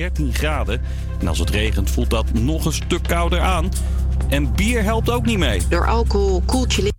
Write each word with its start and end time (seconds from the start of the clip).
13 0.00 0.34
graden. 0.34 0.80
En 1.20 1.28
als 1.28 1.38
het 1.38 1.50
regent 1.50 1.90
voelt 1.90 2.10
dat 2.10 2.32
nog 2.32 2.64
een 2.64 2.72
stuk 2.72 3.02
kouder 3.02 3.40
aan. 3.40 3.68
En 4.28 4.54
bier 4.54 4.82
helpt 4.82 5.10
ook 5.10 5.26
niet 5.26 5.38
mee. 5.38 5.60
Door 5.68 5.86
alcohol 5.86 6.42
koelt 6.46 6.74
je 6.74 6.89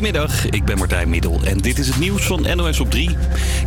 Goedemiddag, 0.00 0.48
ik 0.48 0.64
ben 0.64 0.78
Martijn 0.78 1.08
Middel 1.08 1.40
en 1.44 1.58
dit 1.58 1.78
is 1.78 1.88
het 1.88 1.98
nieuws 1.98 2.22
van 2.26 2.56
NOS 2.56 2.80
op 2.80 2.90
3. 2.90 3.16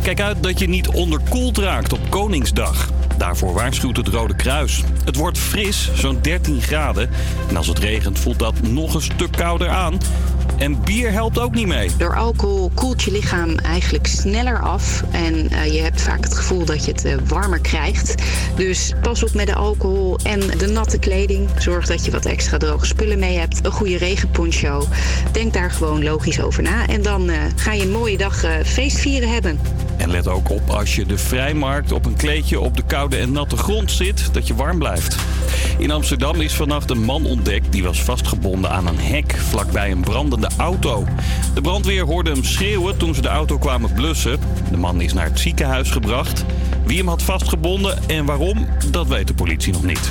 Kijk 0.02 0.20
uit 0.20 0.42
dat 0.42 0.58
je 0.58 0.68
niet 0.68 0.88
onderkoeld 0.88 1.58
raakt 1.58 1.92
op 1.92 2.00
Koningsdag. 2.08 2.90
Daarvoor 3.18 3.54
waarschuwt 3.54 3.96
het 3.96 4.08
Rode 4.08 4.36
Kruis. 4.36 4.82
Het 5.04 5.16
wordt 5.16 5.38
fris, 5.38 5.90
zo'n 5.94 6.18
13 6.20 6.62
graden. 6.62 7.10
En 7.48 7.56
als 7.56 7.66
het 7.66 7.78
regent 7.78 8.18
voelt 8.18 8.38
dat 8.38 8.62
nog 8.62 8.94
een 8.94 9.02
stuk 9.02 9.32
kouder 9.32 9.68
aan. 9.68 9.98
En 10.64 10.82
bier 10.84 11.12
helpt 11.12 11.38
ook 11.38 11.54
niet 11.54 11.66
mee. 11.66 11.90
Door 11.96 12.16
alcohol 12.16 12.70
koelt 12.74 13.02
je 13.02 13.10
lichaam 13.10 13.56
eigenlijk 13.56 14.06
sneller 14.06 14.60
af. 14.60 15.02
En 15.10 15.50
eh, 15.50 15.74
je 15.74 15.80
hebt 15.80 16.00
vaak 16.00 16.24
het 16.24 16.34
gevoel 16.34 16.64
dat 16.64 16.84
je 16.84 16.92
het 16.92 17.04
eh, 17.04 17.16
warmer 17.28 17.60
krijgt. 17.60 18.14
Dus 18.56 18.92
pas 19.02 19.22
op 19.22 19.34
met 19.34 19.46
de 19.46 19.54
alcohol 19.54 20.18
en 20.22 20.40
de 20.40 20.66
natte 20.66 20.98
kleding. 20.98 21.48
Zorg 21.58 21.86
dat 21.86 22.04
je 22.04 22.10
wat 22.10 22.24
extra 22.24 22.56
droge 22.56 22.86
spullen 22.86 23.18
mee 23.18 23.38
hebt. 23.38 23.64
Een 23.64 23.72
goede 23.72 23.96
regenponcho. 23.96 24.86
Denk 25.32 25.52
daar 25.52 25.70
gewoon 25.70 26.02
logisch 26.02 26.40
over 26.40 26.62
na. 26.62 26.86
En 26.86 27.02
dan 27.02 27.30
eh, 27.30 27.36
ga 27.56 27.72
je 27.72 27.82
een 27.82 27.92
mooie 27.92 28.16
dag 28.16 28.44
feestvieren 28.64 29.32
hebben. 29.32 29.58
En 29.96 30.10
let 30.10 30.28
ook 30.28 30.50
op 30.50 30.70
als 30.70 30.96
je 30.96 31.06
de 31.06 31.18
vrijmarkt 31.18 31.92
op 31.92 32.04
een 32.04 32.16
kleedje 32.16 32.60
op 32.60 32.76
de 32.76 32.82
koude 32.86 33.16
en 33.16 33.32
natte 33.32 33.56
grond 33.56 33.90
zit, 33.90 34.28
dat 34.32 34.46
je 34.46 34.54
warm 34.54 34.78
blijft. 34.78 35.16
In 35.78 35.90
Amsterdam 35.90 36.40
is 36.40 36.54
vannacht 36.54 36.90
een 36.90 37.04
man 37.04 37.26
ontdekt 37.26 37.72
die 37.72 37.82
was 37.82 38.02
vastgebonden 38.02 38.70
aan 38.70 38.86
een 38.86 39.00
hek 39.00 39.34
vlakbij 39.36 39.90
een 39.90 40.00
brandende 40.00 40.48
auto. 40.56 41.04
De 41.54 41.60
brandweer 41.60 42.04
hoorde 42.04 42.30
hem 42.30 42.44
schreeuwen 42.44 42.96
toen 42.96 43.14
ze 43.14 43.20
de 43.20 43.28
auto 43.28 43.58
kwamen 43.58 43.92
blussen. 43.92 44.38
De 44.70 44.76
man 44.76 45.00
is 45.00 45.12
naar 45.12 45.24
het 45.24 45.40
ziekenhuis 45.40 45.90
gebracht. 45.90 46.44
Wie 46.86 46.98
hem 46.98 47.08
had 47.08 47.22
vastgebonden 47.22 48.08
en 48.08 48.24
waarom, 48.24 48.66
dat 48.90 49.06
weet 49.06 49.26
de 49.26 49.34
politie 49.34 49.72
nog 49.72 49.84
niet. 49.84 50.10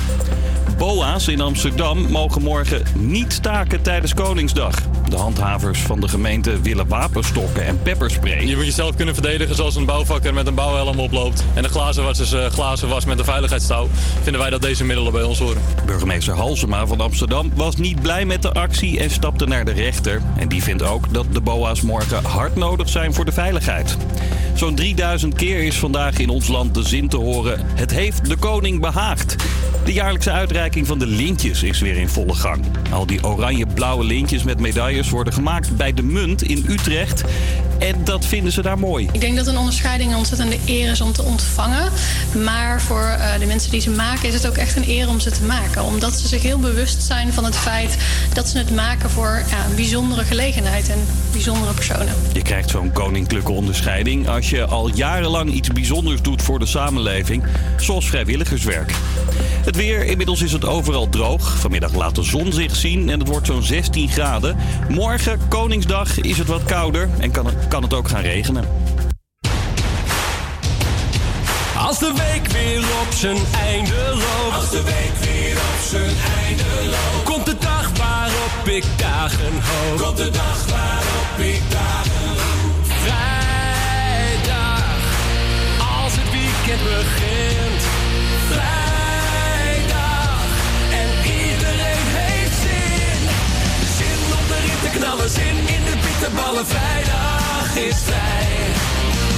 BOA's 0.78 1.28
in 1.28 1.40
Amsterdam 1.40 2.10
mogen 2.10 2.42
morgen 2.42 2.82
niet 2.94 3.32
staken 3.32 3.82
tijdens 3.82 4.14
Koningsdag. 4.14 4.74
De 5.08 5.16
handhavers 5.16 5.80
van 5.80 6.00
de 6.00 6.08
gemeente 6.08 6.60
willen 6.60 6.88
wapenstokken 6.88 7.66
en 7.66 7.82
pepperspray. 7.82 8.46
Je 8.46 8.56
moet 8.56 8.64
jezelf 8.64 8.96
kunnen 8.96 9.14
verdedigen 9.14 9.54
zoals 9.54 9.76
een 9.76 9.84
bouwvakker 9.84 10.34
met 10.34 10.46
een 10.46 10.54
bouwhelm 10.54 10.98
oploopt. 10.98 11.44
En 11.54 11.62
de 11.62 11.68
glazenwassers 11.68 12.32
uh, 12.32 12.46
glazen 12.46 12.88
was 12.88 13.04
met 13.04 13.18
een 13.18 13.24
veiligheidstouw. 13.24 13.88
Vinden 14.22 14.40
wij 14.40 14.50
dat 14.50 14.62
deze 14.62 14.84
middelen 14.84 15.12
bij 15.12 15.22
ons 15.22 15.38
horen. 15.38 15.62
Burgemeester 15.86 16.34
Halsema 16.34 16.86
van 16.86 17.00
Amsterdam 17.00 17.50
was 17.54 17.76
niet 17.76 18.02
blij 18.02 18.24
met 18.24 18.42
de 18.42 18.52
actie 18.52 19.00
en 19.00 19.10
stapte 19.10 19.46
naar 19.46 19.64
de 19.64 19.72
rechter. 19.72 20.22
En 20.36 20.48
die 20.48 20.62
vindt 20.62 20.82
ook 20.82 21.12
dat 21.12 21.26
de 21.32 21.40
BOA's 21.40 21.80
morgen 21.80 22.24
hard 22.24 22.56
nodig 22.56 22.88
zijn 22.88 23.14
voor 23.14 23.24
de 23.24 23.32
veiligheid. 23.32 23.96
Zo'n 24.54 24.74
3000 24.74 25.34
keer 25.34 25.62
is 25.62 25.78
vandaag 25.78 26.18
in 26.18 26.28
ons 26.28 26.48
land 26.48 26.74
de 26.74 26.82
zin 26.82 27.08
te 27.08 27.16
horen: 27.16 27.60
Het 27.74 27.90
heeft 27.90 28.28
de 28.28 28.36
koning 28.36 28.80
behaagd. 28.80 29.36
De 29.84 29.92
jaarlijkse 29.92 30.30
uitreiking 30.30 30.63
van 30.72 30.98
de 30.98 31.06
lintjes 31.06 31.62
is 31.62 31.80
weer 31.80 31.96
in 31.96 32.08
volle 32.08 32.34
gang. 32.34 32.64
Al 32.90 33.06
die 33.06 33.24
oranje-blauwe 33.24 34.04
lintjes 34.04 34.42
met 34.42 34.60
medailles 34.60 35.10
worden 35.10 35.32
gemaakt 35.32 35.76
bij 35.76 35.94
de 35.94 36.02
Munt 36.02 36.42
in 36.42 36.64
Utrecht. 36.68 37.24
En 37.78 38.04
dat 38.04 38.26
vinden 38.26 38.52
ze 38.52 38.62
daar 38.62 38.78
mooi. 38.78 39.08
Ik 39.12 39.20
denk 39.20 39.36
dat 39.36 39.46
een 39.46 39.58
onderscheiding 39.58 40.10
een 40.10 40.16
ontzettende 40.16 40.58
eer 40.66 40.90
is 40.90 41.00
om 41.00 41.12
te 41.12 41.22
ontvangen. 41.22 41.90
Maar 42.44 42.80
voor 42.80 43.16
uh, 43.18 43.38
de 43.38 43.46
mensen 43.46 43.70
die 43.70 43.80
ze 43.80 43.90
maken 43.90 44.28
is 44.28 44.34
het 44.34 44.46
ook 44.46 44.56
echt 44.56 44.76
een 44.76 44.88
eer 44.88 45.08
om 45.08 45.20
ze 45.20 45.30
te 45.30 45.42
maken. 45.42 45.84
Omdat 45.84 46.12
ze 46.12 46.28
zich 46.28 46.42
heel 46.42 46.58
bewust 46.58 47.02
zijn 47.02 47.32
van 47.32 47.44
het 47.44 47.56
feit 47.56 47.96
dat 48.32 48.48
ze 48.48 48.58
het 48.58 48.74
maken 48.74 49.10
voor 49.10 49.42
ja, 49.50 49.64
een 49.68 49.76
bijzondere 49.76 50.24
gelegenheid 50.24 50.88
en 50.88 50.98
bijzondere 51.32 51.72
personen. 51.72 52.14
Je 52.32 52.42
krijgt 52.42 52.70
zo'n 52.70 52.92
koninklijke 52.92 53.52
onderscheiding 53.52 54.28
als 54.28 54.50
je 54.50 54.64
al 54.64 54.88
jarenlang 54.88 55.52
iets 55.52 55.68
bijzonders 55.68 56.22
doet 56.22 56.42
voor 56.42 56.58
de 56.58 56.66
samenleving, 56.66 57.44
zoals 57.76 58.08
vrijwilligerswerk. 58.08 58.92
Het 59.64 59.76
weer, 59.76 60.04
inmiddels 60.04 60.42
is 60.42 60.52
het 60.54 60.64
overal 60.64 61.08
droog. 61.08 61.58
Vanmiddag 61.58 61.94
laat 61.94 62.14
de 62.14 62.22
zon 62.22 62.52
zich 62.52 62.76
zien 62.76 63.08
en 63.10 63.18
het 63.18 63.28
wordt 63.28 63.46
zo'n 63.46 63.62
16 63.62 64.08
graden. 64.08 64.56
Morgen, 64.88 65.40
Koningsdag, 65.48 66.20
is 66.20 66.38
het 66.38 66.46
wat 66.46 66.64
kouder 66.64 67.08
en 67.18 67.30
kan 67.30 67.46
het, 67.46 67.68
kan 67.68 67.82
het 67.82 67.94
ook 67.94 68.08
gaan 68.08 68.22
regenen. 68.22 68.64
Als 71.78 71.98
de 71.98 72.12
week 72.16 72.46
weer 72.46 72.78
op 72.78 73.12
zijn 73.12 73.36
einde 73.64 74.08
loopt. 74.10 74.56
Als 74.56 74.70
de 74.70 74.82
week 74.82 75.30
weer 75.30 75.56
op 75.56 75.88
zijn 75.90 76.16
einde 76.46 76.64
loopt. 76.84 77.24
Komt 77.24 77.46
de 77.46 77.56
dag 77.58 77.90
waarop 77.96 78.68
ik 78.68 78.84
dagen 78.96 79.52
hoop. 79.52 79.98
Komt 80.00 80.16
de 80.16 80.30
dag 80.30 80.66
waarop 80.70 81.38
ik 81.38 81.62
dagen 81.70 82.28
hoop. 82.28 82.84
Vrijdag, 83.02 84.84
als 86.02 86.12
het 86.16 86.30
weekend 86.30 86.82
begint. 86.82 87.33
Knallen, 94.98 95.30
zin 95.30 95.56
in 95.76 95.82
de 95.88 95.96
bitterballen. 96.04 96.66
Vrijdag 96.66 97.76
is 97.76 97.96
vrij. 98.08 98.56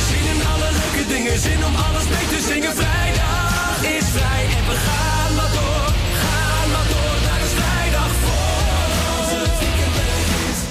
Zin 0.08 0.26
in 0.34 0.40
alle 0.52 0.68
leuke 0.78 1.04
dingen, 1.08 1.38
zin 1.38 1.64
om 1.64 1.74
alles 1.74 2.06
mee 2.14 2.26
te 2.34 2.40
zingen. 2.48 2.74
Vrijdag 2.76 3.78
is 3.98 4.06
vrij 4.16 4.44
en 4.58 4.64
we 4.70 4.76
gaan 4.86 5.34
maar 5.34 5.52
door. 5.58 5.88
Gaan 6.22 6.68
maar 6.74 6.88
door, 6.92 7.16
daar 7.26 7.40
is 7.46 7.54
vrijdag 7.60 8.10
voor. 8.22 8.36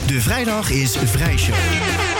De 0.05 0.21
vrijdag 0.21 0.69
is 0.69 0.97
Vrijshow. 1.05 1.55
Met 1.55 2.14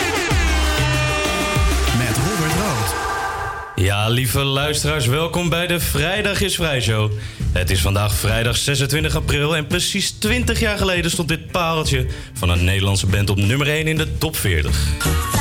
Ja, 3.75 4.09
lieve 4.09 4.44
luisteraars, 4.44 5.06
welkom 5.06 5.50
bij 5.50 5.68
de 5.68 5.80
Vrijdag 5.80 6.41
is 6.41 6.56
Vrijshow. 6.56 7.12
Het 7.52 7.69
is 7.69 7.81
vandaag 7.81 8.13
vrijdag 8.13 8.58
26 8.58 9.16
april 9.16 9.56
en 9.56 9.68
precies 9.68 10.12
20 10.12 10.59
jaar 10.59 10.78
geleden 10.78 11.12
stond 11.12 11.28
dit 11.28 11.52
pareltje 11.52 12.06
van 12.34 12.50
een 12.50 12.64
Nederlandse 12.64 13.08
band 13.08 13.30
op 13.30 13.38
nummer 13.38 13.68
1 13.68 13.88
in 13.88 13.97
de 13.97 14.18
top 14.18 14.35
40. 14.35 15.34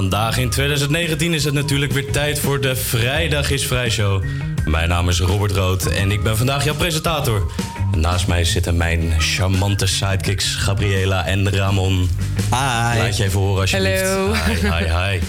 Vandaag 0.00 0.38
in 0.38 0.50
2019 0.50 1.34
is 1.34 1.44
het 1.44 1.54
natuurlijk 1.54 1.92
weer 1.92 2.12
tijd 2.12 2.38
voor 2.38 2.60
de 2.60 2.76
Vrijdag 2.76 3.50
is 3.50 3.66
Vrij 3.66 3.90
Show. 3.90 4.22
Mijn 4.64 4.88
naam 4.88 5.08
is 5.08 5.20
Robert 5.20 5.52
Rood 5.52 5.86
en 5.86 6.10
ik 6.10 6.22
ben 6.22 6.36
vandaag 6.36 6.64
jouw 6.64 6.74
presentator. 6.74 7.52
Naast 7.96 8.26
mij 8.26 8.44
zitten 8.44 8.76
mijn 8.76 9.14
charmante 9.18 9.86
sidekicks 9.86 10.54
Gabriela 10.54 11.26
en 11.26 11.50
Ramon. 11.50 12.10
Hi. 12.50 12.98
Laat 12.98 13.16
je 13.16 13.24
even 13.24 13.40
horen 13.40 13.60
alsjeblieft. 13.60 14.02
Hallo. 14.02 14.32
Hi, 14.32 14.68
hi, 14.68 15.12
hi. 15.12 15.20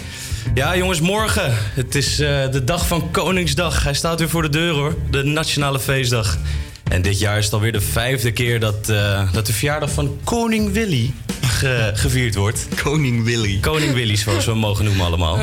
Ja, 0.54 0.78
jongens, 0.78 1.00
morgen. 1.00 1.54
Het 1.74 1.95
is 1.95 2.19
eh, 2.19 2.51
de 2.51 2.63
dag 2.63 2.88
van 2.88 3.12
Koningsdag. 3.12 3.84
Hij 3.84 3.94
staat 3.94 4.19
weer 4.19 4.30
voor 4.30 4.42
de 4.42 4.50
deur, 4.50 4.74
hoor. 4.74 4.95
De 5.10 5.24
nationale 5.24 5.80
feestdag. 5.80 6.38
En 6.84 7.01
dit 7.01 7.19
jaar 7.19 7.38
is 7.38 7.45
het 7.45 7.54
alweer 7.54 7.72
de 7.72 7.81
vijfde 7.81 8.31
keer 8.31 8.60
dat, 8.60 8.90
eh, 8.90 9.34
dat 9.34 9.45
de 9.45 9.54
verjaardag 9.54 9.92
van 9.92 10.18
Koning 10.24 10.72
Willy 10.72 11.13
ge- 11.51 11.92
gevierd 11.94 12.36
wordt. 12.36 12.68
Koning 12.83 13.24
Willy. 13.24 13.59
Koning 13.59 13.94
Willy, 13.94 14.15
zoals 14.15 14.45
we 14.45 14.51
hem 14.51 14.59
mogen 14.59 14.86
noemen 14.86 15.06
allemaal. 15.06 15.39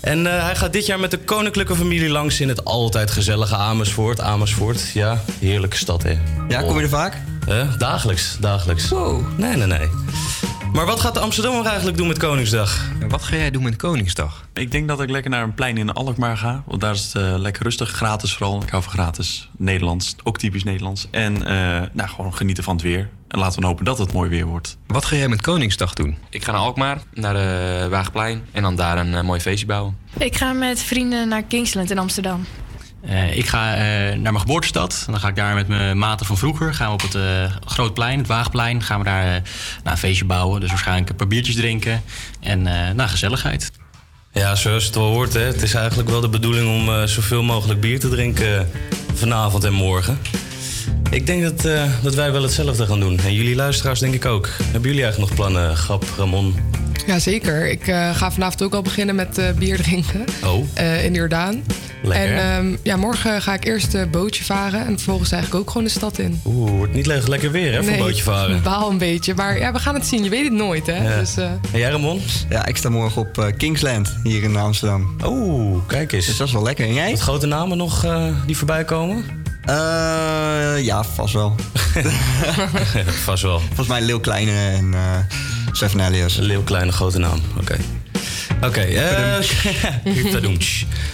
En 0.00 0.26
eh, 0.26 0.42
hij 0.44 0.56
gaat 0.56 0.72
dit 0.72 0.86
jaar 0.86 1.00
met 1.00 1.10
de 1.10 1.18
koninklijke 1.18 1.76
familie 1.76 2.08
langs 2.08 2.40
in 2.40 2.48
het 2.48 2.64
altijd 2.64 3.10
gezellige 3.10 3.56
Amersfoort. 3.56 4.20
Amersfoort, 4.20 4.90
ja, 4.94 5.22
heerlijke 5.38 5.76
stad, 5.76 6.02
hè. 6.02 6.14
Ja, 6.48 6.62
kom 6.62 6.76
je 6.76 6.82
er 6.82 6.88
vaak? 6.88 7.14
Eh, 7.48 7.78
dagelijks, 7.78 8.36
dagelijks. 8.40 8.88
Nee, 9.36 9.56
nee, 9.56 9.66
nee. 9.66 9.88
Maar 10.76 10.86
wat 10.86 11.00
gaat 11.00 11.14
de 11.14 11.20
Amsterdammer 11.20 11.66
eigenlijk 11.66 11.96
doen 11.96 12.06
met 12.06 12.18
Koningsdag? 12.18 12.90
Wat 13.08 13.22
ga 13.22 13.36
jij 13.36 13.50
doen 13.50 13.62
met 13.62 13.76
Koningsdag? 13.76 14.44
Ik 14.54 14.70
denk 14.70 14.88
dat 14.88 15.00
ik 15.00 15.10
lekker 15.10 15.30
naar 15.30 15.42
een 15.42 15.54
plein 15.54 15.76
in 15.76 15.92
Alkmaar 15.92 16.36
ga. 16.36 16.62
Want 16.66 16.80
daar 16.80 16.94
is 16.94 17.04
het 17.04 17.14
eh, 17.14 17.38
lekker 17.38 17.62
rustig, 17.62 17.90
gratis 17.90 18.34
vooral. 18.34 18.62
Ik 18.62 18.68
hou 18.68 18.82
van 18.82 18.92
gratis. 18.92 19.50
Nederlands, 19.56 20.16
ook 20.22 20.38
typisch 20.38 20.64
Nederlands. 20.64 21.06
En 21.10 21.34
uh, 21.36 21.42
nou, 21.92 22.08
gewoon 22.08 22.34
genieten 22.34 22.64
van 22.64 22.74
het 22.74 22.82
weer. 22.82 23.08
En 23.28 23.38
laten 23.38 23.60
we 23.60 23.66
hopen 23.66 23.84
dat 23.84 23.98
het 23.98 24.12
mooi 24.12 24.30
weer 24.30 24.46
wordt. 24.46 24.76
Wat 24.86 25.04
ga 25.04 25.16
jij 25.16 25.28
met 25.28 25.40
Koningsdag 25.40 25.94
doen? 25.94 26.16
Ik 26.30 26.44
ga 26.44 26.52
naar 26.52 26.60
Alkmaar, 26.60 26.98
naar 27.12 27.34
de 27.34 27.86
Waagplein. 27.90 28.44
En 28.52 28.62
dan 28.62 28.76
daar 28.76 28.98
een 28.98 29.12
uh, 29.12 29.22
mooi 29.22 29.40
feestje 29.40 29.66
bouwen. 29.66 29.96
Ik 30.18 30.36
ga 30.36 30.52
met 30.52 30.82
vrienden 30.82 31.28
naar 31.28 31.42
Kingsland 31.42 31.90
in 31.90 31.98
Amsterdam. 31.98 32.44
Uh, 33.08 33.36
ik 33.36 33.46
ga 33.46 33.74
uh, 33.74 33.80
naar 34.14 34.32
mijn 34.32 34.40
geboortestad. 34.40 35.04
Dan 35.06 35.20
ga 35.20 35.28
ik 35.28 35.36
daar 35.36 35.54
met 35.54 35.68
mijn 35.68 35.98
maten 35.98 36.26
van 36.26 36.38
vroeger. 36.38 36.74
Gaan 36.74 36.86
we 36.86 36.92
op 36.92 37.02
het 37.02 37.14
uh, 37.14 37.22
Grootplein, 37.64 38.18
het 38.18 38.26
Waagplein. 38.26 38.82
Gaan 38.82 38.98
we 38.98 39.04
daar 39.04 39.24
nou, 39.24 39.42
een 39.84 39.96
feestje 39.96 40.24
bouwen. 40.24 40.60
Dus 40.60 40.70
waarschijnlijk 40.70 41.10
een 41.10 41.16
paar 41.16 41.26
biertjes 41.26 41.54
drinken. 41.54 42.02
En 42.40 42.62
nou, 42.96 43.08
gezelligheid. 43.08 43.70
Ja, 44.32 44.54
zoals 44.54 44.84
het 44.84 44.94
wel 44.94 45.08
hoort. 45.08 45.32
Hè. 45.32 45.40
Het 45.40 45.62
is 45.62 45.74
eigenlijk 45.74 46.08
wel 46.08 46.20
de 46.20 46.28
bedoeling 46.28 46.68
om 46.68 47.06
zoveel 47.06 47.42
mogelijk 47.42 47.80
bier 47.80 48.00
te 48.00 48.08
drinken 48.08 48.70
vanavond 49.14 49.64
en 49.64 49.72
morgen. 49.72 50.18
Ik 51.10 51.26
denk 51.26 51.42
dat, 51.42 51.62
dat 52.02 52.14
wij 52.14 52.32
wel 52.32 52.42
hetzelfde 52.42 52.86
gaan 52.86 53.00
doen. 53.00 53.18
En 53.18 53.34
jullie 53.34 53.54
luisteraars 53.54 54.00
denk 54.00 54.14
ik 54.14 54.24
ook. 54.24 54.48
Hebben 54.62 54.90
jullie 54.90 55.04
eigenlijk 55.04 55.30
nog 55.30 55.38
plannen, 55.38 55.76
Gap, 55.76 56.04
Ramon? 56.16 56.54
Jazeker. 57.06 57.70
Ik 57.70 57.84
ga 58.12 58.32
vanavond 58.32 58.62
ook 58.62 58.74
al 58.74 58.82
beginnen 58.82 59.14
met 59.14 59.40
bier 59.58 59.76
drinken. 59.76 60.24
Oh. 60.44 60.66
in 61.04 61.14
Jordaan. 61.14 61.62
Lekker. 62.02 62.36
En 62.36 62.64
um, 62.64 62.78
ja, 62.82 62.96
morgen 62.96 63.42
ga 63.42 63.54
ik 63.54 63.64
eerst 63.64 63.94
een 63.94 64.10
bootje 64.10 64.44
varen 64.44 64.80
en 64.80 64.94
vervolgens 64.94 65.32
eigenlijk 65.32 65.62
ook 65.62 65.70
gewoon 65.70 65.86
de 65.86 65.92
stad 65.92 66.18
in. 66.18 66.40
Oeh, 66.44 66.70
wordt 66.70 66.92
niet 66.92 67.06
le 67.06 67.22
lekker 67.26 67.50
weer 67.50 67.72
hè, 67.72 67.82
voor 67.82 67.90
nee, 67.92 68.00
bootje 68.00 68.22
varen. 68.22 68.56
Ik 68.56 68.62
baal 68.72 68.90
een 68.90 68.98
beetje, 68.98 69.34
maar 69.34 69.58
ja, 69.58 69.72
we 69.72 69.78
gaan 69.78 69.94
het 69.94 70.06
zien. 70.06 70.24
Je 70.24 70.30
weet 70.30 70.44
het 70.44 70.52
nooit 70.52 70.86
hè. 70.86 71.12
Ja. 71.12 71.18
Dus, 71.18 71.38
uh... 71.38 71.44
En 71.44 71.78
jij 71.78 71.90
Ramon? 71.90 72.20
Ja, 72.48 72.66
ik 72.66 72.76
sta 72.76 72.88
morgen 72.88 73.22
op 73.22 73.38
uh, 73.38 73.46
Kingsland 73.56 74.16
hier 74.22 74.42
in 74.42 74.56
Amsterdam. 74.56 75.16
Oeh, 75.24 75.78
kijk 75.86 76.12
eens. 76.12 76.26
Dus 76.26 76.36
dat 76.36 76.46
is 76.46 76.52
wel 76.52 76.62
lekker. 76.62 76.86
En 76.86 76.94
jij? 76.94 77.10
Wat 77.10 77.20
grote 77.20 77.46
namen 77.46 77.76
nog 77.76 78.04
uh, 78.04 78.26
die 78.46 78.56
voorbij 78.56 78.84
komen? 78.84 79.24
Ja, 80.82 81.04
vast 81.14 81.34
wel. 81.34 81.54
vast 83.24 83.42
wel. 83.42 83.58
Volgens 83.58 83.88
mij 83.88 84.00
Leeuw 84.00 84.20
Kleine 84.20 84.52
en 84.52 84.94
Seven 85.72 86.00
Elias. 86.00 86.36
Leeuw 86.36 86.62
Kleine, 86.62 86.92
grote 86.92 87.18
naam. 87.18 87.40
Oké. 87.50 87.60
Okay. 87.60 87.80
Oké, 88.56 88.66
okay, 88.66 89.38
uh, 89.38 90.52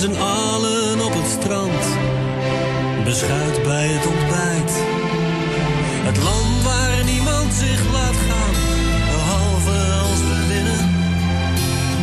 Z'n 0.00 0.16
allen 0.16 1.00
op 1.00 1.14
het 1.14 1.30
strand, 1.38 1.84
beschuit 3.04 3.62
bij 3.62 3.86
het 3.86 4.06
ontbijt. 4.06 4.72
Het 6.08 6.18
land 6.28 6.62
waar 6.62 7.04
niemand 7.04 7.52
zich 7.52 7.82
laat 7.92 8.18
gaan, 8.28 8.56
behalve 9.12 9.78
als 10.04 10.20
we 10.28 10.36
winnen. 10.52 10.82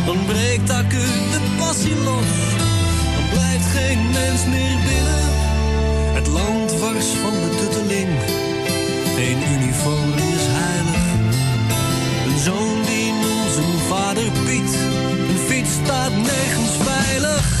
Dan 0.06 0.18
breekt 0.26 0.70
acuut 0.70 1.24
de 1.34 1.40
passie 1.58 1.96
los, 2.08 2.30
dan 3.14 3.26
blijft 3.34 3.68
geen 3.76 4.00
mens 4.18 4.40
meer 4.54 4.78
binnen. 4.88 5.26
Het 6.18 6.26
land 6.26 6.70
wars 6.80 7.08
van 7.22 7.34
de 7.42 7.50
tutteling, 7.60 8.10
geen 9.16 9.40
uniform 9.54 10.12
is 10.34 10.44
heilig. 10.62 11.04
Een 12.26 12.38
zoon 12.46 12.78
die 12.90 13.12
noemt 13.22 13.52
zijn 13.56 13.78
vader 13.88 14.28
Piet, 14.44 14.72
een 15.30 15.42
fiets 15.48 15.72
staat 15.82 16.14
nergens 16.30 16.74
veilig. 16.90 17.57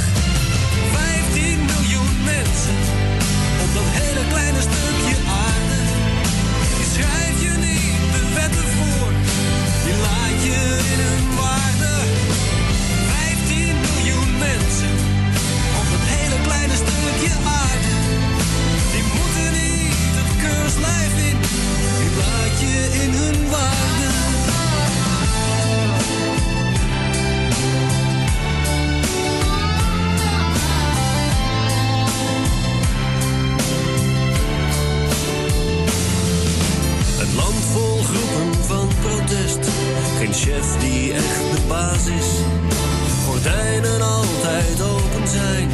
Op 3.64 3.70
dat 3.78 3.88
hele 4.00 4.22
kleine 4.32 4.60
stukje 4.68 5.16
aarde. 5.44 5.78
Die 6.76 6.88
schrijf 6.94 7.36
je 7.44 7.52
niet 7.66 8.00
de 8.14 8.22
wetten 8.38 8.68
voor, 8.76 9.10
die 9.84 9.96
laat 10.06 10.38
je 10.48 10.60
in 10.92 11.00
hun 11.06 11.24
waarde. 11.40 11.94
15 13.10 13.76
miljoen 13.86 14.30
mensen 14.46 14.94
op 15.80 15.86
dat 15.94 16.04
hele 16.14 16.38
kleine 16.46 16.76
stukje 16.84 17.34
aarde. 17.62 17.94
Die 18.92 19.04
moeten 19.16 19.50
niet 19.60 20.12
het 20.20 20.32
keurslijf 20.44 21.12
in, 21.30 21.38
die 22.00 22.12
laat 22.22 22.54
je 22.64 22.74
in 23.02 23.10
hun 23.20 23.38
waarde. 23.54 23.97
Geen 40.28 40.36
chef 40.36 40.80
die 40.80 41.12
echt 41.12 41.50
de 41.54 41.60
baas 41.68 42.06
is. 42.06 42.30
Gordijnen 43.26 44.00
altijd 44.00 44.80
open 44.80 45.28
zijn. 45.28 45.68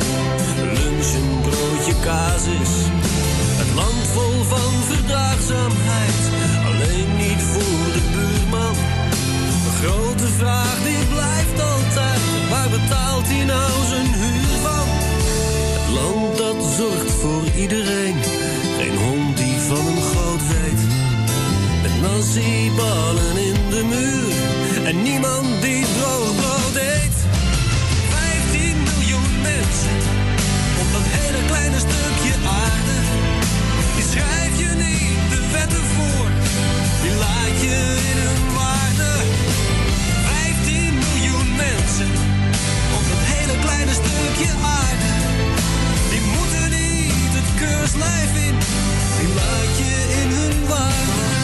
Lunch 0.77 1.11
een 1.21 1.41
broodje 1.41 1.95
kaas 2.05 2.45
is. 2.63 2.73
Het 3.61 3.75
land 3.75 4.07
vol 4.15 4.43
van 4.55 4.73
verdraagzaamheid. 4.91 6.21
Alleen 6.69 7.11
niet 7.17 7.43
voor 7.53 7.87
de 7.97 8.03
buurman. 8.15 8.77
De 9.67 9.73
grote 9.81 10.27
vraag 10.27 10.77
die 10.89 11.05
blijft 11.15 11.59
altijd. 11.73 12.21
Waar 12.51 12.69
betaalt 12.69 13.27
hij 13.27 13.45
nou 13.45 13.73
zijn 13.93 14.11
huur 14.23 14.55
van? 14.67 14.87
Het 15.77 15.89
land 15.99 16.37
dat 16.37 16.61
zorgt 16.79 17.15
voor 17.23 17.45
iedereen. 17.63 18.17
Geen 18.79 18.97
hond 18.97 19.37
die 19.37 19.59
van 19.69 19.87
een 19.87 20.03
groot 20.11 20.45
weet 20.49 20.84
ballen 22.77 23.37
in 23.37 23.71
de 23.71 23.85
muur 23.85 24.87
en 24.87 25.03
niemand 25.03 25.63
die 25.63 25.85
droog 25.97 26.35
brood 26.37 26.77
eet. 26.77 27.17
15 28.51 28.77
miljoen 28.89 29.33
mensen 29.43 29.97
op 30.83 30.89
dat 30.93 31.07
hele 31.19 31.41
kleine 31.47 31.79
stukje 31.87 32.35
aarde. 32.63 32.97
Die 33.97 34.07
schrijf 34.13 34.53
je 34.63 34.71
niet 34.85 35.19
de 35.33 35.41
wetten 35.53 35.85
voor, 35.95 36.29
die 37.03 37.15
laat 37.25 37.57
je 37.67 37.79
in 38.11 38.19
hun 38.27 38.43
waarde. 38.59 39.13
15 40.27 40.95
miljoen 41.05 41.49
mensen 41.67 42.11
op 42.97 43.05
dat 43.13 43.23
hele 43.33 43.57
kleine 43.65 43.95
stukje 44.01 44.53
aarde. 44.79 45.13
Die 46.11 46.23
moeten 46.35 46.67
niet 46.79 47.33
het 47.39 47.51
keurslijf 47.63 48.33
in, 48.49 48.57
die 49.19 49.31
laat 49.39 49.73
je 49.79 50.05
Ja, 51.25 51.44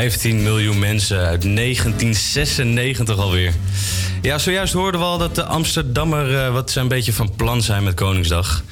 15 0.00 0.42
miljoen 0.42 0.78
mensen 0.78 1.18
uit 1.18 1.42
1996 1.42 3.18
alweer. 3.18 3.52
Ja, 4.22 4.38
zojuist 4.38 4.72
hoorden 4.72 5.00
we 5.00 5.06
al 5.06 5.18
dat 5.18 5.34
de 5.34 5.44
Amsterdammer 5.44 6.30
uh, 6.30 6.52
wat 6.52 6.74
een 6.74 6.88
beetje 6.88 7.12
van 7.12 7.34
plan 7.36 7.62
zijn 7.62 7.82
met 7.82 7.94
Koningsdag. 7.94 8.62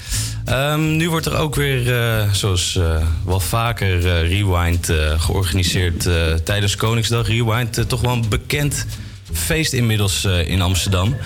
Um, 0.49 0.97
nu 0.97 1.11
wordt 1.11 1.27
er 1.27 1.37
ook 1.37 1.55
weer, 1.55 1.87
uh, 1.87 2.33
zoals 2.33 2.75
uh, 2.75 3.07
wel 3.25 3.41
vaker, 3.41 4.01
Rewind 4.29 4.93
georganiseerd 5.17 6.09
tijdens 6.45 6.77
Koningsdag. 6.77 7.29
Rewind, 7.29 7.89
toch 7.89 8.01
wel 8.01 8.13
een 8.13 8.29
bekend 8.29 8.87
feest 9.33 9.73
inmiddels 9.73 10.25
in 10.25 10.63
Amsterdam. 10.63 11.17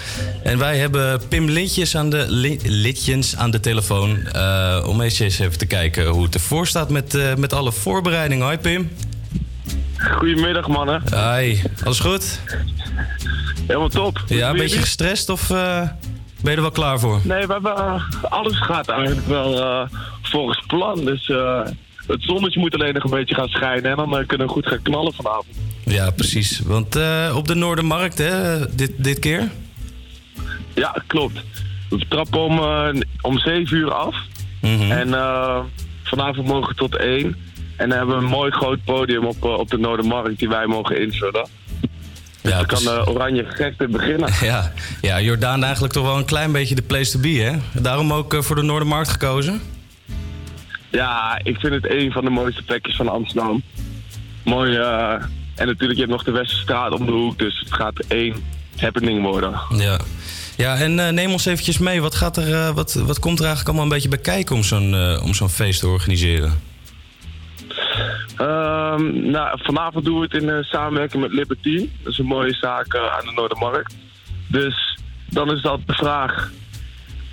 En 0.43 0.59
wij 0.59 0.79
hebben 0.79 1.21
Pim 1.29 1.49
Lintjes 1.49 1.97
aan 1.97 2.11
de, 2.11 2.27
Litjens 2.63 3.37
aan 3.37 3.51
de 3.51 3.61
telefoon. 3.61 4.19
om 4.87 5.01
eens 5.01 5.19
even 5.19 5.59
te 5.59 5.67
kijken 5.67 6.07
hoe 6.07 6.25
het 6.25 6.35
ervoor 6.35 6.67
staat 6.67 6.91
met, 6.91 7.37
met 7.39 7.53
alle 7.53 7.73
voorbereidingen. 7.73 8.45
Hoi 8.45 8.59
Pim. 8.59 8.91
Goedemiddag 10.11 10.69
mannen. 10.69 11.03
Hoi, 11.15 11.63
alles 11.85 12.01
goed? 12.01 12.41
Helemaal 13.67 13.89
top. 13.89 14.25
Ja, 14.27 14.51
een 14.51 14.57
beetje 14.57 14.79
gestrest 14.79 15.29
of 15.29 15.51
uh, 15.51 15.89
ben 16.41 16.51
je 16.51 16.57
er 16.57 16.61
wel 16.61 16.71
klaar 16.71 17.01
voor? 17.01 17.21
Nee, 17.25 17.47
we 17.47 17.53
hebben, 17.53 17.77
uh, 17.77 18.03
alles 18.23 18.59
gaat 18.59 18.89
eigenlijk 18.89 19.27
wel 19.27 19.59
uh, 19.59 19.89
volgens 20.23 20.65
plan. 20.67 21.05
Dus 21.05 21.27
het 22.07 22.23
zonnetje 22.23 22.61
moet 22.61 22.75
alleen 22.75 22.95
nog 22.95 23.05
een 23.05 23.11
beetje 23.11 23.35
gaan 23.35 23.49
schijnen 23.49 23.91
en 23.91 23.97
dan 23.97 24.27
kunnen 24.27 24.47
we 24.47 24.53
goed 24.53 24.67
gaan 24.67 24.83
knallen 24.83 25.15
vanavond. 25.15 25.57
Ja, 25.85 26.11
precies. 26.11 26.61
Want 26.61 26.97
op 27.35 27.49
de 27.49 27.55
Noordermarkt, 27.55 28.19
hè, 28.19 28.59
dit, 28.75 28.93
dit 28.97 29.19
keer? 29.19 29.51
Ja, 30.75 31.03
klopt. 31.07 31.41
We 31.91 32.05
trappen 32.09 32.41
om, 32.41 32.61
om 33.21 33.39
7 33.39 33.77
uur 33.77 33.93
af. 33.93 34.17
Mm 34.61 34.79
-hmm. 34.79 34.91
En 34.91 35.09
vanavond 36.03 36.47
mogen 36.47 36.69
we 36.69 36.75
tot 36.75 36.97
1. 36.97 37.37
En 37.83 37.89
dan 37.89 37.99
hebben 37.99 38.17
we 38.17 38.23
een 38.23 38.31
mooi 38.31 38.51
groot 38.51 38.85
podium 38.85 39.25
op, 39.25 39.45
op 39.45 39.71
de 39.71 39.79
Noordermarkt 39.79 40.39
die 40.39 40.49
wij 40.49 40.67
mogen 40.67 41.01
invullen. 41.01 41.47
Dus 42.41 42.51
ja, 42.51 42.57
dan 42.57 42.67
kan 42.67 42.83
de 42.83 43.11
oranje 43.11 43.45
gekte 43.45 43.89
beginnen. 43.89 44.33
Ja. 44.41 44.73
ja, 45.01 45.21
Jordaan 45.21 45.63
eigenlijk 45.63 45.93
toch 45.93 46.05
wel 46.05 46.17
een 46.17 46.25
klein 46.25 46.53
beetje 46.53 46.75
de 46.75 46.83
place 46.83 47.13
to 47.13 47.19
be, 47.19 47.29
hè? 47.29 47.81
Daarom 47.83 48.13
ook 48.13 48.37
voor 48.39 48.57
de 48.57 48.63
Noordermarkt 48.63 49.09
gekozen? 49.09 49.61
Ja, 50.91 51.41
ik 51.43 51.57
vind 51.59 51.73
het 51.73 51.91
een 51.91 52.13
van 52.13 52.25
de 52.25 52.31
mooiste 52.31 52.63
plekjes 52.63 52.97
van 52.97 53.09
Amsterdam. 53.09 53.63
Mooi, 54.45 54.79
uh, 54.79 55.13
en 55.55 55.67
natuurlijk, 55.67 55.93
je 55.93 55.99
hebt 55.99 56.11
nog 56.11 56.25
de 56.25 56.31
Westerstraat 56.31 56.93
om 56.93 57.07
de 57.07 57.13
hoek, 57.13 57.39
dus 57.39 57.59
het 57.59 57.73
gaat 57.75 58.05
één 58.09 58.35
happening 58.77 59.23
worden. 59.23 59.61
Ja. 59.77 60.01
Ja, 60.57 60.77
en 60.77 61.15
neem 61.15 61.33
ons 61.33 61.47
eventjes 61.47 61.79
mee. 61.79 62.01
Wat, 62.01 62.15
gaat 62.15 62.37
er, 62.37 62.73
wat, 62.73 62.95
wat 62.95 63.19
komt 63.19 63.39
er 63.39 63.45
eigenlijk 63.45 63.67
allemaal 63.67 63.85
een 63.85 64.01
beetje 64.03 64.09
bij 64.09 64.19
kijken 64.19 64.57
om 64.57 64.63
zo'n 64.63 65.21
om 65.23 65.35
zo'n 65.35 65.49
feest 65.49 65.81
te 65.81 65.87
organiseren? 65.87 66.72
Um, 68.41 69.31
nou, 69.31 69.59
vanavond 69.63 70.05
doen 70.05 70.17
we 70.17 70.23
het 70.23 70.43
in 70.43 70.49
uh, 70.49 70.63
samenwerking 70.63 71.23
met 71.23 71.33
Liberty. 71.33 71.89
Dat 72.03 72.13
is 72.13 72.19
een 72.19 72.27
mooie 72.27 72.55
zaak 72.55 72.95
uh, 72.95 73.01
aan 73.01 73.27
de 73.27 73.33
Noordermarkt. 73.35 73.97
Dus 74.49 74.99
dan 75.31 75.53
is 75.53 75.63
dat 75.63 75.81
de 75.87 75.95
vraag, 75.95 76.51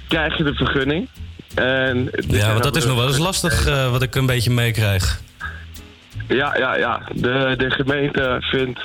krijg 0.07 0.37
je 0.37 0.43
de 0.43 0.53
vergunning? 0.53 1.07
En 1.55 2.11
ja, 2.27 2.51
want 2.51 2.63
dat 2.63 2.75
is 2.75 2.85
nog 2.85 2.95
wel 2.95 3.07
eens 3.07 3.17
lastig 3.17 3.67
uh, 3.67 3.91
wat 3.91 4.01
ik 4.01 4.15
een 4.15 4.25
beetje 4.25 4.51
meekrijg. 4.51 5.21
Ja, 6.27 6.57
ja, 6.57 6.75
ja. 6.75 7.01
De, 7.13 7.53
de 7.57 7.69
gemeente 7.69 8.37
vindt, 8.39 8.79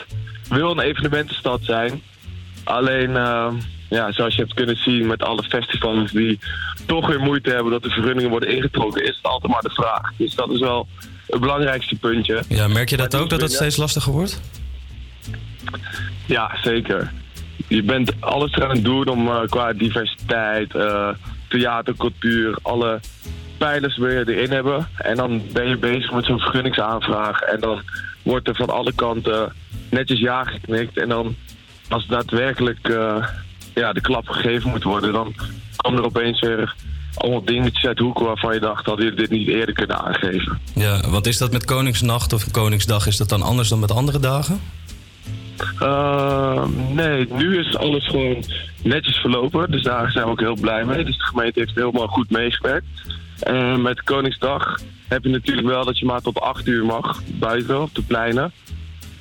wil 0.49 0.71
een 0.71 0.81
evenementenstad 0.81 1.61
zijn. 1.63 2.03
Alleen, 2.65 3.11
ja, 3.89 4.13
zoals 4.13 4.35
je 4.35 4.41
hebt 4.41 4.55
kunnen 4.55 4.77
zien 4.77 5.07
met 5.07 5.23
alle 5.23 5.43
festivals 5.43 6.11
die 6.11 6.39
toch 6.87 7.07
weer 7.07 7.21
moeite 7.21 7.51
hebben 7.51 7.73
dat 7.73 7.83
de 7.83 7.91
vergunningen 7.91 8.31
worden 8.31 8.49
ingetrokken, 8.49 9.03
is 9.03 9.17
het 9.17 9.27
altijd 9.27 9.53
maar 9.53 9.63
de 9.63 9.71
vraag. 9.71 10.13
Dus 10.17 10.35
dat 10.35 10.51
is 10.51 10.61
wel 10.61 10.89
het 11.27 11.41
belangrijkste 11.41 11.97
puntje. 11.97 12.43
Ja, 12.49 12.69
merk 12.69 12.91
je 12.91 12.97
dat 12.97 13.17
ook, 13.17 13.31
dat 13.31 13.41
het 13.41 13.53
steeds 13.53 13.77
lastiger 13.77 14.13
wordt? 14.13 14.41
Ja, 16.27 16.57
zeker. 16.63 17.13
Je 17.69 17.83
bent 17.83 18.13
alles 18.21 18.53
eraan 18.53 18.71
het 18.71 18.85
doen 18.85 19.09
om 19.09 19.29
uh, 19.29 19.41
qua 19.49 19.73
diversiteit, 19.73 20.75
uh, 20.75 21.09
theater, 21.49 21.97
cultuur, 21.97 22.59
alle 22.63 23.01
pijlers 23.59 23.97
wil 23.97 24.11
je 24.11 24.35
erin 24.35 24.51
hebben. 24.51 24.89
En 24.97 25.17
dan 25.17 25.43
ben 25.53 25.69
je 25.69 25.77
bezig 25.77 26.13
met 26.13 26.25
zo'n 26.25 26.39
vergunningsaanvraag. 26.39 27.41
En 27.41 27.61
dan 27.61 27.83
wordt 28.23 28.49
er 28.49 28.55
van 28.55 28.71
alle 28.71 28.93
kanten 28.95 29.53
netjes 29.91 30.19
ja 30.19 30.45
geknikt. 30.45 30.99
En 30.99 31.09
dan, 31.09 31.37
als 31.89 32.07
daadwerkelijk 32.07 32.89
uh, 32.89 33.27
ja, 33.75 33.93
de 33.93 34.01
klap 34.01 34.29
gegeven 34.29 34.71
moet 34.71 34.83
worden, 34.83 35.13
dan 35.13 35.35
komen 35.77 35.99
er 35.99 36.05
opeens 36.05 36.41
weer 36.41 36.75
allemaal 37.15 37.45
dingetjes 37.45 37.85
uit 37.85 37.99
hoeken 37.99 38.25
waarvan 38.25 38.55
je 38.55 38.61
dacht, 38.61 38.87
hadden 38.87 39.05
jullie 39.05 39.21
dit 39.21 39.31
niet 39.31 39.49
eerder 39.49 39.75
kunnen 39.75 39.99
aangeven. 39.99 40.61
Ja, 40.75 41.11
wat 41.11 41.27
is 41.27 41.39
dat 41.39 41.53
met 41.53 41.65
Koningsnacht 41.65 42.33
of 42.33 42.51
Koningsdag? 42.51 43.07
Is 43.07 43.17
dat 43.17 43.29
dan 43.29 43.43
anders 43.43 43.69
dan 43.69 43.79
met 43.79 43.93
andere 43.93 44.19
dagen? 44.19 44.61
Uh, 45.83 46.65
nee, 46.91 47.29
nu 47.33 47.59
is 47.59 47.77
alles 47.77 48.07
gewoon 48.07 48.45
netjes 48.83 49.17
verlopen. 49.17 49.71
Dus 49.71 49.83
daar 49.83 50.11
zijn 50.11 50.25
we 50.25 50.31
ook 50.31 50.41
heel 50.41 50.59
blij 50.61 50.85
mee. 50.85 51.05
Dus 51.05 51.19
de 51.19 51.25
gemeente 51.25 51.59
heeft 51.59 51.75
helemaal 51.75 52.07
goed 52.07 52.31
meegewerkt. 52.31 52.87
Uh, 53.51 53.77
met 53.77 54.03
Koningsdag 54.03 54.81
heb 55.09 55.25
je 55.25 55.31
natuurlijk 55.31 55.67
wel 55.67 55.85
dat 55.85 55.99
je 55.99 56.07
maar 56.07 56.21
tot 56.21 56.41
8 56.41 56.67
uur 56.67 56.85
mag 56.85 57.23
buiten 57.27 57.83
op 57.83 57.95
de 57.95 58.03
pleinen. 58.03 58.53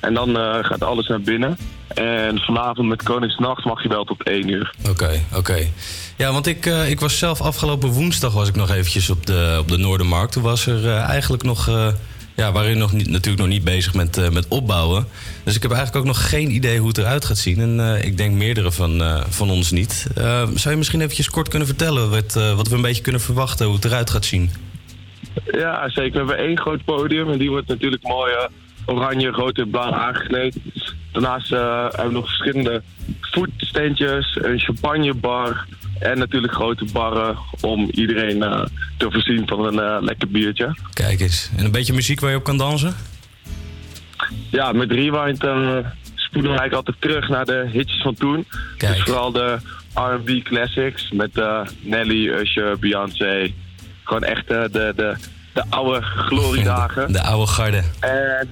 En 0.04 0.14
dan 0.14 0.30
uh, 0.30 0.56
gaat 0.60 0.82
alles 0.82 1.08
naar 1.08 1.20
binnen. 1.20 1.56
En 1.94 2.38
vanavond 2.38 2.88
met 2.88 3.02
Koningsnacht 3.02 3.64
mag 3.64 3.82
je 3.82 3.88
wel 3.88 4.04
tot 4.04 4.22
1 4.22 4.48
uur. 4.48 4.74
Oké, 4.80 4.90
okay, 4.90 5.22
oké. 5.28 5.38
Okay. 5.38 5.72
Ja, 6.16 6.32
want 6.32 6.46
ik, 6.46 6.66
uh, 6.66 6.90
ik 6.90 7.00
was 7.00 7.18
zelf 7.18 7.40
afgelopen 7.40 7.88
woensdag 7.88 8.32
was 8.32 8.48
ik 8.48 8.54
nog 8.54 8.70
eventjes 8.70 9.10
op 9.10 9.26
de, 9.26 9.56
op 9.60 9.68
de 9.68 9.76
Noordermarkt. 9.76 10.32
Toen 10.32 10.42
was 10.42 10.66
er 10.66 10.84
uh, 10.84 11.08
eigenlijk 11.08 11.42
nog... 11.42 11.68
Uh, 11.68 11.86
ja, 12.36 12.52
waren 12.52 12.70
we 12.70 12.76
nog 12.76 12.92
niet, 12.92 13.08
natuurlijk 13.08 13.42
nog 13.42 13.52
niet 13.52 13.64
bezig 13.64 13.94
met, 13.94 14.32
met 14.32 14.48
opbouwen. 14.48 15.06
Dus 15.44 15.54
ik 15.54 15.62
heb 15.62 15.70
eigenlijk 15.70 16.00
ook 16.00 16.12
nog 16.12 16.28
geen 16.28 16.50
idee 16.50 16.78
hoe 16.78 16.88
het 16.88 16.98
eruit 16.98 17.24
gaat 17.24 17.38
zien. 17.38 17.60
En 17.60 18.04
ik 18.04 18.16
denk 18.16 18.34
meerdere 18.34 18.72
van, 18.72 19.02
van 19.28 19.50
ons 19.50 19.70
niet. 19.70 20.06
zou 20.54 20.70
je 20.70 20.76
misschien 20.76 21.00
eventjes 21.00 21.30
kort 21.30 21.48
kunnen 21.48 21.68
vertellen 21.68 22.10
wat, 22.10 22.32
wat 22.56 22.68
we 22.68 22.74
een 22.74 22.82
beetje 22.82 23.02
kunnen 23.02 23.20
verwachten, 23.20 23.66
hoe 23.66 23.74
het 23.74 23.84
eruit 23.84 24.10
gaat 24.10 24.24
zien? 24.24 24.50
Ja, 25.52 25.88
zeker. 25.88 26.12
We 26.12 26.18
hebben 26.18 26.46
één 26.46 26.58
groot 26.58 26.84
podium 26.84 27.30
en 27.30 27.38
die 27.38 27.50
wordt 27.50 27.68
natuurlijk 27.68 28.02
mooi 28.02 28.32
oranje, 28.86 29.30
rood 29.30 29.58
en 29.58 29.70
blauw 29.70 29.92
aangekleed. 29.92 30.56
Daarnaast 31.12 31.52
uh, 31.52 31.82
hebben 31.82 32.06
we 32.06 32.12
nog 32.12 32.26
verschillende 32.26 32.82
voetsteentjes, 33.20 34.38
een 34.42 34.58
champagnebar 34.58 35.66
en 35.98 36.18
natuurlijk 36.18 36.52
grote 36.52 36.84
barren 36.92 37.38
om 37.60 37.88
iedereen 37.90 38.36
uh, 38.36 38.64
te 38.96 39.10
voorzien 39.10 39.42
van 39.46 39.64
een 39.66 39.74
uh, 39.74 39.96
lekker 40.00 40.28
biertje. 40.28 40.76
Kijk 40.92 41.20
eens. 41.20 41.50
En 41.56 41.64
een 41.64 41.70
beetje 41.70 41.92
muziek 41.92 42.20
waar 42.20 42.30
je 42.30 42.36
op 42.36 42.44
kan 42.44 42.58
dansen? 42.58 42.94
Ja, 44.50 44.72
met 44.72 44.90
Rewind 44.90 45.38
spoelen 46.14 46.52
we 46.52 46.58
eigenlijk 46.58 46.74
altijd 46.74 46.96
terug 47.00 47.28
naar 47.28 47.44
de 47.44 47.68
hitjes 47.72 48.02
van 48.02 48.14
toen. 48.14 48.46
Kijk. 48.76 48.94
Dus 48.94 49.02
vooral 49.02 49.32
de 49.32 49.58
R&B 49.94 50.42
classics 50.42 51.10
met 51.10 51.30
Nelly, 51.80 52.28
Usher, 52.28 52.78
Beyoncé. 52.78 53.52
Gewoon 54.04 54.22
echt 54.22 54.48
de, 54.48 54.68
de, 54.72 55.16
de 55.52 55.64
oude 55.68 56.02
gloriedagen. 56.02 57.12
De 57.12 57.22
oude 57.22 57.46
garde. 57.46 57.82
En 58.00 58.48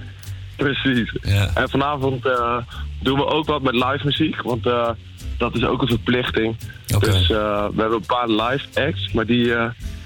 Precies. 0.63 1.13
Ja. 1.21 1.49
En 1.53 1.69
vanavond 1.69 2.25
uh, 2.25 2.57
doen 2.99 3.17
we 3.17 3.25
ook 3.25 3.45
wat 3.45 3.61
met 3.61 3.73
live 3.73 3.99
muziek, 4.03 4.41
want 4.41 4.65
uh, 4.65 4.89
dat 5.37 5.55
is 5.55 5.65
ook 5.65 5.81
een 5.81 5.87
verplichting. 5.87 6.55
Okay. 6.95 7.09
Dus 7.09 7.21
uh, 7.29 7.37
we 7.73 7.81
hebben 7.81 7.97
een 7.97 8.05
paar 8.05 8.29
live 8.29 8.65
acts, 8.73 9.11
maar 9.13 9.25
die, 9.25 9.53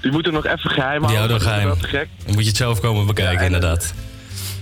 die 0.00 0.12
moeten 0.12 0.32
nog 0.32 0.46
even 0.46 0.70
geheim 0.70 1.02
houden. 1.02 1.08
Die 1.08 1.16
houden 1.16 1.40
geheim. 1.40 1.68
Dat 1.68 1.76
is 1.76 1.90
gek. 1.90 2.08
Dan 2.24 2.34
moet 2.34 2.42
je 2.42 2.48
het 2.48 2.56
zelf 2.56 2.80
komen 2.80 3.06
bekijken, 3.06 3.38
ja, 3.38 3.44
inderdaad. 3.44 3.94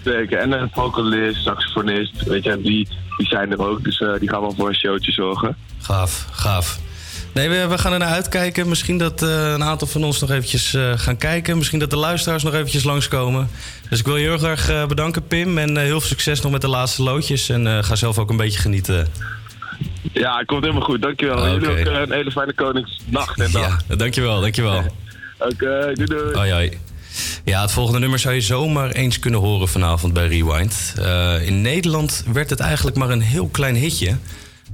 Zeker. 0.04 0.38
En 0.38 0.52
een 0.52 0.70
vocalist, 0.72 1.42
saxofonist, 1.42 2.22
weet 2.24 2.44
je, 2.44 2.60
die, 2.60 2.88
die 3.16 3.26
zijn 3.26 3.52
er 3.52 3.68
ook. 3.68 3.84
Dus 3.84 3.98
die 4.18 4.28
gaan 4.28 4.40
wel 4.40 4.54
voor 4.54 4.68
een 4.68 4.74
showtje 4.74 5.12
zorgen. 5.12 5.56
Gaaf, 5.78 6.26
gaaf. 6.32 6.78
Nee, 7.36 7.48
we, 7.48 7.66
we 7.68 7.78
gaan 7.78 7.92
er 7.92 7.98
naar 7.98 8.08
uitkijken. 8.08 8.68
Misschien 8.68 8.98
dat 8.98 9.22
uh, 9.22 9.52
een 9.52 9.62
aantal 9.62 9.86
van 9.86 10.04
ons 10.04 10.20
nog 10.20 10.30
eventjes 10.30 10.74
uh, 10.74 10.92
gaan 10.96 11.16
kijken. 11.16 11.56
Misschien 11.56 11.78
dat 11.78 11.90
de 11.90 11.96
luisteraars 11.96 12.42
nog 12.42 12.54
eventjes 12.54 12.84
langskomen. 12.84 13.48
Dus 13.90 13.98
ik 13.98 14.04
wil 14.06 14.16
je 14.16 14.28
heel 14.28 14.48
erg 14.48 14.70
uh, 14.70 14.86
bedanken, 14.86 15.26
Pim. 15.26 15.58
En 15.58 15.76
heel 15.76 16.00
veel 16.00 16.08
succes 16.08 16.40
nog 16.40 16.52
met 16.52 16.60
de 16.60 16.68
laatste 16.68 17.02
loodjes. 17.02 17.48
En 17.48 17.84
ga 17.84 17.94
zelf 17.94 18.18
ook 18.18 18.30
een 18.30 18.36
beetje 18.36 18.58
genieten. 18.58 19.08
Ja, 20.12 20.38
het 20.38 20.46
komt 20.46 20.62
helemaal 20.62 20.84
goed. 20.84 21.02
Dankjewel. 21.02 21.36
Okay. 21.36 21.50
Jullie 21.50 21.68
ook 21.68 21.86
een 21.86 22.12
hele 22.12 22.30
fijne 22.30 22.52
Koningsnacht 22.54 23.40
en 23.40 23.52
dag. 23.60 23.80
Ja, 23.88 23.96
dankjewel, 23.96 24.40
dankjewel. 24.40 24.78
Oké, 25.38 25.52
okay, 25.52 25.94
doei 25.94 26.06
doei. 26.06 26.34
Hoi, 26.34 26.52
hoi. 26.52 26.78
Ja, 27.44 27.60
het 27.60 27.72
volgende 27.72 27.98
nummer 27.98 28.18
zou 28.18 28.34
je 28.34 28.40
zomaar 28.40 28.90
eens 28.90 29.18
kunnen 29.18 29.40
horen 29.40 29.68
vanavond 29.68 30.12
bij 30.12 30.28
Rewind. 30.28 30.94
in 31.44 31.60
Nederland 31.62 32.24
werd 32.32 32.50
het 32.50 32.60
eigenlijk 32.60 32.96
maar 32.96 33.10
een 33.10 33.20
heel 33.20 33.48
klein 33.48 33.74
hitje. 33.74 34.16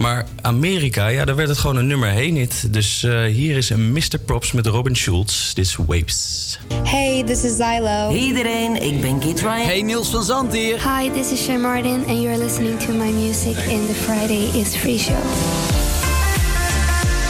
Maar 0.02 0.26
Amerika, 0.40 1.08
ja, 1.08 1.24
daar 1.24 1.36
werd 1.36 1.48
het 1.48 1.58
gewoon 1.58 1.76
een 1.76 1.86
nummer 1.86 2.08
heen 2.08 2.34
niet. 2.34 2.72
Dus 2.72 3.02
uh, 3.02 3.24
hier 3.24 3.56
is 3.56 3.70
een 3.70 3.92
Mr. 3.92 4.18
Props 4.24 4.52
met 4.52 4.66
Robin 4.66 4.96
Schulz. 4.96 5.52
Dit 5.52 5.64
is 5.64 5.76
Waves. 5.86 6.58
Hey, 6.82 7.22
this 7.26 7.44
is 7.44 7.56
Zylo. 7.56 8.08
Hey 8.08 8.18
iedereen, 8.18 8.82
ik 8.82 9.00
ben 9.00 9.18
Kit 9.18 9.40
Ryan. 9.40 9.66
Hey, 9.66 9.82
Niels 9.82 10.08
van 10.10 10.24
Zand 10.24 10.52
hier. 10.52 10.98
Hi, 10.98 11.10
this 11.10 11.30
is 11.30 11.44
Shay 11.44 11.56
Martin 11.56 12.04
and 12.08 12.22
you're 12.22 12.38
listening 12.44 12.78
to 12.78 12.92
my 12.92 13.10
music 13.12 13.56
in 13.56 13.86
the 13.86 13.94
Friday 13.94 14.60
is 14.60 14.76
Free 14.76 14.98
Show. 14.98 15.22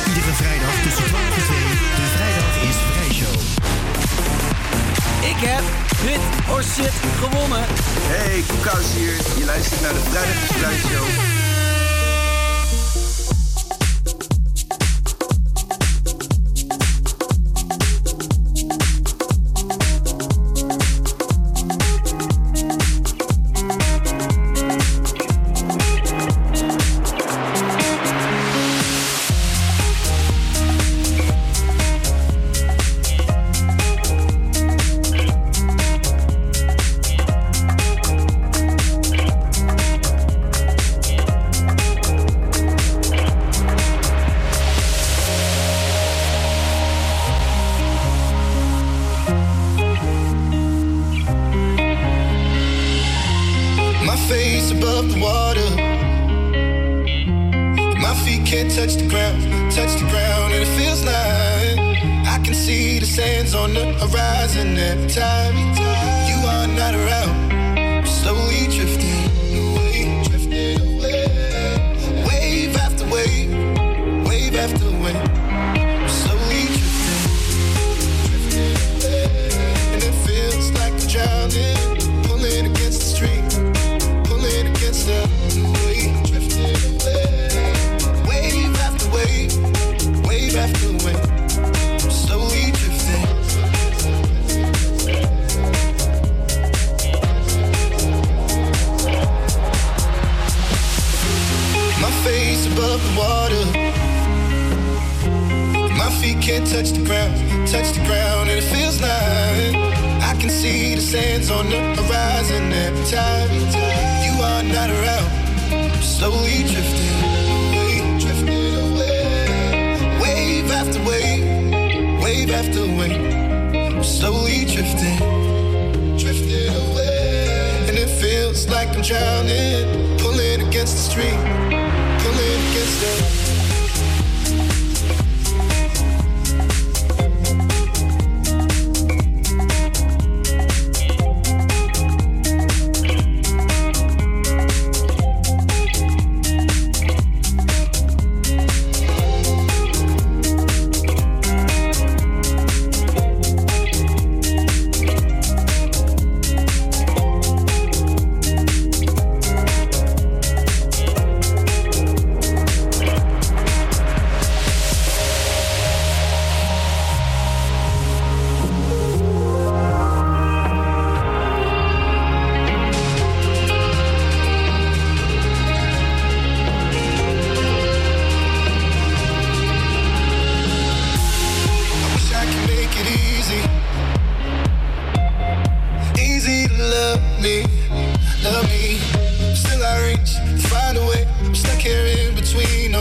Iedere 0.08 0.32
vrijdag 0.32 0.82
tussen 0.82 1.04
12 1.04 1.22
en 1.24 1.42
2, 1.42 1.58
de 2.00 2.08
Vrijdag 2.16 2.62
is 2.68 2.76
Vrij 2.90 3.14
Show. 3.18 3.34
Ik 5.30 5.48
heb 5.48 5.62
hit 6.06 6.50
or 6.50 6.62
shit 6.62 6.94
gewonnen. 7.22 7.64
Hey, 8.12 8.42
Koekhuis 8.48 8.86
hier. 8.96 9.38
Je 9.38 9.44
luistert 9.44 9.80
naar 9.80 9.92
de 9.92 10.02
Vrijdag 10.10 10.42
is 10.42 10.56
Vrij 10.56 10.78
Show. 10.90 11.41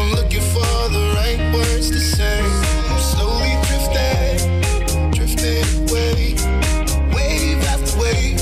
I'm 0.01 0.09
looking 0.13 0.41
for 0.41 0.89
the 0.89 1.13
right 1.15 1.53
words 1.53 1.91
to 1.91 1.99
say. 1.99 2.41
I'm 2.41 2.99
slowly 2.99 3.53
drifting, 3.67 4.61
drifting 5.11 5.63
away. 5.81 6.33
Wave 7.13 7.63
after 7.69 7.99
wave, 8.01 8.41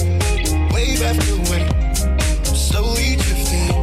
wave 0.72 1.02
after 1.04 1.36
wave. 1.52 1.70
I'm 2.48 2.56
slowly 2.56 3.18
drifting, 3.18 3.76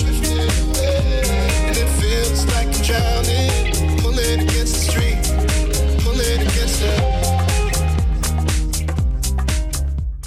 drifting 0.00 0.48
away. 0.64 1.28
And 1.68 1.76
it 1.76 1.90
feels 2.00 2.46
like 2.54 2.68
I'm 2.68 2.82
drowning, 2.88 3.98
pulling 4.00 4.40
against 4.48 4.72
the 4.74 4.82
stream, 4.88 5.18
pulling 6.04 6.40
against 6.40 6.80
the. 6.80 6.94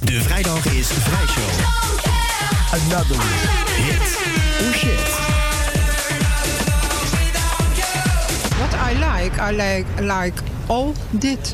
De 0.05 0.21
vrijdag 0.21 0.65
is 0.65 0.87
vrijshow. 0.87 1.49
Another 2.71 3.19
hit 3.75 4.17
or 4.61 4.67
oh, 4.67 4.73
shit. 4.73 5.10
I 9.49 9.55
like, 9.55 9.85
like, 9.97 10.41
all 10.67 10.91
dit. 11.09 11.53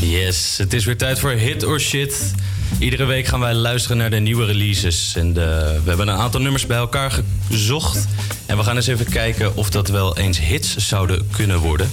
Yes, 0.00 0.58
het 0.58 0.72
is 0.72 0.84
weer 0.84 0.96
tijd 0.96 1.18
voor 1.18 1.30
Hit 1.30 1.64
or 1.64 1.80
Shit. 1.80 2.32
Iedere 2.78 3.04
week 3.04 3.26
gaan 3.26 3.40
wij 3.40 3.54
luisteren 3.54 3.96
naar 3.96 4.10
de 4.10 4.16
nieuwe 4.16 4.44
releases. 4.44 5.14
En 5.16 5.32
de, 5.32 5.80
we 5.82 5.88
hebben 5.88 6.08
een 6.08 6.18
aantal 6.18 6.40
nummers 6.40 6.66
bij 6.66 6.76
elkaar 6.76 7.20
gezocht. 7.50 8.06
En 8.46 8.56
we 8.56 8.62
gaan 8.62 8.76
eens 8.76 8.86
even 8.86 9.08
kijken 9.08 9.56
of 9.56 9.70
dat 9.70 9.88
wel 9.88 10.18
eens 10.18 10.40
hits 10.40 10.76
zouden 10.76 11.28
kunnen 11.30 11.58
worden. 11.58 11.90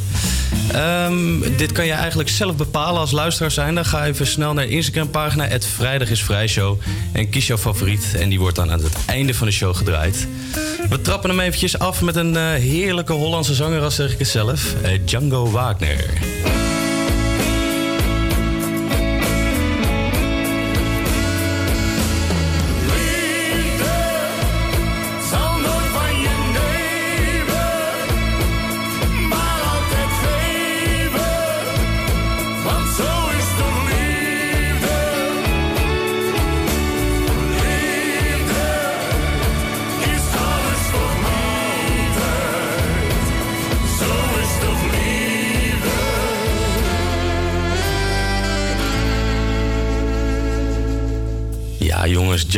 Ehm, 0.72 1.39
dit 1.58 1.72
kan 1.72 1.86
je 1.86 1.91
eigenlijk 1.91 2.30
zelf 2.30 2.56
bepalen 2.56 3.00
als 3.00 3.12
luisteraar 3.12 3.52
zijn. 3.52 3.76
Dan 3.76 3.86
ga 3.86 4.06
even 4.06 4.28
snel 4.28 4.54
naar 4.54 4.65
de 4.65 4.72
Instagram-pagina, 4.72 5.48
het 5.48 5.65
Vrijdag 5.65 6.10
is 6.10 6.24
Vrijshow. 6.24 6.80
En 7.12 7.30
kies 7.30 7.48
jouw 7.48 7.58
favoriet. 7.58 8.06
En 8.20 8.30
die 8.30 8.39
wordt 8.39 8.56
dan 8.56 8.72
aan 8.72 8.84
het 8.84 8.98
einde 9.06 9.34
van 9.34 9.48
de 9.48 9.54
show 9.54 9.76
gedraaid. 9.76 10.28
We 10.89 11.02
trappen 11.02 11.30
hem 11.30 11.39
eventjes 11.39 11.80
af 11.80 12.02
met 12.02 12.15
een 12.15 12.36
eh, 12.36 12.44
heerlijke 12.44 13.13
Hollandse 13.13 13.54
zanger, 13.54 13.82
als 13.82 13.96
zeg 13.96 14.12
ik 14.12 14.20
het 14.20 14.28
zelf. 14.28 14.76
eh, 14.82 15.00
Django 15.06 15.52
Wagner. 15.52 16.06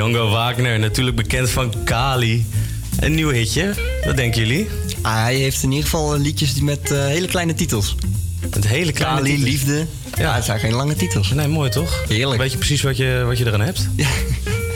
Django 0.04 0.30
Wagner, 0.30 0.80
natuurlijk 0.80 1.16
bekend 1.16 1.50
van 1.50 1.74
Kali. 1.84 2.46
Een 3.00 3.16
nieuw 3.16 3.30
hitje, 3.30 3.74
wat 4.06 4.16
denken 4.16 4.42
jullie? 4.42 4.68
Ah, 5.02 5.22
hij 5.22 5.36
heeft 5.36 5.64
in 5.64 5.70
ieder 5.72 5.84
geval 5.90 6.18
liedjes 6.18 6.54
die 6.54 6.64
met 6.64 6.92
eh, 6.92 7.06
hele 7.06 7.28
kleine 7.28 7.54
titels. 7.54 7.96
Met 8.54 8.68
hele 8.68 8.92
kleine 8.92 9.18
Kali, 9.18 9.30
titels. 9.36 9.50
liefde. 9.50 9.86
Ja, 10.18 10.36
het 10.36 10.44
zijn 10.44 10.60
geen 10.60 10.74
lange 10.74 10.96
titels. 10.96 11.32
Nee, 11.32 11.48
mooi 11.48 11.70
toch? 11.70 12.04
Heerlijk. 12.08 12.42
Weet 12.42 12.52
je 12.52 12.58
precies 12.58 12.82
wat 12.82 12.98
je, 12.98 13.24
wat 13.26 13.38
je 13.38 13.46
eraan 13.46 13.62
hebt? 13.62 13.88
Ja. 13.96 14.08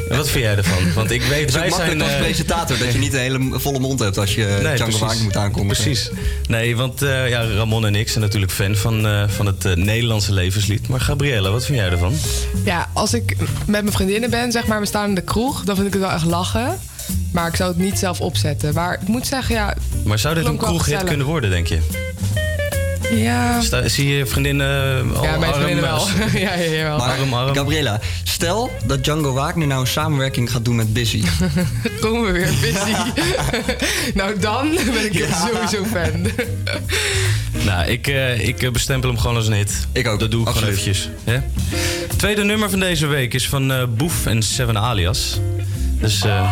En 0.09 0.17
wat 0.17 0.29
vind 0.29 0.43
jij 0.43 0.55
ervan? 0.55 0.93
Want 0.93 1.11
ik 1.11 1.21
weet, 1.21 1.39
Het 1.39 1.49
is 1.49 1.55
ook 1.55 1.61
wij 1.61 1.69
zijn... 1.69 1.79
makkelijk 1.79 2.01
als 2.01 2.11
eh, 2.11 2.19
presentator 2.19 2.77
dat 2.77 2.93
je 2.93 2.99
niet 2.99 3.13
een 3.13 3.19
hele 3.19 3.49
volle 3.51 3.79
mond 3.79 3.99
hebt 3.99 4.17
als 4.17 4.35
je 4.35 4.59
Nee, 4.63 4.75
Django 4.75 5.13
moet 5.23 5.37
aankondigen. 5.37 5.83
Precies. 5.83 6.09
Nee, 6.47 6.75
want 6.75 7.01
eh, 7.01 7.29
ja, 7.29 7.43
Ramon 7.43 7.85
en 7.85 7.95
ik 7.95 8.09
zijn 8.09 8.23
natuurlijk 8.23 8.51
fan 8.51 8.75
van, 8.75 9.07
eh, 9.07 9.23
van 9.27 9.45
het 9.45 9.65
eh, 9.65 9.75
Nederlandse 9.75 10.33
levenslied. 10.33 10.87
Maar 10.87 11.01
Gabriella, 11.01 11.49
wat 11.51 11.65
vind 11.65 11.77
jij 11.77 11.89
ervan? 11.89 12.13
Ja, 12.63 12.89
als 12.93 13.13
ik 13.13 13.35
met 13.39 13.81
mijn 13.81 13.91
vriendinnen 13.91 14.29
ben, 14.29 14.51
zeg 14.51 14.67
maar, 14.67 14.79
we 14.79 14.85
staan 14.85 15.09
in 15.09 15.15
de 15.15 15.21
kroeg, 15.21 15.63
dan 15.63 15.75
vind 15.75 15.87
ik 15.87 15.93
het 15.93 16.01
wel 16.01 16.11
echt 16.11 16.25
lachen. 16.25 16.79
Maar 17.31 17.47
ik 17.47 17.55
zou 17.55 17.69
het 17.69 17.79
niet 17.79 17.99
zelf 17.99 18.21
opzetten. 18.21 18.73
Maar 18.73 18.99
ik 19.01 19.07
moet 19.07 19.27
zeggen, 19.27 19.55
ja. 19.55 19.75
Maar 20.05 20.19
zou 20.19 20.35
dit 20.35 20.45
een 20.45 20.57
kroeghit 20.57 21.03
kunnen 21.03 21.25
worden, 21.25 21.49
denk 21.49 21.67
je? 21.67 22.06
Ja. 23.11 23.61
Sta- 23.61 23.87
zie 23.87 24.07
je 24.15 24.25
vriendinnen 24.25 25.01
al 25.15 25.23
Ja, 25.23 25.37
mijn 25.37 25.51
arm, 25.53 25.61
vriendinnen 25.61 25.83
eh, 25.85 25.91
wel. 25.91 26.07
ja, 26.41 26.53
ja, 26.53 26.71
ja, 26.71 26.83
wel. 26.83 26.97
Maar 26.97 27.17
Arm, 27.19 27.33
arm. 27.33 27.55
Gabriella, 27.55 27.99
stel 28.23 28.71
dat 28.85 29.03
Django 29.03 29.33
Wagner 29.33 29.67
nou 29.67 29.81
een 29.81 29.87
samenwerking 29.87 30.51
gaat 30.51 30.65
doen 30.65 30.75
met 30.75 30.93
Busy. 30.93 31.23
Komen 32.01 32.25
we 32.25 32.31
weer, 32.31 32.49
busy. 32.61 32.91
nou, 34.19 34.39
dan 34.39 34.69
ben 34.93 35.05
ik 35.05 35.13
Ja. 35.13 35.47
sowieso 35.47 35.83
fan. 35.91 36.27
Nou, 37.65 37.87
ik, 37.89 38.07
eh, 38.07 38.47
ik 38.47 38.63
eh, 38.63 38.71
bestempel 38.71 39.09
hem 39.09 39.19
gewoon 39.19 39.35
als 39.35 39.47
een 39.47 39.53
hit. 39.53 39.87
Ik 39.91 40.07
ook. 40.07 40.19
Dat 40.19 40.31
doe 40.31 40.41
ik 40.41 40.47
gewoon 40.53 40.69
eventjes. 40.69 41.09
Hè? 41.23 41.37
Tweede 42.17 42.43
nummer 42.43 42.69
van 42.69 42.79
deze 42.79 43.07
week 43.07 43.33
is 43.33 43.47
van 43.49 43.71
eh, 43.71 43.83
Boef 43.97 44.25
en 44.25 44.41
Seven 44.43 44.77
Alias. 44.77 45.39
Dus 45.99 46.23
eh, 46.23 46.51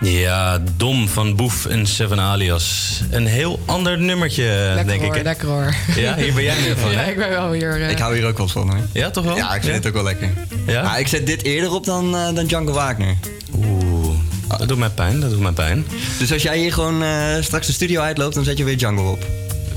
ja, 0.00 0.58
Dom 0.76 1.08
van 1.08 1.36
Boef 1.36 1.66
en 1.66 1.86
Seven 1.86 2.20
Alias. 2.20 3.00
Een 3.10 3.26
heel 3.26 3.60
ander 3.66 3.98
nummertje, 3.98 4.42
Lekker 4.74 4.86
denk 4.86 5.00
hoor, 5.00 5.10
ik. 5.10 5.16
hè? 5.16 5.22
lekker 5.22 5.48
hoor. 5.48 5.74
Ja, 5.96 6.14
hier 6.16 6.34
ben 6.34 6.42
jij 6.42 6.60
meer 6.60 6.76
van, 6.78 6.90
Ja, 6.92 6.98
hè? 6.98 7.10
ik 7.10 7.16
ben 7.16 7.28
wel 7.28 7.50
weer... 7.50 7.82
eh, 7.82 7.90
Ik 7.90 7.98
hou 7.98 8.16
hier 8.16 8.26
ook 8.26 8.38
wel 8.38 8.48
van 8.48 8.68
hoor. 8.70 8.80
Ja, 8.92 9.10
toch 9.10 9.24
wel? 9.24 9.36
Ja, 9.36 9.54
ik 9.54 9.62
vind 9.62 9.74
het 9.74 9.86
ook 9.86 9.92
wel 9.92 10.02
lekker. 10.02 10.30
Ja? 10.66 10.82
Maar 10.82 11.00
ik 11.00 11.08
zet 11.08 11.26
dit 11.26 11.42
eerder 11.42 11.72
op 11.72 11.84
dan, 11.84 12.16
eh, 12.16 12.34
dan 12.34 12.46
Django 12.46 12.72
Wagner. 12.72 13.14
Oeh, 13.54 14.14
dat 14.58 14.68
doet 14.68 14.78
mij 14.78 14.88
pijn, 14.88 15.20
dat 15.20 15.30
doet 15.30 15.40
mij 15.40 15.52
pijn. 15.52 15.86
Dus 16.18 16.32
als 16.32 16.42
jij 16.42 16.58
hier 16.58 16.72
gewoon 16.72 17.02
eh, 17.02 17.10
straks 17.40 17.66
de 17.66 17.72
studio 17.72 18.00
uitloopt, 18.00 18.34
dan 18.34 18.44
zet 18.44 18.58
je 18.58 18.64
weer 18.64 18.76
Django 18.78 19.10
op. 19.10 19.26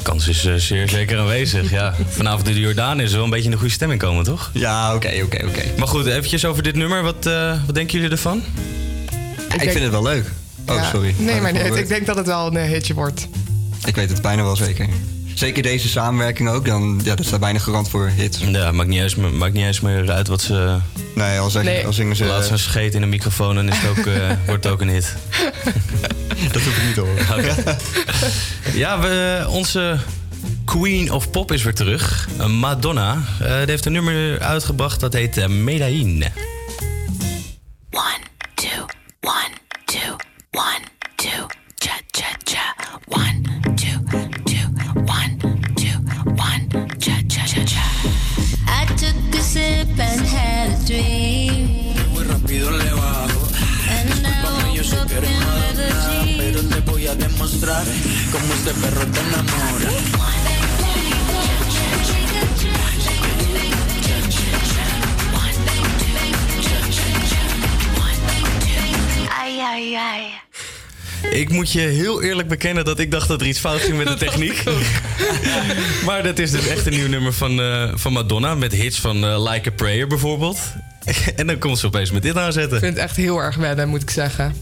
De 0.03 0.09
kans 0.09 0.27
is 0.27 0.45
eh, 0.45 0.53
zeer 0.55 0.89
zeker 0.89 1.19
aanwezig, 1.19 1.69
ja. 1.71 1.93
Vanavond 2.09 2.47
in 2.47 2.53
de 2.53 2.59
Jordaan 2.59 2.99
is 2.99 3.09
er 3.09 3.15
wel 3.15 3.23
een 3.23 3.29
beetje 3.29 3.45
in 3.45 3.51
de 3.51 3.57
goede 3.57 3.73
stemming 3.73 3.99
komen, 4.01 4.23
toch? 4.23 4.49
Ja, 4.53 4.95
oké, 4.95 5.11
oké, 5.23 5.45
oké. 5.45 5.61
Maar 5.77 5.87
goed, 5.87 6.05
eventjes 6.05 6.45
over 6.45 6.63
dit 6.63 6.75
nummer. 6.75 7.03
Wat, 7.03 7.25
eh, 7.25 7.57
wat 7.65 7.75
denken 7.75 7.95
jullie 7.95 8.11
ervan? 8.11 8.37
Ik, 8.37 9.59
denk- 9.59 9.71
vind 9.71 9.83
het 9.83 9.91
wel 9.91 10.03
leuk. 10.03 10.25
Oh, 10.67 10.75
ja. 10.75 10.89
sorry. 10.89 11.15
Nee, 11.17 11.41
maar 11.41 11.53
nee, 11.53 11.77
ik 11.77 11.87
denk 11.87 12.05
dat 12.05 12.15
het 12.15 12.25
wel 12.25 12.47
een 12.47 12.57
eh, 12.57 12.69
hitje 12.69 12.93
wordt. 12.93 13.27
Ik 13.85 13.95
weet 13.95 14.09
het 14.09 14.21
bijna 14.21 14.43
wel 14.43 14.55
zeker. 14.55 14.87
Zeker 15.33 15.63
deze 15.63 15.87
samenwerking 15.89 16.49
ook, 16.49 16.65
dan 16.65 17.01
ja, 17.03 17.15
dat 17.15 17.25
staat 17.25 17.39
bijna 17.39 17.59
garant 17.59 17.89
voor 17.89 18.07
hits. 18.15 18.39
Ja, 18.51 18.71
maakt 18.71 18.89
niet 18.89 19.01
eens, 19.01 19.15
meer- 19.15 19.33
maakt 19.33 19.53
niet 19.53 19.65
eens 19.65 19.79
meer 19.81 20.11
uit 20.11 20.27
wat 20.27 20.41
ze... 20.41 20.77
Nee, 21.15 21.39
al, 21.39 21.49
zeg, 21.49 21.63
Nee. 21.63 21.85
al 21.85 21.93
zingen 21.93 22.15
ze... 22.15 22.25
Laat 22.25 22.45
ze 22.45 22.51
een 22.51 22.59
scheet 22.59 22.93
in 22.95 23.01
een 23.01 23.09
microfoon 23.09 23.57
en 23.57 23.69
is 23.69 23.77
het 23.77 23.89
ook, 23.89 24.05
eh, 24.05 24.13
wordt 24.45 24.63
het 24.63 24.73
ook 24.73 24.81
een 24.81 24.89
hit. 24.89 25.15
dat 26.51 26.61
hoef 26.61 26.77
ik 26.77 26.83
niet 26.85 26.93
te 26.93 26.99
horen. 27.01 27.37
Oké. 27.37 27.77
Ja, 28.73 28.99
we, 28.99 29.45
onze 29.49 29.97
Queen 30.65 31.11
of 31.11 31.31
Pop 31.31 31.51
is 31.51 31.63
weer 31.63 31.73
terug. 31.73 32.27
Eh, 32.37 32.47
Madonna. 32.47 33.17
Eh, 33.39 33.47
die 33.57 33.65
heeft 33.65 33.85
een 33.85 33.91
nummer 33.91 34.39
uitgebracht 34.39 34.99
dat 34.99 35.13
heet 35.13 35.37
uh, 35.37 35.47
Medellin. 35.47 36.23
One, 37.91 38.22
moet 71.53 71.71
je 71.71 71.79
heel 71.79 72.23
eerlijk 72.23 72.47
bekennen 72.47 72.85
dat 72.85 72.99
ik 72.99 73.11
dacht 73.11 73.27
dat 73.27 73.41
er 73.41 73.47
iets 73.47 73.59
fout 73.59 73.81
ging 73.81 73.97
met 73.97 74.07
de 74.07 74.15
techniek. 74.25 74.63
maar 76.07 76.23
dat 76.23 76.39
is 76.39 76.51
dus 76.51 76.67
echt 76.67 76.85
een 76.85 76.93
nieuw 76.93 77.07
nummer 77.07 77.33
van, 77.33 77.61
eh, 77.61 77.91
van 77.95 78.13
Madonna. 78.13 78.55
Met 78.55 78.71
hits 78.71 78.99
van 78.99 79.25
eh, 79.25 79.51
Like 79.51 79.69
a 79.69 79.71
Prayer 79.71 80.07
bijvoorbeeld. 80.07 80.59
en 81.35 81.47
dan 81.47 81.57
komt 81.57 81.79
ze 81.79 81.85
opeens 81.85 82.11
met 82.11 82.21
dit 82.21 82.37
aanzetten. 82.37 82.77
Ik 82.77 82.83
vind 82.83 82.95
het 82.95 83.03
echt 83.03 83.15
heel 83.15 83.41
erg 83.41 83.55
wennen, 83.55 83.89
moet 83.89 84.01
ik 84.01 84.09
zeggen. 84.09 84.55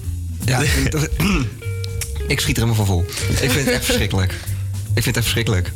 Ja, 0.45 0.62
ik, 2.27 2.39
schiet 2.39 2.58
er 2.58 2.63
helemaal 2.63 2.75
van 2.75 2.86
vol. 2.86 3.06
Ik 3.30 3.51
vind 3.51 3.65
het 3.65 3.67
echt 3.67 3.86
verschrikkelijk. 3.86 4.32
Ik 4.93 5.04
vind 5.04 5.06
het 5.06 5.15
echt 5.15 5.23
verschrikkelijk. 5.23 5.71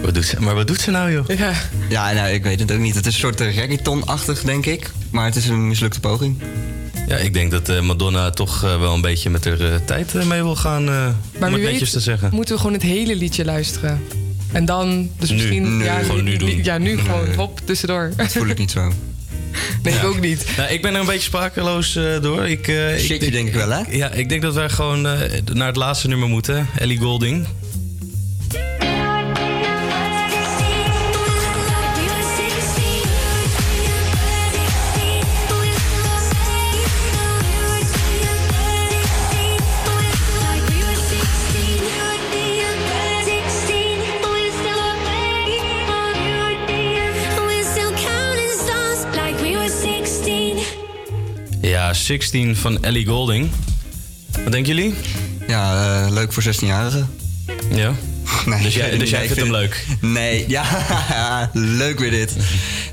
Wat 0.00 0.14
doet 0.14 0.24
ze, 0.24 0.40
maar 0.40 0.54
wat 0.54 0.66
doet 0.66 0.80
ze 0.80 0.90
nou, 0.90 1.12
joh? 1.12 1.28
Ja. 1.28 1.52
Ja, 1.88 2.12
nou, 2.12 2.28
ik 2.28 2.42
weet 2.42 2.60
het 2.60 2.72
ook 2.72 2.78
niet. 2.78 2.94
Het 2.94 3.06
is 3.06 3.14
een 3.14 3.20
soort 3.20 3.40
reggaeton-achtig, 3.40 4.42
denk 4.42 4.66
ik. 4.66 4.90
Maar 5.10 5.24
het 5.24 5.36
is 5.36 5.48
een 5.48 5.68
mislukte 5.68 6.00
poging. 6.00 6.42
Ja, 7.12 7.18
ik 7.18 7.32
denk 7.34 7.50
dat 7.50 7.68
eh, 7.68 7.80
Madonna 7.80 8.30
toch 8.30 8.64
eh, 8.64 8.80
wel 8.80 8.94
een 8.94 9.00
beetje 9.00 9.30
met 9.30 9.44
haar 9.44 9.60
eh, 9.60 9.74
tijd 9.84 10.14
mee 10.14 10.42
wil 10.42 10.56
gaan. 10.56 10.88
eh 10.88 11.08
Maar 11.38 11.48
om 11.48 11.54
wie 11.54 11.62
het 11.64 11.72
netjes 11.72 11.90
te 11.90 12.00
zeggen. 12.00 12.30
moeten 12.32 12.54
we 12.54 12.60
gewoon 12.60 12.76
het 12.76 12.82
hele 12.82 13.16
liedje 13.16 13.44
luisteren. 13.44 14.02
En 14.52 14.64
dan, 14.64 15.10
dus 15.18 15.28
Nu. 15.28 15.34
misschien... 15.36 15.78
Ja, 15.78 15.98
gewoon 15.98 16.24
nu 16.24 16.36
doen. 16.36 16.64
Ja, 16.64 16.78
nu 16.78 16.98
gewoon, 16.98 17.24
Nee. 17.26 17.36
hop, 17.36 17.60
tussendoor. 17.64 18.12
Dat 18.16 18.32
voel 18.32 18.46
ik 18.46 18.58
niet 18.58 18.70
zo. 18.70 18.92
Nee, 19.82 19.94
ik 19.94 20.04
ook 20.04 20.20
niet. 20.20 20.46
Nou, 20.56 20.70
ik 20.72 20.82
ben 20.82 20.94
er 20.94 21.00
een 21.00 21.06
beetje 21.06 21.20
sprakeloos 21.22 21.96
eh, 21.96 22.20
door. 22.22 22.48
Ik, 22.48 22.68
eh, 22.68 22.96
Shitje 22.98 23.30
denk 23.30 23.48
ik 23.48 23.54
wel, 23.54 23.70
hè? 23.70 23.80
Ja, 23.90 24.10
ik 24.10 24.28
denk 24.28 24.42
dat 24.42 24.54
wij 24.54 24.68
gewoon 24.68 25.06
eh, 25.06 25.20
naar 25.52 25.66
het 25.66 25.76
laatste 25.76 26.08
nummer 26.08 26.28
moeten. 26.28 26.66
Ellie 26.78 26.98
Golding. 26.98 27.46
Ja, 51.92 51.98
16 51.98 52.56
van 52.56 52.82
Ellie 52.84 53.06
Golding. 53.06 53.50
Wat 54.42 54.52
denken 54.52 54.74
jullie? 54.74 54.94
Ja, 55.48 56.02
eh, 56.04 56.10
leuk 56.12 56.32
voor 56.32 56.42
16-jarigen. 56.42 57.10
Ja. 57.74 57.94
Nee, 58.46 58.62
Dus 58.62 58.74
jij- 58.74 58.90
dus 58.98 58.98
niet. 58.98 59.08
jij 59.08 59.18
Nee, 59.18 59.26
vindt 59.28 59.42
hem 59.42 59.50
leuk? 59.50 59.86
Nee, 60.00 60.44
ja, 60.48 61.50
leuk 61.52 61.98
weer 61.98 62.10
dit. 62.10 62.36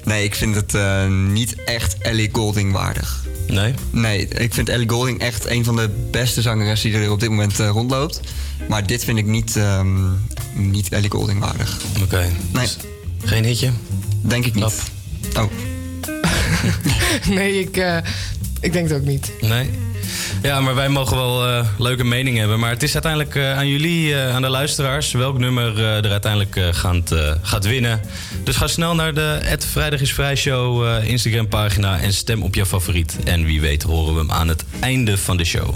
Nee, 0.03 0.23
ik 0.23 0.35
vind 0.35 0.55
het 0.55 0.75
eh, 0.75 1.07
niet 1.07 1.63
echt 1.63 1.97
Ellie 1.97 2.29
Golding 2.31 2.71
waardig. 2.71 3.23
Nee? 3.47 3.73
Nee, 3.91 4.27
ik 4.27 4.53
vind 4.53 4.69
Ellie 4.69 4.89
Golding 4.89 5.19
echt 5.21 5.45
een 5.49 5.63
van 5.63 5.75
de 5.75 5.89
beste 6.11 6.41
zangeressen 6.41 6.91
die 6.91 6.99
er 6.99 7.11
op 7.11 7.19
dit 7.19 7.29
moment 7.29 7.59
eh, 7.59 7.69
rondloopt. 7.69 8.19
Maar 8.69 8.87
dit 8.87 9.03
vind 9.03 9.17
ik 9.17 9.25
niet, 9.25 9.55
ehm, 9.55 10.11
niet 10.53 10.89
Ellie 10.89 11.11
Golding 11.11 11.39
waardig. 11.39 11.77
Oké. 12.03 12.27
Nee. 12.51 12.63
Dus 12.63 12.77
geen 13.23 13.43
hitje? 13.45 13.69
Denk 14.21 14.45
ik 14.45 14.55
niet. 14.55 14.63
Oh. 15.37 15.51
Nee, 17.29 17.59
ik, 17.59 17.77
eh, 17.77 17.97
ik 18.61 18.73
denk 18.73 18.89
het 18.89 18.97
ook 18.99 19.05
niet. 19.05 19.31
Nee. 19.41 19.69
Ja, 20.41 20.59
maar 20.61 20.75
wij 20.75 20.89
mogen 20.89 21.15
wel 21.17 21.47
eh, 21.47 21.65
leuke 21.77 22.03
mening 22.03 22.37
hebben. 22.37 22.59
Maar 22.59 22.69
het 22.69 22.83
is 22.83 22.93
uiteindelijk 22.93 23.35
eh, 23.35 23.57
aan 23.57 23.67
jullie, 23.67 24.15
eh, 24.15 24.35
aan 24.35 24.41
de 24.41 24.49
luisteraars, 24.49 25.11
welk 25.11 25.37
nummer 25.37 25.77
eh, 25.77 26.03
er 26.05 26.11
uiteindelijk 26.11 26.55
eh, 26.55 26.67
gaat, 26.71 27.11
eh, 27.11 27.31
gaat 27.41 27.65
winnen. 27.65 28.01
Dus 28.43 28.55
ga 28.55 28.67
snel 28.67 28.95
naar 28.95 29.13
de 29.13 29.39
Ed 29.43 29.65
Vrijdag 29.65 30.01
is 30.01 30.13
Vrij 30.13 30.35
Show 30.35 30.85
eh, 30.87 31.07
Instagram 31.09 31.47
pagina 31.47 31.99
en 31.99 32.13
stem 32.13 32.43
op 32.43 32.55
jouw 32.55 32.65
favoriet. 32.65 33.15
En 33.23 33.45
wie 33.45 33.61
weet 33.61 33.83
horen 33.83 34.13
we 34.13 34.19
hem 34.19 34.31
aan 34.31 34.47
het 34.47 34.63
einde 34.79 35.17
van 35.17 35.37
de 35.37 35.45
show. 35.45 35.73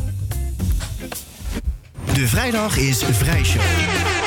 De 2.13 2.28
vrijdag 2.28 2.78
is 2.78 3.02
Vrijshow. 3.12 3.62
Met 3.62 4.23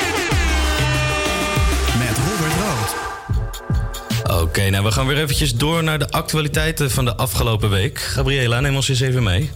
Oké, 4.27 4.69
nou 4.69 4.83
we 4.83 4.91
gaan 4.91 5.07
weer 5.07 5.17
eventjes 5.17 5.55
door 5.55 5.83
naar 5.83 5.99
de 5.99 6.09
actualiteiten 6.09 6.91
van 6.91 7.05
de 7.05 7.15
afgelopen 7.15 7.69
week. 7.69 7.99
Gabriela, 7.99 8.59
neem 8.59 8.75
ons 8.75 8.89
eens 8.89 8.99
even 8.99 9.23
mee. 9.23 9.49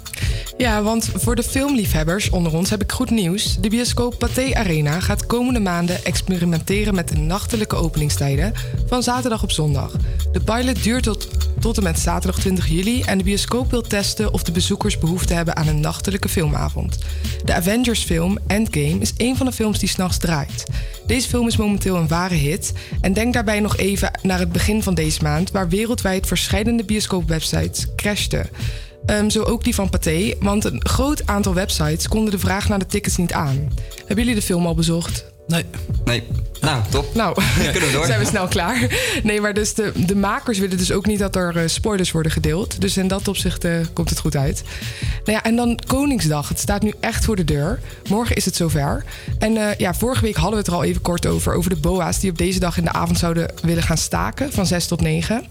Ja, 0.58 0.84
want 0.84 1.10
voor 1.14 1.36
de 1.36 1.44
filmliefhebbers 1.44 2.30
onder 2.30 2.54
ons 2.54 2.70
heb 2.70 2.82
ik 2.82 2.92
goed 2.92 3.10
nieuws. 3.10 3.58
De 3.60 3.70
bioscoop 3.70 4.20
Pathé 4.20 4.56
Arena 4.56 5.00
gaat 5.00 5.26
komende 5.26 5.60
maanden 5.60 6.06
experimenteren 6.06 6.96
met 6.96 7.08
de 7.08 7.16
nachtelijke 7.16 7.76
openingstijden 7.76 8.54
van 8.88 9.04
zaterdag 9.04 9.44
op 9.44 9.52
zondag. 9.52 9.92
De 10.32 10.40
pilot 10.40 10.84
duurt 10.84 11.04
tot, 11.04 11.28
tot 11.60 11.78
en 11.78 11.84
met 11.84 12.00
zaterdag 12.00 12.40
20 12.40 12.68
juli 12.68 13.02
en 13.02 13.18
de 13.18 13.24
bioscoop 13.24 13.72
wil 13.72 13.82
testen 13.82 14.34
of 14.34 14.44
de 14.44 14.52
bezoekers 14.52 14.98
behoefte 14.98 15.34
hebben 15.34 15.56
aan 15.56 15.68
een 15.68 15.80
nachtelijke 15.80 16.30
filmavond. 16.30 16.98
De 17.44 17.54
Avengers-film 17.54 18.38
Endgame 18.48 19.00
is 19.00 19.14
een 19.18 19.38
van 19.38 19.46
de 19.46 19.52
films 19.52 19.80
die 19.80 19.90
s'nachts 19.90 20.18
draait. 20.18 20.64
Deze 21.08 21.30
film 21.30 21.48
is 21.48 21.58
momenteel 21.58 21.96
een 21.96 22.08
ware 22.08 22.36
hit 22.36 22.74
en 23.02 23.14
denk 23.14 23.34
daarbij 23.34 23.60
nog 23.60 23.78
even 23.78 24.12
naar 24.22 24.40
het 24.40 24.52
begin 24.52 24.61
van 24.84 24.94
deze 24.94 25.24
maand, 25.24 25.52
waar 25.52 25.70
wereldwijd 25.70 26.28
verschillende 26.28 26.84
bioscoopwebsites 26.84 27.88
crashten. 27.96 28.50
Ehm, 29.06 29.30
zo 29.30 29.44
ook 29.44 29.64
die 29.64 29.76
van 29.76 29.90
Pathé, 29.90 30.34
want 30.40 30.64
een 30.64 30.86
groot 30.86 31.28
aantal 31.28 31.54
websites 31.54 32.08
konden 32.08 32.32
de 32.32 32.40
vraag 32.40 32.70
naar 32.70 32.80
de 32.80 32.86
tickets 32.86 33.18
niet 33.18 33.34
aan. 33.34 33.72
Hebben 33.98 34.18
jullie 34.18 34.40
de 34.40 34.46
film 34.46 34.66
al 34.66 34.76
bezocht? 34.76 35.31
Nee. 35.52 35.66
Nee. 36.06 36.24
Nou, 36.62 36.82
top. 36.90 37.16
Nou, 37.16 37.42
Kunnen 37.72 37.82
we 37.90 37.92
door. 37.92 38.06
zijn 38.12 38.20
we 38.20 38.26
snel 38.26 38.48
klaar. 38.48 38.88
Nee, 39.24 39.42
maar 39.42 39.54
dus 39.54 39.74
de, 39.74 39.92
de 40.06 40.16
makers 40.16 40.60
willen 40.60 40.78
dus 40.78 40.92
ook 40.92 41.06
niet 41.06 41.20
dat 41.20 41.36
er 41.36 41.58
eh, 41.58 41.68
spoilers 41.68 42.12
worden 42.12 42.32
gedeeld. 42.32 42.82
Dus 42.82 42.98
in 42.98 43.08
dat 43.08 43.28
opzicht 43.28 43.64
eh, 43.64 43.74
komt 43.94 44.10
het 44.10 44.20
goed 44.20 44.36
uit. 44.36 44.64
Nou 45.26 45.38
ja, 45.38 45.44
en 45.44 45.56
dan 45.56 45.80
Koningsdag. 45.88 46.50
Het 46.50 46.60
staat 46.60 46.82
nu 46.82 46.94
echt 47.00 47.26
voor 47.26 47.36
de 47.36 47.44
deur. 47.44 47.80
Morgen 48.10 48.36
is 48.36 48.46
het 48.46 48.56
zover. 48.56 49.04
En 49.40 49.58
eh, 49.58 49.78
ja, 49.78 49.94
vorige 49.94 50.22
week 50.22 50.36
hadden 50.36 50.52
we 50.54 50.58
het 50.58 50.68
er 50.68 50.74
al 50.74 50.84
even 50.84 51.02
kort 51.02 51.26
over. 51.26 51.54
Over 51.54 51.70
de 51.70 51.76
BOA's 51.76 52.20
die 52.20 52.30
op 52.32 52.38
deze 52.38 52.60
dag 52.60 52.78
in 52.78 52.84
de 52.84 52.92
avond 52.92 53.18
zouden 53.18 53.52
willen 53.62 53.84
gaan 53.84 53.98
staken. 53.98 54.52
Van 54.54 54.66
6 54.66 54.88
tot 54.88 55.02
9. 55.02 55.44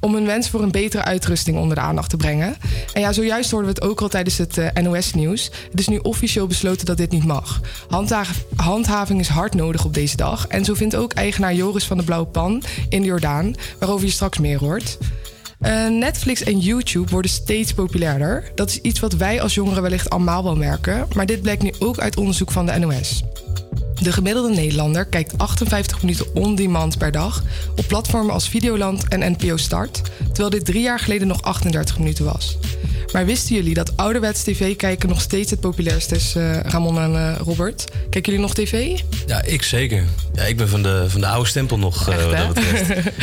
Om 0.00 0.14
hun 0.14 0.26
wens 0.26 0.50
voor 0.50 0.62
een 0.62 0.70
betere 0.70 1.04
uitrusting 1.04 1.58
onder 1.58 1.76
de 1.76 1.82
aandacht 1.82 2.10
te 2.10 2.16
brengen. 2.16 2.56
En 2.92 3.00
ja, 3.00 3.12
zojuist 3.12 3.50
hoorden 3.50 3.68
we 3.74 3.78
het 3.80 3.90
ook 3.90 4.00
al 4.00 4.08
tijdens 4.08 4.38
het 4.38 4.82
NOS-nieuws. 4.82 5.50
Het 5.70 5.80
is 5.80 5.88
nu 5.88 5.98
officieel 5.98 6.46
besloten 6.46 6.86
dat 6.86 6.96
dit 6.96 7.10
niet 7.10 7.24
mag. 7.24 7.60
Handhav- 7.88 8.38
handhaving 8.56 9.20
is 9.20 9.28
hard 9.28 9.45
nodig 9.54 9.84
op 9.84 9.94
deze 9.94 10.16
dag. 10.16 10.46
En 10.46 10.64
zo 10.64 10.74
vindt 10.74 10.96
ook 10.96 11.12
eigenaar 11.12 11.54
Joris 11.54 11.84
van 11.84 11.96
de 11.96 12.04
Blauwe 12.04 12.26
Pan 12.26 12.62
in 12.88 13.00
de 13.00 13.06
Jordaan, 13.06 13.54
waarover 13.78 14.06
je 14.06 14.12
straks 14.12 14.38
meer 14.38 14.58
hoort. 14.58 14.98
Eh, 15.60 15.88
Netflix 15.88 16.42
en 16.42 16.58
YouTube 16.58 17.10
worden 17.10 17.30
steeds 17.30 17.74
populairder. 17.74 18.50
Dat 18.54 18.68
is 18.68 18.80
iets 18.80 19.00
wat 19.00 19.12
wij 19.12 19.40
als 19.40 19.54
jongeren 19.54 19.82
wellicht 19.82 20.10
allemaal 20.10 20.44
wel 20.44 20.56
merken, 20.56 21.06
maar 21.14 21.26
dit 21.26 21.42
blijkt 21.42 21.62
nu 21.62 21.72
ook 21.78 21.98
uit 21.98 22.16
onderzoek 22.16 22.50
van 22.50 22.66
de 22.66 22.78
NOS. 22.78 23.22
De 24.02 24.12
gemiddelde 24.12 24.54
Nederlander 24.54 25.04
kijkt 25.04 25.38
58 25.38 26.00
minuten 26.02 26.34
on-demand 26.34 26.98
per 26.98 27.12
dag 27.12 27.42
op 27.76 27.84
platformen 27.86 28.34
als 28.34 28.48
Videoland 28.48 29.08
en 29.08 29.32
NPO 29.32 29.56
Start, 29.56 30.02
terwijl 30.26 30.50
dit 30.50 30.64
drie 30.64 30.82
jaar 30.82 30.98
geleden 30.98 31.26
nog 31.26 31.42
38 31.42 31.98
minuten 31.98 32.24
was. 32.24 32.58
Maar 33.12 33.26
wisten 33.26 33.54
jullie 33.54 33.74
dat 33.74 33.96
ouderwets 33.96 34.42
tv 34.42 34.76
kijken 34.76 35.08
nog 35.08 35.20
steeds 35.20 35.50
het 35.50 35.60
populairste 35.60 36.14
is, 36.14 36.34
eh, 36.34 36.60
Ramon 36.60 36.98
en 36.98 37.14
eh, 37.14 37.36
Robert? 37.44 37.84
Kijken 38.10 38.32
jullie 38.32 38.46
nog 38.46 38.54
tv? 38.54 39.00
Ja, 39.26 39.42
ik 39.42 39.62
zeker. 39.62 40.04
Ja, 40.34 40.42
ik 40.42 40.56
ben 40.56 40.68
van 40.68 40.82
de, 40.82 41.04
van 41.08 41.20
de 41.20 41.26
oude 41.26 41.48
stempel 41.48 41.78
nog, 41.78 42.08
eh, 42.08 42.24
wat 42.24 42.36
dat 42.36 42.54
betreft. 42.54 42.90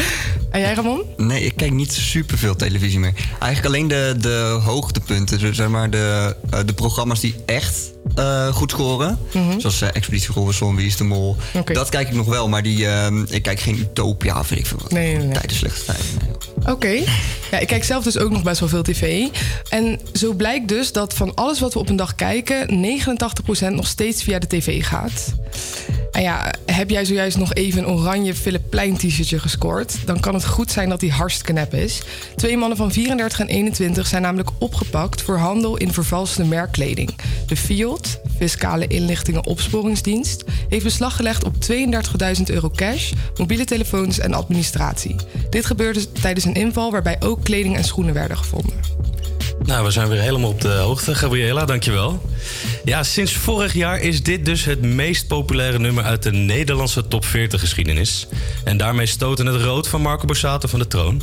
En 0.51 0.59
jij, 0.59 0.73
Ramon? 0.73 1.03
Nee, 1.17 1.43
ik 1.43 1.55
kijk 1.55 1.71
niet 1.71 1.93
superveel 1.93 2.55
televisie 2.55 2.99
meer. 2.99 3.13
Eigenlijk 3.39 3.65
alleen 3.65 3.87
de, 3.87 4.15
de 4.19 4.59
hoogtepunten. 4.63 5.39
Dus 5.39 5.55
zeg 5.55 5.67
maar 5.67 5.89
de, 5.89 6.35
de 6.65 6.73
programma's 6.73 7.19
die 7.19 7.35
echt 7.45 7.91
eh, 8.15 8.47
goed 8.47 8.71
scoren. 8.71 9.19
Mhm. 9.33 9.59
Zoals 9.59 9.81
eh, 9.81 9.89
Expeditie 9.93 10.33
Robinson, 10.33 10.75
Wie 10.75 10.87
is 10.87 10.97
de 10.97 11.03
Mol. 11.03 11.35
Dat 11.65 11.89
kijk 11.89 12.07
ik 12.07 12.15
nog 12.15 12.25
wel, 12.25 12.49
maar 12.49 12.63
die, 12.63 12.87
eh, 12.87 13.07
ik 13.29 13.41
kijk 13.41 13.59
geen 13.59 13.77
Utopia 13.77 14.39
of 14.39 14.49
weet 14.49 14.59
ik 14.59 14.65
veel 14.65 14.77
wat. 14.81 14.91
Nee, 14.91 15.15
nee, 15.15 15.25
nee. 15.25 15.33
Tijdens 15.33 15.57
slechte 15.57 15.85
tijden. 15.85 16.05
Oké. 16.65 17.01
Ja, 17.51 17.59
ik 17.59 17.67
kijk 17.67 17.83
zelf 17.83 18.03
dus 18.03 18.17
ook 18.17 18.31
nog 18.31 18.43
best 18.43 18.59
wel 18.59 18.69
veel 18.69 18.83
tv. 18.83 19.27
En 19.69 19.99
zo 20.13 20.33
blijkt 20.33 20.67
dus 20.67 20.91
dat 20.91 21.13
van 21.13 21.33
alles 21.33 21.59
wat 21.59 21.73
we 21.73 21.79
op 21.79 21.89
een 21.89 21.95
dag 21.95 22.15
kijken, 22.15 22.67
89% 22.69 23.75
nog 23.75 23.87
steeds 23.87 24.23
via 24.23 24.39
de 24.39 24.47
tv 24.47 24.85
gaat. 24.85 25.33
En 26.11 26.21
ja, 26.21 26.53
heb 26.65 26.89
jij 26.89 27.05
zojuist 27.05 27.37
nog 27.37 27.53
even 27.53 27.79
een 27.79 27.87
oranje 27.87 28.33
Plein 28.69 28.97
t-shirtje 28.97 29.39
gescoord? 29.39 29.95
Dan 30.05 30.19
kan 30.19 30.33
het 30.33 30.45
goed 30.45 30.71
zijn 30.71 30.89
dat 30.89 30.99
die 30.99 31.11
hartstikke 31.11 31.53
nep 31.53 31.73
is. 31.73 32.01
Twee 32.35 32.57
mannen 32.57 32.77
van 32.77 32.91
34 32.91 33.39
en 33.39 33.47
21 33.47 34.07
zijn 34.07 34.21
namelijk 34.21 34.49
opgepakt 34.57 35.21
voor 35.21 35.37
handel 35.37 35.77
in 35.77 35.93
vervalste 35.93 36.45
merkkleding. 36.45 37.15
De 37.47 37.55
Fiscale 38.37 38.87
Inlichtingen 38.87 39.45
Opsporingsdienst, 39.45 40.43
heeft 40.69 40.83
beslag 40.83 41.15
gelegd 41.15 41.43
op 41.43 41.53
32.000 41.71 42.43
euro 42.45 42.69
cash, 42.69 43.11
mobiele 43.37 43.65
telefoons 43.65 44.19
en 44.19 44.33
administratie. 44.33 45.15
Dit 45.49 45.65
gebeurde 45.65 46.11
tijdens 46.11 46.45
een 46.45 46.53
inval 46.53 46.91
waarbij 46.91 47.21
ook 47.21 47.43
kleding 47.43 47.77
en 47.77 47.83
schoenen 47.83 48.13
werden 48.13 48.37
gevonden. 48.37 48.79
Nou, 49.65 49.85
we 49.85 49.91
zijn 49.91 50.07
weer 50.07 50.21
helemaal 50.21 50.49
op 50.49 50.61
de 50.61 50.67
hoogte. 50.67 51.15
Gabriela, 51.15 51.65
dankjewel. 51.65 52.21
Ja, 52.85 53.03
sinds 53.03 53.33
vorig 53.33 53.73
jaar 53.73 53.99
is 54.01 54.23
dit 54.23 54.45
dus 54.45 54.65
het 54.65 54.81
meest 54.81 55.27
populaire 55.27 55.79
nummer 55.79 56.03
uit 56.03 56.23
de 56.23 56.31
Nederlandse 56.31 57.07
top 57.07 57.25
40 57.25 57.59
geschiedenis. 57.59 58.27
En 58.63 58.77
daarmee 58.77 59.05
stoten 59.05 59.45
het 59.45 59.61
rood 59.61 59.87
van 59.87 60.01
Marco 60.01 60.25
Borsato 60.25 60.67
van 60.67 60.79
de 60.79 60.87
troon. 60.87 61.21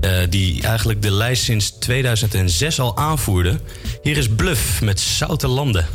eh, 0.00 0.10
die 0.28 0.62
eigenlijk 0.62 1.02
de 1.02 1.10
lijst 1.12 1.42
sinds 1.44 1.70
2006 1.70 2.80
al 2.80 2.96
aanvoerde. 2.96 3.58
Hier 4.02 4.16
is 4.16 4.28
Bluff 4.28 4.80
met 4.80 5.00
Zoute 5.00 5.46
Landen. 5.48 5.86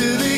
En 0.00 0.18
dan 0.18 0.33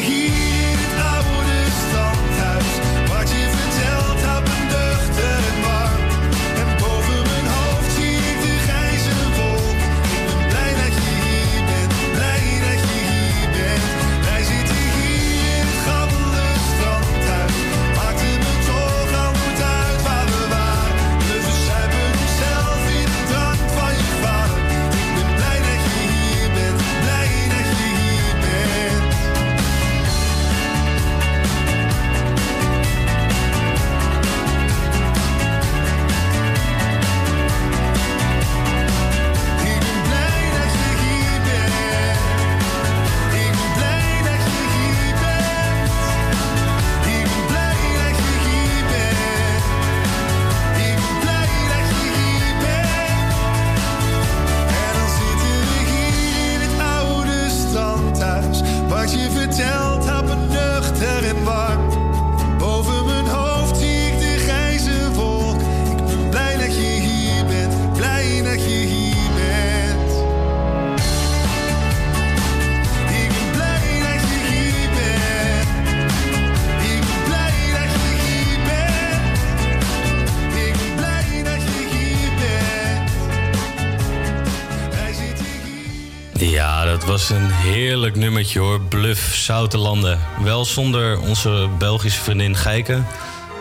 Landen. 89.74 90.20
Wel 90.42 90.64
zonder 90.64 91.20
onze 91.20 91.68
Belgische 91.78 92.20
vriendin 92.20 92.56
Geike. 92.56 93.02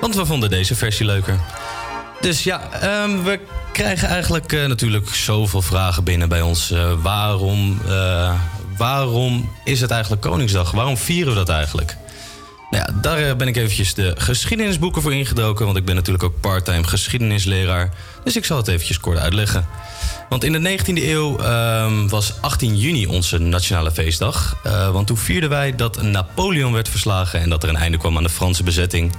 Want 0.02 0.15
we 0.15 0.26
vonden 0.26 0.50
deze 0.50 0.76
versie 0.76 1.06
leuker. 1.06 1.39
Dus 2.22 2.44
ja, 2.44 2.72
ehm, 2.72 3.24
we 3.24 3.39
krijgen 3.72 4.08
eigenlijk 4.08 4.54
eh, 4.54 4.65
natuurlijk 4.65 5.10
zoveel 5.10 5.62
vragen 5.62 6.04
binnen 6.04 6.30
bij 6.30 6.41
ons. 6.41 6.72
Eh, 6.72 6.91
waarom, 7.02 7.80
eh, 7.88 8.34
waarom 8.78 9.52
is 9.63 9.82
het 9.82 9.91
eigenlijk 9.91 10.22
Koningsdag? 10.22 10.72
Waarom 10.72 10.98
vieren 10.98 11.34
we 11.34 11.39
dat 11.39 11.50
eigenlijk? 11.50 11.98
Nou 12.70 12.84
ja, 12.88 13.00
daar 13.02 13.36
ben 13.36 13.48
ik 13.48 13.58
eventjes 13.58 13.94
de 13.94 14.13
geschiedenisboeken 14.18 15.02
voor 15.02 15.13
ingedoken. 15.13 15.65
Want 15.65 15.78
ik 15.78 15.86
ben 15.86 15.96
natuurlijk 15.96 16.24
ook 16.24 16.39
parttime 16.39 16.84
geschiedenisleraar. 16.84 17.94
Dus 18.24 18.36
ik 18.36 18.46
zal 18.46 18.58
het 18.58 18.68
eventjes 18.68 19.00
kort 19.00 19.18
uitleggen. 19.18 19.68
Want 20.36 20.48
in 20.48 20.63
de 20.63 20.78
19e 20.80 21.04
eeuw 21.04 21.38
ehm, 21.38 22.08
was 22.08 22.34
18 22.41 22.78
juni 22.78 23.06
onze 23.06 23.38
nationale 23.38 23.91
feestdag. 23.91 24.58
Eh, 24.63 24.91
want 24.91 25.08
toen 25.08 25.17
vierden 25.17 25.50
wij 25.50 25.76
dat 25.76 26.02
Napoleon 26.02 26.74
werd 26.74 26.89
verslagen 26.89 27.41
en 27.41 27.50
dat 27.50 27.63
er 27.63 27.69
een 27.69 27.76
einde 27.76 27.98
kwam 27.98 28.17
aan 28.17 28.24
de 28.24 28.30
Franse 28.30 28.63
bezetting. 28.63 29.15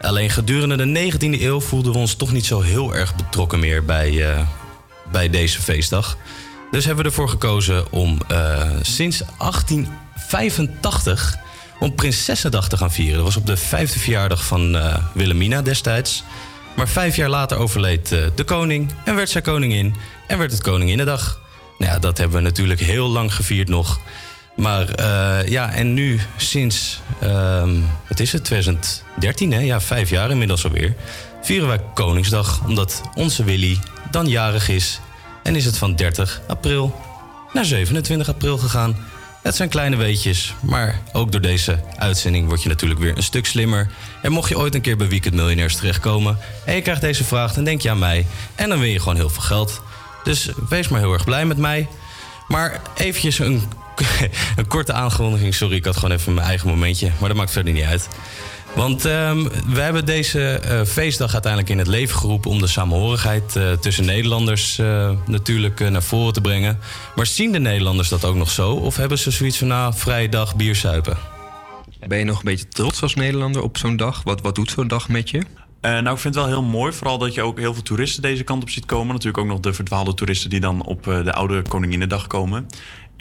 Alleen 0.00 0.30
gedurende 0.30 0.76
de 0.76 0.84
19e 0.84 1.42
eeuw 1.42 1.60
voelden 1.60 1.92
we 1.92 1.98
ons 1.98 2.14
toch 2.14 2.32
niet 2.32 2.46
zo 2.46 2.60
heel 2.60 2.94
erg 2.94 3.16
betrokken 3.16 3.58
meer 3.58 3.84
bij, 3.84 4.30
eh, 4.30 4.40
bij 5.12 5.30
deze 5.30 5.62
feestdag. 5.62 6.16
Dus 6.70 6.84
hebben 6.84 7.04
we 7.04 7.10
ervoor 7.10 7.28
gekozen 7.28 7.92
om 7.92 8.18
eh, 8.28 8.70
sinds 8.82 9.22
1885 9.38 11.36
om 11.78 11.94
Prinsessendag 11.94 12.68
te 12.68 12.76
gaan 12.76 12.92
vieren. 12.92 13.16
Dat 13.16 13.24
was 13.24 13.36
op 13.36 13.46
de 13.46 13.56
vijfde 13.56 13.98
verjaardag 13.98 14.44
van 14.44 14.76
Wilhelmina 15.14 15.62
destijds. 15.62 16.24
Maar 16.76 16.88
vijf 16.88 17.16
jaar 17.16 17.28
later 17.28 17.58
overleed 17.58 18.12
eh, 18.12 18.24
de 18.34 18.44
koning 18.44 18.90
en 19.04 19.14
werd 19.14 19.30
zij 19.30 19.40
koningin 19.40 19.94
en 20.26 20.38
werd 20.38 20.50
het 20.50 20.62
Koninginnedag. 20.62 21.40
Nou 21.78 21.92
ja, 21.92 21.98
dat 21.98 22.18
hebben 22.18 22.36
we 22.36 22.42
natuurlijk 22.42 22.80
heel 22.80 23.08
lang 23.08 23.34
gevierd 23.34 23.68
nog. 23.68 24.00
Maar 24.56 24.88
eh, 24.88 25.48
ja, 25.48 25.72
en 25.72 25.94
nu 25.94 26.20
sinds, 26.36 27.00
ehm 27.20 27.70
wat 28.08 28.20
is 28.20 28.32
het, 28.32 28.44
2013 28.44 29.52
hè? 29.52 29.60
Ja, 29.60 29.80
vijf 29.80 30.10
jaar 30.10 30.30
inmiddels 30.30 30.64
alweer. 30.64 30.94
Vieren 31.42 31.68
wij 31.68 31.80
Koningsdag, 31.94 32.64
omdat 32.66 33.02
onze 33.14 33.44
Willy 33.44 33.78
dan 34.10 34.26
jarig 34.26 34.68
is. 34.68 35.00
En 35.42 35.56
is 35.56 35.64
het 35.64 35.78
van 35.78 35.96
30 35.96 36.40
april 36.46 37.00
naar 37.52 37.64
27 37.64 38.28
april 38.28 38.58
gegaan. 38.58 38.96
Het 39.42 39.56
zijn 39.56 39.68
kleine 39.68 39.96
weetjes, 39.96 40.54
maar 40.60 41.02
ook 41.12 41.32
door 41.32 41.40
deze 41.40 41.80
uitzending 41.96 42.46
word 42.46 42.62
je 42.62 42.68
natuurlijk 42.68 43.00
weer 43.00 43.16
een 43.16 43.22
stuk 43.22 43.46
slimmer. 43.46 43.90
En 44.22 44.32
mocht 44.32 44.48
je 44.48 44.58
ooit 44.58 44.74
een 44.74 44.80
keer 44.80 44.96
bij 44.96 45.08
Weekend 45.08 45.34
Miljonairs 45.34 45.76
terechtkomen 45.76 46.38
en 46.64 46.74
je 46.74 46.82
krijgt 46.82 47.00
deze 47.00 47.24
vraag, 47.24 47.54
dan 47.54 47.64
denk 47.64 47.80
je 47.80 47.90
aan 47.90 47.98
mij. 47.98 48.26
En 48.54 48.68
dan 48.68 48.78
win 48.78 48.90
je 48.90 48.98
gewoon 48.98 49.16
heel 49.16 49.30
veel 49.30 49.42
geld. 49.42 49.82
Dus 50.24 50.48
wees 50.68 50.88
maar 50.88 51.00
heel 51.00 51.12
erg 51.12 51.24
blij 51.24 51.46
met 51.46 51.56
mij. 51.56 51.88
Maar 52.48 52.80
eventjes 52.94 53.38
een, 53.38 53.62
een 54.56 54.66
korte 54.66 54.92
aankondiging. 54.92 55.54
Sorry, 55.54 55.76
ik 55.76 55.84
had 55.84 55.96
gewoon 55.96 56.16
even 56.16 56.34
mijn 56.34 56.46
eigen 56.46 56.68
momentje. 56.68 57.10
Maar 57.18 57.28
dat 57.28 57.38
maakt 57.38 57.50
verder 57.50 57.72
niet 57.72 57.84
uit. 57.84 58.08
Want 58.74 59.04
ehm, 59.04 59.42
we 59.66 59.80
hebben 59.80 60.04
deze 60.04 60.40
eh, 60.48 60.84
feestdag 60.84 61.32
uiteindelijk 61.32 61.72
in 61.72 61.78
het 61.78 61.86
leven 61.86 62.16
geroepen 62.16 62.50
om 62.50 62.58
de 62.58 62.66
samenhorigheid 62.66 63.56
eh, 63.56 63.72
tussen 63.72 64.04
Nederlanders 64.04 64.78
eh, 64.78 65.10
natuurlijk 65.26 65.90
naar 65.90 66.02
voren 66.02 66.32
te 66.32 66.40
brengen. 66.40 66.78
Maar 67.14 67.26
zien 67.26 67.52
de 67.52 67.58
Nederlanders 67.58 68.08
dat 68.08 68.24
ook 68.24 68.36
nog 68.36 68.50
zo? 68.50 68.72
Of 68.72 68.96
hebben 68.96 69.18
ze 69.18 69.30
zoiets 69.30 69.58
van, 69.58 69.66
nou, 69.66 69.94
vrije 69.96 70.28
dag, 70.28 70.56
bier 70.56 70.74
zuipen? 70.74 71.16
Ben 72.06 72.18
je 72.18 72.24
nog 72.24 72.38
een 72.38 72.44
beetje 72.44 72.68
trots 72.68 73.02
als 73.02 73.14
Nederlander 73.14 73.62
op 73.62 73.78
zo'n 73.78 73.96
dag? 73.96 74.22
Wat, 74.24 74.40
wat 74.40 74.54
doet 74.54 74.70
zo'n 74.70 74.88
dag 74.88 75.08
met 75.08 75.30
je? 75.30 75.42
Eh, 75.82 75.90
nou, 75.90 76.14
ik 76.14 76.20
vind 76.20 76.34
het 76.34 76.44
wel 76.44 76.46
heel 76.46 76.62
mooi. 76.62 76.92
Vooral 76.92 77.18
dat 77.18 77.34
je 77.34 77.42
ook 77.42 77.58
heel 77.58 77.74
veel 77.74 77.82
toeristen 77.82 78.22
deze 78.22 78.44
kant 78.44 78.62
op 78.62 78.70
ziet 78.70 78.86
komen. 78.86 79.12
Natuurlijk 79.12 79.38
ook 79.38 79.50
nog 79.50 79.60
de 79.60 79.72
verdwaalde 79.72 80.14
toeristen 80.14 80.50
die 80.50 80.60
dan 80.60 80.84
op 80.84 81.08
eh, 81.08 81.24
de 81.24 81.32
oude 81.32 81.62
Koninginnedag 81.62 82.26
komen. 82.26 82.66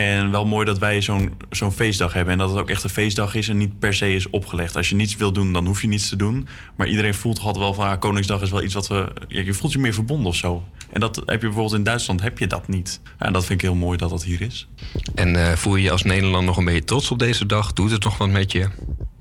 En 0.01 0.31
wel 0.31 0.45
mooi 0.45 0.65
dat 0.65 0.77
wij 0.77 1.01
zo'n 1.01 1.33
zo'n 1.49 1.71
feestdag 1.71 2.13
hebben. 2.13 2.33
En 2.33 2.39
dat 2.39 2.49
het 2.49 2.59
ook 2.59 2.69
echt 2.69 2.83
een 2.83 2.89
feestdag 2.89 3.35
is 3.35 3.49
en 3.49 3.57
niet 3.57 3.79
per 3.79 3.93
se 3.93 4.13
is 4.13 4.29
opgelegd. 4.29 4.75
Als 4.75 4.89
je 4.89 4.95
niets 4.95 5.15
wil 5.15 5.31
doen, 5.31 5.53
dan 5.53 5.65
hoef 5.65 5.81
je 5.81 5.87
niets 5.87 6.09
te 6.09 6.15
doen. 6.15 6.47
Maar 6.75 6.87
iedereen 6.87 7.13
voelt 7.13 7.35
toch 7.35 7.45
altijd 7.45 7.63
wel 7.63 7.73
van... 7.73 7.99
Koningsdag 7.99 8.41
is 8.41 8.51
wel 8.51 8.63
iets 8.63 8.73
wat 8.73 8.87
we... 8.87 9.13
Je 9.27 9.53
voelt 9.53 9.73
je 9.73 9.79
meer 9.79 9.93
verbonden 9.93 10.27
of 10.27 10.35
zo. 10.35 10.63
En 10.91 10.99
dat 10.99 11.15
heb 11.15 11.41
je 11.41 11.47
bijvoorbeeld 11.47 11.73
in 11.73 11.83
Duitsland, 11.83 12.21
heb 12.21 12.37
je 12.37 12.47
dat 12.47 12.67
niet. 12.67 13.01
En 13.17 13.33
dat 13.33 13.45
vind 13.45 13.61
ik 13.61 13.67
heel 13.69 13.77
mooi 13.77 13.97
dat 13.97 14.09
dat 14.09 14.23
hier 14.23 14.41
is. 14.41 14.67
En 15.15 15.35
eh, 15.35 15.51
voel 15.55 15.75
je 15.75 15.83
je 15.83 15.91
als 15.91 16.03
Nederlander 16.03 16.43
nog 16.43 16.57
een 16.57 16.65
beetje 16.65 16.83
trots 16.83 17.11
op 17.11 17.19
deze 17.19 17.45
dag? 17.45 17.73
Doet 17.73 17.91
het 17.91 18.03
nog 18.03 18.17
wat 18.17 18.29
met 18.29 18.51
je? 18.51 18.67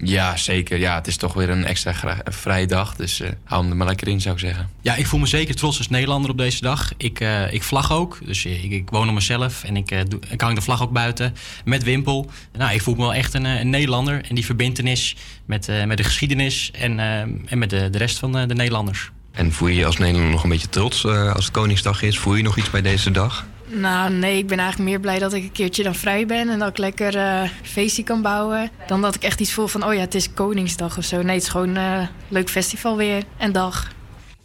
Ja, 0.02 0.36
zeker. 0.36 0.78
Ja, 0.78 0.94
het 0.94 1.06
is 1.06 1.16
toch 1.16 1.32
weer 1.32 1.50
een 1.50 1.64
extra 1.64 2.16
vrije 2.24 2.66
dag. 2.66 2.96
Dus 2.96 3.20
eh, 3.20 3.28
hou 3.44 3.62
hem 3.62 3.70
er 3.70 3.76
maar 3.76 3.86
lekker 3.86 4.08
in, 4.08 4.20
zou 4.20 4.34
ik 4.34 4.40
zeggen. 4.40 4.68
Ja, 4.80 4.94
ik 4.94 5.06
voel 5.06 5.20
me 5.20 5.26
zeker 5.26 5.54
trots 5.54 5.78
als 5.78 5.88
Nederlander 5.88 6.30
op 6.30 6.38
deze 6.38 6.60
dag. 6.60 6.92
Ik, 6.96 7.20
eh, 7.20 7.52
ik 7.52 7.62
vlag 7.62 7.92
ook, 7.92 8.18
dus 8.24 8.44
ik, 8.44 8.70
ik 8.70 8.90
woon 8.90 9.08
op 9.08 9.14
mezelf 9.14 9.64
en 9.64 9.76
ik, 9.76 9.90
eh, 9.90 10.00
doe, 10.08 10.20
ik 10.28 10.40
hang 10.40 10.54
de 10.54 10.62
vlag 10.62 10.82
ook 10.82 10.92
buiten 10.92 11.34
met 11.64 11.82
wimpel. 11.82 12.30
Nou, 12.58 12.74
ik 12.74 12.82
voel 12.82 12.94
me 12.94 13.00
wel 13.00 13.14
echt 13.14 13.34
een, 13.34 13.46
eh, 13.46 13.60
een 13.60 13.70
Nederlander 13.70 14.24
en 14.28 14.34
die 14.34 14.44
verbintenis 14.44 15.16
met, 15.46 15.68
eh, 15.68 15.84
met 15.84 15.96
de 15.96 16.04
geschiedenis 16.04 16.70
en, 16.72 16.98
eh, 17.00 17.20
en 17.20 17.58
met 17.58 17.70
de, 17.70 17.90
de 17.90 17.98
rest 17.98 18.18
van 18.18 18.38
eh, 18.38 18.48
de 18.48 18.54
Nederlanders. 18.54 19.10
En 19.32 19.52
voel 19.52 19.68
je 19.68 19.74
je 19.74 19.86
als 19.86 19.96
Nederlander 19.96 20.30
nog 20.30 20.42
een 20.42 20.50
beetje 20.50 20.68
trots 20.68 21.04
eh, 21.04 21.34
als 21.34 21.44
het 21.44 21.54
Koningsdag 21.54 22.02
is? 22.02 22.18
Voel 22.18 22.34
je 22.34 22.42
nog 22.42 22.56
iets 22.58 22.70
bij 22.70 22.82
deze 22.82 23.10
dag? 23.10 23.46
Nou, 23.72 24.12
nee, 24.12 24.38
ik 24.38 24.46
ben 24.46 24.58
eigenlijk 24.58 24.90
meer 24.90 25.00
blij 25.00 25.18
dat 25.18 25.32
ik 25.32 25.42
een 25.42 25.52
keertje 25.52 25.82
dan 25.82 25.94
vrij 25.94 26.26
ben 26.26 26.48
en 26.48 26.58
dat 26.58 26.68
ik 26.68 26.78
lekker 26.78 27.16
eh 27.16 27.42
feestje 27.62 28.02
kan 28.02 28.22
bouwen. 28.22 28.70
Dan 28.86 29.02
dat 29.02 29.14
ik 29.14 29.22
echt 29.22 29.40
iets 29.40 29.52
voel 29.52 29.66
van, 29.66 29.84
oh 29.84 29.94
ja, 29.94 30.00
het 30.00 30.14
is 30.14 30.32
Koningsdag 30.34 30.98
of 30.98 31.04
zo. 31.04 31.22
Nee, 31.22 31.34
het 31.34 31.42
is 31.42 31.48
gewoon 31.48 31.76
een 31.76 32.08
leuk 32.28 32.50
festival 32.50 32.96
weer 32.96 33.22
en 33.36 33.52
dag. 33.52 33.88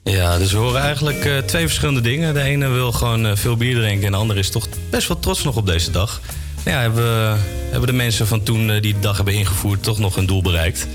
Ja, 0.04 0.38
dus 0.38 0.52
we 0.52 0.58
horen 0.58 0.82
eigenlijk 0.82 1.26
eh, 1.26 1.38
twee 1.38 1.66
verschillende 1.66 2.02
dingen. 2.02 2.34
De 2.34 2.42
ene 2.42 2.68
wil 2.68 2.92
gewoon 2.92 3.26
eh, 3.26 3.36
veel 3.36 3.58
bier 3.58 3.76
drinken 3.76 4.06
en 4.06 4.12
de 4.12 4.18
andere 4.18 4.40
is 4.40 4.50
toch 4.50 4.68
best 4.90 5.08
wel 5.08 5.20
trots 5.20 5.44
nog 5.44 5.56
op 5.56 5.66
deze 5.66 5.92
dag. 5.92 6.22
Ja, 6.66 6.80
hebben, 6.80 7.40
hebben 7.70 7.88
de 7.88 7.94
mensen 7.94 8.28
van 8.28 8.44
toen 8.44 8.70
eh, 8.72 8.82
die 8.82 8.94
de 8.94 9.00
dag 9.00 9.16
hebben 9.16 9.34
ingevoerd 9.34 9.84
toch 9.84 10.00
nog 10.00 10.16
hun 10.16 10.26
doel 10.26 10.42
bereikt. 10.42 10.88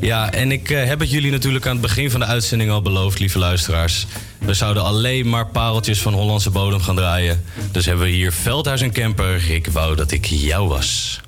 Ja, 0.00 0.32
en 0.32 0.52
ik 0.52 0.70
eh, 0.70 0.84
heb 0.84 1.00
het 1.00 1.10
jullie 1.10 1.30
natuurlijk 1.30 1.66
aan 1.66 1.72
het 1.72 1.80
begin 1.80 2.10
van 2.10 2.20
de 2.20 2.26
uitzending 2.26 2.70
al 2.70 2.82
beloofd, 2.82 3.18
lieve 3.18 3.38
luisteraars. 3.38 4.06
We 4.38 4.54
zouden 4.54 4.82
alleen 4.82 5.28
maar 5.28 5.46
pareltjes 5.46 6.00
van 6.00 6.14
Hollandse 6.14 6.50
bodem 6.50 6.80
gaan 6.80 6.96
draaien. 6.96 7.44
Dus 7.72 7.86
hebben 7.86 8.04
we 8.04 8.12
hier 8.12 8.32
Veldhuis 8.32 8.80
en 8.80 8.92
Kemper. 8.92 9.50
Ik 9.50 9.66
wou 9.66 9.96
dat 9.96 10.10
ik 10.10 10.24
jou 10.24 10.68
was. 10.68 11.20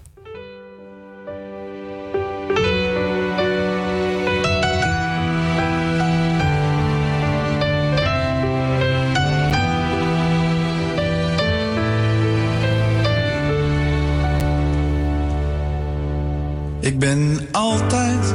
Ik 16.80 16.98
ben 16.98 17.48
altijd 17.52 18.34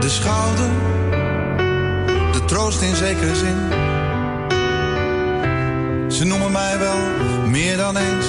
de 0.00 0.08
schouder, 0.08 0.68
de 2.32 2.44
troost 2.44 2.80
in 2.82 2.96
zekere 2.96 3.36
zin. 3.36 3.56
Ze 6.12 6.24
noemen 6.24 6.52
mij 6.52 6.78
wel 6.78 6.98
meer 7.46 7.76
dan 7.76 7.96
eens 7.96 8.26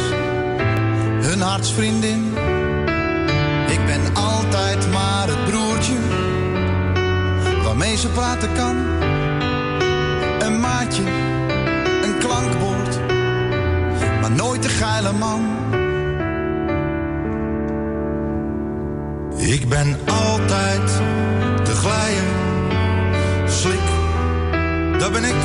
hun 1.28 1.42
hartsvriendin. 1.42 2.34
Ik 3.68 3.86
ben 3.86 4.16
altijd 4.16 4.92
maar 4.92 5.28
het 5.28 5.46
broertje 5.46 5.98
waarmee 7.64 7.98
ze 7.98 8.08
praten 8.08 8.54
kan. 8.54 8.76
Een 10.40 10.60
maatje, 10.60 11.04
een 12.04 12.18
klankwoord, 12.20 13.00
maar 14.22 14.32
nooit 14.32 14.64
de 14.64 14.70
geile 14.70 15.12
man. 15.12 15.73
Ik 19.46 19.70
ben 19.70 20.00
altijd 20.06 20.88
de 21.66 21.76
glijer, 21.76 22.24
slik, 23.48 23.88
dat 25.00 25.12
ben 25.12 25.24
ik. 25.24 25.36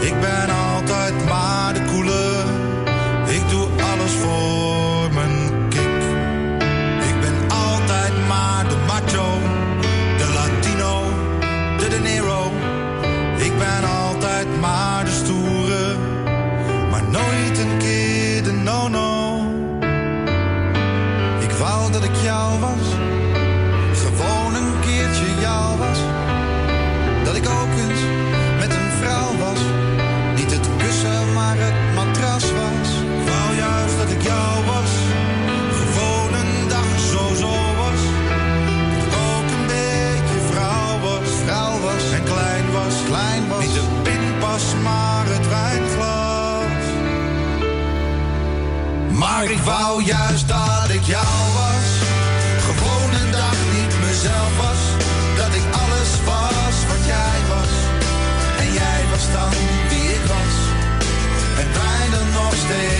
Ik 0.00 0.20
ben 0.20 0.48
altijd 0.74 1.26
maar 1.28 1.74
de 1.74 1.84
koele, 1.84 2.44
ik 3.26 3.48
doe 3.48 3.68
alles 3.92 4.12
voor 4.12 4.89
ik 49.48 49.58
wou 49.58 50.02
juist 50.02 50.48
dat 50.48 50.88
ik 50.88 51.02
jou 51.02 51.52
was. 51.54 51.88
Gewoon 52.60 53.10
een 53.20 53.30
dag 53.30 53.56
niet 53.72 53.94
mezelf 54.00 54.56
was. 54.56 54.80
Dat 55.36 55.54
ik 55.54 55.64
alles 55.72 56.10
was 56.24 56.76
wat 56.88 57.06
jij 57.06 57.38
was. 57.48 57.72
En 58.58 58.72
jij 58.72 59.00
was 59.10 59.32
dan 59.32 59.50
wie 59.88 60.08
ik 60.10 60.24
was. 60.26 60.56
En 61.60 61.68
bijna 61.72 62.20
nog 62.32 62.54
steeds 62.54 62.99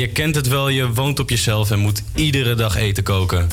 je 0.00 0.08
kent 0.08 0.34
het 0.34 0.48
wel. 0.48 0.68
Je 0.68 0.92
woont 0.92 1.18
op 1.18 1.30
jezelf 1.30 1.70
en 1.70 1.78
moet 1.78 2.02
iedere 2.14 2.54
dag 2.54 2.76
eten 2.76 3.02
koken. 3.02 3.48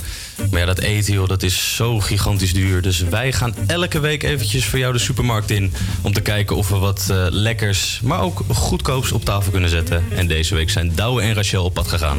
Maar 0.51 0.59
ja, 0.59 0.65
dat 0.65 0.79
eten, 0.79 1.13
joh, 1.13 1.27
dat 1.27 1.43
is 1.43 1.75
zo 1.75 1.99
gigantisch 1.99 2.53
duur. 2.53 2.81
Dus 2.81 2.99
wij 2.99 3.33
gaan 3.33 3.55
elke 3.67 3.99
week 3.99 4.23
eventjes 4.23 4.65
voor 4.65 4.79
jou 4.79 4.93
de 4.93 4.99
supermarkt 4.99 5.51
in... 5.51 5.73
om 6.01 6.13
te 6.13 6.21
kijken 6.21 6.55
of 6.55 6.69
we 6.69 6.77
wat 6.77 7.07
eh, 7.11 7.25
lekkers, 7.29 7.99
maar 8.03 8.21
ook 8.21 8.43
goedkoops 8.47 9.11
op 9.11 9.25
tafel 9.25 9.51
kunnen 9.51 9.69
zetten. 9.69 10.03
En 10.09 10.27
deze 10.27 10.55
week 10.55 10.69
zijn 10.69 10.95
Douwe 10.95 11.21
en 11.21 11.33
Rachel 11.33 11.63
op 11.63 11.73
pad 11.73 11.87
gegaan. 11.87 12.17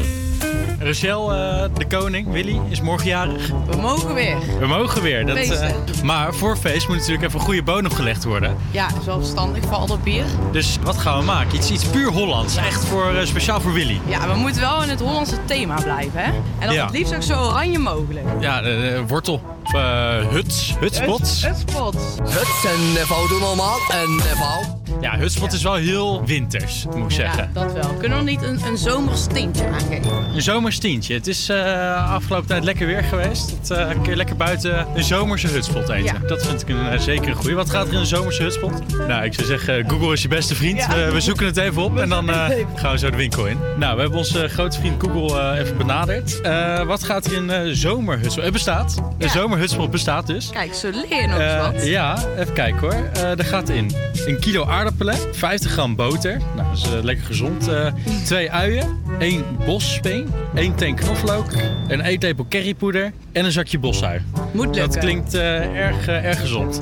Rachel, 0.81 1.33
eh, 1.33 1.63
de 1.77 1.87
koning, 1.87 2.31
Willy, 2.31 2.59
is 2.69 2.81
morgen 2.81 3.07
jarig. 3.07 3.47
We 3.69 3.77
mogen 3.77 4.13
weer. 4.13 4.37
We 4.59 4.67
mogen 4.67 5.01
weer. 5.01 5.25
Dat, 5.25 5.37
eh, 5.37 5.43
Feesten. 5.47 5.73
maar 6.05 6.33
voor 6.33 6.57
feest 6.57 6.87
moet 6.87 6.97
natuurlijk 6.97 7.23
even 7.23 7.39
een 7.39 7.45
goede 7.45 7.63
bodem 7.63 7.91
gelegd 7.91 8.23
worden. 8.23 8.55
Ja, 8.71 8.87
verstandig 9.03 9.63
voor 9.63 9.75
al 9.75 9.87
dat 9.87 10.03
bier. 10.03 10.23
Dus 10.51 10.77
wat 10.83 10.97
gaan 10.97 11.19
we 11.19 11.25
maken? 11.25 11.55
Iets, 11.55 11.71
iets 11.71 11.85
puur 11.85 12.11
Hollands. 12.11 12.55
Echt 12.55 12.85
voor, 12.85 13.13
eh, 13.15 13.25
speciaal 13.25 13.61
voor 13.61 13.73
Willy. 13.73 14.01
Ja, 14.05 14.27
we 14.33 14.35
moeten 14.39 14.61
wel 14.61 14.83
in 14.83 14.89
het 14.89 14.99
Hollandse 14.99 15.37
thema 15.45 15.81
blijven, 15.81 16.19
hè? 16.19 16.31
En 16.59 16.65
dan 16.65 16.73
Ja. 16.73 16.85
het 16.85 16.93
liefst 16.93 17.15
ook 17.15 17.21
zo 17.23 17.43
oranje 17.43 17.79
mogelijk. 17.79 18.25
Ja, 18.39 18.61
wortel. 19.07 19.41
Of 19.63 19.73
eh, 19.73 20.27
huts. 20.29 20.75
Hutspots. 20.79 21.45
Hutspot. 21.45 21.95
Huts 22.23 22.65
en 22.65 22.93
Nevo 22.93 23.27
doen 23.27 23.41
allemaal. 23.43 23.77
En 23.91 24.15
Nevo. 24.15 24.78
Ja, 25.01 25.17
hutspot 25.17 25.53
is 25.53 25.63
wel 25.63 25.75
heel 25.75 26.25
winters, 26.25 26.85
moet 26.85 27.03
ik 27.03 27.11
zeggen. 27.11 27.49
Ja, 27.53 27.61
dat 27.61 27.73
wel. 27.73 27.93
Kunnen 27.93 28.17
we 28.17 28.23
niet 28.23 28.41
een, 28.41 28.59
een 28.65 28.77
zomers 28.77 29.25
tintje 29.25 29.67
aangeven? 29.67 30.11
Een 30.35 30.41
zomerstientje. 30.41 31.13
Het 31.13 31.27
is 31.27 31.49
eh, 31.49 32.13
afgelopen 32.13 32.47
tijd 32.47 32.63
lekker 32.63 32.87
weer 32.87 33.03
geweest. 33.03 33.49
Het, 33.49 33.67
kun 34.01 34.09
je 34.09 34.15
lekker 34.15 34.35
buiten 34.35 34.87
een 34.95 35.03
zomerse 35.03 35.47
hutspot 35.47 35.89
eten. 35.89 36.03
Ja. 36.03 36.27
Dat 36.27 36.45
vind 36.45 36.61
ik 36.61 36.69
een, 36.69 36.89
eh, 36.89 36.99
zeker 36.99 37.27
een 37.27 37.35
goeie. 37.35 37.55
Wat 37.55 37.69
gaat 37.69 37.87
er 37.87 37.93
in 37.93 37.99
een 37.99 38.05
zomerse 38.05 38.43
hutspot? 38.43 38.71
Nou, 39.07 39.23
ik 39.23 39.33
zou 39.33 39.47
zeggen, 39.47 39.89
Google 39.89 40.13
is 40.13 40.21
je 40.21 40.27
beste 40.27 40.55
vriend. 40.55 40.85
We, 40.87 41.21
zoeken 41.21 41.45
het 41.45 41.57
even 41.57 41.83
op 41.83 41.97
en 41.97 42.09
dan 42.09 42.29
gaan 42.75 42.91
we 42.91 42.97
zo 42.97 43.09
de 43.09 43.17
winkel 43.17 43.45
in. 43.45 43.57
Nou, 43.77 43.95
we 43.95 44.01
hebben 44.01 44.19
onze 44.19 44.47
grote 44.47 44.79
vriend 44.79 45.03
Google 45.03 45.59
even 45.59 45.77
benaderd. 45.77 46.41
Wat 46.85 47.03
gaat 47.03 47.25
er 47.25 47.33
in 47.33 47.49
een 47.49 47.75
zomerhutspot? 47.75 48.43
Het 48.43 48.53
bestaat. 48.53 49.01
Een 49.17 49.29
zomerhutspot 49.29 49.91
bestaat 49.91 50.27
dus. 50.27 50.49
Kijk, 50.49 50.73
zo 50.73 50.89
leer 50.89 51.21
je 51.21 51.27
nog 51.27 51.71
wat. 51.71 51.85
ja, 51.85 52.17
even 52.37 52.53
kijken 52.53 52.79
hoor. 52.79 53.09
Er 53.37 53.45
gaat 53.45 53.69
in 53.69 53.91
een 54.25 54.39
kilo 54.39 54.65
aardappelen, 54.65 54.88
50 55.31 55.71
gram 55.71 55.95
boter. 55.95 56.37
Nou, 56.55 56.67
dat 56.69 56.77
is 56.77 56.93
eh, 56.93 57.03
lekker 57.03 57.25
gezond. 57.25 57.67
Eh, 57.67 57.85
twee 58.25 58.51
uien, 58.51 58.97
één 59.19 59.43
bosspeen, 59.65 60.33
één 60.55 60.75
tank 60.75 60.97
knoflook, 60.97 61.51
een 61.87 62.01
eetlepel 62.01 62.45
currypoeder 62.49 63.11
en 63.31 63.45
een 63.45 63.51
zakje 63.51 63.79
bosui. 63.79 64.21
Moet 64.51 64.65
Dat 64.65 64.75
lukken. 64.75 64.99
klinkt 64.99 65.33
eh, 65.33 65.75
erg, 65.75 66.07
erg 66.07 66.39
gezond. 66.39 66.81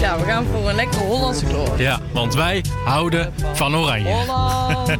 Ja, 0.00 0.18
we 0.18 0.24
gaan 0.24 0.44
voor 0.52 0.68
een 0.68 0.74
lekkere 0.74 1.04
Hollandse 1.04 1.44
kloor. 1.44 1.80
Ja, 1.80 2.00
want 2.12 2.34
wij 2.34 2.64
houden 2.84 3.32
van 3.52 3.76
oranje. 3.76 4.12
Holland. 4.12 4.98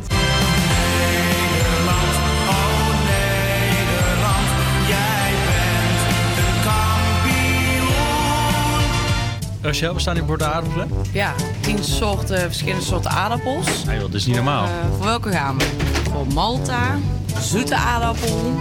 Rachel, 9.63 9.95
we 9.95 10.01
staan 10.01 10.15
hier 10.15 10.25
borden 10.25 10.53
aardappelen. 10.55 10.89
Ja, 11.13 11.35
tien 11.61 11.85
soorten, 11.85 12.39
verschillende 12.41 12.85
soorten 12.85 13.11
aardappels. 13.11 13.67
Ah 13.89 13.93
joh, 13.93 14.01
dat 14.03 14.15
is 14.15 14.27
niet 14.27 14.35
normaal. 14.35 14.65
Eh, 14.65 14.71
voor 14.97 15.05
welke 15.07 15.31
gaan 15.31 15.59
we? 15.59 15.65
Voor 16.11 16.27
Malta, 16.35 16.99
zoete 17.41 17.75
aardappel, 17.77 18.53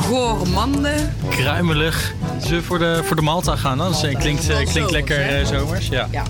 gourmande. 0.00 0.94
Kruimelig. 1.28 2.14
Zullen 2.40 2.58
we 2.58 2.64
voor 2.64 2.78
de, 2.78 3.00
voor 3.04 3.16
de 3.16 3.22
Malta 3.22 3.56
gaan 3.56 3.78
dan? 3.78 3.90
Dat 3.92 4.00
klinkt, 4.18 4.48
eh, 4.48 4.66
klinkt 4.66 4.90
lekker 4.90 5.16
hè? 5.24 5.40
eh, 5.40 5.46
zomers. 5.46 5.88
Ja. 5.88 6.08
Ja. 6.10 6.22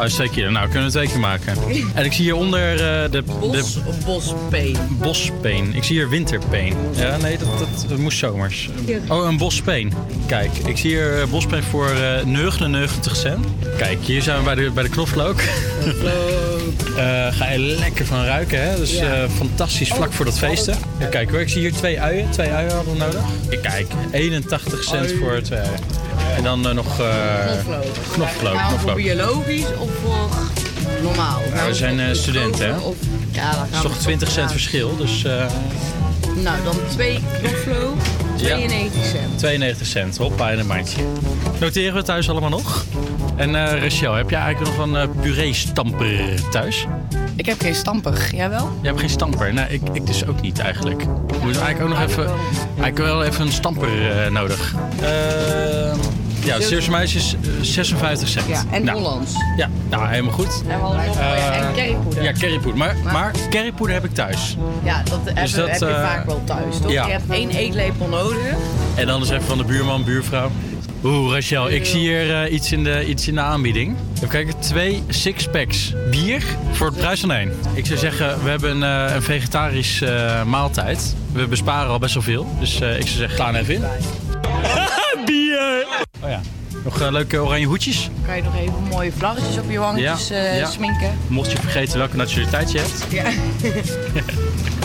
Uitstekend. 0.00 0.50
Nou, 0.50 0.68
kunnen 0.68 0.72
we 0.72 0.78
het 0.84 0.90
twee 0.92 1.06
keer 1.08 1.18
maken. 1.18 1.54
En 1.94 2.04
ik 2.04 2.12
zie 2.12 2.24
hieronder 2.24 2.72
eh, 2.72 3.10
de, 3.10 3.22
Bos 3.40 3.74
de 3.74 3.80
bospeen? 4.04 4.76
bospeen. 4.90 5.74
Ik 5.74 5.84
zie 5.84 5.96
hier 5.96 6.08
winterpeen. 6.08 6.74
Ja, 6.92 7.16
nee, 7.16 7.38
dat, 7.38 7.58
dat, 7.58 7.84
dat 7.88 7.98
moest 7.98 8.18
zomers. 8.18 8.70
Oh, 9.08 9.26
een 9.28 9.36
bospeen. 9.36 9.92
Kijk, 10.26 10.50
ik 10.66 10.76
zie 10.76 10.90
hier 10.90 11.20
eh, 11.20 11.26
bospeen 11.28 11.62
voor 11.62 11.90
eh 11.90 12.24
99 12.24 13.16
cent. 13.16 13.46
Kijk, 13.76 13.98
hier 14.02 14.22
zijn 14.22 14.38
we 14.38 14.44
bij 14.44 14.54
de, 14.54 14.70
bij 14.70 14.82
de 14.82 14.88
knoflook. 14.88 15.40
Eh, 16.96 17.26
ga 17.30 17.50
je 17.50 17.58
lekker 17.58 18.06
van 18.06 18.24
ruiken, 18.24 18.62
hè? 18.70 18.76
Dus 18.76 18.92
Ja. 18.98 19.12
eh, 19.22 19.28
fantastisch 19.36 19.88
vlak 19.88 20.12
voor 20.12 20.24
dat 20.24 20.38
feesten. 20.38 20.74
Ja, 20.98 21.06
kijk 21.06 21.30
hoor, 21.30 21.40
ik 21.40 21.48
zie 21.48 21.60
hier 21.60 21.72
twee 21.72 22.00
uien. 22.00 22.30
Twee 22.30 22.48
uien 22.50 22.72
hadden 22.72 22.92
we 22.92 22.98
nodig. 22.98 23.20
Kijk, 23.62 23.86
81 24.10 24.84
cent 24.84 25.12
voor 25.20 25.40
twee 25.42 25.58
uien. 25.58 25.80
En 26.36 26.42
dan 26.42 26.68
eh, 26.68 26.74
nog 26.74 27.00
eh 27.00 27.06
Knoflook. 28.12 28.52
we 28.52 28.78
voor 28.78 28.94
biologisch 28.94 29.66
of 29.78 29.90
voor 30.04 30.28
normaal? 31.02 31.40
Nou, 31.54 31.68
we 31.68 31.74
zijn 31.74 32.00
eh, 32.00 32.12
studenten, 32.12 32.66
hè? 32.66 32.76
Of, 32.78 32.96
ja, 33.30 33.50
Dat 33.50 33.66
is 33.72 33.80
toch 33.80 33.96
20 33.96 34.30
cent 34.30 34.50
verschil, 34.50 34.96
dus 34.96 35.22
Nou, 36.34 36.62
dan 36.64 36.76
twee 36.88 37.20
knoflook, 37.42 37.98
92 38.36 39.04
cent. 39.04 39.38
92 39.38 39.86
cent. 39.86 40.16
Hoppa, 40.16 40.50
in 40.50 40.58
een 40.58 40.66
mandje. 40.66 41.02
Noteren 41.60 41.94
we 41.94 42.02
thuis 42.02 42.30
allemaal 42.30 42.50
nog? 42.50 42.84
En 43.36 43.80
Rachel, 43.80 44.14
heb 44.14 44.30
jij 44.30 44.40
eigenlijk 44.40 44.76
nog 44.76 44.86
een 44.86 45.10
puree-stamper 45.20 46.50
thuis? 46.50 46.86
Ik 47.36 47.46
heb 47.46 47.60
geen 47.60 47.74
stamper. 47.74 48.28
Jij 48.34 48.50
wel? 48.50 48.70
Jij 48.80 48.88
hebt 48.88 49.00
geen 49.00 49.10
stamper. 49.10 49.54
Nou, 49.54 49.68
ik, 49.70 49.80
ik 49.92 50.06
dus 50.06 50.26
ook 50.26 50.40
niet 50.40 50.58
eigenlijk. 50.58 51.02
Ik 51.02 51.42
moet 51.42 51.58
eigenlijk 51.58 51.80
ook 51.80 51.88
nog 51.88 52.08
even, 52.08 52.26
eigenlijk 52.66 52.98
wel 52.98 53.24
even 53.24 53.46
een 53.46 53.52
stamper 53.52 54.22
eh, 54.24 54.30
nodig. 54.30 54.74
Eh 55.00 55.80
ja, 56.44 56.60
Zeeuwse 56.60 56.90
meisje 56.90 57.18
is 57.18 57.34
eh, 57.34 57.50
56 57.62 58.28
cent. 58.28 58.46
Ja, 58.46 58.64
en 58.70 58.84
Nou, 58.84 58.98
Hollands. 58.98 59.32
Ja, 59.56 59.68
nou 59.88 60.08
helemaal 60.08 60.32
goed. 60.32 60.62
En 60.68 60.80
Eh, 61.18 61.56
en 61.56 61.72
currypoeder. 61.74 62.22
Ja, 62.22 62.32
currypoeder. 62.32 62.78
Maar, 62.78 62.96
maar 63.12 63.32
currypoeder 63.50 63.96
heb 63.96 64.04
ik 64.04 64.14
thuis. 64.14 64.56
Ja, 64.82 65.02
dat, 65.02 65.20
heb, 65.24 65.36
dat, 65.36 65.70
heb 65.70 65.78
je 65.78 66.00
vaak 66.02 66.26
wel 66.26 66.42
thuis, 66.44 66.78
toch? 66.82 66.90
ja. 66.90 67.06
Je 67.06 67.12
hebt 67.12 67.30
één 67.30 67.50
eetlepel 67.50 68.08
nodig. 68.08 68.54
En 68.94 69.06
dan 69.06 69.22
is 69.22 69.30
even 69.30 69.44
van 69.44 69.58
de 69.58 69.64
buurman, 69.64 70.04
buurvrouw. 70.04 70.50
Oeh, 71.04 71.32
Rachel, 71.32 71.70
ik 71.70 71.84
zie 71.84 71.98
hier 71.98 72.42
eh, 72.42 72.52
iets, 72.52 72.72
in 72.72 72.84
de, 72.84 73.06
iets 73.06 73.28
in 73.28 73.34
de 73.34 73.40
aanbieding. 73.40 73.96
Even 74.14 74.28
kijken, 74.28 74.58
twee 74.58 75.02
sixpacks 75.08 75.92
bier 76.10 76.42
voor 76.72 76.90
de 76.90 76.96
prijs 76.96 77.20
van 77.20 77.32
één. 77.32 77.52
Ik 77.74 77.86
zou 77.86 77.98
zeggen, 77.98 78.42
we 78.42 78.50
hebben 78.50 78.82
een, 78.82 79.08
eh, 79.08 79.14
een 79.14 79.22
vegetarisch 79.22 80.00
eh, 80.00 80.44
maaltijd. 80.44 81.14
We 81.32 81.46
besparen 81.46 81.90
al 81.90 81.98
best 81.98 82.14
wel 82.14 82.22
veel. 82.22 82.46
Dus 82.58 82.74
ik 82.74 82.80
zou 82.80 83.02
zeggen, 83.06 83.36
slaan 83.36 83.54
even 83.54 83.74
in. 83.74 83.82
bier! 85.26 85.86
Oh 86.20 86.30
ja, 86.30 86.40
nog 86.84 87.10
leuke 87.10 87.42
oranje 87.42 87.66
hoedjes. 87.66 88.10
Kan 88.26 88.36
je 88.36 88.42
nog 88.42 88.56
even 88.56 88.82
mooie 88.90 89.12
vlaggetjes 89.12 89.58
op 89.58 89.70
je 89.70 89.78
wangetjes 89.78 90.28
ja. 90.28 90.66
sminken? 90.66 91.18
Mocht 91.26 91.52
je 91.52 91.58
vergeten 91.58 91.98
welke 91.98 92.16
nationaliteit 92.16 92.72
je 92.72 92.78
hebt. 92.78 93.06
Ja. 93.08 93.30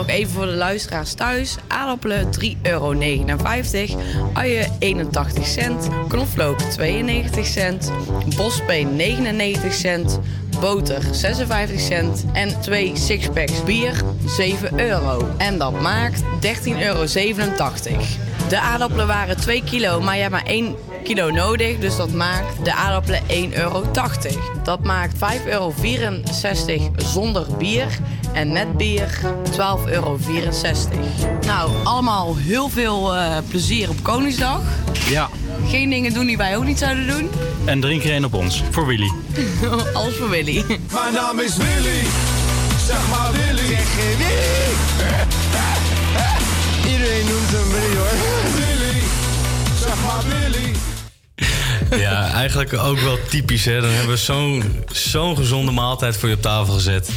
Nog 0.00 0.08
even 0.08 0.32
voor 0.32 0.46
de 0.46 0.52
luisteraars 0.52 1.14
thuis. 1.14 1.56
Aardappelen 1.66 2.28
3,59 2.40 2.56
euro. 2.62 2.94
Uien 4.32 4.76
81 4.78 5.46
cent. 5.46 5.88
Knoflook 6.08 6.60
92 6.60 7.46
cent. 7.46 7.92
Bospeen 8.36 8.96
99 8.96 9.74
cent. 9.74 10.20
Boter 10.60 11.02
56 11.12 11.80
cent. 11.80 12.24
En 12.32 12.60
twee 12.60 12.92
sixpacks 12.96 13.64
bier 13.64 14.02
7 14.26 14.80
euro. 14.80 15.28
En 15.36 15.58
dat 15.58 15.80
maakt 15.80 16.22
13,87 16.22 16.26
euro. 16.80 17.06
De 18.48 18.60
aardappelen 18.60 19.06
waren 19.06 19.36
2 19.36 19.64
kilo, 19.64 20.00
maar 20.00 20.14
je 20.14 20.20
hebt 20.20 20.32
maar 20.32 20.46
1 20.46 20.76
kilo 21.04 21.30
nodig. 21.30 21.78
Dus 21.78 21.96
dat 21.96 22.12
maakt 22.12 22.64
de 22.64 22.74
aardappelen 22.74 23.20
1,80 23.28 23.56
euro. 23.56 23.84
Dat 24.62 24.84
maakt 24.84 25.14
5,64 25.14 25.20
euro 25.46 25.72
zonder 26.96 27.46
bier. 27.58 27.98
En 28.32 28.52
met 28.52 28.76
bier 28.76 29.20
12,64 29.50 29.58
euro. 29.86 30.18
Nou, 31.46 31.70
allemaal 31.84 32.36
heel 32.36 32.68
veel 32.68 33.14
eh, 33.14 33.36
plezier 33.48 33.90
op 33.90 34.02
Koningsdag. 34.02 34.62
Ja, 35.08 35.28
Geen 35.68 35.90
dingen 35.90 36.12
doen 36.14 36.26
die 36.26 36.36
wij 36.36 36.56
ook 36.56 36.64
niet 36.64 36.78
zouden 36.78 37.06
doen. 37.06 37.30
en 37.64 37.80
drink 37.80 38.04
er 38.04 38.10
één 38.10 38.24
op 38.24 38.34
ons. 38.34 38.62
Voor 38.70 38.86
Willy. 38.86 39.10
Alles 39.94 40.14
voor 40.16 40.28
Willy. 40.30 40.64
Mijn 40.68 41.14
naam 41.14 41.38
is 41.40 41.56
Willy. 41.56 42.02
Zeg 42.86 43.08
maar 43.10 43.32
Willy. 43.32 43.66
Zeg 43.66 43.94
Willy. 43.96 44.34
Iedereen 46.92 47.26
noemt 47.26 47.50
hem 47.50 47.70
Willy 47.70 47.96
hoor. 47.96 48.08
Willy. 48.54 49.00
Zeg 49.80 49.94
maar 50.04 50.22
Willy. 50.28 50.72
Ja, 52.02 52.32
eigenlijk 52.32 52.72
ook 52.78 52.98
wel 52.98 53.18
typisch. 53.28 53.64
Hè? 53.64 53.80
Dan 53.80 53.90
hebben 53.90 54.10
we 54.10 54.16
zo'n 54.16 54.62
zo'n 54.92 55.36
gezonde 55.36 55.72
maaltijd 55.72 56.16
voor 56.16 56.28
je 56.28 56.34
op 56.34 56.42
tafel 56.42 56.74
gezet. 56.74 57.10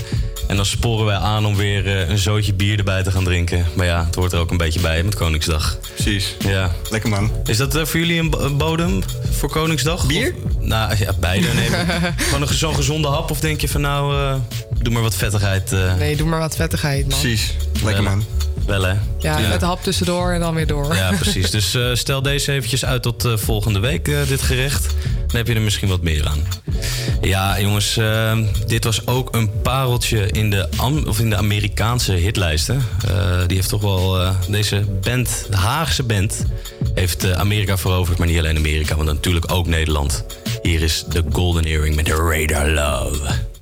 En 0.47 0.55
dan 0.55 0.65
sporen 0.65 1.05
wij 1.05 1.15
aan 1.15 1.45
om 1.45 1.55
weer 1.55 1.85
eh, 1.87 2.09
een 2.09 2.17
zootje 2.17 2.53
bier 2.53 2.77
erbij 2.77 3.03
te 3.03 3.11
gaan 3.11 3.23
drinken. 3.23 3.65
Maar 3.75 3.85
ja, 3.85 4.05
het 4.05 4.15
hoort 4.15 4.31
er 4.33 4.39
ook 4.39 4.51
een 4.51 4.57
beetje 4.57 4.79
bij 4.79 5.03
met 5.03 5.15
Koningsdag. 5.15 5.77
Precies. 5.93 6.35
Ja. 6.39 6.71
Lekker 6.89 7.09
man. 7.09 7.31
Is 7.45 7.57
dat 7.57 7.75
eh, 7.75 7.85
voor 7.85 7.99
jullie 7.99 8.19
een, 8.19 8.29
bo- 8.29 8.39
een 8.39 8.57
bodem 8.57 9.01
voor 9.31 9.49
Koningsdag? 9.49 10.05
Bier? 10.07 10.33
nou 10.59 10.95
ja, 10.99 11.13
beide. 11.19 11.47
Nee, 11.53 11.69
gewoon 12.17 12.41
een, 12.41 12.53
zo'n 12.53 12.75
gezonde 12.75 13.07
hap? 13.07 13.31
Of 13.31 13.39
denk 13.39 13.61
je 13.61 13.69
van 13.69 13.81
nou, 13.81 14.15
eh, 14.17 14.35
doe 14.81 14.93
maar 14.93 15.01
wat 15.01 15.15
vettigheid? 15.15 15.71
eh. 15.73 15.95
Nee, 15.95 16.15
doe 16.15 16.27
maar 16.27 16.39
wat 16.39 16.55
vettigheid, 16.55 17.09
man. 17.09 17.19
Precies. 17.19 17.53
Lekker 17.83 18.03
man. 18.03 18.23
Wel 18.65 18.83
hè? 18.83 18.93
Ja, 19.19 19.39
met 19.39 19.59
de 19.59 19.65
hap 19.65 19.83
tussendoor 19.83 20.31
en 20.31 20.39
dan 20.39 20.53
weer 20.53 20.67
door. 20.67 20.95
Ja, 20.95 21.11
precies. 21.19 21.51
Dus 21.51 21.73
eh, 21.75 21.89
stel 21.93 22.21
deze 22.21 22.51
eventjes 22.51 22.85
uit 22.85 23.01
tot 23.01 23.27
volgende 23.35 23.79
week, 23.79 24.05
dit 24.27 24.41
gerecht. 24.41 24.85
Dan 25.27 25.35
heb 25.35 25.47
je 25.47 25.53
er 25.53 25.61
misschien 25.61 25.87
wat 25.89 26.01
meer 26.01 26.27
aan. 26.27 26.43
Ja, 27.23 27.59
jongens, 27.59 27.97
eh, 27.97 28.37
dit 28.67 28.83
was 28.83 29.07
ook 29.07 29.35
een 29.35 29.61
pareltje 29.61 30.27
in 30.27 30.49
de, 30.49 30.67
of 31.07 31.19
in 31.19 31.29
de 31.29 31.35
Amerikaanse 31.35 32.11
hitlijsten. 32.11 32.83
Eh, 33.07 33.39
die 33.47 33.57
heeft 33.57 33.69
toch 33.69 33.81
wel, 33.81 34.19
eh, 34.19 34.35
deze 34.49 34.83
band, 35.01 35.45
de 35.49 35.55
Haagse 35.55 36.03
band, 36.03 36.45
heeft 36.93 37.23
eh, 37.23 37.31
Amerika 37.31 37.77
veroverd. 37.77 38.17
Maar 38.17 38.27
niet 38.27 38.37
alleen 38.37 38.57
Amerika, 38.57 38.95
want 38.95 39.07
natuurlijk 39.07 39.51
ook 39.51 39.67
Nederland. 39.67 40.25
Hier 40.61 40.81
is 40.81 41.05
de 41.09 41.23
Golden 41.31 41.63
Earring 41.63 41.95
met 41.95 42.05
de 42.05 42.15
Radar 42.15 42.69
Love. 42.69 43.52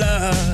Love. 0.00 0.49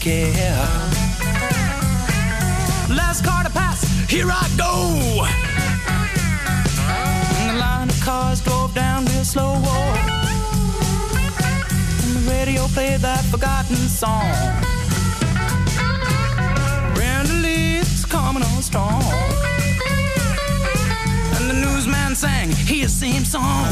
Care. 0.00 0.56
Last 2.88 3.22
car 3.22 3.44
to 3.44 3.50
pass, 3.50 3.82
here 4.08 4.28
I 4.30 4.48
go. 4.56 5.26
And 7.38 7.50
the 7.50 7.60
line 7.60 7.90
of 7.90 8.00
cars 8.00 8.40
drove 8.40 8.74
down 8.74 9.04
real 9.04 9.24
slow. 9.24 9.54
And 12.02 12.16
the 12.16 12.30
radio 12.30 12.66
played 12.68 13.00
that 13.00 13.22
forgotten 13.24 13.76
song. 13.76 14.32
Brenda 16.94 17.34
Lee's 17.34 18.06
coming 18.06 18.42
on 18.42 18.62
strong. 18.62 19.02
And 21.36 21.50
the 21.50 21.54
newsman 21.54 22.14
sang 22.14 22.50
his 22.50 22.90
same 22.90 23.26
song. 23.26 23.68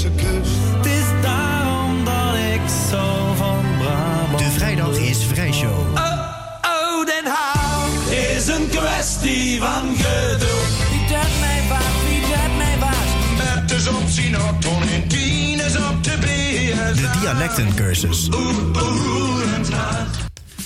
12 0.00 0.04
en 0.04 0.16
2. 0.16 0.30
Het 0.76 0.86
is 0.86 1.22
daarom 1.22 2.04
dat 2.04 2.34
ik 2.54 2.60
zo 2.90 3.34
van 3.36 3.64
Brabant. 3.78 4.38
De 4.38 4.50
vrijdag 4.50 4.96
is 4.98 5.18
vrijshow. 5.24 5.94
Oh, 5.94 7.06
Den 7.06 7.32
Haag 7.32 8.10
is 8.10 8.46
een 8.46 8.68
kwestie 8.68 9.60
van 9.60 9.96
geduld. 9.96 10.72
Wie 10.90 11.08
dat 11.08 11.28
mij 11.40 11.62
waard, 11.68 12.08
wie 12.08 12.20
dat 12.20 12.56
mij 12.56 12.78
waard. 12.78 13.12
Het 13.38 13.70
is 13.70 13.88
op 13.88 14.08
Sinatron 14.08 14.82
en 14.82 15.08
tien 15.08 15.60
is 15.60 15.76
op 15.76 16.04
de 16.04 16.16
beer. 16.20 16.94
De 16.94 17.18
dialectencursus. 17.20 18.28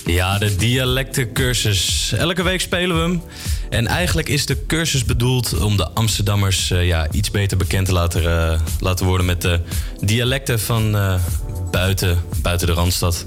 Ja, 0.05 0.37
de 0.37 0.55
dialectencursus. 0.55 2.13
Elke 2.17 2.43
week 2.43 2.61
spelen 2.61 2.95
we 2.95 3.01
hem. 3.01 3.21
En 3.69 3.87
eigenlijk 3.87 4.29
is 4.29 4.45
de 4.45 4.65
cursus 4.65 5.05
bedoeld 5.05 5.59
om 5.59 5.77
de 5.77 5.89
Amsterdammers 5.89 6.71
eh, 6.71 6.87
ja, 6.87 7.07
iets 7.11 7.31
beter 7.31 7.57
bekend 7.57 7.85
te 7.85 7.93
laten, 7.93 8.51
eh, 8.51 8.59
laten 8.79 9.05
worden 9.05 9.25
met 9.25 9.41
de 9.41 9.59
dialecten 10.01 10.59
van 10.59 10.95
eh, 10.95 11.15
buiten, 11.71 12.17
buiten 12.41 12.67
de 12.67 12.73
Randstad. 12.73 13.25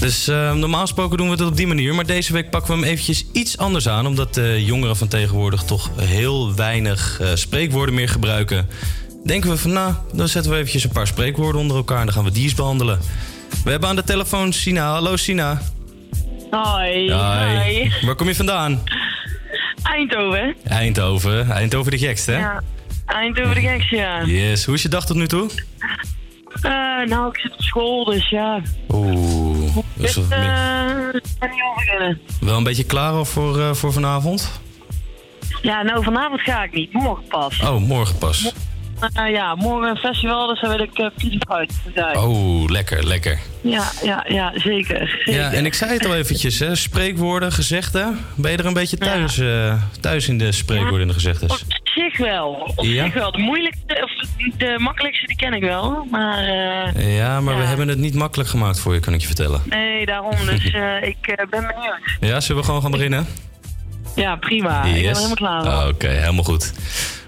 Dus 0.00 0.26
normaal 0.26 0.80
gesproken 0.80 1.16
doen 1.16 1.26
we 1.26 1.32
het 1.32 1.42
op 1.42 1.56
die 1.56 1.66
manier. 1.66 1.94
Maar 1.94 2.06
deze 2.06 2.32
week 2.32 2.50
pakken 2.50 2.74
we 2.74 2.80
hem 2.80 2.88
eventjes 2.90 3.26
iets 3.32 3.58
anders 3.58 3.88
aan. 3.88 4.06
Omdat 4.06 4.34
de 4.34 4.64
jongeren 4.64 4.96
van 4.96 5.08
tegenwoordig 5.08 5.62
toch 5.62 5.90
heel 6.00 6.54
weinig 6.54 7.20
eh, 7.20 7.28
spreekwoorden 7.34 7.94
meer 7.94 8.08
gebruiken. 8.08 8.68
Denken 9.24 9.50
we 9.50 9.56
van 9.56 9.72
nou, 9.72 9.94
dan 10.12 10.28
zetten 10.28 10.50
we 10.50 10.56
eventjes 10.56 10.84
een 10.84 10.90
paar 10.90 11.06
spreekwoorden 11.06 11.60
onder 11.60 11.76
elkaar. 11.76 11.98
En 11.98 12.04
dan 12.04 12.14
gaan 12.14 12.24
we 12.24 12.30
die 12.30 12.42
eens 12.42 12.54
behandelen. 12.54 12.98
We 13.64 13.70
hebben 13.70 13.88
aan 13.88 13.96
de 13.96 14.04
telefoon 14.04 14.52
Sina. 14.52 14.92
Hallo 14.92 15.16
Sina. 15.16 15.62
Hoi. 16.50 17.12
Hoi. 17.12 17.92
Waar 18.02 18.14
kom 18.14 18.28
je 18.28 18.34
vandaan? 18.34 18.82
Eindhoven. 19.92 20.56
Eindhoven. 20.64 21.50
Eindhoven 21.50 21.90
de 21.90 21.98
gekste, 21.98 22.30
hè? 22.32 22.38
Ja. 22.38 22.62
Eindhoven 23.06 23.54
de 23.54 23.60
gekste, 23.60 23.96
ja. 23.96 24.22
Yes. 24.24 24.64
Hoe 24.64 24.74
is 24.74 24.82
je 24.82 24.88
dag 24.88 25.06
tot 25.06 25.16
nu 25.16 25.26
toe? 25.26 25.50
Eh, 26.62 26.70
nou, 27.08 27.28
ik 27.28 27.38
zit 27.38 27.52
op 27.52 27.60
school, 27.62 28.04
dus 28.04 28.28
ja. 28.28 28.60
Oeh. 28.88 29.76
Dus, 29.94 30.14
Dus, 30.14 30.16
uh, 30.16 30.28
kan 31.38 31.50
niet 31.50 31.74
beginnen. 31.76 32.20
wel 32.40 32.56
een 32.56 32.64
beetje 32.64 32.84
klaar 32.84 33.12
al 33.12 33.24
voor, 33.24 33.60
eh, 33.60 33.72
voor 33.74 33.92
vanavond? 33.92 34.60
Ja, 35.62 35.82
nou, 35.82 36.04
vanavond 36.04 36.40
ga 36.40 36.62
ik 36.62 36.72
niet. 36.72 36.92
Morgen 36.92 37.24
pas. 37.28 37.60
Oh, 37.60 37.80
morgen 37.80 38.18
pas. 38.18 38.52
Eh, 39.00 39.30
ja, 39.30 39.54
morgen 39.54 39.88
een 39.90 39.96
festival, 39.96 40.46
dus 40.46 40.60
daar 40.60 40.70
wil 40.76 40.80
ik 40.86 40.98
uh, 40.98 41.38
uit 41.48 41.72
zijn. 41.94 42.16
Oh, 42.16 42.64
lekker, 42.70 43.06
lekker. 43.06 43.38
Ja, 43.60 43.84
ja, 44.02 44.24
ja, 44.28 44.52
zeker. 44.54 45.08
zeker. 45.08 45.32
Ja, 45.34 45.52
en 45.52 45.66
ik 45.66 45.74
zei 45.74 45.92
het 45.92 46.06
al 46.06 46.14
eventjes, 46.14 46.58
hè. 46.58 46.74
Spreekwoorden, 46.74 47.52
gezegden. 47.52 48.18
Ben 48.36 48.50
je 48.52 48.56
er 48.58 48.66
een 48.66 48.72
beetje 48.72 48.96
thuis, 48.96 49.38
eh, 49.38 49.82
thuis 50.00 50.28
in 50.28 50.38
de 50.38 50.52
spreekwoorden 50.52 51.00
en 51.00 51.08
de 51.08 51.14
gezegdes? 51.14 51.50
Op 51.52 51.58
zich 51.84 52.16
wel. 52.18 52.72
Op 52.76 52.84
Ja? 52.84 53.04
zich 53.04 53.14
wel. 53.14 53.32
De 53.32 53.38
moeilijkste, 53.38 54.00
of 54.02 54.10
de 54.58 54.74
makkelijkste, 54.78 55.26
die 55.26 55.36
ken 55.36 55.52
ik 55.54 55.62
wel. 55.62 56.06
Maar, 56.10 56.38
eh, 56.94 57.16
Ja, 57.16 57.40
maar 57.40 57.56
we 57.56 57.62
hebben 57.64 57.88
het 57.88 57.98
niet 57.98 58.14
makkelijk 58.14 58.48
gemaakt 58.48 58.78
voor 58.80 58.94
je, 58.94 59.00
kan 59.00 59.14
ik 59.14 59.20
je 59.20 59.26
vertellen. 59.26 59.62
nee, 59.68 60.06
daarom. 60.06 60.36
Dus 60.46 60.70
eh, 60.70 61.02
ik 61.02 61.16
eh, 61.26 61.36
ben 61.50 61.66
benieuwd. 61.66 62.00
Ja, 62.20 62.40
zullen 62.40 62.60
we 62.60 62.66
gewoon 62.66 62.82
gaan 62.82 62.90
beginnen? 62.90 63.26
Ja, 64.16 64.36
prima. 64.36 64.84
Ik 64.84 64.92
ben 65.02 65.14
helemaal 65.16 65.34
klaar. 65.34 65.62
Ah, 65.62 65.88
Oké, 65.88 66.08
helemaal 66.08 66.44
goed. 66.44 66.72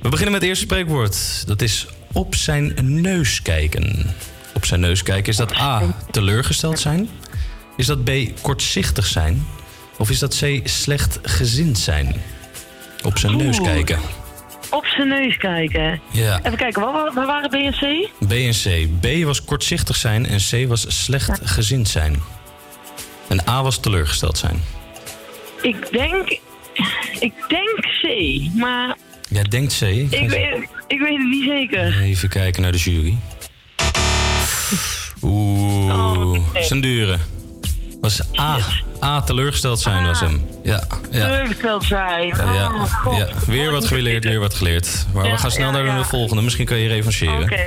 We 0.02 0.08
beginnen 0.08 0.32
met 0.32 0.40
het 0.40 0.50
eerste 0.50 0.64
spreekwoord. 0.64 1.46
Dat 1.46 1.62
is 1.62 1.86
op 2.12 2.34
zijn 2.34 2.74
neus 2.82 3.42
kijken. 3.42 4.14
Op 4.54 4.64
zijn 4.64 4.80
neus 4.80 5.02
kijken. 5.02 5.30
Is 5.32 5.36
dat 5.36 5.56
A, 5.56 5.82
teleurgesteld 6.10 6.78
zijn? 6.78 7.08
Is 7.76 7.86
dat 7.86 8.04
B, 8.04 8.10
kortzichtig 8.40 9.06
zijn? 9.06 9.46
Of 9.98 10.10
is 10.10 10.18
dat 10.18 10.38
C, 10.38 10.60
slecht 10.68 11.18
gezind 11.22 11.78
zijn? 11.78 12.14
Op 13.04 13.18
zijn 13.18 13.36
neus 13.36 13.60
kijken. 13.60 13.98
Op 14.70 14.84
zijn 14.86 15.08
neus 15.08 15.36
kijken. 15.36 16.00
Ja. 16.10 16.38
Even 16.42 16.56
kijken, 16.58 16.82
waar- 16.82 17.12
waar 17.14 17.26
waren 17.26 17.50
B 17.50 17.54
en 17.54 17.72
C? 17.72 18.08
B 18.28 18.32
en 18.32 18.52
C. 18.52 18.88
B 19.00 19.24
was 19.24 19.44
kortzichtig 19.44 19.96
zijn 19.96 20.26
en 20.26 20.38
C 20.50 20.68
was 20.68 21.04
slecht 21.04 21.40
gezind 21.44 21.88
zijn. 21.88 22.22
En 23.28 23.48
A 23.48 23.62
was 23.62 23.78
teleurgesteld 23.80 24.38
zijn. 24.38 24.62
Ik 25.62 25.88
denk... 25.92 26.38
Ik 27.20 27.32
denk 27.48 27.78
C, 28.02 28.04
maar 28.54 28.96
Jij 29.28 29.42
denkt 29.42 29.78
C. 29.78 29.82
ik 29.82 30.08
weet, 30.10 30.68
ik 30.86 31.00
weet 31.00 31.18
het 31.18 31.28
niet 31.28 31.44
zeker. 31.48 32.00
Even 32.02 32.28
kijken 32.28 32.62
naar 32.62 32.72
de 32.72 32.78
jury. 32.78 33.16
Oeh, 35.22 36.38
zijn 36.54 36.80
dure. 36.80 37.18
Was 38.00 38.20
A. 38.40 38.58
A 39.02 39.22
teleurgesteld 39.22 39.80
zijn 39.80 40.04
was 40.06 40.20
hem. 40.20 40.46
Ja, 40.62 40.86
ja. 41.10 41.26
Teleurgesteld 41.26 41.84
zijn. 41.84 42.26
Ja, 42.26 42.88
Oh, 43.04 43.16
ja. 43.18 43.28
Weer 43.46 43.70
wat 43.70 43.86
geleerd, 43.86 44.24
weer 44.24 44.40
wat 44.40 44.54
geleerd. 44.54 45.06
Maar 45.12 45.22
we 45.22 45.28
Ja, 45.28 45.36
gaan 45.36 45.50
snel 45.50 45.66
ja, 45.66 45.72
naar 45.72 45.84
ja. 45.86 45.98
de 45.98 46.04
volgende. 46.04 46.42
Misschien 46.42 46.66
kan 46.66 46.78
je 46.78 46.88
revancheren. 46.88 47.42
Oké. 47.42 47.66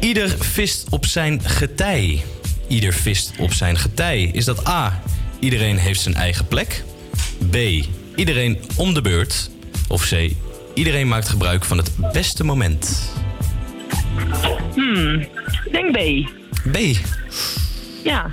Ieder 0.00 0.28
vist 0.38 0.86
op 0.90 1.06
zijn 1.06 1.40
getij. 1.44 2.22
Ieder 2.68 2.92
vist 2.92 3.32
op 3.38 3.52
zijn 3.52 3.78
getij. 3.78 4.22
Is 4.32 4.44
dat 4.44 4.68
A. 4.68 5.02
Iedereen 5.38 5.76
heeft 5.78 6.00
zijn 6.00 6.14
eigen 6.14 6.46
plek. 6.46 6.84
B. 7.50 7.56
Iedereen 8.16 8.58
om 8.76 8.94
de 8.94 9.00
beurt. 9.00 9.50
Of 9.88 10.08
C. 10.08 10.30
Iedereen 10.74 11.08
maakt 11.08 11.28
gebruik 11.28 11.64
van 11.64 11.76
het 11.76 11.90
beste 12.12 12.44
moment. 12.44 13.12
Hmm, 14.74 15.26
denk 15.72 15.92
B. 15.92 16.28
B. 16.72 16.78
Ja. 18.04 18.30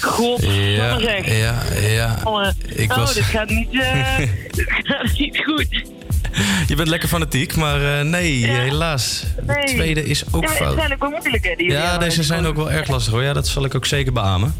God, 0.00 0.42
Ja, 0.42 0.98
zeg. 1.00 1.38
ja, 1.38 1.62
ja. 1.80 2.18
Oh, 2.24 2.46
Ik 2.74 2.90
oh, 2.90 2.96
was- 2.98 3.14
dit 3.14 3.22
gaat 3.24 3.48
niet, 3.48 3.68
eh, 3.72 4.18
dit 4.50 4.66
gaat 4.88 5.18
niet 5.18 5.42
goed. 5.44 5.94
Je 6.66 6.74
bent 6.76 6.88
lekker 6.88 7.08
fanatiek, 7.08 7.56
maar 7.56 7.98
eh, 7.98 8.04
nee, 8.04 8.46
helaas. 8.46 9.24
De 9.36 9.42
Nee. 9.52 9.74
tweede 9.74 10.04
is 10.04 10.24
ook 10.32 10.42
Ja, 10.42 10.48
fout. 10.50 10.68
Het 10.70 10.78
zijn 10.78 10.92
ook 10.92 11.00
wel 11.00 11.10
moeilijk, 11.10 11.44
hè? 11.44 11.54
Die 11.56 11.70
Ja, 11.70 11.98
deze 11.98 12.22
zijn 12.22 12.46
ook 12.46 12.56
wel 12.56 12.70
erg 12.70 12.88
lastig 12.88 13.12
hoor. 13.12 13.22
Ja, 13.22 13.32
dat 13.32 13.48
zal 13.48 13.64
ik 13.64 13.74
ook 13.74 13.86
zeker 13.86 14.12
beamen. 14.12 14.54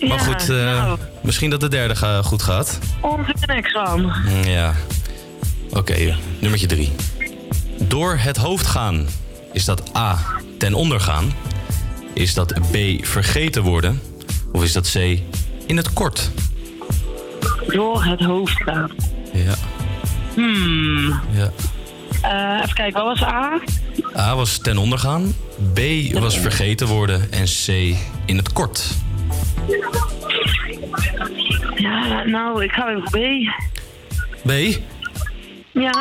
Maar 0.00 0.18
goed, 0.18 0.48
eh, 0.50 0.56
nou. 0.56 0.98
misschien 1.22 1.50
dat 1.50 1.60
de 1.60 1.68
derde 1.68 1.96
ga- 1.96 2.22
goed 2.22 2.42
gaat. 2.42 2.78
Onze 3.00 3.34
niks 3.46 3.74
aan. 3.74 4.00
Mm, 4.00 4.42
Ja. 4.44 4.74
Oké, 5.70 6.16
nummertje 6.38 6.66
drie. 6.66 6.92
Door 7.80 8.16
het 8.16 8.36
hoofd 8.36 8.66
gaan. 8.66 9.06
Is 9.52 9.64
dat 9.64 9.96
A, 9.96 10.18
ten 10.58 10.74
onder 10.74 11.00
gaan? 11.00 11.32
Is 12.14 12.34
dat 12.34 12.52
B, 12.70 12.76
vergeten 13.06 13.62
worden? 13.62 14.00
Of 14.52 14.62
is 14.62 14.72
dat 14.72 14.90
C, 14.92 14.94
in 15.66 15.76
het 15.76 15.92
kort? 15.92 16.30
Door 17.66 18.04
het 18.04 18.20
hoofd 18.20 18.62
gaan. 18.62 18.90
Ja, 19.32 19.54
Hmm. 20.34 21.20
ja. 21.32 21.50
Eh, 22.22 22.62
even 22.62 22.74
kijken, 22.74 23.04
wat 23.04 23.18
was 23.18 23.28
A? 23.28 23.60
A 24.16 24.36
was 24.36 24.58
ten 24.58 24.78
onder 24.78 24.98
gaan. 24.98 25.34
B 25.74 25.80
was 26.12 26.38
vergeten 26.38 26.86
worden. 26.86 27.32
En 27.32 27.44
C, 27.44 27.68
in 28.26 28.36
het 28.36 28.52
kort. 28.52 28.84
Ja, 31.76 32.24
nou, 32.24 32.64
ik 32.64 32.70
ga 32.72 32.86
weer 32.86 33.00
voor 33.04 33.20
B. 33.20 33.48
B, 34.46 34.80
Ja. 35.72 35.92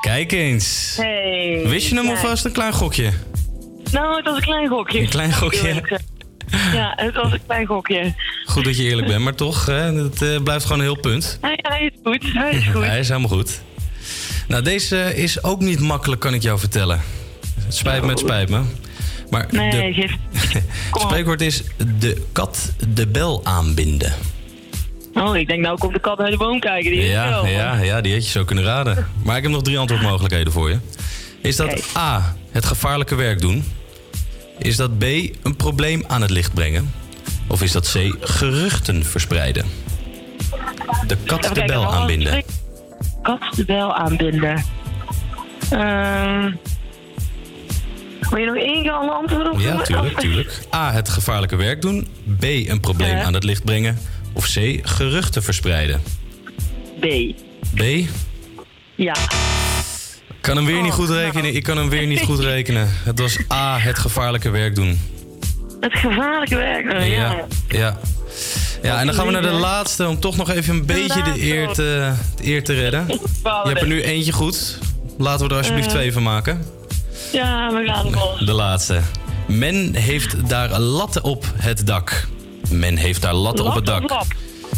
kijk 0.00 0.32
eens. 0.32 0.94
Hey. 0.96 1.62
Wist 1.66 1.88
je 1.88 1.94
hem 1.94 2.04
kijk. 2.04 2.16
alvast 2.16 2.44
een 2.44 2.52
klein 2.52 2.72
gokje? 2.72 3.10
Nou, 3.92 4.16
het 4.16 4.24
was 4.24 4.36
een 4.36 4.42
klein 4.42 4.68
gokje. 4.68 5.00
Een 5.00 5.08
klein 5.08 5.32
gokje. 5.34 5.98
Ja, 6.72 6.92
het 6.96 7.14
was 7.14 7.32
een 7.32 7.40
klein 7.46 7.66
gokje. 7.66 8.14
Goed 8.44 8.64
dat 8.64 8.76
je 8.76 8.82
eerlijk 8.82 9.06
bent, 9.06 9.22
maar 9.24 9.34
toch, 9.34 9.66
het 9.66 10.22
eh, 10.22 10.42
blijft 10.42 10.64
gewoon 10.64 10.78
een 10.78 10.84
heel 10.84 11.00
punt. 11.00 11.38
Hij, 11.40 11.58
hij 11.62 11.80
is 11.84 12.00
goed, 12.04 12.32
hij 12.32 12.50
is 12.52 12.64
goed. 12.66 12.84
Hij 12.92 12.98
is 12.98 13.08
helemaal 13.08 13.28
goed. 13.30 13.60
Nou, 14.48 14.62
deze 14.62 15.14
is 15.16 15.42
ook 15.42 15.60
niet 15.60 15.80
makkelijk, 15.80 16.20
kan 16.20 16.34
ik 16.34 16.42
jou 16.42 16.58
vertellen. 16.58 17.00
Het 17.64 17.74
spijt 17.74 18.02
me, 18.02 18.08
het 18.10 18.18
spijt 18.18 18.48
me. 18.48 18.60
Maar 19.30 19.46
Nee, 19.50 19.70
de 19.70 20.00
geef. 20.00 20.12
het 20.92 21.00
spreekwoord 21.00 21.40
is 21.40 21.62
de 21.98 22.22
kat 22.32 22.72
de 22.94 23.06
bel 23.06 23.40
aanbinden. 23.44 24.12
Oh, 25.14 25.36
ik 25.36 25.46
denk 25.46 25.60
nou 25.60 25.72
ook 25.72 25.84
op 25.84 25.92
de 25.92 26.00
kat 26.00 26.18
uit 26.18 26.30
de 26.30 26.36
boom 26.38 26.60
kijken. 26.60 26.90
Die 26.90 27.02
Ja, 27.02 27.28
wel. 27.28 27.46
ja, 27.46 27.76
ja, 27.80 28.00
die 28.00 28.12
had 28.12 28.24
je 28.24 28.30
zo 28.30 28.44
kunnen 28.44 28.64
raden. 28.64 29.06
Maar 29.22 29.36
ik 29.36 29.42
heb 29.42 29.52
nog 29.52 29.62
drie 29.62 29.78
antwoordmogelijkheden 29.78 30.52
voor 30.52 30.70
je. 30.70 30.78
Is 31.42 31.56
dat 31.56 31.96
A, 31.96 32.36
het 32.50 32.64
gevaarlijke 32.66 33.14
werk 33.14 33.40
doen? 33.40 33.64
Is 34.58 34.76
dat 34.76 34.98
B, 34.98 35.02
een 35.42 35.56
probleem 35.56 36.02
aan 36.06 36.22
het 36.22 36.30
licht 36.30 36.54
brengen? 36.54 36.92
Of 37.46 37.62
is 37.62 37.72
dat 37.72 37.90
C, 37.92 38.16
geruchten 38.20 39.04
verspreiden? 39.04 39.66
De 41.06 41.16
kat 41.24 41.42
de 41.42 41.48
kijken, 41.48 41.66
bel 41.66 41.94
aanbinden. 41.94 42.42
Kat 43.22 43.40
de 43.56 43.64
bel 43.64 43.94
aanbinden. 43.94 44.64
Ehm 45.70 46.50
wil 48.30 48.38
je 48.40 48.46
nog 48.46 48.56
één 48.56 48.82
keer 48.82 48.90
alle 48.92 49.10
antwoorden 49.10 49.52
op 49.52 49.60
Ja, 49.60 49.82
tuurlijk, 49.82 50.20
tuurlijk. 50.20 50.60
A, 50.74 50.92
het 50.92 51.08
gevaarlijke 51.08 51.56
werk 51.56 51.82
doen. 51.82 52.06
B, 52.38 52.42
een 52.44 52.80
probleem 52.80 53.16
aan 53.16 53.34
het 53.34 53.44
licht 53.44 53.64
brengen. 53.64 53.98
Of 54.32 54.44
C, 54.46 54.78
geruchten 54.82 55.42
verspreiden. 55.42 56.02
B. 57.00 57.06
B, 57.74 57.82
Ja. 58.94 59.14
ik 60.28 60.40
kan 60.40 60.56
hem 60.56 60.66
weer 60.66 60.82
niet 60.82 60.92
goed 60.92 61.08
rekenen. 61.10 61.54
Ik 61.54 61.62
kan 61.62 61.76
hem 61.76 61.88
weer 61.88 62.06
niet 62.06 62.20
goed 62.20 62.38
rekenen. 62.38 62.88
Het 63.04 63.18
was 63.18 63.38
A, 63.52 63.78
het 63.78 63.98
gevaarlijke 63.98 64.50
werk 64.50 64.74
doen. 64.74 65.00
Het 65.80 65.92
gevaarlijke 65.94 66.56
werk. 66.56 66.86
eh, 66.92 67.08
ja. 67.16 67.32
Ja, 67.32 67.44
ja. 67.68 67.98
Ja, 68.82 69.00
en 69.00 69.06
dan 69.06 69.14
gaan 69.14 69.26
we 69.26 69.32
naar 69.32 69.42
de 69.42 69.48
laatste 69.50 70.08
om 70.08 70.20
toch 70.20 70.36
nog 70.36 70.50
even 70.50 70.74
een 70.74 70.86
beetje 70.86 71.22
de 71.22 71.42
eer 71.42 71.68
te, 71.68 72.12
de 72.36 72.46
eer 72.46 72.64
te 72.64 72.74
redden. 72.74 73.04
Je 73.08 73.18
hebt 73.64 73.80
er 73.80 73.86
nu 73.86 74.02
eentje 74.02 74.32
goed. 74.32 74.78
Laten 75.18 75.46
we 75.46 75.52
er 75.52 75.58
alsjeblieft 75.58 75.88
Eh. 75.88 75.94
twee 75.94 76.12
van 76.12 76.22
maken. 76.22 76.64
Ja, 77.32 77.72
we 77.72 77.84
gaan 77.86 78.06
ervoor. 78.06 78.44
De 78.44 78.52
laatste. 78.52 79.00
Men 79.46 79.94
heeft 79.94 80.48
daar 80.48 80.78
latten 80.78 81.22
op 81.24 81.44
het 81.54 81.86
dak. 81.86 82.28
Men 82.70 82.96
heeft 82.96 83.22
daar 83.22 83.34
latten 83.34 83.64
op 83.64 83.74
het 83.74 83.86
dak. 83.86 84.26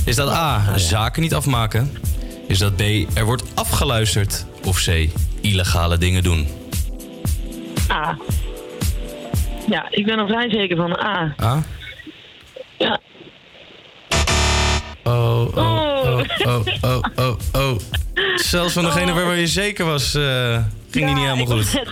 Is 0.04 0.16
dat 0.16 0.28
A, 0.28 0.78
zaken 0.78 1.22
niet 1.22 1.34
afmaken? 1.34 1.98
Is 2.46 2.58
dat 2.58 2.76
B, 2.76 2.80
er 3.14 3.24
wordt 3.24 3.42
afgeluisterd? 3.54 4.46
Of 4.64 4.84
C, 4.84 5.08
illegale 5.40 5.98
dingen 5.98 6.22
doen? 6.22 6.48
A. 7.90 8.16
Ja, 9.68 9.86
ik 9.90 10.06
ben 10.06 10.18
er 10.18 10.26
vrij 10.26 10.50
zeker 10.50 10.76
van 10.76 10.98
A. 10.98 11.34
A? 11.42 11.62
Ja. 12.78 13.00
Oh, 15.04 15.46
oh, 15.54 15.56
oh, 15.56 16.20
oh, 16.46 16.66
oh, 16.80 17.02
oh, 17.16 17.36
oh. 17.52 17.78
Zelfs 18.50 18.72
van 18.72 18.84
degene 18.84 19.12
waar 19.12 19.36
je 19.36 19.46
zeker 19.46 19.84
was, 19.84 20.14
eh, 20.14 20.58
ging 20.90 21.06
die 21.06 21.14
niet 21.14 21.24
helemaal 21.24 21.46
goed. 21.46 21.82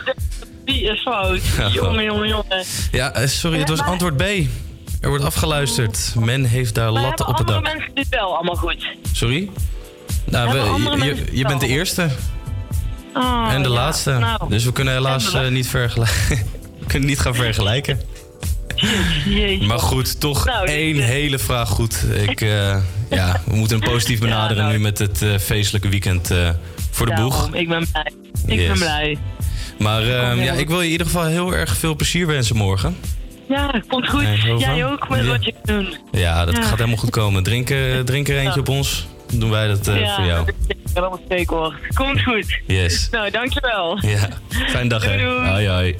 Die 0.69 0.83
is 0.83 1.01
fout. 1.03 1.41
Ja. 1.59 1.69
Jongen, 1.83 2.05
jongen, 2.05 2.29
jongen. 2.29 2.64
Ja, 2.93 3.12
eh, 3.12 3.27
sorry, 3.29 3.59
het 3.59 3.69
was 3.69 3.81
antwoord 3.81 4.16
B. 4.16 4.23
Er 5.01 5.09
wordt 5.09 5.25
afgeluisterd. 5.25 6.14
Men 6.19 6.45
heeft 6.45 6.75
daar 6.75 6.93
Maar 6.93 7.03
latten 7.03 7.27
op 7.27 7.39
het 7.39 7.47
andere 7.51 7.64
dak. 7.69 7.75
mensen 7.77 7.95
dit 7.95 8.07
wel 8.11 8.35
allemaal 8.37 8.55
goed? 8.55 8.87
Sorry? 9.12 9.51
Nou, 10.25 10.53
we- 10.53 10.59
andere 10.61 11.14
je, 11.33 11.45
bent 11.45 11.61
de 11.61 11.66
eerste 11.66 12.09
Oh, 13.14 13.49
en 13.53 13.62
de 13.62 13.69
ja. 13.69 13.75
laatste. 13.75 14.12
Nou, 14.12 14.49
Dus 14.49 14.64
we 14.64 14.73
kunnen 14.73 14.95
helaas 14.95 15.35
eh, 15.35 15.49
niet 15.49 15.69
vergelijken. 15.69 16.29
we 16.79 16.87
kunnen 16.87 17.09
niet 17.09 17.19
gaan 17.21 17.35
vergelijken. 17.35 18.01
Jeetje. 19.27 19.66
Maar 19.66 19.79
goed, 19.79 20.21
toch 20.21 20.45
Nou, 20.45 20.66
dit, 20.66 20.75
één 20.75 20.99
eh, 21.01 21.05
hele 21.07 21.39
vraag 21.39 21.69
goed. 21.69 22.05
Ik, 22.29 22.41
ja, 23.11 23.43
we 23.47 23.57
moeten 23.57 23.79
hem 23.81 23.89
positief 23.91 24.21
benaderen 24.21 24.62
nou. 24.62 24.77
nu 24.77 24.83
met 24.83 24.99
het 24.99 25.25
feestelijke 25.43 25.89
weekend 25.89 26.31
voor 26.91 27.07
de 27.07 27.12
boeg. 27.14 27.49
Ik 27.55 27.69
ben 27.69 27.87
blij. 27.93 28.12
Ik 28.47 28.59
Yes. 28.59 28.66
ben 28.69 28.79
blij. 28.79 29.19
Maar 29.79 30.03
ja, 30.05 30.35
jongen. 30.35 30.59
ik 30.59 30.68
wil 30.68 30.79
je 30.81 30.85
in 30.87 30.91
ieder 30.93 31.07
geval 31.07 31.24
heel 31.24 31.55
erg 31.55 31.76
veel 31.76 31.97
plezier 31.97 32.26
wensen 32.26 32.57
morgen. 32.57 32.97
Ja, 33.49 33.83
komt 33.89 34.09
goed. 34.09 34.22
Nee, 34.22 34.57
Jij 34.57 34.87
ook 34.87 35.09
met 35.09 35.24
Ja. 35.24 35.31
wat 35.31 35.45
je 35.45 35.55
doen. 35.62 35.97
Ja, 36.12 36.45
dat 36.45 36.57
Ja. 36.57 36.62
gaat 36.62 36.76
helemaal 36.79 36.97
goed 36.99 37.11
komen. 37.11 37.43
Drink, 37.43 37.70
eh, 37.70 37.99
drink 38.05 38.29
er 38.29 38.35
eentje 38.37 38.53
Ja. 38.55 38.61
op 38.61 38.68
ons. 38.68 39.07
Dan 39.31 39.39
doen 39.39 39.51
wij 39.51 39.66
dat 39.68 39.89
eh, 39.89 40.01
ja, 40.01 40.14
voor 40.14 40.24
jou. 40.24 40.45
dat 40.95 41.12
is 41.12 41.18
steekwoord. 41.24 41.74
Komt 41.95 42.22
goed. 42.22 42.59
Yes. 42.66 43.09
Nou, 43.11 43.31
dankjewel. 43.31 43.99
Ja, 44.07 44.29
fijn 44.49 44.89
dag 44.89 45.05
hè. 45.05 45.24
Hoi 45.51 45.68
hoi. 45.68 45.97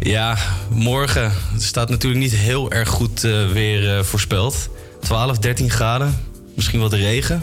Ja, 0.00 0.36
morgen 0.70 1.32
het 1.52 1.62
staat 1.62 1.88
natuurlijk 1.88 2.20
niet 2.22 2.34
heel 2.34 2.70
erg 2.72 2.88
goed 2.88 3.24
eh, 3.24 3.48
weer 3.48 4.04
voorspeld. 4.04 4.68
12, 5.00 5.38
13 5.38 5.70
graden. 5.70 6.24
Misschien 6.56 6.80
wat 6.80 6.92
regen. 6.92 7.42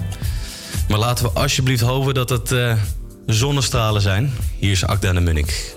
Maar 0.89 0.99
laten 0.99 1.25
we 1.25 1.31
alsjeblieft 1.39 1.81
hopen 1.81 2.13
dat 2.13 2.29
het 2.29 2.51
zonnestralen 3.25 4.01
zijn. 4.01 4.33
Hier 4.59 4.71
is 4.71 4.85
Akda 4.85 5.13
de 5.13 5.19
Munnik. 5.19 5.75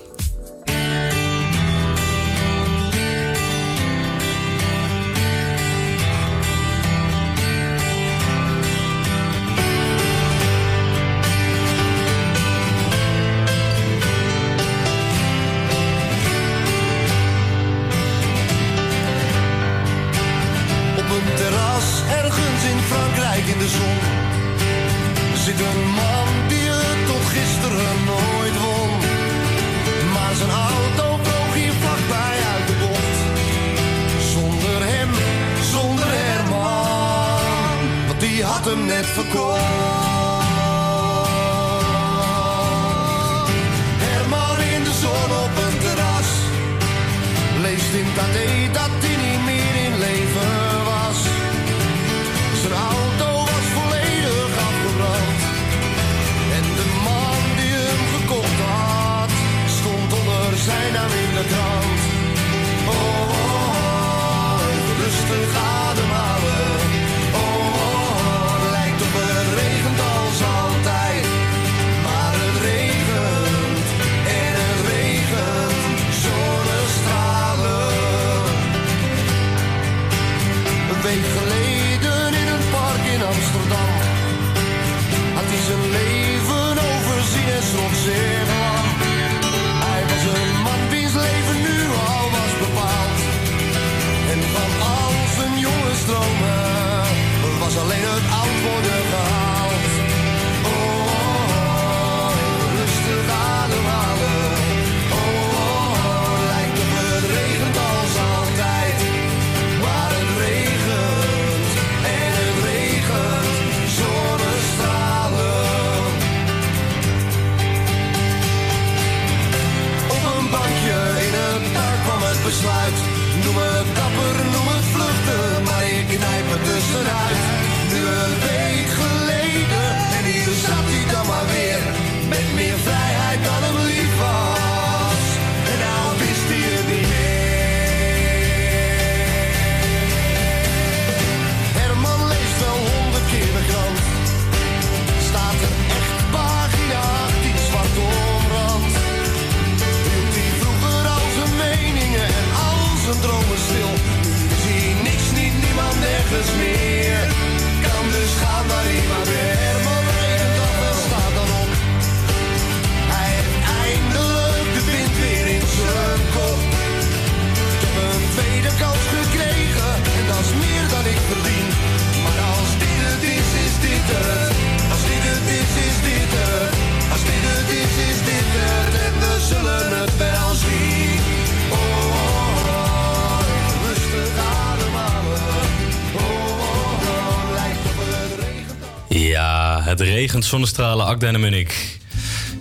Regent 190.29 190.45
zonnestralen, 190.45 191.07
Akda 191.07 191.27
en 191.27 191.41
Munnik. 191.41 191.99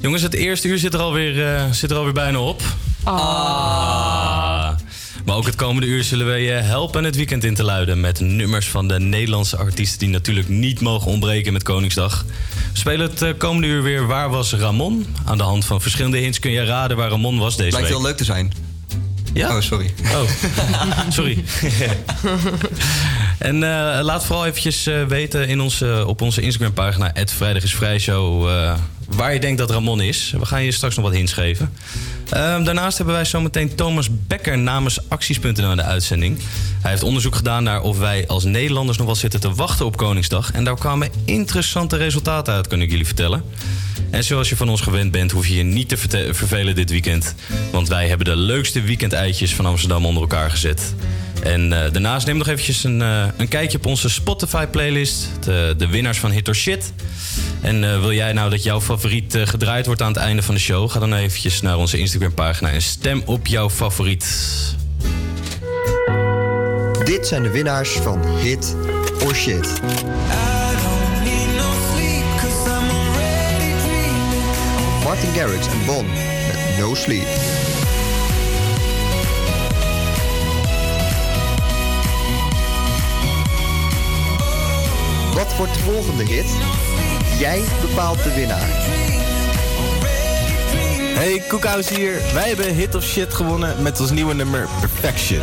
Jongens, 0.01 0.21
het 0.21 0.33
eerste 0.33 0.67
uur 0.67 0.77
zit 0.77 0.93
er 0.93 0.99
alweer, 0.99 1.55
eh, 1.55 1.71
zit 1.71 1.91
er 1.91 1.97
alweer 1.97 2.13
bijna 2.13 2.39
op. 2.39 2.61
Ah. 3.03 4.69
Maar 5.25 5.35
ook 5.35 5.45
het 5.45 5.55
komende 5.55 5.87
uur 5.87 6.03
zullen 6.03 6.27
we 6.27 6.33
je 6.33 6.51
helpen 6.51 7.03
het 7.03 7.15
weekend 7.15 7.43
in 7.43 7.55
te 7.55 7.63
luiden... 7.63 7.99
met 7.99 8.19
nummers 8.19 8.67
van 8.67 8.87
de 8.87 8.99
Nederlandse 8.99 9.57
artiesten... 9.57 9.99
die 9.99 10.09
natuurlijk 10.09 10.49
niet 10.49 10.81
mogen 10.81 11.11
ontbreken 11.11 11.53
met 11.53 11.63
Koningsdag. 11.63 12.25
We 12.71 12.77
spelen 12.77 13.09
het 13.09 13.21
eh, 13.21 13.29
komende 13.37 13.67
uur 13.67 13.83
weer 13.83 14.07
Waar 14.07 14.29
was 14.29 14.53
Ramon? 14.53 15.05
Aan 15.25 15.37
de 15.37 15.43
hand 15.43 15.65
van 15.65 15.81
verschillende 15.81 16.17
hints 16.17 16.39
kun 16.39 16.51
je 16.51 16.65
raden 16.65 16.97
waar 16.97 17.09
Ramon 17.09 17.37
was 17.37 17.57
deze 17.57 17.71
Lijkt 17.71 17.87
week. 17.87 17.97
heel 17.97 18.05
leuk 18.05 18.17
te 18.17 18.23
zijn. 18.23 18.53
Ja? 19.33 19.55
Oh, 19.55 19.61
sorry. 19.61 19.93
Oh, 20.13 20.29
sorry. 21.09 21.43
en 23.37 23.63
eh, 23.63 24.03
laat 24.03 24.25
vooral 24.25 24.45
eventjes 24.45 24.87
eh, 24.87 25.03
weten 25.03 25.47
in 25.47 25.61
onze, 25.61 26.03
op 26.07 26.21
onze 26.21 26.41
Instagram-pagina... 26.41 27.13
Vrijdag 27.25 27.63
is 27.63 27.75
Vrijshow, 27.75 28.49
eh, 28.49 28.73
waar 29.07 29.33
je 29.33 29.39
denkt 29.39 29.57
dat 29.57 29.69
Ramon 29.69 30.01
is. 30.01 30.33
We 30.39 30.45
gaan 30.45 30.63
je 30.63 30.71
straks 30.71 30.95
nog 30.95 31.05
wat 31.05 31.13
hints 31.13 31.33
geven. 31.33 31.73
Ehm, 32.29 32.63
daarnaast 32.63 32.97
hebben 32.97 33.15
wij 33.15 33.25
zometeen 33.25 33.75
Thomas 33.75 34.07
Becker 34.27 34.57
namens 34.57 35.09
Acties.nl 35.09 35.71
in 35.71 35.77
de 35.77 35.83
uitzending. 35.83 36.39
Hij 36.81 36.91
heeft 36.91 37.03
onderzoek 37.03 37.35
gedaan 37.35 37.63
naar 37.63 37.81
of 37.81 37.99
wij 37.99 38.27
als 38.27 38.43
Nederlanders 38.43 38.97
nog 38.97 39.07
wel 39.07 39.15
zitten 39.15 39.39
te 39.39 39.53
wachten 39.53 39.85
op 39.85 39.97
Koningsdag. 39.97 40.51
En 40.51 40.63
daar 40.63 40.77
kwamen 40.77 41.09
interessante 41.25 41.97
resultaten 41.97 42.53
uit, 42.53 42.67
kan 42.67 42.81
ik 42.81 42.89
jullie 42.89 43.05
vertellen. 43.05 43.43
En 44.09 44.23
zoals 44.23 44.49
je 44.49 44.55
van 44.55 44.69
ons 44.69 44.81
gewend 44.81 45.11
bent, 45.11 45.31
hoef 45.31 45.47
je 45.47 45.55
je 45.55 45.63
niet 45.63 45.89
te 45.89 45.97
vervelen 46.31 46.75
dit 46.75 46.89
weekend. 46.89 47.35
Want 47.71 47.87
wij 47.87 48.07
hebben 48.07 48.25
de 48.25 48.35
leukste 48.35 48.81
weekendeitjes 48.81 49.55
van 49.55 49.65
Amsterdam 49.65 50.05
onder 50.05 50.21
elkaar 50.21 50.49
gezet. 50.49 50.93
En 51.47 51.73
eh, 51.73 51.91
daarnaast 51.91 52.25
neem 52.25 52.37
nog 52.37 52.47
eventjes 52.47 52.83
een, 52.83 53.01
eh, 53.01 53.25
een 53.37 53.47
kijkje 53.47 53.77
op 53.77 53.85
onze 53.85 54.09
Spotify-playlist. 54.09 55.29
De, 55.39 55.73
de 55.77 55.87
winnaars 55.87 56.17
van 56.17 56.31
Hit 56.31 56.47
or 56.47 56.55
Shit. 56.55 56.93
En 57.61 57.83
eh, 57.83 57.99
wil 57.99 58.13
jij 58.13 58.33
nou 58.33 58.49
dat 58.49 58.63
jouw 58.63 58.81
favoriet 58.81 59.35
eh, 59.35 59.47
gedraaid 59.47 59.85
wordt 59.85 60.01
aan 60.01 60.07
het 60.07 60.17
einde 60.17 60.41
van 60.41 60.55
de 60.55 60.61
show? 60.61 60.89
Ga 60.89 60.99
dan 60.99 61.13
eventjes 61.13 61.61
naar 61.61 61.77
onze 61.77 61.97
Instagram-pagina 61.97 62.69
en 62.69 62.81
stem 62.81 63.21
op 63.25 63.47
jouw 63.47 63.69
favoriet. 63.69 64.25
Dit 67.03 67.27
zijn 67.27 67.43
de 67.43 67.49
winnaars 67.49 67.89
van 67.89 68.25
Hit 68.37 68.75
or 69.25 69.35
Shit. 69.35 69.81
Martin 75.03 75.33
Garrix 75.35 75.67
en 75.67 75.85
Bon 75.85 76.05
met 76.47 76.77
No 76.79 76.95
Sleep. 76.95 77.36
Wat 85.47 85.57
wordt 85.57 85.73
de 85.73 85.79
volgende 85.79 86.23
hit? 86.23 86.45
Jij 87.39 87.63
bepaalt 87.81 88.23
de 88.23 88.33
winnaar. 88.33 88.67
Hey, 91.17 91.41
Koekhuis 91.47 91.89
hier. 91.89 92.21
Wij 92.33 92.47
hebben 92.47 92.73
Hit 92.73 92.95
of 92.95 93.03
Shit 93.03 93.33
gewonnen 93.33 93.81
met 93.81 93.99
ons 93.99 94.11
nieuwe 94.11 94.33
nummer 94.33 94.67
Perfection. 94.79 95.41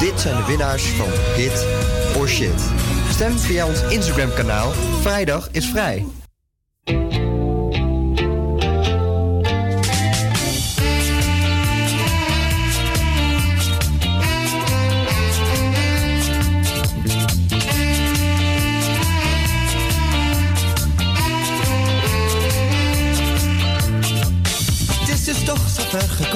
Dit 0.00 0.20
zijn 0.20 0.36
de 0.36 0.44
winnaars 0.46 0.84
van 0.84 1.08
Hit 1.36 1.66
or 2.16 2.28
Shit. 2.28 2.62
Stem 3.10 3.38
via 3.38 3.66
ons 3.66 3.82
Instagram 3.82 4.34
kanaal. 4.34 4.72
Vrijdag 5.00 5.48
is 5.50 5.66
vrij. 5.66 6.25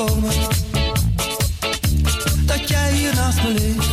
Gekomen 0.07 0.31
dat 2.47 2.69
jij 2.69 2.93
hier 2.93 3.15
naast 3.15 3.43
me 3.43 3.49
ligt. 3.49 3.90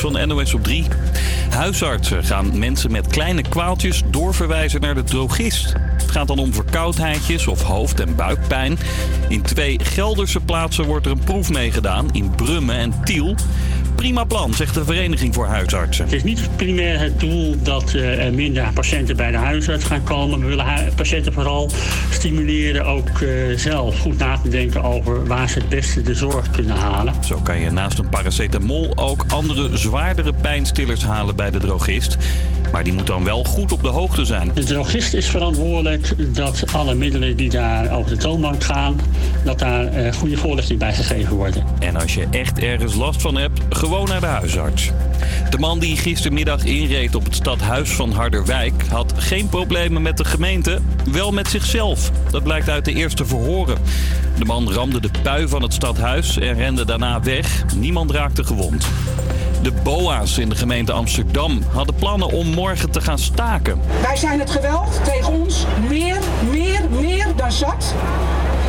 Van 0.00 0.28
NOS 0.28 0.54
op 0.54 0.64
3. 0.64 0.84
Huisartsen 1.50 2.24
gaan 2.24 2.58
mensen 2.58 2.90
met 2.90 3.06
kleine 3.06 3.42
kwaaltjes 3.48 4.02
doorverwijzen 4.06 4.80
naar 4.80 4.94
de 4.94 5.02
drogist. 5.02 5.72
Het 5.96 6.10
gaat 6.10 6.26
dan 6.26 6.38
om 6.38 6.54
verkoudheidjes 6.54 7.46
of 7.46 7.62
hoofd- 7.62 8.00
en 8.00 8.16
buikpijn. 8.16 8.78
In 9.28 9.42
twee 9.42 9.78
Gelderse 9.82 10.40
plaatsen 10.40 10.84
wordt 10.84 11.06
er 11.06 11.12
een 11.12 11.24
proef 11.24 11.50
meegedaan, 11.50 12.08
in 12.12 12.30
Brummen 12.30 12.76
en 12.76 12.94
Tiel. 13.04 13.34
Prima 13.94 14.24
plan, 14.24 14.54
zegt 14.54 14.74
de 14.74 14.84
Vereniging 14.84 15.34
voor 15.34 15.46
Huisartsen. 15.46 16.04
Het 16.04 16.14
is 16.14 16.22
niet 16.22 16.56
primair 16.56 16.98
het 16.98 17.20
doel 17.20 17.56
dat 17.62 17.94
eh, 17.94 18.24
er 18.24 18.34
minder 18.34 18.70
patiënten 18.74 19.16
bij 19.16 19.30
de 19.30 19.36
huisarts 19.36 19.84
gaan 19.84 20.04
komen. 20.04 20.40
We 20.40 20.46
willen 20.46 20.94
patiënten 20.96 21.32
vooral 21.32 21.70
stimuleren 22.20 22.84
ook 22.84 23.08
eh, 23.20 23.28
zelf 23.56 23.98
goed 23.98 24.18
na 24.18 24.38
te 24.38 24.48
denken 24.48 24.82
over 24.82 25.26
waar 25.26 25.48
ze 25.48 25.58
het 25.58 25.68
beste 25.68 26.02
de 26.02 26.14
zorg 26.14 26.50
kunnen 26.50 26.76
halen. 26.76 27.14
Zo 27.24 27.40
kan 27.42 27.60
je 27.60 27.70
naast 27.70 27.98
een 27.98 28.08
paracetamol 28.08 28.92
ook 28.94 29.24
andere 29.28 29.76
zwaardere 29.76 30.32
pijnstillers 30.32 31.04
halen 31.04 31.36
bij 31.36 31.50
de 31.50 31.58
drogist. 31.58 32.16
Maar 32.72 32.84
die 32.84 32.92
moet 32.92 33.06
dan 33.06 33.24
wel 33.24 33.44
goed 33.44 33.72
op 33.72 33.82
de 33.82 33.88
hoogte 33.88 34.24
zijn. 34.24 34.50
De 34.54 34.64
drogist 34.64 35.14
is 35.14 35.26
verantwoordelijk 35.26 36.34
dat 36.34 36.64
alle 36.72 36.94
middelen 36.94 37.36
die 37.36 37.50
daar 37.50 37.92
over 37.92 38.10
de 38.10 38.16
toonbank 38.16 38.64
gaan, 38.64 39.00
dat 39.44 39.58
daar 39.58 39.86
eh, 39.86 40.12
goede 40.12 40.36
voorlichting 40.36 40.78
bij 40.78 40.94
gegeven 40.94 41.36
worden. 41.36 41.64
En 41.78 41.96
als 41.96 42.14
je 42.14 42.26
echt 42.30 42.58
ergens 42.58 42.94
last 42.94 43.22
van 43.22 43.36
hebt, 43.36 43.60
gewoon 43.70 44.08
naar 44.08 44.20
de 44.20 44.26
huisarts. 44.26 44.90
De 45.50 45.58
man 45.58 45.78
die 45.78 45.96
gistermiddag 45.96 46.64
inreed 46.64 47.14
op 47.14 47.24
het 47.24 47.34
stadhuis 47.34 47.90
van 47.90 48.12
Harderwijk 48.12 48.86
had 48.88 49.09
geen 49.30 49.48
problemen 49.48 50.02
met 50.02 50.16
de 50.16 50.24
gemeente, 50.24 50.78
wel 51.10 51.32
met 51.32 51.48
zichzelf. 51.48 52.10
Dat 52.30 52.42
blijkt 52.42 52.68
uit 52.68 52.84
de 52.84 52.92
eerste 52.92 53.24
verhoren. 53.24 53.78
De 54.38 54.44
man 54.44 54.72
ramde 54.72 55.00
de 55.00 55.10
pui 55.22 55.48
van 55.48 55.62
het 55.62 55.72
stadhuis 55.72 56.38
en 56.38 56.54
rende 56.54 56.84
daarna 56.84 57.20
weg. 57.20 57.64
Niemand 57.76 58.10
raakte 58.10 58.44
gewond. 58.44 58.86
De 59.62 59.72
BOA's 59.82 60.38
in 60.38 60.48
de 60.48 60.54
gemeente 60.54 60.92
Amsterdam 60.92 61.62
hadden 61.72 61.94
plannen 61.94 62.28
om 62.28 62.46
morgen 62.46 62.90
te 62.90 63.00
gaan 63.00 63.18
staken. 63.18 63.80
Wij 64.02 64.16
zijn 64.16 64.40
het 64.40 64.50
geweld 64.50 65.00
tegen 65.04 65.32
ons 65.32 65.66
meer, 65.88 66.18
meer, 66.50 66.80
meer 67.00 67.26
dan 67.36 67.52
zat. 67.52 67.94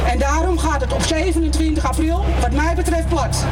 En 0.07 0.19
daarom 0.19 0.57
gaat 0.57 0.81
het 0.81 0.93
op 0.93 1.01
27 1.01 1.85
april, 1.85 2.25
wat 2.41 2.51
mij 2.51 2.75
betreft, 2.75 3.07
plat. 3.07 3.45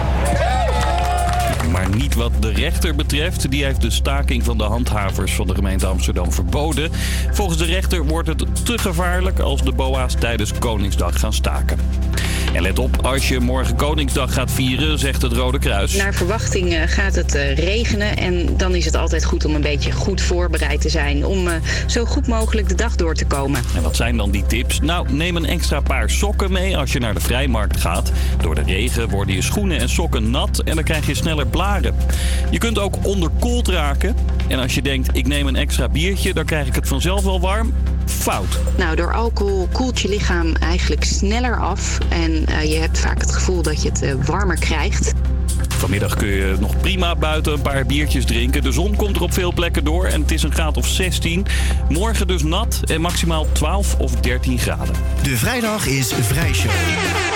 Niet 2.00 2.16
wat 2.16 2.32
de 2.39 2.50
rechter 2.50 2.95
betreft. 2.95 3.52
Die 3.52 3.64
heeft 3.64 3.82
de 3.82 3.89
staking 3.89 4.43
van 4.43 4.58
de 4.58 4.64
handhavers 4.64 5.36
van 5.36 5.47
de 5.47 5.56
gemeente 5.56 5.86
Amsterdam 5.86 6.32
verboden. 6.32 6.91
Volgens 7.32 7.58
de 7.58 7.66
rechter 7.66 8.06
wordt 8.06 8.28
het 8.28 8.66
te 8.66 8.78
gevaarlijk 8.78 9.39
als 9.39 9.64
de 9.64 9.72
BOA's 9.72 10.16
tijdens 10.20 10.54
Koningsdag 10.54 11.20
gaan 11.20 11.34
staken. 11.34 11.99
En 12.54 12.62
let 12.62 12.80
op, 12.80 13.06
als 13.06 13.28
je 13.28 13.39
morgen 13.39 13.76
Koningsdag 13.76 14.34
gaat 14.34 14.52
vieren, 14.52 15.00
zegt 15.00 15.22
het 15.22 15.34
Rode 15.34 15.60
Kruis. 15.60 15.95
Naar 15.95 16.14
verwachting 16.14 16.91
gaat 16.91 17.16
het 17.16 17.36
eh, 17.36 17.56
regenen 17.56 18.18
en 18.18 18.58
dan 18.58 18.76
is 18.76 18.86
het 18.86 18.95
altijd 18.95 19.26
goed 19.26 19.45
om 19.45 19.56
een 19.56 19.62
beetje 19.62 19.91
goed 19.91 20.22
voorbereid 20.22 20.82
te 20.82 20.89
zijn. 20.89 21.26
Om 21.26 21.47
eh, 21.47 21.54
zo 21.88 22.06
goed 22.06 22.28
mogelijk 22.28 22.70
de 22.70 22.76
dag 22.76 22.95
door 22.95 23.16
te 23.16 23.26
komen. 23.26 23.62
En 23.76 23.82
wat 23.84 23.95
zijn 23.95 24.18
dan 24.18 24.32
die 24.32 24.45
tips? 24.45 24.80
Nou, 24.80 25.12
neem 25.12 25.36
een 25.36 25.45
extra 25.45 25.80
paar 25.80 26.10
sokken 26.10 26.52
mee 26.52 26.78
als 26.78 26.91
je 26.91 27.00
naar 27.00 27.14
de 27.14 27.20
vrijmarkt 27.20 27.80
gaat. 27.80 28.12
Door 28.41 28.56
de 28.56 28.64
regen 28.64 29.10
worden 29.10 29.36
je 29.36 29.41
schoenen 29.41 29.80
en 29.80 29.89
sokken 29.89 30.30
nat 30.30 30.60
en 30.60 30.76
dan 30.76 30.84
krijg 30.84 31.08
je 31.08 31.16
sneller 31.16 31.47
blaren. 31.47 31.95
Je 32.50 32.58
kunt 32.58 32.80
ook 32.80 33.06
onderkoeld 33.06 33.68
raken. 33.68 34.16
En 34.47 34.60
als 34.60 34.76
je 34.76 34.82
denkt, 34.82 35.10
ik 35.18 35.28
neem 35.28 35.47
een 35.47 35.56
extra 35.56 35.89
biertje, 35.89 36.34
dan 36.34 36.45
krijg 36.45 36.68
ik 36.68 36.76
het 36.76 36.88
vanzelf 36.88 37.24
wel 37.24 37.39
warm. 37.39 37.74
Fout. 38.10 38.60
Nou, 38.78 38.95
door 38.95 39.14
alcohol 39.14 39.68
koelt 39.72 39.99
je 39.99 40.10
lichaam 40.10 40.55
eigenlijk 40.55 41.03
sneller 41.03 41.60
af 41.60 41.97
en 42.10 42.45
eh, 42.45 42.72
je 42.72 42.78
hebt 42.78 42.99
vaak 42.99 43.20
het 43.20 43.32
gevoel 43.32 43.62
dat 43.62 43.82
je 43.82 43.89
het 43.89 44.01
eh, 44.01 44.14
warmer 44.26 44.60
krijgt. 44.60 45.14
Vanmiddag 45.68 46.16
kun 46.16 46.28
je 46.28 46.55
nog 46.60 46.78
prima 46.78 47.16
buiten 47.16 47.53
een 47.53 47.62
paar 47.62 47.86
biertjes 47.86 48.26
drinken. 48.26 48.64
De 48.64 48.72
zon 48.72 48.95
komt 48.95 49.16
er 49.16 49.22
op 49.22 49.34
veel 49.34 49.53
plekken 49.53 49.84
door 49.84 50.05
en 50.05 50.22
het 50.22 50.32
is 50.32 50.43
een 50.43 50.51
graad 50.51 50.78
of 50.78 50.88
16. 50.88 51.45
Morgen 51.89 52.28
dus 52.28 52.43
nat 52.43 52.82
en 52.86 53.01
maximaal 53.01 53.47
12 53.51 53.95
of 53.99 54.16
13 54.16 54.60
graden. 54.60 54.95
De 55.24 55.38
vrijdag 55.38 55.86
is 55.86 56.14
Vrijshow. 56.14 56.72
Met 56.72 57.29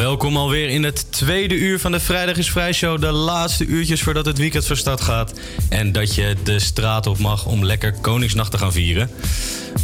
welkom 0.00 0.36
alweer 0.36 0.68
in 0.68 0.82
het 0.82 1.12
tweede 1.12 1.54
uur 1.54 1.78
van 1.78 1.92
de 1.92 2.00
Vrijdag 2.00 2.36
is 2.36 2.50
Vrij 2.50 2.72
Show. 2.72 3.00
De 3.00 3.10
laatste 3.10 3.64
uurtjes 3.64 4.02
voordat 4.02 4.26
het 4.26 4.38
weekend 4.38 4.66
van 4.66 4.76
start 4.76 5.00
gaat. 5.00 5.40
En 5.68 5.92
dat 5.92 6.14
je 6.14 6.36
de 6.42 6.58
straat 6.58 7.06
op 7.06 7.18
mag 7.18 7.46
om 7.46 7.64
lekker 7.64 7.92
Koningsnacht 8.00 8.50
te 8.50 8.58
gaan 8.58 8.72
vieren. 8.72 9.10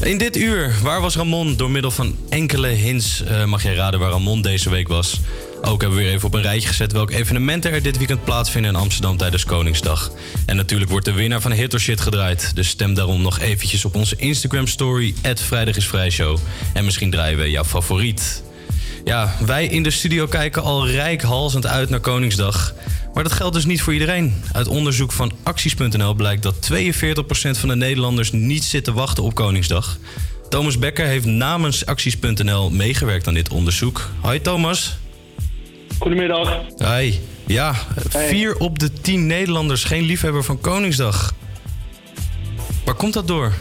In 0.00 0.18
dit 0.18 0.36
uur, 0.36 0.74
waar 0.82 1.00
was 1.00 1.16
Ramon? 1.16 1.56
Door 1.56 1.70
middel 1.70 1.90
van 1.90 2.16
enkele 2.28 2.68
hints 2.68 3.22
eh, 3.22 3.44
mag 3.44 3.62
jij 3.62 3.74
raden 3.74 4.00
waar 4.00 4.10
Ramon 4.10 4.42
deze 4.42 4.70
week 4.70 4.88
was. 4.88 5.20
Ook 5.62 5.80
hebben 5.80 5.98
we 5.98 6.04
weer 6.04 6.12
even 6.12 6.26
op 6.26 6.34
een 6.34 6.42
rijtje 6.42 6.68
gezet 6.68 6.92
welke 6.92 7.16
evenementen 7.16 7.72
er 7.72 7.82
dit 7.82 7.98
weekend 7.98 8.24
plaatsvinden 8.24 8.70
in 8.70 8.80
Amsterdam 8.80 9.16
tijdens 9.16 9.44
Koningsdag. 9.44 10.12
En 10.46 10.56
natuurlijk 10.56 10.90
wordt 10.90 11.06
de 11.06 11.12
winnaar 11.12 11.40
van 11.40 11.52
Hit 11.52 11.74
or 11.74 11.80
Shit 11.80 12.00
gedraaid. 12.00 12.50
Dus 12.54 12.68
stem 12.68 12.94
daarom 12.94 13.22
nog 13.22 13.38
eventjes 13.38 13.84
op 13.84 13.94
onze 13.94 14.16
Instagram 14.16 14.66
story, 14.66 15.14
Vrijdag 15.34 15.76
is 15.76 15.86
Vrij 15.86 16.10
Show. 16.10 16.38
En 16.72 16.84
misschien 16.84 17.10
draaien 17.10 17.38
we 17.38 17.50
jouw 17.50 17.64
favoriet. 17.64 18.44
Ja, 19.06 19.34
wij 19.44 19.66
in 19.66 19.82
de 19.82 19.90
studio 19.90 20.26
kijken 20.26 20.62
al 20.62 20.88
rijkhalsend 20.88 21.66
uit 21.66 21.90
naar 21.90 22.00
Koningsdag. 22.00 22.74
Maar 23.14 23.22
dat 23.22 23.32
geldt 23.32 23.54
dus 23.54 23.64
niet 23.64 23.82
voor 23.82 23.92
iedereen. 23.92 24.42
Uit 24.52 24.66
onderzoek 24.66 25.12
van 25.12 25.32
acties.nl 25.42 26.14
blijkt 26.14 26.42
dat 26.42 26.70
42% 26.72 26.78
van 27.50 27.68
de 27.68 27.76
Nederlanders 27.76 28.32
niet 28.32 28.64
zit 28.64 28.84
te 28.84 28.92
wachten 28.92 29.24
op 29.24 29.34
Koningsdag. 29.34 29.98
Thomas 30.48 30.78
Becker 30.78 31.06
heeft 31.06 31.24
namens 31.24 31.86
acties.nl 31.86 32.70
meegewerkt 32.70 33.26
aan 33.26 33.34
dit 33.34 33.48
onderzoek. 33.48 34.10
Hoi 34.20 34.40
Thomas. 34.40 34.96
Goedemiddag. 35.98 36.60
Hi. 36.78 37.14
Ja, 37.46 37.74
vier 38.08 38.56
op 38.56 38.78
de 38.78 38.92
10 38.92 39.26
Nederlanders 39.26 39.84
geen 39.84 40.02
liefhebber 40.02 40.44
van 40.44 40.60
Koningsdag. 40.60 41.34
Waar 42.84 42.94
komt 42.94 43.12
dat 43.12 43.26
door? 43.26 43.52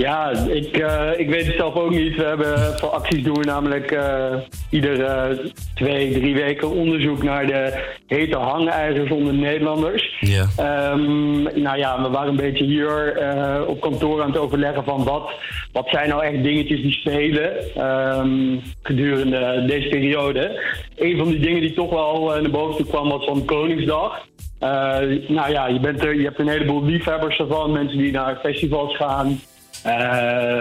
Ja, 0.00 0.30
ik, 0.30 0.76
eh, 0.76 1.08
ik 1.16 1.28
weet 1.28 1.46
het 1.46 1.56
zelf 1.56 1.74
ook 1.74 1.90
niet. 1.90 2.16
We 2.16 2.24
hebben 2.24 2.78
voor 2.78 2.88
acties 2.88 3.22
doen 3.22 3.38
we 3.38 3.44
namelijk 3.44 3.90
eh 3.90 4.34
iedere 4.70 5.40
twee, 5.74 6.12
drie 6.12 6.34
weken 6.34 6.70
onderzoek 6.70 7.22
naar 7.22 7.46
de 7.46 7.84
hete 8.06 8.36
hangijzers 8.36 9.10
onder 9.10 9.32
de 9.32 9.38
Nederlanders. 9.38 10.16
Ja. 10.20 10.46
Ehm, 10.56 11.42
nou 11.42 11.78
ja, 11.78 12.02
we 12.02 12.08
waren 12.08 12.28
een 12.28 12.36
beetje 12.36 12.64
hier 12.64 13.16
eh, 13.16 13.68
op 13.68 13.80
kantoor 13.80 14.22
aan 14.22 14.30
het 14.30 14.38
overleggen 14.38 14.84
van 14.84 15.04
wat, 15.04 15.30
wat 15.72 15.88
zijn 15.88 16.08
nou 16.08 16.24
echt 16.24 16.42
dingetjes 16.42 16.82
die 16.82 16.92
spelen 16.92 17.74
ehm, 17.74 18.58
gedurende 18.82 19.64
deze 19.66 19.88
periode. 19.88 20.62
Een 20.96 21.18
van 21.18 21.28
die 21.28 21.40
dingen 21.40 21.60
die 21.60 21.72
toch 21.72 21.90
wel 21.90 22.34
eh, 22.34 22.40
naar 22.40 22.50
boven 22.50 22.76
toe 22.76 22.86
kwam 22.86 23.08
was 23.08 23.24
van 23.24 23.44
Koningsdag. 23.44 24.28
Eh, 24.58 24.98
nou 25.28 25.50
ja, 25.50 25.66
je, 25.66 25.80
bent 25.80 26.04
er, 26.04 26.14
je 26.14 26.24
hebt 26.24 26.38
een 26.38 26.48
heleboel 26.48 26.84
liefhebbers 26.84 27.38
ervan, 27.38 27.72
mensen 27.72 27.98
die 27.98 28.12
naar 28.12 28.38
festivals 28.42 28.96
gaan, 28.96 29.26
eh, 29.26 29.36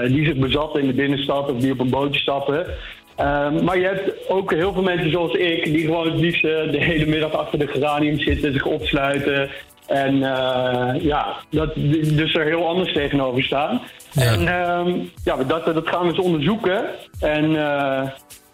die 0.07 0.25
zich 0.25 0.35
bezatten 0.35 0.81
in 0.81 0.87
de 0.87 0.93
binnenstad 0.93 1.51
of 1.51 1.59
die 1.59 1.71
op 1.71 1.79
een 1.79 1.89
bootje 1.89 2.19
stappen. 2.19 2.65
Ehm, 3.19 3.63
maar 3.63 3.77
je 3.77 3.85
hebt 3.85 4.29
ook 4.29 4.53
heel 4.53 4.73
veel 4.73 4.81
mensen 4.81 5.11
zoals 5.11 5.33
ik, 5.33 5.63
die 5.63 5.85
gewoon 5.85 6.11
het 6.11 6.19
liefst 6.19 6.43
eh, 6.43 6.71
de 6.71 6.83
hele 6.83 7.05
middag 7.05 7.31
achter 7.31 7.59
de 7.59 7.67
geranium 7.67 8.19
zitten, 8.19 8.53
zich 8.53 8.65
opsluiten. 8.65 9.49
En 9.87 10.13
eh, 10.23 11.01
ja, 11.01 11.35
dat, 11.49 11.75
dus 11.75 12.33
er 12.33 12.45
heel 12.45 12.67
anders 12.67 12.93
tegenover 12.93 13.43
staan. 13.43 13.81
En 14.15 14.47
ehm, 14.47 14.99
ja, 15.23 15.35
dat, 15.35 15.65
dat 15.65 15.87
gaan 15.87 16.01
we 16.01 16.09
eens 16.09 16.25
onderzoeken. 16.25 16.85
En 17.19 17.43
eh, 17.55 18.09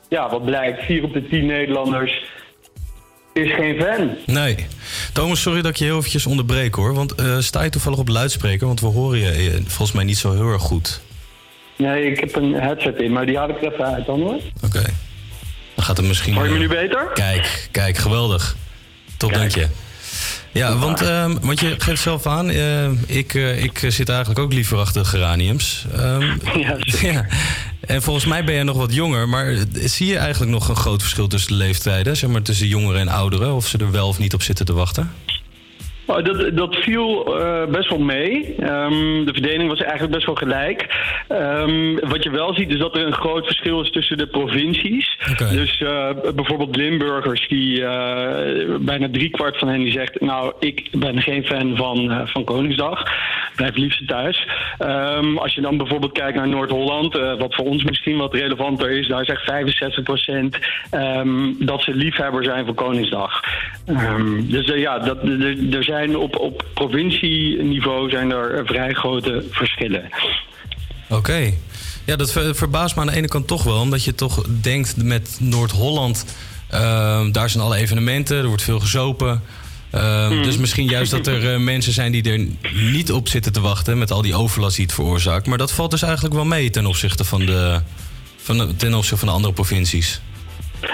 ja, 0.09 0.30
wat 0.30 0.45
blijkt, 0.45 0.84
vier 0.84 1.03
op 1.03 1.13
de 1.13 1.28
tien 1.28 1.45
Nederlanders 1.45 2.26
is 3.36 3.54
geen 3.54 3.82
fan. 3.82 4.10
Nee. 4.26 4.56
Thomas, 5.14 5.42
sorry 5.42 5.62
dat 5.62 5.72
ik 5.72 5.78
je 5.78 5.84
heel 5.84 5.98
eventjes 5.98 6.26
onderbreek 6.26 6.76
hoor. 6.76 6.94
Want 6.94 7.16
eh, 7.16 7.40
sta 7.40 7.64
je 7.64 7.70
toevallig 7.70 8.00
op 8.00 8.08
luidspreker? 8.08 8.68
Want 8.68 8.80
we 8.80 8.88
horen 8.88 9.20
je 9.20 9.32
eh, 9.32 9.54
volgens 9.54 9.92
mij 9.92 10.04
niet 10.04 10.18
zo 10.18 10.34
heel 10.34 10.52
erg 10.52 10.62
goed. 10.62 11.02
Nee, 11.78 12.12
ik 12.12 12.20
heb 12.20 12.36
een 12.36 12.54
headset 12.54 12.98
in, 12.98 13.12
maar 13.12 13.26
die 13.26 13.38
haal 13.38 13.50
ik 13.50 13.62
er 13.62 13.74
even 13.74 13.86
uit 13.86 14.06
dan 14.06 14.22
hoor. 14.22 14.42
Oké. 14.64 14.82
Dan 15.76 15.86
gaat 15.86 15.98
het 15.98 16.06
misschien... 16.06 16.34
Hoor 16.34 16.46
je 16.46 16.52
me 16.52 16.58
nu 16.58 16.68
beter? 16.68 17.12
Kijk, 17.14 17.68
kijk, 17.72 17.98
geweldig. 17.98 18.56
Top, 19.18 19.34
dank 19.34 19.52
je. 19.52 19.68
Ja, 20.56 20.78
want, 20.78 21.02
ehm, 21.02 21.36
want 21.42 21.60
je 21.60 21.76
geeft 21.78 22.02
zelf 22.02 22.26
aan, 22.26 22.50
eh, 22.50 22.90
ik, 23.06 23.34
eh, 23.34 23.64
ik 23.64 23.80
zit 23.88 24.10
eigenlijk 24.10 24.40
ook 24.40 24.54
liever 24.54 24.78
achter 24.78 25.06
geraniums. 25.06 25.86
Ehm, 25.96 26.38
ja, 27.02 27.26
En 27.80 28.01
volgens 28.01 28.26
mij 28.26 28.43
ben 28.43 28.53
jij 28.53 28.63
nog 28.63 28.78
wat 28.78 28.93
jonger, 28.93 29.30
maar 29.30 29.55
zie 29.73 30.07
je 30.07 30.17
eigenlijk 30.17 30.51
nog 30.51 30.69
een 30.69 30.76
groot 30.76 31.01
verschil 31.01 31.28
tussen 31.28 31.51
de 31.51 31.57
leeftijden? 31.57 32.17
Zeg 32.17 32.30
maar 32.30 32.41
tussen 32.41 32.67
jongeren 32.67 33.01
en 33.01 33.07
ouderen, 33.07 33.53
of 33.53 33.67
ze 33.67 33.78
er 33.78 33.91
wel 33.91 34.07
of 34.07 34.19
niet 34.19 34.34
op 34.34 34.41
zitten 34.41 34.65
te 34.65 34.73
wachten? 34.73 35.11
Oh, 36.06 36.24
dat, 36.24 36.58
dat 36.58 36.76
viel 36.76 37.39
eh, 37.39 37.66
best 37.66 37.89
wel 37.89 37.99
mee. 37.99 38.56
Ehm, 38.60 39.26
de 39.26 39.34
verdeling 39.34 39.70
was 39.70 39.82
eigenlijk 39.82 40.14
best 40.14 40.26
wel 40.26 40.36
gelijk. 40.36 40.86
Ehm, 41.28 41.95
wat 42.10 42.24
je 42.24 42.30
wel 42.30 42.53
ziet 42.53 42.70
is 42.70 42.80
dat 42.80 42.95
er 42.95 43.06
een 43.06 43.14
groot 43.14 43.45
verschil 43.45 43.82
is 43.82 43.91
tussen 43.91 44.18
de 44.18 44.28
provincies. 44.28 45.18
Dus 45.51 45.82
eh, 45.82 46.10
bijvoorbeeld 46.36 46.76
Limburgers, 46.76 47.47
die 47.47 47.86
eh, 47.86 48.76
bijna 48.80 49.08
driekwart 49.12 49.58
van 49.58 49.68
hen 49.68 49.84
die 49.84 49.91
zegt... 49.91 50.22
nou, 50.22 50.53
ik 50.60 50.89
ben 50.91 51.22
geen 51.22 51.43
fan 51.43 51.76
van, 51.76 52.28
van 52.28 52.43
Koningsdag. 52.43 53.03
Blijf 53.56 53.76
liefst 53.76 54.08
thuis. 54.08 54.47
Ehm, 54.78 55.38
als 55.38 55.53
je 55.53 55.62
dan 55.62 55.78
bijvoorbeeld 55.78 56.12
kijkt 56.12 56.38
naar 56.38 56.47
Noord-Holland... 56.47 57.14
wat 57.14 57.56
voor 57.56 57.66
ons 57.66 57.84
misschien 57.84 58.18
wat 58.18 58.34
relevanter 58.34 58.89
is... 58.89 59.08
daar 59.08 59.26
zegt 59.26 59.51
65% 59.51 60.60
dat 61.60 61.82
ze 61.82 61.93
liefhebber 61.93 62.43
zijn 62.43 62.66
van 62.66 62.76
Koningsdag. 62.76 63.43
Dus 64.41 64.66
ja, 64.66 64.99
dat, 64.99 65.24
er, 65.24 65.76
er 65.76 65.84
zijn 65.96 66.18
op, 66.18 66.39
op 66.39 66.66
provincieniveau 66.74 68.10
zijn 68.10 68.32
er 68.32 68.66
vrij 68.66 68.93
grote 68.93 69.43
verschillen. 69.52 70.10
Oké. 71.10 71.54
Ja, 72.06 72.16
dat 72.16 72.32
ver- 72.32 72.56
verbaast 72.56 72.96
me 72.96 73.02
aan 73.02 73.08
de 73.08 73.16
ene 73.16 73.28
kant 73.28 73.48
toch 73.48 73.64
wel. 73.64 73.80
Omdat 73.80 74.04
je 74.04 74.16
toch 74.16 74.43
denkt 74.62 75.04
met 75.04 75.38
Noord-Holland... 75.39 76.26
ehm, 76.70 77.32
daar 77.32 77.50
zijn 77.50 77.64
alle 77.64 77.76
evenementen, 77.76 78.38
er 78.38 78.48
wordt 78.48 78.62
veel 78.64 78.80
gezopen. 78.80 79.41
Ehm, 79.91 80.32
Hmm. 80.32 80.43
Dus 80.43 80.58
misschien 80.58 80.88
juist 80.88 81.12
dat 81.12 81.28
er 81.28 81.54
eh, 81.54 81.60
mensen 81.60 81.93
zijn 81.93 82.12
die 82.12 82.32
er 82.32 82.48
niet 82.91 83.12
op 83.12 83.28
zitten 83.28 83.54
te 83.54 83.62
wachten... 83.62 83.98
met 83.98 84.12
al 84.12 84.22
die 84.22 84.36
overlast 84.36 84.76
die 84.76 84.86
het 84.86 84.93
veroorzaakt. 84.93 85.48
Maar 85.48 85.58
dat 85.58 85.72
valt 85.72 85.91
dus 85.91 86.02
eigenlijk 86.02 86.34
wel 86.34 86.46
mee 86.46 86.70
ten 86.70 86.86
opzichte 86.86 87.24
van 87.24 87.46
de, 87.46 87.82
van 88.38 88.58
de, 88.58 88.76
ten 88.76 88.93
opzichte 88.93 89.18
van 89.18 89.28
de 89.28 89.34
andere 89.34 89.54
provincies. 89.54 90.22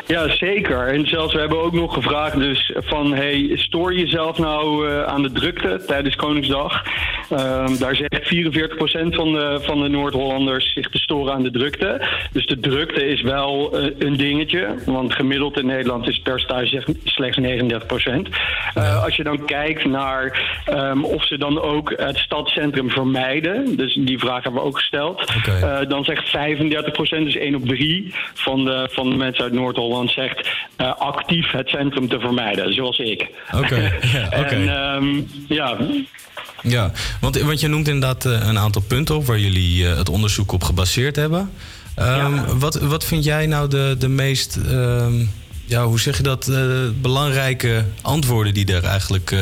Ja, 0.08 0.30
zeker. 0.30 0.88
En 0.88 1.08
zelfs 1.08 1.34
we 1.34 1.40
hebben 1.40 1.62
ook 1.62 1.74
nog 1.74 1.94
gevraagd 1.94 2.38
dus 2.38 2.72
van... 2.76 3.14
hey, 3.14 3.52
stoor 3.54 3.94
je 3.94 4.00
jezelf 4.00 4.38
nou 4.38 4.90
eh, 4.90 5.04
aan 5.04 5.22
de 5.22 5.32
drukte 5.32 5.84
tijdens 5.88 6.16
Koningsdag? 6.16 6.84
Ehm, 7.30 7.78
daar 7.78 7.96
zegt 7.96 8.34
44% 8.36 9.16
van 9.16 9.32
de, 9.32 9.60
van 9.62 9.82
de 9.82 9.88
Noord-Hollanders 9.88 10.74
zich 10.74 10.90
te 10.90 10.98
storen 10.98 11.34
aan 11.34 11.44
de 11.44 11.52
drukte. 11.52 12.08
Dus 12.32 12.46
de 12.46 12.60
drukte 12.60 13.08
is 13.08 13.22
wel 13.22 13.78
eh, 13.78 13.90
een 13.98 14.18
dingetje. 14.18 14.76
Want 14.86 15.14
gemiddeld 15.14 15.58
in 15.58 15.66
Nederland 15.66 16.08
is 16.08 16.16
het 16.16 16.24
percentage 16.24 16.84
slechts 17.04 17.40
39%. 17.40 18.30
Eh, 18.74 19.04
als 19.04 19.16
je 19.16 19.24
dan 19.24 19.46
kijkt 19.46 19.86
naar 19.86 20.60
ehm, 20.66 21.04
of 21.04 21.26
ze 21.26 21.38
dan 21.38 21.62
ook 21.62 21.94
het 21.96 22.18
stadscentrum 22.18 22.90
vermijden... 22.90 23.78
dus 23.78 23.94
die 23.94 24.20
vraag 24.20 24.44
hebben 24.44 24.62
we 24.62 24.68
ook 24.68 24.78
gesteld... 24.78 25.34
dan 25.88 26.04
zegt 26.04 26.28
35%, 26.28 27.24
dus 27.24 27.36
1 27.36 27.56
op 27.56 27.66
3 27.66 28.14
van 28.34 28.66
de, 28.66 28.88
van 28.92 29.10
de 29.10 29.16
mensen 29.16 29.44
uit 29.44 29.54
Noord-Holland... 29.54 29.81
zegt 30.10 30.50
eh, 30.76 30.96
actief 30.98 31.52
het 31.52 31.70
centrum 31.70 32.10
te 32.10 32.20
vermijden, 32.20 32.74
zoals 32.74 32.98
ik. 33.00 33.28
Oké, 33.56 33.76
ja, 34.14 34.26
oké. 34.26 34.56
En 34.56 34.70
ehm, 34.70 35.22
ja, 35.48 35.78
Ja, 36.62 36.92
want, 37.22 37.42
want 37.42 37.60
je 37.60 37.68
noemt 37.68 37.88
inderdaad 37.88 38.26
eh, 38.26 38.48
een 38.48 38.58
aantal 38.58 38.82
punten 38.82 39.16
op 39.16 39.26
waar 39.26 39.40
jullie 39.40 39.88
eh, 39.88 39.98
het 39.98 40.10
onderzoek 40.10 40.52
op 40.52 40.64
gebaseerd 40.64 41.16
hebben. 41.16 41.52
Ehm, 41.96 42.58
wat, 42.60 42.76
wat 42.76 43.06
vind 43.06 43.24
jij 43.24 43.46
nou 43.46 43.68
de, 43.70 43.96
de 44.00 44.08
meest, 44.08 44.56
ehm, 44.56 45.14
ja, 45.66 45.86
hoe 45.86 46.00
zeg 46.00 46.18
je 46.18 46.24
dat, 46.24 46.52
belangrijke 47.02 47.86
antwoorden 48.02 48.54
die 48.54 48.74
er 48.74 48.84
eigenlijk 48.84 49.36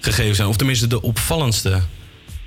gegeven 0.00 0.34
zijn? 0.34 0.48
Of 0.48 0.56
tenminste 0.56 0.86
de 0.86 1.02
opvallendste 1.02 1.80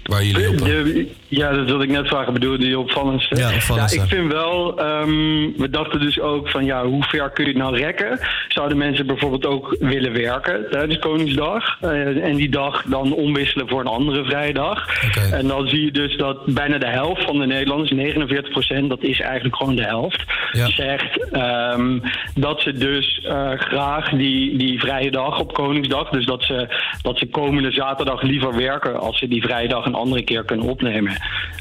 waar 0.03 0.23
jullie 0.23 0.49
op... 0.49 0.57
De- 0.57 1.11
ja, 1.35 1.51
dat 1.51 1.65
wilde 1.65 1.83
ik 1.83 1.89
net 1.89 2.07
vragen. 2.07 2.33
Bedoel 2.33 2.51
je 2.51 2.57
die 2.57 2.79
opvallendste? 2.79 3.35
Ja, 3.35 3.53
opvallendste. 3.53 4.01
ik 4.01 4.07
vind 4.07 4.31
wel... 4.31 4.79
ehm, 4.79 5.51
we 5.57 5.67
dachten 5.69 5.99
dus 5.99 6.19
ook 6.19 6.49
van 6.49 6.65
ja, 6.65 6.85
hoe 6.85 7.03
ver 7.03 7.29
kun 7.29 7.45
je 7.45 7.49
het 7.49 7.59
nou 7.59 7.77
rekken? 7.77 8.19
Zouden 8.47 8.77
mensen 8.77 9.05
bijvoorbeeld 9.05 9.45
ook 9.45 9.75
willen 9.79 10.13
werken 10.13 10.65
tijdens 10.71 10.99
Koningsdag? 10.99 11.77
Eh, 11.81 12.25
en 12.25 12.35
die 12.35 12.49
dag 12.49 12.83
dan 12.85 13.13
omwisselen 13.13 13.67
voor 13.67 13.79
een 13.79 13.87
andere 13.87 14.23
vrijdag? 14.23 14.87
En 15.31 15.47
dan 15.47 15.67
zie 15.67 15.85
je 15.85 15.91
dus 15.91 16.17
dat 16.17 16.45
bijna 16.45 16.77
de 16.77 16.89
helft 16.89 17.23
van 17.23 17.39
de 17.39 17.45
Nederlanders, 17.45 17.91
49% 17.91 18.87
dat 18.87 19.03
is 19.03 19.19
eigenlijk 19.19 19.55
gewoon 19.55 19.75
de 19.75 19.83
helft, 19.83 20.23
zegt 20.51 21.29
ehm, 21.31 21.99
dat 22.35 22.61
ze 22.61 22.73
dus 22.73 23.21
eh, 23.23 23.51
graag 23.55 24.09
die, 24.09 24.57
die 24.57 24.79
vrije 24.79 25.11
dag 25.11 25.39
op 25.39 25.53
Koningsdag, 25.53 26.09
dus 26.09 26.25
dat 26.25 26.43
ze, 26.43 26.67
dat 27.01 27.17
ze 27.17 27.25
komende 27.25 27.71
zaterdag 27.71 28.21
liever 28.21 28.55
werken 28.55 28.99
als 28.99 29.19
ze 29.19 29.27
die 29.27 29.41
vrije 29.41 29.67
dag 29.67 29.85
een 29.85 29.95
andere 29.95 30.23
keer 30.23 30.43
kunnen 30.43 30.65
opnemen. 30.65 31.13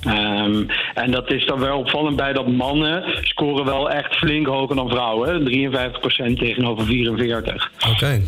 Ehm, 0.02 0.62
en 0.94 1.10
dat 1.10 1.30
is 1.30 1.46
dan 1.46 1.58
wel 1.58 1.78
opvallend 1.78 2.16
bij 2.16 2.32
dat 2.32 2.46
mannen 2.46 3.04
scoren 3.20 3.64
wel 3.64 3.90
echt 3.90 4.14
flink 4.14 4.46
hoger 4.46 4.76
dan 4.76 4.88
vrouwen. 4.88 5.44
53% 5.44 6.38
tegenover 6.38 6.86
44. 6.86 7.70
Oké. 7.90 8.20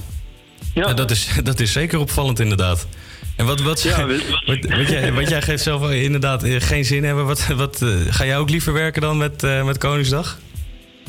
Ja. 0.75 0.93
dat, 0.93 1.11
is, 1.11 1.29
dat 1.45 1.61
is 1.61 1.73
zeker 1.73 1.99
opvallend 1.99 2.41
inderdaad. 2.41 2.89
En 3.37 3.47
wat, 3.47 3.61
wat, 3.61 3.83
wat, 4.47 4.67
wat 4.77 4.89
jij, 4.89 5.13
wat 5.13 5.29
jij 5.29 5.43
geeft 5.43 5.63
zelf 5.63 5.91
inderdaad 5.91 6.43
eh, 6.43 6.61
geen 6.61 6.85
zin 6.85 7.05
hebben. 7.05 7.27
Wat, 7.27 7.47
wat, 7.47 7.83
eh, 7.83 7.89
ga 8.09 8.25
jij 8.25 8.39
ook 8.39 8.51
liever 8.51 8.73
werken 8.73 9.03
dan 9.03 9.17
met, 9.17 9.43
eh, 9.43 9.65
met 9.65 9.79
Koningsdag? 9.79 10.39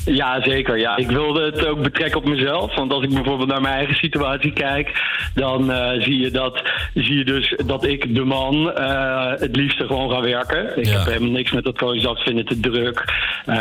Ja, 0.06 0.42
zeker. 0.42 0.78
Ja. 0.78 0.96
Ik 0.98 1.10
wilde 1.10 1.46
het 1.46 1.66
ook 1.68 1.82
betrekken 1.84 2.18
op 2.20 2.26
mezelf. 2.26 2.76
Want 2.76 2.92
als 2.94 3.04
ik 3.04 3.10
bijvoorbeeld 3.14 3.50
naar 3.50 3.62
mijn 3.62 3.76
eigen 3.76 3.96
situatie 3.96 4.54
kijk, 4.54 4.92
dan 5.34 5.72
eh, 5.72 6.02
zie, 6.04 6.20
je 6.20 6.32
dat, 6.32 6.62
zie 6.94 7.18
je 7.18 7.26
dus 7.26 7.54
dat 7.66 7.86
ik, 7.86 8.16
de 8.16 8.24
man, 8.24 8.72
eh, 8.72 9.32
het 9.40 9.56
liefste 9.56 9.86
gewoon 9.88 10.12
ga 10.12 10.22
werken. 10.22 10.78
Ik 10.80 10.86
Ja. 10.86 10.98
heb 10.98 11.06
helemaal 11.08 11.30
niks 11.30 11.52
met 11.52 11.64
dat 11.64 11.78
Koningsdag, 11.78 12.18
ik 12.18 12.24
vind 12.24 12.38
het 12.38 12.48
te 12.48 12.60
druk. 12.70 13.04
Eh, 13.46 13.56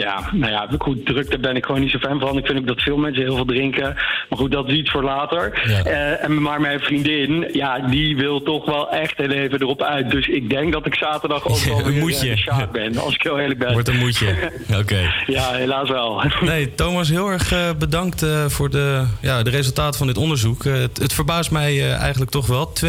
ja, 0.00 0.20
nou 0.32 0.52
ja, 0.52 0.68
goed, 0.78 1.06
druk, 1.06 1.30
daar 1.30 1.40
ben 1.40 1.56
ik 1.56 1.64
gewoon 1.66 1.80
niet 1.80 1.90
zo 1.90 1.98
fan 1.98 2.20
van. 2.20 2.38
Ik 2.38 2.46
vind 2.46 2.58
ook 2.58 2.66
dat 2.66 2.80
veel 2.82 2.96
mensen 2.96 3.22
heel 3.22 3.34
veel 3.34 3.44
drinken. 3.44 3.94
Maar 4.28 4.38
goed, 4.38 4.52
dat 4.52 4.68
is 4.68 4.74
iets 4.74 4.90
voor 4.90 5.02
later. 5.04 5.52
En 6.20 6.42
maar 6.42 6.60
mijn 6.60 6.80
vriendin, 6.80 7.48
ja, 7.52 7.78
die 7.78 8.16
wil 8.16 8.42
toch 8.42 8.64
wel 8.64 8.90
echt 8.90 9.16
heel 9.16 9.30
even 9.30 9.60
erop 9.60 9.82
uit. 9.82 10.10
Dus 10.10 10.26
ik 10.26 10.50
denk 10.50 10.72
dat 10.72 10.86
ik 10.86 10.94
zaterdag 10.94 11.46
ook 11.48 11.58
wel 11.84 11.84
weer 11.84 12.30
eh, 12.30 12.36
sjaak 12.36 12.72
ben, 12.72 12.96
als 12.98 13.14
ik 13.14 13.22
heel 13.22 13.38
eerlijk 13.38 13.58
ben. 13.58 13.72
Wordt 13.72 13.88
een 13.88 13.98
moedje. 13.98 14.26
Oké. 14.80 15.12
ja, 15.26 15.41
helaas 15.50 15.88
wel. 15.88 16.22
Nee, 16.40 16.74
Thomas, 16.74 17.08
heel 17.08 17.28
erg 17.28 17.52
eh, 17.52 17.68
bedankt 17.78 18.22
eh, 18.22 18.44
voor 18.48 18.70
de, 18.70 19.04
ja, 19.20 19.42
de 19.42 19.50
resultaten 19.50 19.98
van 19.98 20.06
dit 20.06 20.18
onderzoek. 20.18 20.64
Eh, 20.64 20.72
het, 20.72 20.98
het 20.98 21.12
verbaast 21.12 21.50
mij 21.50 21.94
eigenlijk 21.94 22.30
toch 22.30 22.46
wel. 22.46 22.72
42% 22.84 22.86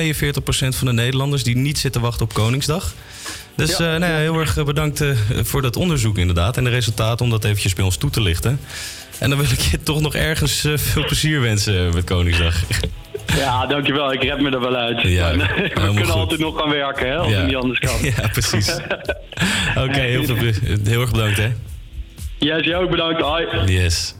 van 0.69 0.87
de 0.87 0.93
Nederlanders 0.93 1.43
die 1.43 1.55
niet 1.57 1.77
zitten 1.77 2.01
wachten 2.01 2.25
op 2.25 2.33
Koningsdag. 2.33 2.93
Dus 3.55 3.77
nou 3.77 3.99
ja, 3.99 4.17
heel 4.17 4.39
erg 4.39 4.63
bedankt 4.65 5.03
voor 5.43 5.61
dat 5.61 5.75
onderzoek 5.75 6.17
inderdaad. 6.17 6.57
En 6.57 6.63
de 6.63 6.69
resultaten 6.69 7.25
om 7.25 7.31
dat 7.31 7.43
eventjes 7.43 7.73
bij 7.73 7.85
ons 7.85 7.97
toe 7.97 8.09
te 8.09 8.21
lichten. 8.21 8.59
En 9.19 9.29
dan 9.29 9.39
wil 9.39 9.51
ik 9.51 9.59
je 9.59 9.83
toch 9.83 10.01
nog 10.01 10.15
ergens 10.15 10.67
veel 10.75 11.05
plezier 11.05 11.41
wensen 11.41 11.93
met 11.93 12.03
Koningsdag. 12.03 12.55
Ja, 13.37 13.65
dankjewel. 13.65 14.13
Ik 14.13 14.23
red 14.23 14.41
me 14.41 14.49
er 14.49 14.59
wel 14.59 14.75
uit. 14.75 15.01
Ja, 15.01 15.35
we 15.37 15.69
kunnen 15.73 16.05
goed. 16.05 16.09
altijd 16.09 16.39
nog 16.39 16.59
gaan 16.59 16.69
werken, 16.69 17.07
hè, 17.07 17.15
als 17.17 17.31
Ja. 17.31 17.37
het 17.37 17.45
niet 17.45 17.55
anders 17.55 17.79
kan. 17.79 17.95
Ja, 18.01 18.27
precies. 18.31 18.75
Oké, 19.77 19.99
heel, 19.99 20.25
heel 20.83 21.01
erg 21.01 21.11
bedankt 21.11 21.37
hè. 21.37 21.51
Yes, 22.43 22.65
jij 22.65 22.75
ook 22.75 22.89
bedankt. 22.89 23.21
Hoi. 23.21 23.45
Yes. 23.65 24.15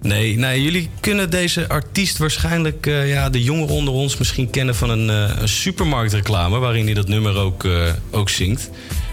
Nee, 0.00 0.38
nou, 0.38 0.58
jullie 0.58 0.90
kunnen 1.00 1.30
deze 1.30 1.68
artiest 1.68 2.18
waarschijnlijk, 2.18 2.86
eh, 2.86 3.08
ja, 3.08 3.30
de 3.30 3.42
jongeren 3.42 3.74
onder 3.74 3.94
ons 3.94 4.16
misschien 4.16 4.50
kennen 4.50 4.74
van 4.74 4.90
een, 4.90 5.10
eh, 5.10 5.40
een 5.40 5.48
supermarktreclame 5.48 6.58
waarin 6.58 6.84
hij 6.84 6.94
dat 6.94 7.08
nummer 7.08 7.36
ook, 7.36 7.64
eh, 7.64 7.92
ook 8.10 8.28
zingt. 8.28 8.70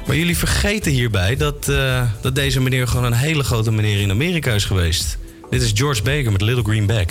Maar 0.07 0.15
jullie 0.15 0.37
vergeten 0.37 0.91
hierbij 0.91 1.35
dat, 1.35 1.71
dat 2.21 2.35
deze 2.35 2.61
meneer 2.61 2.87
gewoon 2.87 3.05
een 3.05 3.13
hele 3.13 3.43
grote 3.43 3.71
meneer 3.71 4.01
in 4.01 4.11
Amerika 4.11 4.51
is 4.53 4.65
geweest. 4.65 5.17
Dit 5.49 5.61
is 5.61 5.71
George 5.73 6.03
Baker 6.03 6.31
met 6.31 6.41
Little 6.41 6.63
Green 6.63 6.85
Bag. 6.85 7.05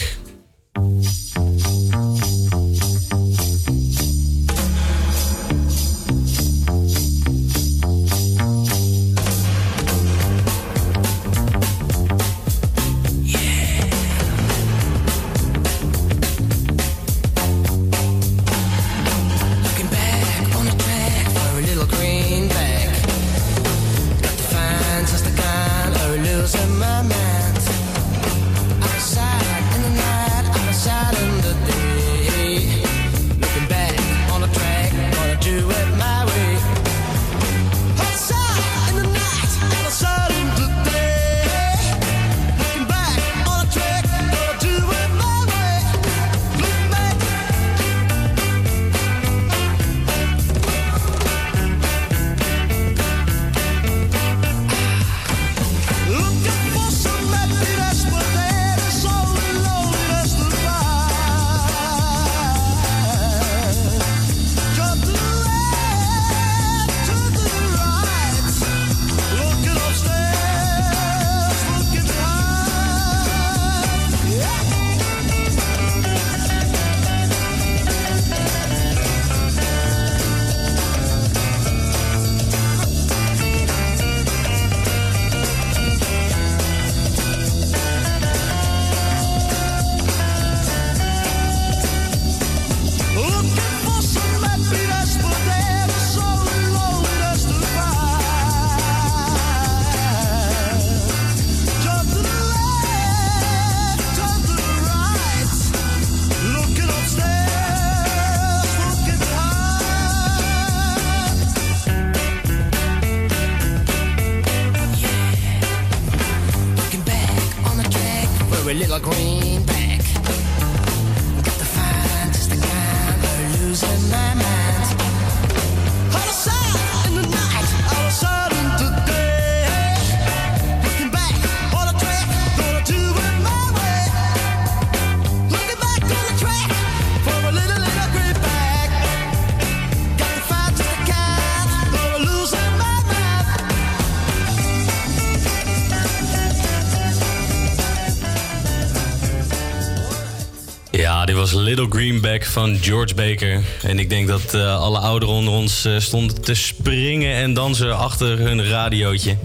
Little 151.75 151.99
Greenback 151.99 152.45
van 152.45 152.79
George 152.81 153.15
Baker. 153.15 153.61
En 153.83 153.99
ik 153.99 154.09
denk 154.09 154.27
dat 154.29 154.55
eh, 154.55 154.81
alle 154.81 154.99
ouderen 154.99 155.35
onder 155.35 155.53
ons 155.55 155.85
eh, 155.85 155.99
stonden 155.99 156.43
te 156.43 156.55
springen 156.55 157.35
en 157.35 157.55
dansen 157.55 157.99
achter 157.99 158.39
hun 158.39 158.67
radiootje. 158.69 159.37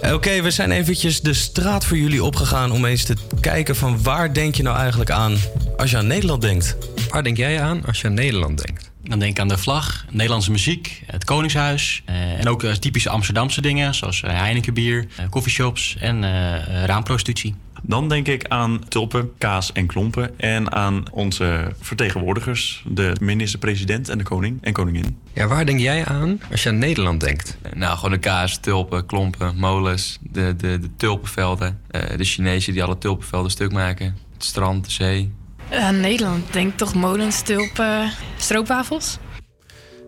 Eh, 0.00 0.12
Oké, 0.12 0.42
we 0.42 0.50
zijn 0.50 0.70
eventjes 0.70 1.20
de 1.20 1.34
straat 1.34 1.84
voor 1.84 1.96
jullie 1.96 2.24
opgegaan 2.24 2.70
om 2.70 2.84
eens 2.84 3.04
te 3.04 3.14
kijken 3.40 3.76
van 3.76 4.02
waar 4.02 4.32
denk 4.34 4.54
je 4.54 4.62
nou 4.62 4.76
eigenlijk 4.76 5.10
aan 5.10 5.36
als 5.76 5.90
je 5.90 5.96
aan 5.96 6.06
Nederland 6.06 6.40
denkt? 6.42 6.76
Waar 7.10 7.22
denk 7.22 7.36
jij 7.36 7.60
aan 7.60 7.84
als 7.86 8.00
je 8.00 8.06
aan 8.06 8.14
Nederland 8.14 8.66
denkt? 8.66 8.90
Dan 9.02 9.18
denk 9.18 9.30
ik 9.30 9.40
aan 9.40 9.48
de 9.48 9.58
vlag, 9.58 10.04
Nederlandse 10.10 10.50
muziek, 10.50 11.02
het 11.06 11.24
Koningshuis. 11.24 12.02
eh, 12.04 12.38
en 12.38 12.48
ook 12.48 12.62
eh, 12.62 12.72
typische 12.72 13.10
Amsterdamse 13.10 13.60
dingen, 13.60 13.94
zoals 13.94 14.20
Heineken 14.26 14.74
bier, 14.74 15.06
eh, 15.16 15.28
coffeeshops 15.30 15.96
en 16.00 16.24
eh, 16.24 16.84
raamprostitutie. 16.84 17.54
Dan 17.88 18.08
denk 18.08 18.28
ik 18.28 18.44
aan 18.48 18.88
tulpen, 18.88 19.30
kaas 19.38 19.72
en 19.72 19.86
klompen. 19.86 20.38
En 20.38 20.72
aan 20.72 21.02
onze 21.10 21.72
vertegenwoordigers, 21.80 22.82
de 22.88 23.16
minister-president 23.20 24.08
en 24.08 24.18
de 24.18 24.24
koning 24.24 24.58
en 24.62 24.72
koningin. 24.72 25.18
Ja, 25.32 25.46
waar 25.46 25.66
denk 25.66 25.80
jij 25.80 26.04
aan 26.04 26.40
als 26.50 26.62
je 26.62 26.68
aan 26.68 26.78
Nederland 26.78 27.20
denkt? 27.20 27.56
Nou, 27.74 27.96
gewoon 27.96 28.10
de 28.10 28.18
kaas, 28.18 28.58
tulpen, 28.58 29.06
klompen, 29.06 29.56
molens, 29.56 30.18
de, 30.20 30.56
de, 30.56 30.78
de 30.78 30.90
tulpenvelden. 30.96 31.80
eh, 31.90 32.16
de 32.16 32.24
Chinezen 32.24 32.72
die 32.72 32.82
alle 32.82 32.98
tulpenvelden 32.98 33.50
stuk 33.50 33.72
maken. 33.72 34.16
Het 34.34 34.44
strand, 34.44 34.84
de 34.84 34.90
zee. 34.90 35.32
Eh, 35.68 35.88
Nederland, 35.90 36.52
denk 36.52 36.76
toch 36.76 36.94
molens, 36.94 37.42
tulpen, 37.42 38.10
stroopwafels? 38.36 39.18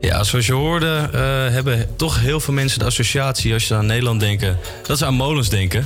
Ja, 0.01 0.25
zoals 0.25 0.47
je 0.47 0.53
hoorde 0.53 1.09
eh, 1.13 1.21
hebben 1.55 1.97
toch 1.97 2.21
heel 2.21 2.41
veel 2.41 2.55
mensen 2.55 2.79
de 2.79 2.85
associatie 2.85 3.53
als 3.53 3.69
je 3.69 3.75
aan 3.75 3.87
Nederland 3.87 4.21
denken, 4.21 4.59
dat 4.87 4.99
ze 4.99 5.07
aan 5.07 5.15
molens 5.15 5.49
denken. 5.49 5.85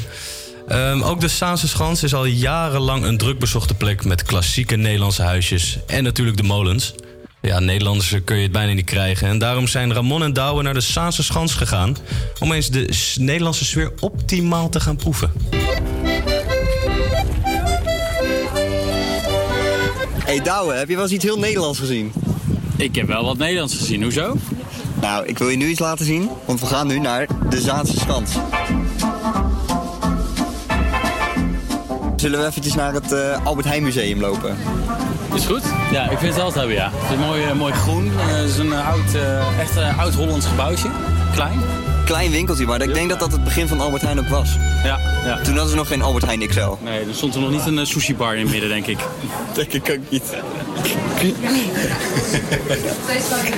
Ehm, 0.69 1.03
ook 1.03 1.21
de 1.21 1.29
Saanse 1.29 1.69
Schans 1.69 2.03
is 2.03 2.15
al 2.15 2.25
jarenlang 2.25 3.05
een 3.05 3.19
druk 3.19 3.39
bezochte 3.39 3.75
plek 3.75 4.05
met 4.05 4.23
klassieke 4.23 4.77
Nederlandse 4.77 5.23
huisjes 5.23 5.79
en 5.87 6.05
natuurlijk 6.05 6.37
de 6.37 6.43
molens. 6.43 6.95
Ja, 7.41 7.59
Nederlanders 7.59 8.15
kun 8.25 8.37
je 8.37 8.43
het 8.43 8.53
bijna 8.53 8.73
niet 8.73 8.85
krijgen. 8.85 9.29
En 9.29 9.39
daarom 9.39 9.67
zijn 9.67 9.93
Ramon 9.93 10.23
en 10.23 10.33
Douwe 10.33 10.63
naar 10.63 10.75
de 10.75 10.81
Saanse 10.81 11.23
Schans 11.23 11.55
gegaan 11.55 11.97
om 12.39 12.53
eens 12.53 12.71
de 12.71 13.13
Nederlandse 13.21 13.65
sfeer 13.65 13.93
optimaal 14.01 14.69
te 14.69 14.81
gaan 14.81 14.97
proeven. 14.97 15.33
Hey 20.25 20.41
Douwe, 20.41 20.75
heb 20.75 20.89
je 20.89 20.95
wel 20.95 21.05
eens 21.05 21.13
iets 21.13 21.25
heel 21.25 21.39
Nederlands 21.39 21.79
gezien? 21.79 22.13
Ik 22.77 22.95
heb 22.95 23.07
wel 23.07 23.25
wat 23.25 23.39
Nederlands 23.39 23.77
gezien, 23.77 24.03
hoezo? 24.03 24.37
Nou, 25.01 25.27
ik 25.27 25.39
wil 25.39 25.49
je 25.49 25.57
nu 25.57 25.67
iets 25.67 25.81
laten 25.81 26.05
zien, 26.05 26.31
want 26.45 26.61
we 26.61 26.67
gaan 26.67 26.87
nu 26.87 26.99
naar 26.99 27.27
de 27.51 27.61
Zaanse 27.61 27.99
Schans. 27.99 28.31
Zullen 32.23 32.41
we 32.41 32.47
eventjes 32.47 32.75
naar 32.75 32.93
het 32.93 33.13
eh, 33.13 33.47
Albert 33.47 33.67
Heijn 33.67 33.83
Museum 33.83 34.21
lopen? 34.21 34.57
Is 35.35 35.47
goed? 35.47 35.63
Ja, 35.93 36.11
ik 36.11 36.19
vind 36.19 36.35
het 36.35 36.43
altijd 36.43 36.55
hebben, 36.55 36.75
ja. 36.75 36.91
Het 36.93 37.19
is 37.19 37.27
mooi, 37.27 37.43
eh, 37.45 37.53
mooi 37.53 37.73
groen. 37.73 38.07
Eh, 38.07 38.27
Het 38.27 38.49
is 38.49 38.59
een 38.59 38.73
oud, 38.73 39.15
eh, 39.15 39.61
echt 39.61 39.77
eh, 39.77 39.99
oud-Hollands 39.99 40.47
gebouwtje. 40.47 40.89
Klein. 41.35 41.61
Klein 42.05 42.31
winkeltje, 42.31 42.67
maar 42.67 42.83
ik 42.83 42.95
denk 42.95 43.09
dat 43.09 43.19
dat 43.21 43.33
het 43.33 43.45
begin 43.45 43.69
van 43.69 43.81
Albert 43.81 44.03
Heijn 44.03 44.19
ook 44.19 44.29
was. 44.29 44.57
Ja, 44.85 44.99
ja. 45.25 45.37
Toen 45.37 45.53
hadden 45.53 45.71
ze 45.71 45.77
nog 45.77 45.89
geen 45.89 46.03
Albert 46.03 46.25
Heijn 46.25 46.49
XL. 46.49 46.71
Nee, 46.81 46.99
er 46.99 47.15
stond 47.15 47.35
er 47.35 47.41
nog 47.41 47.51
niet 47.51 47.67
een 47.67 47.79
eh, 47.79 47.85
sushi 47.85 48.17
bar 48.17 48.35
in 48.35 48.43
het 48.43 48.51
midden, 48.51 48.69
denk 48.69 48.87
ik. 48.87 48.99
denk 49.55 49.73
ik 49.73 49.91
ook 49.91 50.11
niet. 50.11 50.35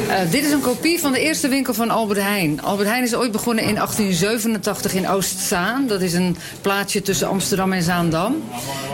Eh, 0.08 0.30
dit 0.30 0.44
is 0.44 0.52
een 0.52 0.60
kopie 0.60 1.00
van 1.00 1.12
de 1.12 1.20
eerste 1.20 1.48
winkel 1.48 1.74
van 1.74 1.90
Albert 1.90 2.20
Heijn. 2.20 2.62
Albert 2.62 2.88
Heijn 2.88 3.02
is 3.02 3.14
ooit 3.14 3.32
begonnen 3.32 3.64
in 3.64 3.74
1887 3.74 4.94
in 4.94 5.08
Oostzaan. 5.08 5.86
Dat 5.86 6.00
is 6.00 6.12
een 6.12 6.36
plaatsje 6.60 7.02
tussen 7.02 7.28
Amsterdam 7.28 7.72
en 7.72 7.82
Zaandam. 7.82 8.42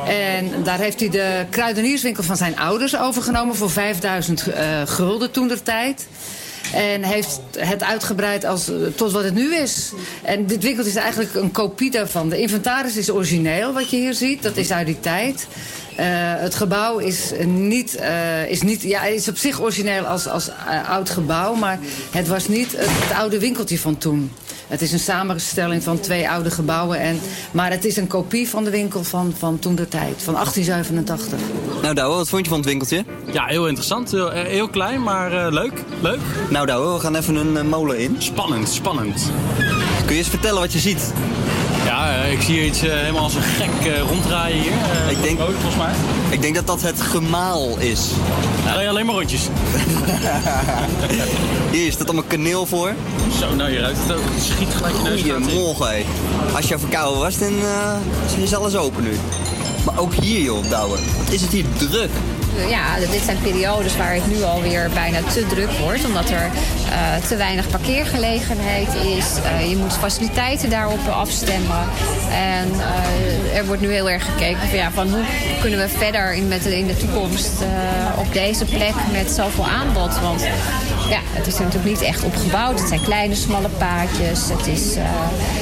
En 0.07 0.51
daar 0.65 0.79
heeft 0.79 1.01
hij 1.01 1.09
de 1.09 1.45
kruidenierswinkel 1.51 2.23
van 2.23 2.37
zijn 2.37 2.59
ouders 2.59 2.99
overgenomen 2.99 3.57
voor 3.57 3.71
5000 3.71 4.47
eh, 4.47 4.67
gulden 4.85 5.31
toen 5.31 5.49
der 5.49 5.63
tijd. 5.63 6.07
En 6.73 7.03
heeft 7.03 7.41
het 7.59 7.83
uitgebreid 7.83 8.45
als, 8.45 8.69
eh, 8.69 8.75
tot 8.95 9.13
wat 9.13 9.25
het 9.25 9.35
nu 9.35 9.55
is. 9.55 9.93
En 10.23 10.47
dit 10.47 10.63
winkeltje 10.63 10.93
is 10.93 10.99
eigenlijk 10.99 11.35
een 11.35 11.53
kopie 11.53 11.91
daarvan. 11.91 12.29
De 12.29 12.41
inventaris 12.41 12.97
is 12.97 13.11
origineel, 13.11 13.73
wat 13.73 13.91
je 13.91 13.97
hier 13.97 14.15
ziet. 14.15 14.43
Dat 14.43 14.57
is 14.57 14.73
uit 14.73 14.87
die 14.87 15.01
tijd. 15.01 15.47
Eh, 15.97 16.07
het 16.37 16.55
gebouw 16.55 16.99
is 16.99 17.33
niet, 17.47 17.95
eh, 17.95 18.51
is 18.51 18.63
niet 18.63 18.83
ja, 18.83 19.05
is 19.05 19.29
op 19.29 19.37
zich 19.37 19.61
origineel 19.61 20.05
als, 20.05 20.29
als 20.29 20.51
oud 20.89 21.11
gebouw, 21.11 21.55
maar 21.55 21.79
het 22.11 22.29
was 22.29 22.49
niet 22.49 22.73
het 22.77 23.19
oude 23.19 23.39
winkeltje 23.39 23.79
van 23.79 23.99
toen. 23.99 24.33
Het 24.71 24.83
is 24.83 24.93
een 24.93 24.99
samenstelling 24.99 25.83
van 25.83 26.01
twee 26.01 26.29
oude 26.29 26.51
gebouwen, 26.51 27.01
en, 27.01 27.21
maar 27.51 27.71
het 27.71 27.85
is 27.85 27.97
een 27.97 28.07
kopie 28.07 28.49
van 28.49 28.65
de 28.65 28.71
winkel 28.71 29.05
van, 29.05 29.35
van 29.39 29.59
toen 29.59 29.75
de 29.75 29.89
tijd, 29.89 30.23
van 30.23 30.35
1887. 30.35 31.39
Nou 31.83 31.95
Douwe, 31.95 32.17
wat 32.17 32.29
vond 32.29 32.43
je 32.43 32.49
van 32.49 32.59
het 32.59 32.69
winkeltje? 32.69 33.05
Ja, 33.33 33.47
heel 33.47 33.67
interessant. 33.67 34.11
Heel, 34.11 34.33
eh, 34.33 34.43
heel 34.43 34.69
klein, 34.69 35.03
maar 35.03 35.47
eh, 35.47 35.53
leuk. 35.53 35.85
Leuk. 36.01 36.21
Nou 36.51 36.67
Douwe, 36.67 36.93
we 36.93 37.01
gaan 37.01 37.17
even 37.17 37.35
een 37.35 37.57
eh, 37.57 37.65
molen 37.65 37.99
in. 37.99 38.17
Spannend, 38.19 38.69
spannend. 38.69 39.31
Kun 40.05 40.15
je 40.15 40.19
eens 40.19 40.29
vertellen 40.29 40.61
wat 40.61 40.73
je 40.73 40.79
ziet? 40.79 41.13
Ja, 41.91 42.23
eh, 42.23 42.33
ik 42.33 42.41
zie 42.43 42.67
iets 42.67 42.83
eh, 42.83 42.91
helemaal 42.93 43.23
als 43.23 43.35
een 43.35 43.43
gek 43.43 43.87
eh, 43.93 44.01
ronddraaien 44.09 44.61
hier. 44.63 44.73
Eh, 44.73 45.11
Ik 45.11 45.23
denk, 45.23 45.39
rood, 45.39 45.53
volgens 45.53 45.77
mij. 45.77 45.93
ik 46.31 46.43
denk 46.43 46.55
dat 46.55 46.67
dat 46.67 46.83
het 46.83 47.01
gemaal 47.01 47.79
is. 47.79 48.11
Ja, 48.65 48.73
rij 48.73 48.83
je 48.83 48.89
alleen 48.89 49.07
maar 49.07 49.15
rondjes. 49.15 49.41
Hier 51.73 51.93
staat 51.93 52.07
allemaal 52.07 52.25
kaneel 52.27 52.67
voor. 52.67 52.95
Zo, 53.41 53.55
nou 53.55 53.71
je 53.71 53.79
ruikt 53.81 53.99
het 54.03 54.13
ook. 54.17 54.23
Het 54.25 54.43
schiet 54.43 54.69
gelijk 54.77 54.95
je 54.97 55.03
neus. 55.03 55.21
Goedemorgen, 55.21 55.89
hé. 55.89 56.05
Als 56.55 56.69
je 56.69 56.79
verkouden 56.79 57.21
was, 57.21 57.39
dan 57.39 57.53
is 58.43 58.55
alles 58.55 58.77
open 58.77 59.03
nu. 59.03 59.17
Maar 59.85 59.99
ook 59.99 60.15
hier, 60.15 60.41
joh, 60.43 60.69
Douwe. 60.69 60.99
Wat 61.25 61.33
is 61.33 61.41
het 61.41 61.51
hier 61.51 61.65
druk? 61.79 62.11
Ja, 62.69 62.97
dit 63.11 63.23
zijn 63.25 63.39
periodes 63.43 63.97
waar 63.97 64.15
het 64.15 64.27
nu 64.37 64.43
alweer 64.43 64.91
bijna 64.95 65.19
te 65.33 65.47
druk 65.47 65.71
wordt. 65.71 66.05
Omdat 66.05 66.31
er 66.31 66.51
eh, 66.91 67.27
te 67.29 67.37
weinig 67.37 67.69
parkeergelegenheid 67.69 68.89
is. 68.95 69.27
Eh, 69.45 69.71
je 69.71 69.77
moet 69.77 69.93
faciliteiten 69.93 70.71
daarop 70.71 71.09
afstemmen. 71.09 71.85
En 72.33 72.69
eh, 73.53 73.57
er 73.59 73.67
wordt 73.67 73.81
nu 73.83 73.93
heel 73.93 74.11
erg 74.11 74.25
gekeken 74.25 74.69
van, 74.69 74.79
ja, 74.79 74.91
van 74.91 75.09
hoe 75.11 75.23
kunnen 75.61 75.79
we 75.79 75.89
verder 75.89 76.33
in, 76.35 76.49
met, 76.49 76.63
de- 76.63 76.79
in 76.79 76.87
de 76.87 76.97
toekomst 76.97 77.51
eh, 77.61 78.19
op 78.19 78.33
deze 78.33 78.65
plek 78.65 78.95
met 79.13 79.31
zoveel 79.31 79.67
aanbod. 79.67 80.21
Want 80.21 80.41
ja, 81.11 81.21
het 81.33 81.47
is 81.47 81.59
natuurlijk 81.59 81.85
niet 81.85 82.03
echt 82.03 82.23
opgebouwd. 82.25 82.79
Het 82.79 82.89
zijn 82.89 83.03
kleine, 83.03 83.35
smalle 83.35 83.69
paadjes. 83.69 84.41
Het, 84.49 84.67
is, 84.67 84.95
eh, 84.95 85.03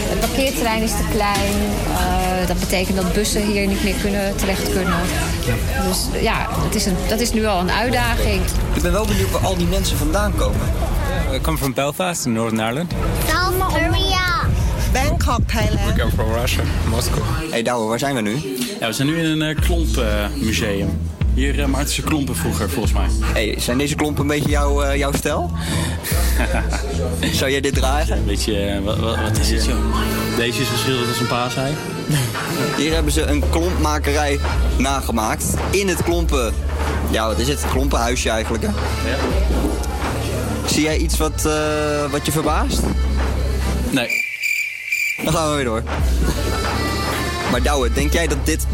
het 0.09 0.21
parkeerterrein 0.21 0.83
is 0.83 0.91
te 0.91 1.05
klein. 1.11 1.55
Eh, 1.93 2.47
dat 2.47 2.59
betekent 2.59 2.97
dat 2.97 3.13
bussen 3.13 3.43
hier 3.47 3.67
niet 3.67 3.85
meer 3.85 3.95
kunnen, 4.03 4.37
terecht 4.37 4.73
kunnen. 4.73 4.97
Dus 5.89 6.23
ja, 6.23 6.47
het 6.51 6.75
is 6.75 6.87
een, 6.87 6.97
dat 7.09 7.21
is 7.21 7.33
nu 7.33 7.47
al 7.47 7.61
een 7.61 7.71
uitdaging. 7.71 8.43
Ik 8.75 8.83
ben 8.83 8.93
wel 8.93 9.07
benieuwd 9.07 9.31
waar 9.31 9.47
al 9.47 9.57
die 9.57 9.67
mensen 9.67 9.97
vandaan 9.97 10.35
komen. 10.37 10.61
I 11.35 11.41
come 11.41 11.59
from 11.59 11.75
Belfast 11.75 12.27
in 12.27 12.33
Northern 12.33 12.61
Ireland. 12.61 12.93
South 13.29 13.73
Korea. 13.73 14.47
Bangkok, 14.93 15.41
Thailand. 15.47 15.95
We 15.95 16.01
come 16.01 16.11
from 16.13 16.33
Russia, 16.33 16.63
Moscow. 16.91 17.23
Hey 17.51 17.63
Douwe, 17.63 17.89
waar 17.89 17.99
zijn 17.99 18.15
we 18.15 18.21
nu? 18.21 18.37
Ja, 18.81 18.87
we 18.87 18.93
zijn 18.93 19.09
nu 19.09 19.19
in 19.19 19.25
een 19.25 19.43
eh, 19.43 19.63
klompenmuseum. 19.63 20.99
Hier 21.39 21.59
uh, 21.59 21.67
maakten 21.67 21.95
ze 21.95 22.03
klompen 22.03 22.37
vroeger, 22.37 22.71
volgens 22.71 22.93
mij. 22.93 23.07
Hey, 23.21 23.55
zijn 23.59 23.79
deze 23.79 23.95
klompen 23.95 24.23
een 24.23 24.29
beetje 24.29 24.51
jouw, 24.51 24.83
eh, 24.83 24.97
jouw 24.97 25.13
stijl? 25.13 25.51
Zou 27.39 27.51
jij 27.51 27.61
dit 27.61 27.75
dragen? 27.75 28.17
Een 28.17 28.25
beetje, 28.25 28.61
eh, 28.61 28.81
wat, 28.85 28.99
wat, 28.99 29.39
is 29.39 29.49
dit 29.49 29.63
zo? 29.63 29.73
Deze 30.37 30.61
is 30.61 30.69
geschilderd 30.69 31.09
als 31.09 31.21
een 31.21 31.27
paasei. 31.27 31.75
Hier 32.77 32.95
hebben 32.95 33.13
ze 33.13 33.23
een 33.23 33.43
klompmakerij 33.51 34.39
nagemaakt. 34.79 35.55
In 35.71 35.89
het 35.89 36.03
klompen... 36.03 36.55
Ja, 37.11 37.27
wat 37.27 37.39
is 37.39 37.49
het? 37.49 37.65
Klompenhuisje 37.71 38.31
eigenlijk, 38.31 38.65
hè? 38.65 38.71
Ja. 39.11 39.17
Zie 40.67 40.83
jij 40.83 40.97
iets 40.97 41.17
wat, 41.17 41.45
eh, 41.47 42.11
wat 42.11 42.27
je 42.27 42.33
verbaast? 42.33 42.81
Nee. 43.91 44.09
Dan 45.25 45.33
gaan 45.33 45.51
we 45.51 45.55
weer 45.55 45.65
door. 45.65 45.83
Maar 47.51 47.63
Douwe, 47.63 47.93
denk 47.93 48.13
jij 48.13 48.27
dat 48.27 48.39
dit 48.47 48.67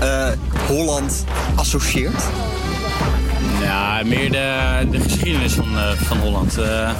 eh, 0.00 0.28
Holland 0.66 1.24
associeert? 1.54 2.22
Ja, 3.62 4.02
meer 4.04 4.30
de, 4.32 4.86
de 4.90 5.00
geschiedenis 5.00 5.52
van, 5.52 5.76
eh, 5.78 5.90
van 5.90 6.18
Holland. 6.18 6.58
eh, 6.58 6.90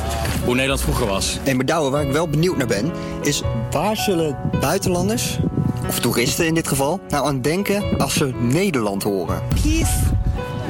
hoe 0.44 0.52
Nederland 0.54 0.80
vroeger 0.80 1.06
was. 1.06 1.38
Nee, 1.44 1.54
maar 1.54 1.64
Douwe, 1.64 1.90
waar 1.90 2.02
ik 2.06 2.12
wel 2.12 2.28
benieuwd 2.28 2.56
naar 2.56 2.66
ben... 2.66 2.92
is 3.22 3.42
waar 3.70 3.96
zullen 3.96 4.36
buitenlanders, 4.60 5.38
of 5.88 6.00
toeristen 6.00 6.46
in 6.46 6.54
dit 6.54 6.68
geval... 6.68 7.00
nou 7.08 7.26
aan 7.26 7.40
denken 7.40 7.98
als 7.98 8.14
ze 8.14 8.32
Nederland 8.38 9.02
horen? 9.02 9.42
Peace 9.48 9.98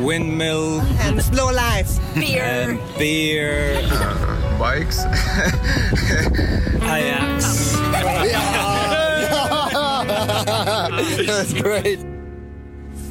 Windmill. 0.04 0.78
and 1.08 1.22
slow 1.32 1.50
life. 1.50 2.00
Beer. 2.14 2.68
And 2.68 2.78
beer. 2.98 3.80
bikes. 4.58 4.96
Ajax. 6.88 7.44
That's 11.26 11.52
great. 11.52 11.98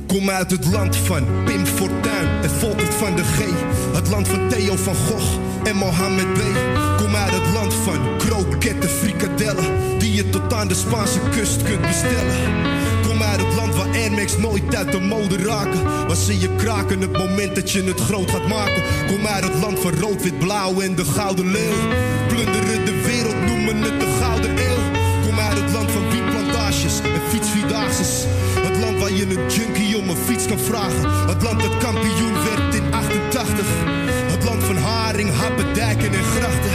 Kom 0.08 0.30
uit 0.30 0.52
het 0.52 0.66
land 0.66 0.96
van 0.96 1.44
Pim 1.46 1.66
Fortuyn 1.66 2.28
en 2.42 2.50
Volkert 2.50 2.94
van 2.94 3.16
de 3.16 3.24
G. 3.24 3.40
Het 3.94 4.10
land 4.10 4.28
van 4.28 4.50
Theo 4.50 4.76
van 4.76 4.96
Gogh 4.96 5.38
en 5.64 5.76
Mohammed 5.76 6.34
B. 6.34 6.40
Kom 6.98 7.16
uit 7.16 7.32
het 7.32 7.54
land 7.54 7.74
van 7.74 8.18
kroketten, 8.18 8.90
frikadellen. 8.90 10.00
Die 10.00 10.14
je 10.14 10.30
tot 10.30 10.54
aan 10.54 10.68
de 10.68 10.74
Spaanse 10.74 11.20
kust 11.32 11.64
kunt 11.64 11.82
bestellen. 11.82 12.36
Kom 13.08 13.22
uit 13.22 13.42
het 13.46 13.56
land 13.56 13.76
waar 13.76 13.90
Air 13.90 14.12
Max 14.12 14.38
nooit 14.38 14.76
uit 14.76 14.92
de 14.92 15.00
mode 15.00 15.38
raken. 15.38 15.84
Waar 16.08 16.16
zie 16.16 16.40
je 16.40 16.56
kraken 16.56 17.02
het 17.02 17.18
moment 17.18 17.56
dat 17.56 17.72
je 17.72 17.84
het 17.84 18.00
groot 18.00 18.32
gaat 18.32 18.48
maken. 18.48 18.84
Kom 19.08 19.26
uit 19.26 19.44
het 19.44 19.56
land 19.62 19.80
van 19.80 19.94
rood, 19.94 20.24
wit, 20.24 20.40
blauw 20.40 20.82
en 20.82 20.96
de 20.96 21.06
gouden 21.06 21.52
leeuw. 21.52 21.88
Een 29.30 29.50
junkie 29.50 29.98
om 29.98 30.10
een 30.10 30.18
fiets 30.18 30.48
kan 30.48 30.60
vragen. 30.60 31.28
Het 31.28 31.42
land 31.42 31.62
dat 31.62 31.78
kampioen 31.78 32.34
werd 32.44 32.76
in 32.76 32.94
88. 32.94 33.66
Het 34.32 34.44
land 34.44 34.64
van 34.64 34.78
haring, 34.78 35.36
happen, 35.36 35.74
dijken 35.74 36.14
en 36.14 36.24
grachten. 36.24 36.72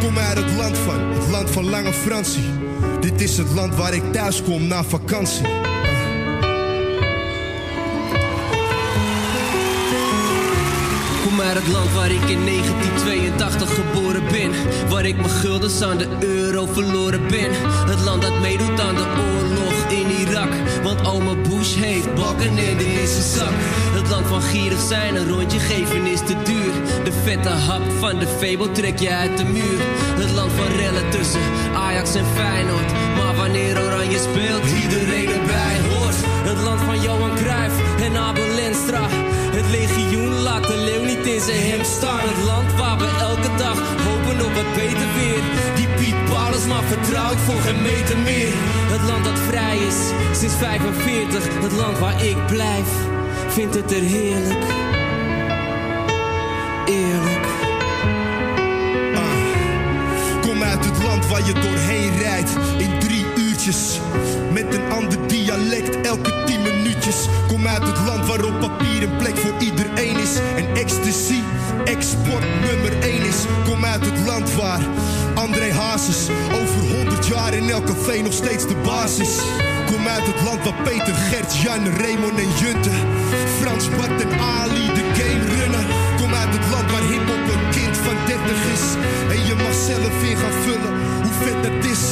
Kom 0.00 0.18
uit 0.18 0.36
het 0.36 0.56
land 0.56 0.78
van, 0.78 1.12
het 1.12 1.28
land 1.30 1.50
van 1.50 1.70
Lange 1.70 1.92
Fransie. 1.92 2.44
Dit 3.00 3.20
is 3.20 3.36
het 3.36 3.50
land 3.50 3.74
waar 3.74 3.94
ik 3.94 4.12
thuis 4.12 4.42
kom 4.42 4.66
na 4.66 4.84
vakantie. 4.84 5.69
Kom 11.30 11.40
uit 11.40 11.54
het 11.54 11.68
land 11.68 11.92
waar 11.92 12.10
ik 12.10 12.28
in 12.28 12.44
1982 12.46 13.74
geboren 13.74 14.22
ben. 14.30 14.50
Waar 14.88 15.04
ik 15.04 15.16
mijn 15.16 15.30
guldens 15.30 15.82
aan 15.82 15.98
de 15.98 16.08
euro 16.20 16.66
verloren 16.66 17.28
ben. 17.28 17.50
Het 17.88 18.00
land 18.00 18.22
dat 18.22 18.40
meedoet 18.40 18.80
aan 18.80 18.94
de 18.94 19.06
oorlog 19.30 19.74
in 19.88 20.26
Irak. 20.26 20.52
Want 20.82 21.06
oma 21.06 21.34
Bush 21.34 21.74
heeft 21.74 22.14
bakken 22.14 22.58
in 22.58 22.76
deze 22.78 23.22
zak. 23.22 23.52
Het 23.98 24.08
land 24.08 24.26
van 24.26 24.42
gierig 24.42 24.80
zijn, 24.80 25.16
een 25.16 25.28
rondje 25.28 25.58
geven 25.58 26.06
is 26.06 26.20
te 26.20 26.42
duur. 26.42 26.72
De 27.04 27.12
vette 27.12 27.48
hap 27.48 27.82
van 27.98 28.18
de 28.18 28.26
Febo 28.26 28.72
trek 28.72 28.98
je 28.98 29.10
uit 29.10 29.36
de 29.36 29.44
muur. 29.44 29.80
Het 30.22 30.30
land 30.30 30.52
van 30.52 30.76
rellen 30.76 31.10
tussen 31.10 31.40
Ajax 31.74 32.14
en 32.14 32.26
Feyenoord. 32.34 32.92
Maar 33.16 33.34
wanneer 33.36 33.82
Oranje 33.82 34.18
speelt, 34.18 34.82
iedereen 34.82 35.28
erbij 35.40 35.76
hoort. 35.90 36.16
Het 36.48 36.62
land 36.62 36.80
van 36.80 37.00
Johan 37.00 37.34
Cruijff 37.34 37.74
en 38.00 38.16
Abel 38.16 38.48
Lenstra. 38.54 39.08
Het 39.56 39.68
legioen 39.70 40.34
laat 40.42 40.66
de 40.66 40.76
leeuw 40.76 41.04
niet 41.04 41.26
in 41.26 41.40
zijn 41.40 41.60
hem. 41.70 41.80
Het 41.80 42.44
land 42.44 42.72
waar 42.76 42.98
we 42.98 43.08
elke 43.20 43.56
dag 43.56 43.78
hopen 44.06 44.44
op 44.46 44.52
wat 44.54 44.74
beter 44.74 45.08
weer. 45.18 45.42
Die 45.76 45.88
Piet 45.88 46.24
Paulus 46.24 46.66
maar 46.66 46.82
vertrouwt 46.82 47.40
voor 47.46 47.60
geen 47.60 47.82
meter 47.82 48.18
meer. 48.18 48.52
Het 48.94 49.02
land 49.08 49.24
dat 49.24 49.38
vrij 49.38 49.78
is 49.78 49.98
sinds 50.38 50.54
45. 50.54 51.44
Het 51.62 51.72
land 51.72 51.98
waar 51.98 52.24
ik 52.24 52.46
blijf, 52.46 52.88
vindt 53.48 53.74
het 53.74 53.92
er 53.92 54.02
heerlijk. 54.02 54.64
Eerlijk. 56.86 57.46
Kom 60.40 60.62
uit 60.62 60.84
het 60.84 61.02
land 61.02 61.26
waar 61.26 61.46
je 61.46 61.52
doorheen 61.52 62.18
rijdt 62.18 62.50
in 62.78 62.98
drie 62.98 63.24
uurtjes. 63.36 64.00
Met 64.52 64.74
een 64.74 64.90
ander 64.90 65.26
dialect 65.26 66.06
Kom 67.48 67.66
uit 67.66 67.82
het 67.86 67.98
land 68.06 68.26
waar 68.26 68.44
op 68.44 68.60
papier 68.60 69.02
een 69.02 69.16
plek 69.16 69.36
voor 69.36 69.54
iedereen 69.58 70.16
is. 70.18 70.34
En 70.56 70.74
ecstasy, 70.74 71.40
export 71.84 72.44
nummer 72.70 73.02
één 73.02 73.22
is. 73.22 73.44
Kom 73.64 73.84
uit 73.84 74.04
het 74.04 74.26
land 74.26 74.54
waar 74.54 74.80
André 75.34 75.72
Hazes 75.72 76.28
over 76.52 76.96
100 76.96 77.26
jaar 77.26 77.54
in 77.54 77.70
elk 77.70 77.86
café 77.86 78.20
nog 78.22 78.32
steeds 78.32 78.66
de 78.66 78.76
basis. 78.84 79.38
Kom 79.86 80.06
uit 80.06 80.26
het 80.26 80.42
land 80.44 80.64
waar 80.64 80.82
Peter, 80.82 81.14
Gert, 81.14 81.56
Jan, 81.56 81.86
Raymond 82.00 82.38
en 82.38 82.52
Junte. 82.60 82.90
Frans, 83.60 83.88
Bart 83.88 84.22
en 84.22 84.32
Ali 84.38 84.86
de 84.94 85.04
game 85.18 85.44
runnen. 85.58 85.84
Kom 86.16 86.34
uit 86.34 86.52
het 86.58 86.70
land 86.70 86.90
waar 86.90 87.06
hiphop 87.10 87.44
een 87.54 87.70
kind 87.70 87.96
van 87.96 88.16
30 88.26 88.72
is. 88.74 88.84
En 89.34 89.46
je 89.46 89.54
mag 89.54 89.74
zelf 89.74 90.22
in 90.22 90.36
gaan 90.36 90.56
vullen 90.64 91.09
vet 91.44 91.62
dat 91.66 91.84
is. 91.94 92.02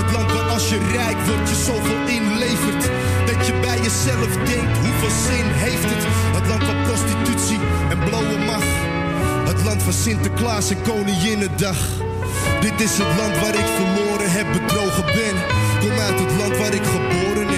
Het 0.00 0.12
land 0.12 0.32
waar 0.32 0.48
als 0.56 0.68
je 0.68 0.78
rijk 0.92 1.18
wordt 1.26 1.48
je 1.48 1.58
zoveel 1.70 2.02
inlevert. 2.18 2.84
Dat 3.30 3.46
je 3.46 3.54
bij 3.66 3.78
jezelf 3.86 4.30
denkt 4.52 4.76
hoeveel 4.84 5.14
zin 5.28 5.46
heeft 5.64 5.88
het. 5.92 6.04
Het 6.36 6.46
land 6.50 6.64
waar 6.66 6.82
prostitutie 6.88 7.60
en 7.92 7.98
blowen 8.08 8.42
mag. 8.52 8.64
Het 9.50 9.60
land 9.64 9.82
van 9.82 9.92
Sinterklaas 9.92 10.70
en 10.70 10.82
Koninginnedag. 10.82 11.80
Dit 12.60 12.80
is 12.86 12.98
het 13.02 13.12
land 13.20 13.34
waar 13.42 13.56
ik 13.62 13.68
verloren 13.80 14.30
heb, 14.38 14.46
bedrogen 14.52 15.06
ben. 15.18 15.36
Kom 15.82 15.98
uit 16.06 16.18
het 16.24 16.32
land 16.40 16.56
waar 16.60 16.74
ik 16.80 16.86
geboren 16.94 17.48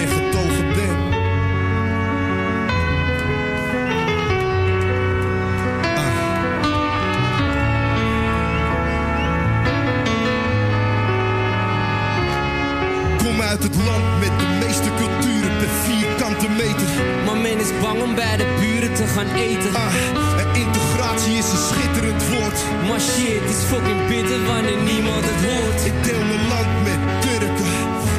om 18.11 18.17
bij 18.17 18.37
de 18.37 18.47
buren 18.59 18.93
te 18.93 19.07
gaan 19.15 19.31
eten. 19.47 19.73
Ah, 19.75 19.93
en 20.41 20.49
integratie 20.65 21.35
is 21.41 21.49
een 21.53 21.65
schitterend 21.71 22.23
woord. 22.31 22.59
Maar 22.87 23.01
shit 23.11 23.43
is 23.53 23.61
fucking 23.71 24.01
bitter 24.11 24.41
wanneer 24.51 24.81
niemand 24.91 25.23
het 25.31 25.41
hoort. 25.49 25.79
Ik 25.91 25.97
deel 26.05 26.23
mijn 26.31 26.45
land 26.53 26.71
met 26.87 26.99
Turken 27.23 27.71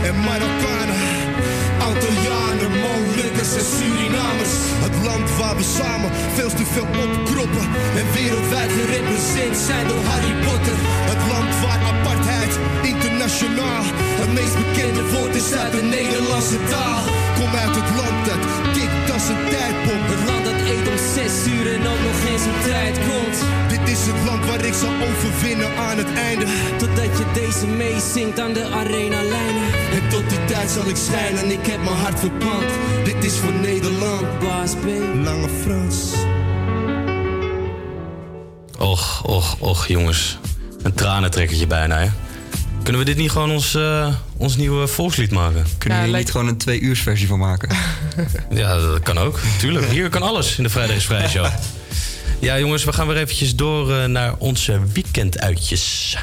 en 0.09 0.16
Marokkanen. 0.27 1.01
Antillianen, 1.89 2.73
Molukkers 2.85 3.52
en 3.60 3.66
Surinamers. 3.77 4.55
Het 4.86 4.97
land 5.06 5.27
waar 5.39 5.56
we 5.60 5.66
samen 5.81 6.10
veel 6.36 6.52
te 6.59 6.66
veel 6.74 6.89
opkroppen. 7.05 7.66
En 8.01 8.06
wereldwijd 8.16 8.70
gerepresenteerd 8.78 9.59
zijn 9.69 9.86
door 9.90 10.02
Harry 10.10 10.35
Potter. 10.47 10.78
Het 11.12 11.23
land 11.32 11.52
waar 11.62 11.81
apartheid 11.93 12.52
internationaal 12.93 13.85
het 14.23 14.32
meest 14.39 14.56
bekende 14.62 15.02
woord 15.12 15.35
is 15.43 15.52
uit 15.62 15.73
de 15.78 15.85
Nederlandse 15.97 16.60
taal. 16.73 17.01
Kom 17.39 17.51
uit 17.64 17.74
het 17.81 17.90
land 18.01 18.19
dat 18.28 18.43
kikt 18.77 19.02
als 19.23 19.31
een 19.31 19.49
tijdpomp. 19.51 20.09
Het 20.09 20.31
land 20.31 20.44
dat 20.44 20.61
eet 20.74 20.89
om 20.89 20.99
zes 21.15 21.35
uur 21.55 21.66
en 21.74 21.86
ook 21.93 22.03
nog 22.09 22.19
eens 22.31 22.44
een 22.51 22.61
tijd 22.70 22.97
komt. 23.09 23.39
Dit 23.69 23.89
is 23.94 24.07
het 24.07 24.24
land 24.27 24.44
waar 24.47 24.65
ik 24.65 24.74
zal 24.74 24.94
overwinnen 25.09 25.77
aan 25.77 25.99
het 25.99 26.12
einde. 26.15 26.44
Totdat 26.78 27.19
je 27.19 27.24
deze 27.35 27.66
meezingt 27.66 28.40
aan 28.40 28.53
de 28.53 28.65
arena 28.65 29.23
lijnen. 29.23 29.69
En 29.97 30.09
tot 30.09 30.28
die 30.28 30.44
tijd 30.44 30.70
zal 30.70 30.89
ik 30.89 30.97
schijnen, 30.97 31.51
ik 31.51 31.66
heb 31.66 31.82
mijn 31.85 31.97
hart 31.97 32.19
verpand. 32.20 32.70
Dit 33.05 33.24
is 33.24 33.36
voor 33.39 33.53
Nederland. 33.53 34.39
Baas 34.39 34.74
B. 34.74 34.86
Lange 35.24 35.49
Frans. 35.62 35.99
Och, 38.78 39.24
och, 39.24 39.57
och, 39.59 39.86
jongens. 39.86 40.39
Een 40.82 40.94
tranentrekkertje 40.94 41.66
bijna, 41.66 41.99
hè? 41.99 42.09
Kunnen 42.82 43.01
we 43.01 43.07
dit 43.07 43.16
niet 43.16 43.31
gewoon 43.31 43.51
ons, 43.51 43.74
eh, 43.74 44.15
ons 44.36 44.57
nieuwe 44.57 44.86
volkslied 44.86 45.31
maken? 45.31 45.65
Kunnen 45.78 45.99
we 45.99 46.07
hier 46.07 46.16
niet 46.16 46.31
gewoon 46.31 46.49
een 46.49 46.57
twee 46.57 46.81
uurs 46.81 47.01
versie 47.01 47.27
van 47.27 47.39
maken? 47.39 47.69
Ja, 48.51 48.76
dat 48.78 49.02
kan 49.02 49.18
ook. 49.18 49.40
Tuurlijk. 49.59 49.90
Hier 49.90 50.09
kan 50.09 50.22
alles 50.22 50.56
in 50.56 50.62
de 50.62 50.68
Vrijdag 50.68 50.97
is 50.97 51.05
Vrij 51.05 51.28
Show. 51.28 51.47
Ja, 52.39 52.59
jongens, 52.59 52.84
we 52.84 52.93
gaan 52.93 53.06
weer 53.06 53.16
eventjes 53.16 53.56
door 53.56 53.94
eh, 53.97 54.05
naar 54.05 54.34
onze 54.39 54.80
weekenduitjes. 54.93 56.16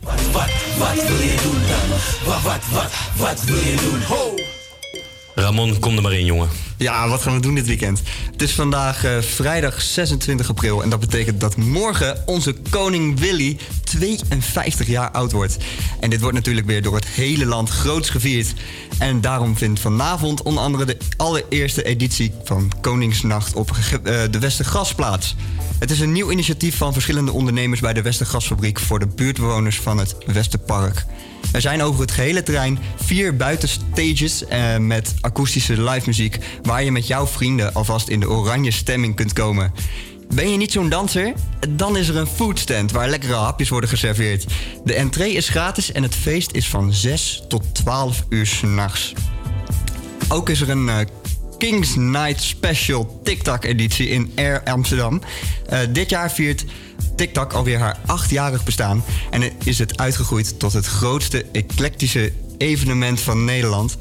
Wat, 0.00 0.20
wat, 0.32 0.48
wat 0.78 1.06
wil 1.08 1.16
je 1.20 1.36
doen 1.42 1.60
dan? 1.68 1.98
Wat, 2.24 2.42
wat, 2.42 2.62
wat, 2.70 2.90
wat 3.16 3.44
wil 3.44 3.56
je 3.56 3.74
doen? 3.76 4.02
Ho! 4.02 4.33
Ramon, 5.54 5.78
kom 5.78 5.96
er 5.96 6.02
maar 6.02 6.12
in, 6.12 6.24
jongen. 6.24 6.48
Ja, 6.76 7.08
wat 7.08 7.22
gaan 7.22 7.34
we 7.34 7.40
doen 7.40 7.54
dit 7.54 7.66
weekend? 7.66 8.02
Het 8.32 8.42
is 8.42 8.52
vandaag 8.52 9.04
eh, 9.04 9.18
vrijdag 9.18 9.82
26 9.82 10.48
april 10.48 10.82
en 10.82 10.90
dat 10.90 11.00
betekent 11.00 11.40
dat 11.40 11.56
morgen 11.56 12.22
onze 12.26 12.54
koning 12.70 13.18
Willy 13.18 13.58
52 13.84 14.86
jaar 14.86 15.10
oud 15.10 15.32
wordt. 15.32 15.56
En 16.00 16.10
dit 16.10 16.20
wordt 16.20 16.34
natuurlijk 16.36 16.66
weer 16.66 16.82
door 16.82 16.94
het 16.94 17.06
hele 17.06 17.46
land 17.46 17.70
groots 17.70 18.10
gevierd. 18.10 18.54
En 18.98 19.20
daarom 19.20 19.56
vindt 19.56 19.80
vanavond 19.80 20.42
onder 20.42 20.62
andere 20.62 20.84
de 20.84 20.96
allereerste 21.16 21.82
editie 21.82 22.32
van 22.44 22.72
Koningsnacht 22.80 23.54
op 23.54 23.70
eh, 23.70 24.22
de 24.30 24.38
Westergas 24.38 24.94
plaats. 24.94 25.34
Het 25.78 25.90
is 25.90 26.00
een 26.00 26.12
nieuw 26.12 26.30
initiatief 26.30 26.76
van 26.76 26.92
verschillende 26.92 27.32
ondernemers 27.32 27.80
bij 27.80 27.92
de 27.92 28.02
Westergasfabriek 28.02 28.80
voor 28.80 28.98
de 28.98 29.06
buurtbewoners 29.06 29.80
van 29.80 29.98
het 29.98 30.16
Westerpark. 30.26 31.04
Er 31.52 31.60
zijn 31.60 31.82
over 31.82 32.00
het 32.00 32.10
gehele 32.10 32.42
terrein 32.42 32.78
vier 32.96 33.36
buitenstages 33.36 34.44
eh, 34.44 34.76
met 34.76 35.14
akoestische 35.20 35.82
live 35.82 36.02
muziek 36.06 36.38
waar 36.62 36.84
je 36.84 36.92
met 36.92 37.06
jouw 37.06 37.26
vrienden 37.26 37.74
alvast 37.74 38.08
in 38.08 38.20
de 38.20 38.30
oranje 38.30 38.70
stemming 38.70 39.16
kunt 39.16 39.32
komen. 39.32 39.72
Ben 40.34 40.50
je 40.50 40.56
niet 40.56 40.72
zo'n 40.72 40.88
danser? 40.88 41.32
Dan 41.68 41.96
is 41.96 42.08
er 42.08 42.16
een 42.16 42.26
foodstand 42.26 42.92
waar 42.92 43.08
lekkere 43.08 43.34
hapjes 43.34 43.68
worden 43.68 43.88
geserveerd. 43.88 44.46
De 44.84 44.94
entree 44.94 45.32
is 45.32 45.48
gratis 45.48 45.92
en 45.92 46.02
het 46.02 46.14
feest 46.14 46.52
is 46.52 46.68
van 46.68 46.92
6 46.92 47.42
tot 47.48 47.74
12 47.74 48.24
uur 48.28 48.46
s'nachts. 48.46 49.12
Ook 50.28 50.48
is 50.48 50.60
er 50.60 50.70
een 50.70 50.88
eh, 50.88 51.06
Kings 51.58 51.94
Night 51.94 52.42
Special 52.42 53.20
TikTok-editie 53.22 54.08
in 54.08 54.32
Air 54.34 54.62
Amsterdam. 54.64 55.20
Eh, 55.66 55.78
dit 55.90 56.10
jaar 56.10 56.32
viert 56.32 56.64
TikTok 57.16 57.52
alweer 57.52 57.78
haar 57.78 57.98
achtjarig 58.06 58.64
bestaan 58.64 59.04
en 59.30 59.42
is 59.64 59.78
het 59.78 59.98
uitgegroeid 59.98 60.58
tot 60.58 60.72
het 60.72 60.86
grootste 60.86 61.44
eclectische 61.52 62.32
evenement 62.58 63.20
van 63.20 63.44
Nederland. 63.44 63.96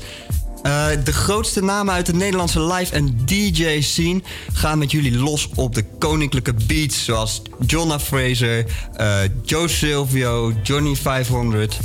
Eh, 0.64 0.88
de 1.04 1.14
grootste 1.14 1.64
namen 1.64 1.94
uit 1.94 2.06
de 2.06 2.14
Nederlandse 2.14 2.62
live- 2.62 2.94
en 2.94 3.18
DJ-scene 3.26 4.22
gaan 4.54 4.78
met 4.78 4.92
jullie 4.92 5.18
los 5.18 5.50
op 5.56 5.76
de 5.76 5.84
koninklijke 6.00 6.54
beats. 6.68 7.06
Zoals 7.06 7.42
Jonna 7.66 8.00
Fraser, 8.00 8.66
eh, 8.96 9.20
Joe 9.44 9.68
Silvio, 9.68 10.54
Johnny 10.64 10.96
500. 10.96 11.80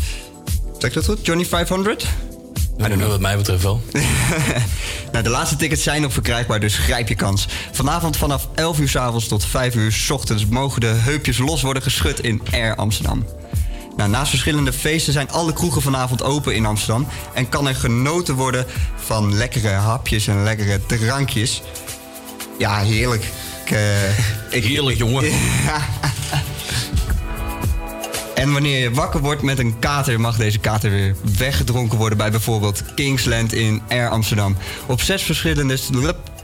Zeg 0.78 0.92
dat 0.92 1.04
goed? 1.04 1.26
Johnny 1.26 1.44
500? 1.44 2.06
Wat 2.78 3.20
mij 3.20 3.36
betreft 3.36 3.62
wel. 3.62 3.82
nou, 5.12 5.24
de 5.24 5.30
laatste 5.30 5.56
tickets 5.56 5.82
zijn 5.82 6.02
nog 6.02 6.12
verkrijgbaar, 6.12 6.60
dus 6.60 6.76
grijp 6.76 7.08
je 7.08 7.14
kans. 7.14 7.46
Vanavond 7.72 8.16
vanaf 8.16 8.48
11 8.54 8.78
uur 8.78 8.88
s 8.88 8.96
avonds 8.96 9.28
tot 9.28 9.44
5 9.44 9.74
uur 9.74 9.92
s 9.92 10.10
ochtends 10.10 10.46
mogen 10.46 10.80
de 10.80 10.86
heupjes 10.86 11.38
los 11.38 11.62
worden 11.62 11.82
geschud 11.82 12.20
in 12.20 12.42
Air 12.52 12.74
Amsterdam. 12.74 13.26
Nou, 13.96 14.10
naast 14.10 14.30
verschillende 14.30 14.72
feesten 14.72 15.12
zijn 15.12 15.30
alle 15.30 15.52
kroegen 15.52 15.82
vanavond 15.82 16.22
open 16.22 16.54
in 16.54 16.66
Amsterdam. 16.66 17.06
En 17.34 17.48
kan 17.48 17.68
er 17.68 17.74
genoten 17.74 18.34
worden 18.34 18.66
van 18.96 19.34
lekkere 19.34 19.68
hapjes 19.68 20.26
en 20.26 20.42
lekkere 20.42 20.80
drankjes. 20.86 21.62
Ja, 22.58 22.78
heerlijk. 22.78 23.24
Ik, 23.64 23.70
eh, 23.70 24.08
ik, 24.50 24.64
Heerlijk, 24.64 24.98
jongen. 24.98 25.24
En 28.38 28.52
wanneer 28.52 28.78
je 28.78 28.90
wakker 28.90 29.20
wordt 29.20 29.42
met 29.42 29.58
een 29.58 29.78
kater, 29.78 30.20
mag 30.20 30.36
deze 30.36 30.58
kater 30.58 30.90
weer 30.90 31.14
weggedronken 31.38 31.98
worden 31.98 32.18
bij 32.18 32.30
bijvoorbeeld 32.30 32.82
Kingsland 32.94 33.52
in 33.52 33.82
Air 33.88 34.08
Amsterdam. 34.08 34.56
Op 34.86 35.00
zes 35.00 35.22
verschillende. 35.22 35.78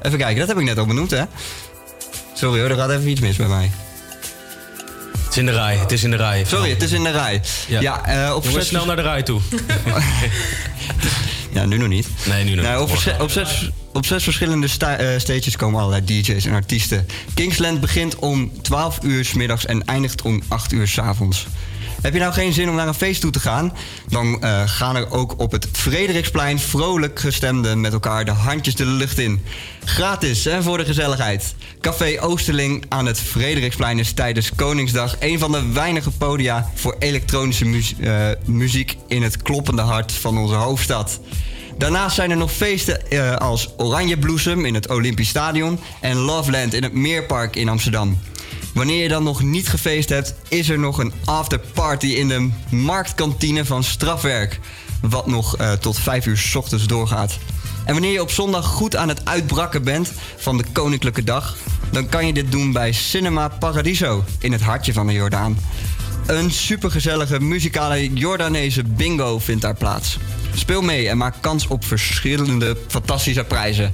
Even 0.03 0.19
kijken, 0.19 0.37
dat 0.39 0.49
heb 0.49 0.59
ik 0.59 0.65
net 0.65 0.79
al 0.79 0.87
benoemd, 0.87 1.11
hè? 1.11 1.23
Sorry 2.35 2.61
hoor, 2.61 2.71
er 2.71 2.77
gaat 2.77 2.91
even 2.91 3.09
iets 3.09 3.21
mis 3.21 3.37
bij 3.37 3.47
mij. 3.47 3.71
Het 5.25 5.31
is 5.31 5.37
in 5.37 5.47
de 5.47 5.53
rij, 5.53 5.77
het 5.77 5.93
is 5.93 6.05
in 6.05 6.11
de 6.11 6.16
rij. 6.16 6.45
Sorry, 6.47 6.71
het 6.71 6.83
is 6.83 6.93
in 6.93 7.03
de 7.03 7.11
rij. 7.11 7.41
Ja, 7.69 8.05
eh, 8.27 8.35
op 8.35 8.47
zes- 8.47 8.66
snel 8.66 8.87
naar 8.87 8.97
de 8.97 9.03
rij 9.03 9.23
toe. 9.23 9.41
Ja, 11.53 11.65
nu 11.66 11.77
nog 11.77 11.89
niet. 11.89 12.09
Nee, 12.27 12.45
nu 12.45 12.55
nog 12.55 12.65
Nou, 12.65 12.81
niet. 12.83 12.91
op, 12.95 12.99
zes, 13.01 13.15
op, 13.21 13.31
zes, 13.31 13.71
op 13.93 14.07
zes 14.07 14.23
verschillende 14.25 14.69
sta- 14.69 14.97
eh, 14.97 15.19
stages 15.19 15.57
komen 15.57 15.81
allerlei 15.81 16.05
DJ's 16.05 16.45
en 16.45 16.55
artiesten. 16.55 17.07
Kingsland 17.35 17.81
begint 17.81 18.16
om 18.16 18.53
12 18.62 18.99
uur 19.03 19.25
s 19.25 19.33
middags 19.33 19.66
en 19.66 19.85
eindigt 19.85 20.23
om 20.23 20.43
8 20.49 20.73
uur 20.73 20.89
s 20.89 20.99
avonds. 20.99 21.47
Heb 22.05 22.13
je 22.13 22.19
nou 22.19 22.33
geen 22.33 22.53
zin 22.53 22.69
om 22.69 22.75
naar 22.75 22.89
een 22.89 22.95
feest 22.95 23.21
toe 23.21 23.31
te 23.31 23.41
gaan? 23.41 23.73
Dan 24.09 24.43
eh, 24.43 24.63
gaan 24.67 24.97
er 24.97 25.11
ook 25.11 25.41
op 25.41 25.53
het 25.53 25.69
Frederiksplein 25.73 26.59
vrolijk 26.59 27.21
gestemden 27.21 27.81
met 27.81 27.93
elkaar 27.93 28.25
de 28.25 28.31
handjes 28.31 28.75
de 28.75 28.87
lucht 28.87 29.19
in. 29.19 29.45
Gratis 29.85 30.47
en 30.47 30.63
voor 30.63 30.79
de 30.79 30.85
gezelligheid. 30.85 31.55
Café 31.81 32.21
Oosterling 32.21 32.85
aan 32.89 33.07
het 33.07 33.21
Frederiksplein 33.21 33.99
is 33.99 34.13
tijdens 34.13 34.55
Koningsdag 34.55 35.17
een 35.21 35.39
van 35.39 35.53
de 35.53 35.73
weinige 35.73 36.11
podia 36.11 36.71
voor 36.75 36.97
elektronische 36.99 37.67
eh, 38.01 38.29
muziek 38.45 38.97
in 39.09 39.23
het 39.23 39.43
kloppende 39.43 39.83
hart 39.83 40.13
van 40.13 40.39
onze 40.39 40.55
hoofdstad. 40.55 41.21
Daarnaast 41.79 42.15
zijn 42.15 42.31
er 42.31 42.37
nog 42.37 42.53
feesten 42.53 43.11
eh, 43.11 43.37
als 43.37 43.71
Oranje 43.77 44.19
Bloesem 44.19 44.65
in 44.65 44.75
het 44.75 44.91
Olympisch 44.91 45.29
Stadion 45.29 45.79
en 46.01 46.17
Loveland 46.17 46.75
in 46.75 46.83
het 46.83 46.93
Meerpark 46.93 47.57
in 47.57 47.69
Amsterdam. 47.69 48.19
Wanneer 48.75 49.03
je 49.03 49.09
dan 49.09 49.23
nog 49.23 49.43
niet 49.43 49.69
gefeest 49.69 50.09
hebt, 50.09 50.35
is 50.49 50.69
er 50.69 50.79
nog 50.79 50.99
een 50.99 51.13
afterparty 51.25 52.07
in 52.07 52.29
de 52.29 52.51
marktkantine 52.71 53.65
van 53.65 53.85
Strafwerk. 53.85 54.61
Wat 55.01 55.27
nog 55.27 55.57
eh, 55.57 55.73
tot 55.73 55.99
5 55.99 56.27
uur 56.27 56.37
's 56.37 56.55
ochtends 56.55 56.87
doorgaat. 56.87 57.39
En 57.85 57.93
wanneer 57.93 58.13
je 58.13 58.23
op 58.23 58.31
zondag 58.31 58.67
goed 58.67 58.97
aan 58.97 59.09
het 59.09 59.25
uitbrakken 59.25 59.83
bent 59.83 60.13
van 60.37 60.57
de 60.57 60.65
Koninklijke 60.73 61.25
Dag, 61.25 61.57
dan 61.91 62.09
kan 62.09 62.27
je 62.27 62.33
dit 62.33 62.51
doen 62.53 62.73
bij 62.73 62.93
Cinema 62.93 63.49
Paradiso 63.49 64.25
in 64.39 64.53
het 64.53 64.63
hartje 64.63 64.93
van 64.93 65.07
de 65.07 65.13
Jordaan. 65.13 65.59
Een 66.27 66.51
supergezellige 66.51 67.41
muzikale 67.41 68.13
Jordaanese 68.13 68.85
bingo 68.85 69.39
vindt 69.39 69.63
daar 69.63 69.77
plaats. 69.77 70.19
Speel 70.55 70.83
mee 70.83 71.09
en 71.09 71.17
maak 71.17 71.35
kans 71.41 71.67
op 71.67 71.85
verschillende 71.85 72.77
fantastische 72.89 73.45
prijzen. 73.45 73.93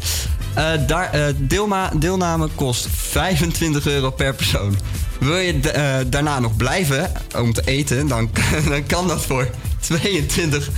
Eh, 0.55 0.72
daar, 0.86 1.10
eh, 1.12 1.24
deelma- 1.36 1.90
deelname 1.94 2.48
kost 2.55 2.86
25 2.90 3.86
euro 3.86 4.10
per 4.10 4.35
persoon. 4.35 4.77
Wil 5.20 5.36
je 5.36 5.60
eh, 5.60 5.94
daarna 6.06 6.40
nog 6.40 6.56
blijven 6.56 7.12
om 7.36 7.52
te 7.52 7.62
eten, 7.64 8.06
dan, 8.09 8.31
dan 8.68 8.86
kan 8.86 9.09
dat 9.09 9.22
voor 9.24 9.48
22 9.81 10.69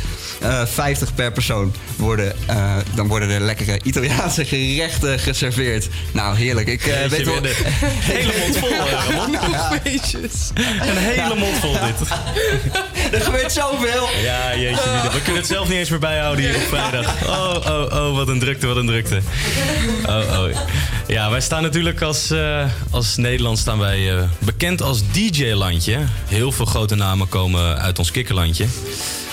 eh, 0.41 0.66
50 0.66 1.15
per 1.15 1.33
persoon. 1.33 1.74
Worden, 1.97 2.35
eh, 2.47 2.77
dan 2.95 3.09
worden 3.09 3.31
er 3.31 3.41
lekkere 3.41 3.81
Italiaanse 3.83 4.45
gerechten 4.45 5.19
geserveerd. 5.19 5.89
Nou, 6.12 6.37
heerlijk. 6.37 6.69
Ik 6.69 6.87
eh, 6.87 7.01
Jeetje, 7.01 7.09
weet 7.09 7.27
wel... 7.27 7.41
de 7.41 7.55
hele 8.12 8.33
mond 8.41 8.57
vol, 8.59 8.69
eh, 8.69 9.07
Ramon. 9.09 9.31
Ja. 9.33 9.73
Een 10.81 10.97
hele 10.97 11.35
mond 11.35 11.59
vol 11.59 11.73
dit. 11.73 12.09
Er 13.12 13.20
gebeurt 13.20 13.53
zoveel. 13.53 14.09
Ja, 14.23 14.57
jeetje, 14.57 14.91
we 15.12 15.20
kunnen 15.23 15.41
het 15.43 15.47
zelf 15.47 15.69
niet 15.69 15.79
eens 15.79 15.89
meer 15.89 15.99
bijhouden 15.99 16.45
hier 16.45 16.55
op 16.55 16.62
vrijdag. 16.62 17.27
Oh, 17.27 17.57
oh, 17.66 18.07
oh, 18.07 18.16
wat 18.16 18.29
een 18.29 18.39
drukte, 18.39 18.66
wat 18.66 18.77
een 18.77 18.87
drukte. 18.87 19.20
Oh, 20.07 20.39
oh. 20.39 20.57
Ja, 21.12 21.30
wij 21.30 21.40
staan 21.40 21.62
natuurlijk 21.62 22.02
als, 22.02 22.30
eh, 22.30 22.70
als 22.90 23.16
Nederland 23.16 23.59
staan 23.59 23.78
wij 23.78 24.16
eh, 24.16 24.22
bekend 24.39 24.82
als 24.82 25.02
DJ-landje. 25.10 25.98
Heel 26.26 26.52
veel 26.52 26.64
grote 26.64 26.94
namen 26.94 27.28
komen 27.28 27.78
uit 27.78 27.98
ons 27.98 28.10
kikkerlandje. 28.10 28.66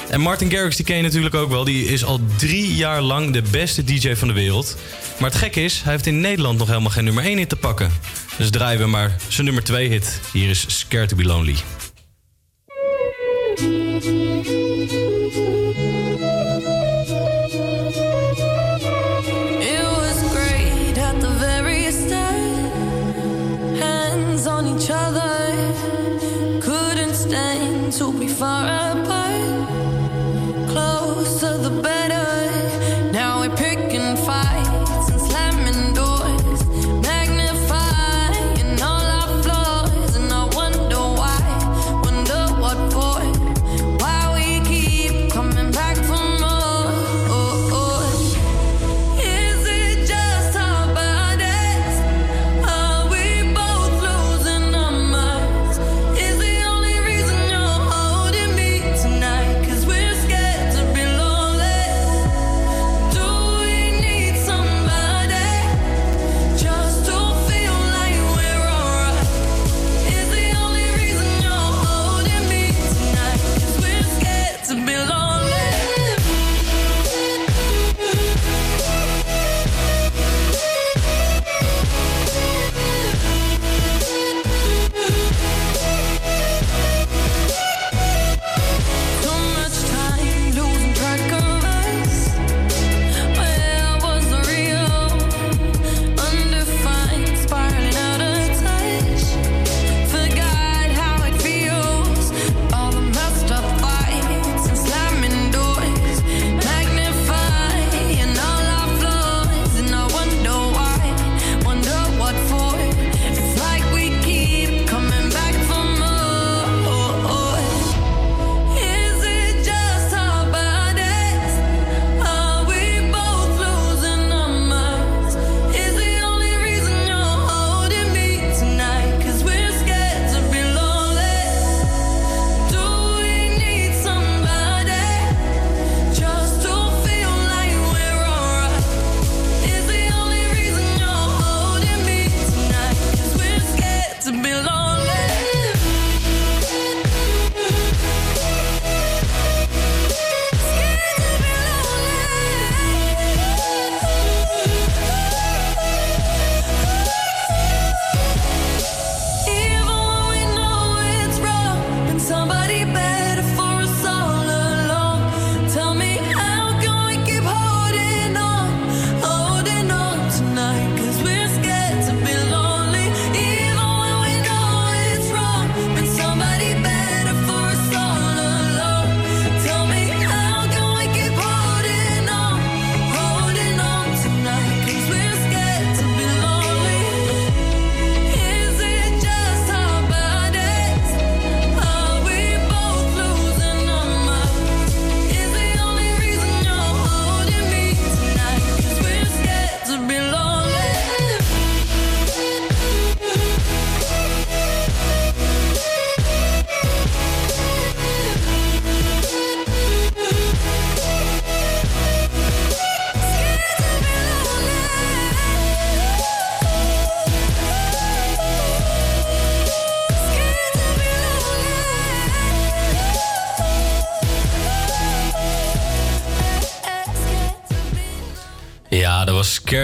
En 0.09 0.21
Martin 0.21 0.51
Garrix, 0.51 0.75
die 0.75 0.85
ken 0.85 0.95
je 0.95 1.01
natuurlijk 1.01 1.35
ook 1.35 1.49
wel. 1.49 1.63
Die 1.63 1.85
is 1.85 2.03
al 2.03 2.19
drie 2.37 2.75
jaar 2.75 3.01
lang 3.01 3.31
de 3.31 3.41
beste 3.41 3.83
DJ 3.83 4.15
van 4.15 4.27
de 4.27 4.33
wereld. 4.33 4.77
Maar 5.19 5.29
het 5.29 5.39
gekke 5.39 5.63
is, 5.63 5.81
hij 5.81 5.91
heeft 5.91 6.05
in 6.05 6.21
Nederland 6.21 6.57
nog 6.57 6.67
helemaal 6.67 6.91
geen 6.91 7.03
nummer 7.03 7.23
1 7.23 7.37
hit 7.37 7.49
te 7.49 7.55
pakken. 7.55 7.91
Dus 8.37 8.49
draaien 8.49 8.79
we 8.79 8.87
maar 8.87 9.15
zijn 9.27 9.45
nummer 9.45 9.63
2 9.63 9.89
hit. 9.89 10.21
Hier 10.33 10.49
is 10.49 10.65
Scared 10.67 11.09
to 11.09 11.15
be 11.15 11.23
Lonely. 11.23 11.55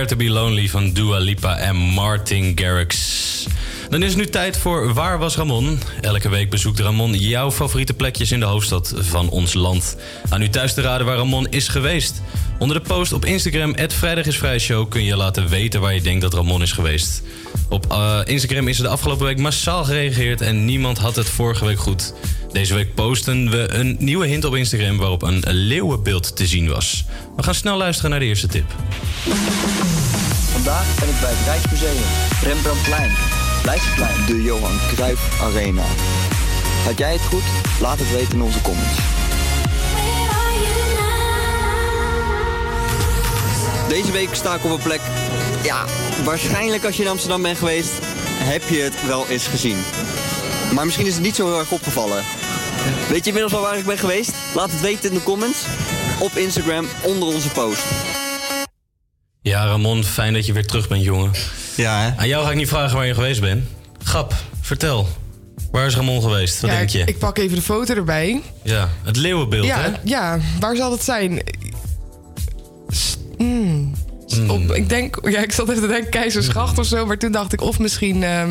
To 0.07 0.15
be 0.15 0.29
Lonely 0.29 0.69
van 0.69 0.91
Dua 0.91 1.17
Lipa 1.17 1.57
en 1.57 1.75
Martin 1.75 2.51
Garrix. 2.55 3.47
Dan 3.89 4.03
is 4.03 4.09
het 4.09 4.17
nu 4.17 4.25
tijd 4.25 4.57
voor 4.57 4.93
Waar 4.93 5.19
was 5.19 5.35
Ramon? 5.35 5.79
Elke 6.01 6.29
week 6.29 6.49
bezoekt 6.49 6.79
Ramon 6.79 7.13
jouw 7.13 7.51
favoriete 7.51 7.93
plekjes 7.93 8.31
in 8.31 8.39
de 8.39 8.45
hoofdstad 8.45 8.93
van 8.97 9.29
ons 9.29 9.53
land. 9.53 9.97
Aan 10.29 10.41
u 10.41 10.49
thuis 10.49 10.73
te 10.73 10.81
raden 10.81 11.05
waar 11.05 11.17
Ramon 11.17 11.47
is 11.49 11.67
geweest. 11.67 12.21
Onder 12.59 12.77
de 12.77 12.87
post 12.87 13.13
op 13.13 13.25
Instagram, 13.25 13.75
@vrijdagisvrijshow, 13.87 14.89
kun 14.89 15.03
je 15.03 15.15
laten 15.15 15.47
weten 15.47 15.81
waar 15.81 15.93
je 15.93 16.01
denkt 16.01 16.21
dat 16.21 16.33
Ramon 16.33 16.61
is 16.61 16.71
geweest. 16.71 17.21
Op 17.69 17.91
eh, 17.91 18.19
Instagram 18.23 18.67
is 18.67 18.77
er 18.77 18.83
de 18.83 18.89
afgelopen 18.89 19.25
week 19.25 19.37
massaal 19.37 19.83
gereageerd 19.83 20.41
en 20.41 20.65
niemand 20.65 20.97
had 20.97 21.15
het 21.15 21.29
vorige 21.29 21.65
week 21.65 21.79
goed. 21.79 22.13
Deze 22.51 22.73
week 22.73 22.93
posten 22.93 23.49
we 23.49 23.73
een 23.73 23.95
nieuwe 23.99 24.27
hint 24.27 24.45
op 24.45 24.55
Instagram 24.55 24.97
waarop 24.97 25.21
een 25.21 25.43
leeuwenbeeld 25.47 26.35
te 26.35 26.47
zien 26.47 26.69
was. 26.69 27.05
We 27.35 27.43
gaan 27.43 27.55
snel 27.55 27.77
luisteren 27.77 28.11
naar 28.11 28.19
de 28.19 28.25
eerste 28.25 28.47
tip. 28.47 28.65
Vandaag 30.75 30.99
ben 30.99 31.09
ik 31.09 31.19
bij 31.19 31.29
het 31.33 31.45
Rijksmuseum, 31.45 32.03
Rembrandtplein, 32.43 33.11
Leidseplein, 33.63 34.25
de 34.25 34.41
Johan 34.41 34.79
Cruijff 34.93 35.41
Arena. 35.41 35.83
Had 36.83 36.97
jij 36.97 37.13
het 37.13 37.21
goed? 37.21 37.43
Laat 37.79 37.99
het 37.99 38.11
weten 38.11 38.33
in 38.33 38.41
onze 38.41 38.61
comments. 38.61 38.99
Deze 43.87 44.11
week 44.11 44.33
sta 44.33 44.55
ik 44.55 44.63
op 44.63 44.71
een 44.71 44.81
plek. 44.81 45.01
Ja, 45.63 45.85
waarschijnlijk 46.23 46.85
als 46.85 46.97
je 46.97 47.03
in 47.03 47.09
Amsterdam 47.09 47.41
bent 47.41 47.57
geweest, 47.57 47.93
heb 48.25 48.63
je 48.69 48.81
het 48.81 49.05
wel 49.05 49.27
eens 49.27 49.47
gezien. 49.47 49.77
Maar 50.73 50.85
misschien 50.85 51.07
is 51.07 51.13
het 51.13 51.23
niet 51.23 51.35
zo 51.35 51.45
heel 51.45 51.59
erg 51.59 51.71
opgevallen. 51.71 52.23
Weet 53.09 53.23
je 53.23 53.31
inmiddels 53.31 53.53
al 53.53 53.61
waar 53.61 53.77
ik 53.77 53.85
ben 53.85 53.97
geweest? 53.97 54.31
Laat 54.53 54.71
het 54.71 54.81
weten 54.81 55.09
in 55.09 55.15
de 55.15 55.23
comments. 55.23 55.65
Op 56.19 56.31
Instagram 56.31 56.85
onder 57.03 57.27
onze 57.27 57.49
post. 57.49 58.04
Ja, 59.55 59.65
Ramon, 59.65 60.03
fijn 60.03 60.33
dat 60.33 60.45
je 60.45 60.53
weer 60.53 60.65
terug 60.65 60.87
bent, 60.87 61.03
jongen. 61.03 61.31
Ja, 61.75 62.01
hè? 62.01 62.11
Aan 62.17 62.27
jou 62.27 62.43
ga 62.45 62.49
ik 62.51 62.57
niet 62.57 62.67
vragen 62.67 62.95
waar 62.97 63.05
je 63.05 63.13
geweest 63.13 63.41
bent. 63.41 63.63
Gap, 64.03 64.33
vertel. 64.61 65.07
Waar 65.71 65.85
is 65.85 65.95
Ramon 65.95 66.21
geweest? 66.21 66.61
Wat 66.61 66.71
ja, 66.71 66.77
denk 66.77 66.89
je? 66.89 66.99
Ik, 66.99 67.07
ik 67.09 67.17
pak 67.19 67.37
even 67.37 67.55
de 67.55 67.61
foto 67.61 67.93
erbij. 67.95 68.41
Ja, 68.63 68.89
het 69.03 69.17
leeuwenbeeld, 69.17 69.65
ja, 69.65 69.81
hè? 69.81 69.89
ja, 70.03 70.39
waar 70.59 70.75
zal 70.75 70.91
het 70.91 71.03
zijn? 71.03 71.43
Mm, 73.37 73.93
s- 74.25 74.37
Op, 74.47 74.71
ik 74.71 74.89
denk, 74.89 75.17
ja, 75.29 75.39
ik 75.41 75.51
zat 75.51 75.69
even 75.69 75.81
te 75.81 75.87
denken 75.87 76.09
Keizersgracht 76.09 76.77
of 76.79 76.85
zo, 76.85 77.05
maar 77.05 77.17
toen 77.17 77.31
dacht 77.31 77.53
ik 77.53 77.61
of 77.61 77.79
misschien 77.79 78.23
ehm, 78.23 78.49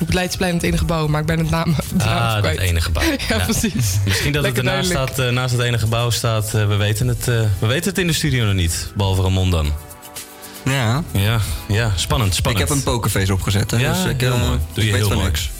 op 0.00 0.06
het 0.06 0.14
Leidsplein 0.14 0.54
het 0.54 0.62
ene 0.62 0.78
gebouw, 0.78 1.06
maar 1.06 1.20
ik 1.20 1.26
ben 1.26 1.38
het 1.38 1.50
naam. 1.50 1.74
Ah, 1.98 2.32
dat 2.32 2.40
kwijt. 2.40 2.58
ene 2.58 2.80
gebouw. 2.80 3.02
ja, 3.28 3.38
precies. 3.38 3.96
Misschien 4.04 4.32
dat 4.32 4.42
Lekker 4.42 4.62
het 4.62 4.70
ernaast 4.70 4.88
duidelijk. 4.92 5.12
staat, 5.14 5.26
eh, 5.26 5.32
naast 5.32 5.52
het 5.52 5.60
ene 5.62 5.78
gebouw 5.78 6.10
staat. 6.10 6.54
eh, 6.54 6.66
we, 6.68 6.76
weten 6.76 7.08
het, 7.08 7.28
eh, 7.28 7.40
we 7.58 7.66
weten 7.66 7.88
het 7.90 7.98
in 7.98 8.06
de 8.06 8.12
studio 8.12 8.44
nog 8.44 8.54
niet. 8.54 8.92
Behalve 8.96 9.22
Ramon 9.22 9.50
dan. 9.50 9.72
Ja. 10.64 11.02
Ja, 11.12 11.40
ja 11.68 11.92
spannend, 11.96 12.30
Ik 12.32 12.38
spannend. 12.38 12.68
heb 12.68 12.76
een 12.76 12.82
pokerface 12.82 13.32
opgezet, 13.32 13.70
hè? 13.70 13.76
Ja, 13.76 13.92
dus 13.92 14.04
ik, 14.12 14.20
heel 14.20 14.32
eh, 14.32 14.40
mooi. 14.40 14.58
Doe 14.72 14.84
je 14.84 14.90
ik 14.90 14.90
weet 14.90 14.94
heel 14.94 15.06
van 15.08 15.16
mooi. 15.16 15.28
niks. 15.28 15.50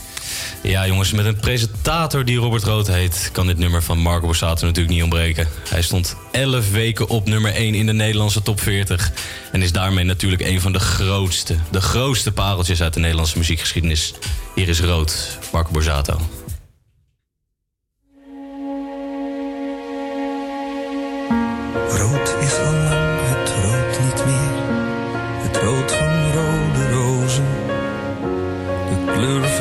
Ja, 0.62 0.87
jongens, 0.87 1.12
met 1.12 1.24
een 1.27 1.37
presentator 1.37 2.24
die 2.24 2.39
Robert 2.39 2.62
Rood 2.65 2.87
heet... 2.87 3.29
kan 3.33 3.47
dit 3.47 3.59
nummer 3.59 3.83
van 3.83 3.99
Marco 3.99 4.27
Borsato 4.27 4.66
natuurlijk 4.66 4.95
niet 4.95 5.03
ontbreken. 5.03 5.49
Hij 5.69 5.83
stond 5.83 6.16
11 6.31 6.70
weken 6.70 7.09
op 7.09 7.27
nummer 7.29 7.53
1 7.55 7.74
in 7.74 7.87
de 7.87 7.93
Nederlandse 7.93 8.43
top 8.43 8.61
40... 8.61 9.12
en 9.53 9.62
is 9.62 9.73
daarmee 9.73 10.05
natuurlijk 10.05 10.43
een 10.43 10.61
van 10.61 10.73
de 10.73 10.79
grootste, 10.81 11.57
de 11.70 11.81
grootste 11.81 12.33
pareltjes 12.33 12.83
uit 12.83 12.95
de 12.95 13.01
Nederlandse 13.01 13.39
muziekgeschiedenis. 13.39 14.15
Hier 14.55 14.69
is 14.69 14.81
Rood, 14.81 15.39
Marco 15.53 15.70
Borsato. 15.73 16.20
Rood 21.99 22.35
is 22.41 22.59
al 22.59 22.82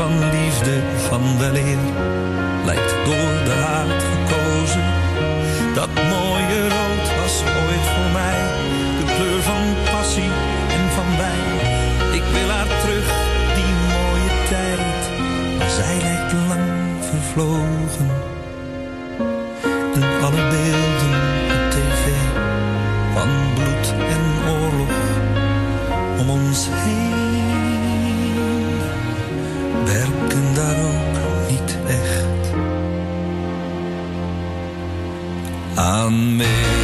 van 0.01 0.19
liefde 0.19 0.81
van 1.09 1.37
weleer 1.37 1.77
lijkt 2.65 2.93
door 3.05 3.33
de 3.47 3.55
haat 3.65 4.03
gekozen. 4.11 4.87
Dat 5.73 5.89
mooie 6.13 6.61
rood 6.75 7.07
was 7.21 7.35
ooit 7.63 7.85
voor 7.93 8.09
mij 8.19 8.39
de 8.99 9.05
kleur 9.15 9.41
van 9.41 9.63
passie 9.91 10.31
en 10.77 10.85
van 10.97 11.09
wijn. 11.17 11.49
Ik 12.19 12.23
wil 12.33 12.49
haar 12.49 12.67
mee. 35.91 36.80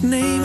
Dus 0.00 0.37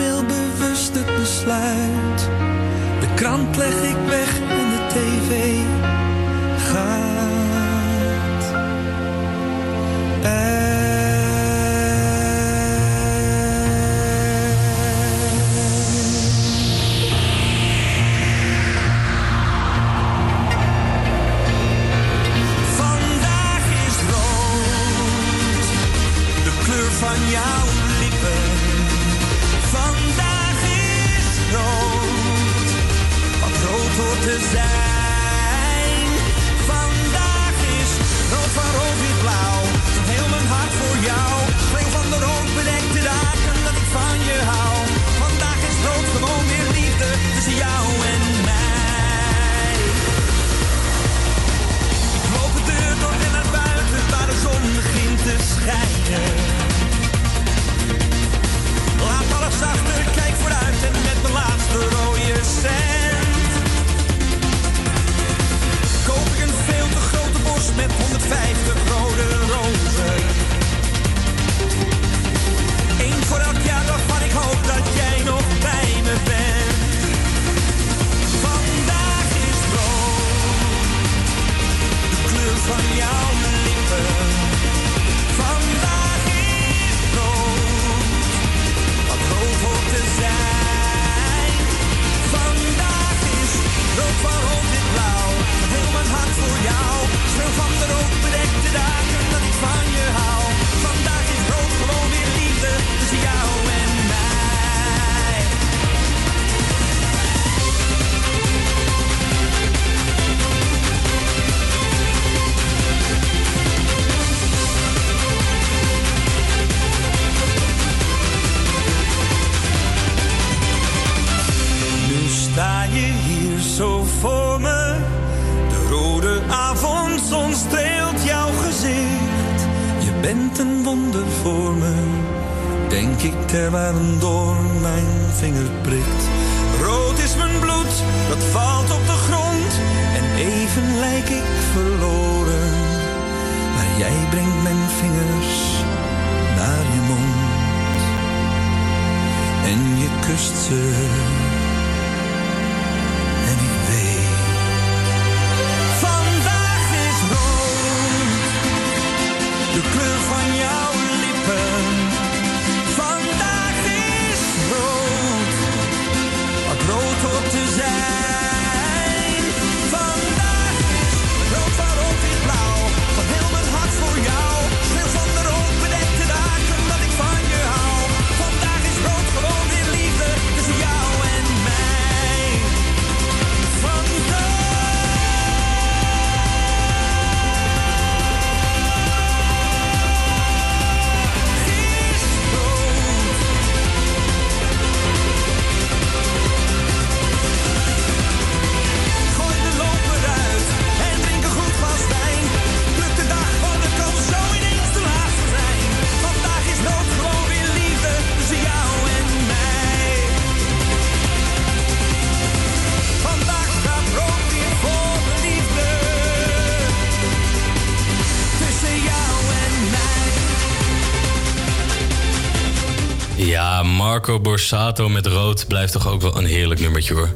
Marco 224.26 224.42
Borsato 224.42 225.08
met 225.08 225.26
rood 225.26 225.64
blijft 225.68 225.92
toch 225.92 226.08
ook 226.08 226.20
wel 226.20 226.38
een 226.38 226.44
heerlijk 226.44 226.80
nummertje 226.80 227.14
hoor. 227.14 227.28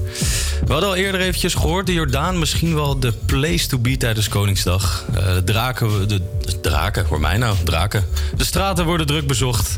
We 0.66 0.73
hadden 0.73 0.89
al 0.89 0.97
eerder 0.97 1.20
eventjes 1.20 1.55
gehoord, 1.55 1.86
de 1.86 1.93
Jordaan 1.93 2.39
misschien 2.39 2.74
wel 2.74 3.01
de 3.01 3.12
place 3.12 3.66
to 3.66 3.78
be 3.78 3.97
tijdens 3.97 4.28
Koningsdag. 4.28 5.05
Eh, 5.15 5.36
draken, 5.36 6.09
de, 6.09 6.20
de 6.40 6.60
draken, 6.60 7.06
hoor 7.06 7.20
mij 7.20 7.36
nou, 7.36 7.56
draken. 7.65 8.05
De 8.36 8.44
straten 8.44 8.85
worden 8.85 9.06
druk 9.06 9.27
bezocht. 9.27 9.77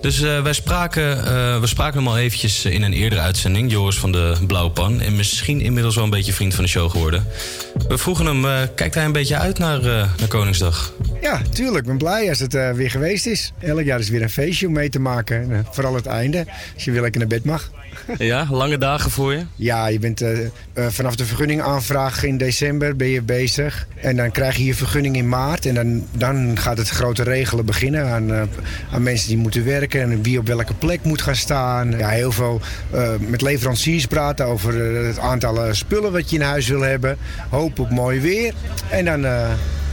Dus 0.00 0.20
eh, 0.20 0.42
wij 0.42 0.52
spraken, 0.52 1.24
eh, 1.26 1.60
we 1.60 1.66
spraken 1.66 1.98
hem 1.98 2.08
al 2.08 2.18
eventjes 2.18 2.64
in 2.64 2.82
een 2.82 2.92
eerdere 2.92 3.20
uitzending, 3.20 3.70
Joris 3.70 3.98
van 3.98 4.12
de 4.12 4.36
Blauwe 4.46 4.70
Pan. 4.70 5.00
En 5.00 5.16
misschien 5.16 5.60
inmiddels 5.60 5.94
wel 5.94 6.04
een 6.04 6.10
beetje 6.10 6.32
vriend 6.32 6.54
van 6.54 6.64
de 6.64 6.70
show 6.70 6.90
geworden. 6.90 7.26
We 7.88 7.98
vroegen 7.98 8.26
hem, 8.26 8.68
kijkt 8.74 8.94
hij 8.94 9.04
een 9.04 9.12
beetje 9.12 9.36
uit 9.36 9.58
naar, 9.58 9.82
naar 9.82 10.28
Koningsdag? 10.28 10.92
Ja, 11.20 11.40
tuurlijk. 11.52 11.78
Ik 11.78 11.86
ben 11.86 11.98
blij 11.98 12.28
als 12.28 12.38
het 12.38 12.54
eh, 12.54 12.70
weer 12.70 12.90
geweest 12.90 13.26
is. 13.26 13.52
Elk 13.58 13.84
jaar 13.84 13.98
is 13.98 14.08
weer 14.08 14.22
een 14.22 14.30
feestje 14.30 14.66
om 14.66 14.72
mee 14.72 14.88
te 14.88 15.00
maken. 15.00 15.42
En, 15.42 15.52
eh, 15.52 15.58
vooral 15.70 15.94
het 15.94 16.06
einde, 16.06 16.46
als 16.74 16.84
je 16.84 16.90
weer 16.90 17.00
lekker 17.00 17.20
naar 17.20 17.28
bed 17.28 17.44
mag. 17.44 17.70
Ja, 18.18 18.46
lange 18.50 18.78
dagen 18.78 19.10
voor 19.10 19.32
je? 19.32 19.44
Ja, 19.54 19.86
je 19.86 19.98
bent 19.98 20.20
eh, 20.20 20.38
vanaf 20.74 21.16
de 21.16 21.24
vergunningaanvraag 21.24 22.24
in 22.24 22.38
december 22.38 22.96
ben 22.96 23.08
je 23.08 23.22
bezig. 23.22 23.86
En 24.00 24.16
dan 24.16 24.30
krijg 24.30 24.56
je 24.56 24.64
je 24.64 24.74
vergunning 24.74 25.16
in 25.16 25.28
maart. 25.28 25.66
En 25.66 25.74
dan, 25.74 26.06
dan 26.12 26.58
gaat 26.58 26.78
het 26.78 26.88
grote 26.88 27.22
regelen 27.22 27.66
beginnen 27.66 28.06
aan, 28.06 28.48
aan 28.92 29.02
mensen 29.02 29.28
die 29.28 29.36
moeten 29.36 29.64
werken. 29.64 30.00
En 30.00 30.22
wie 30.22 30.38
op 30.38 30.46
welke 30.46 30.74
plek 30.74 31.04
moet 31.04 31.22
gaan 31.22 31.36
staan. 31.36 31.98
Ja, 31.98 32.08
heel 32.08 32.32
veel 32.32 32.60
met 33.18 33.42
leveranciers 33.42 34.06
praten 34.06 34.46
over 34.46 34.74
het 35.06 35.18
aantal 35.18 35.74
spullen 35.74 36.12
wat 36.12 36.30
je 36.30 36.36
in 36.36 36.42
huis 36.42 36.68
wil 36.68 36.80
hebben. 36.80 37.16
Hoop 37.48 37.78
op 37.78 37.90
mooi 37.90 38.20
weer. 38.20 38.54
En 38.90 39.04
dan 39.04 39.26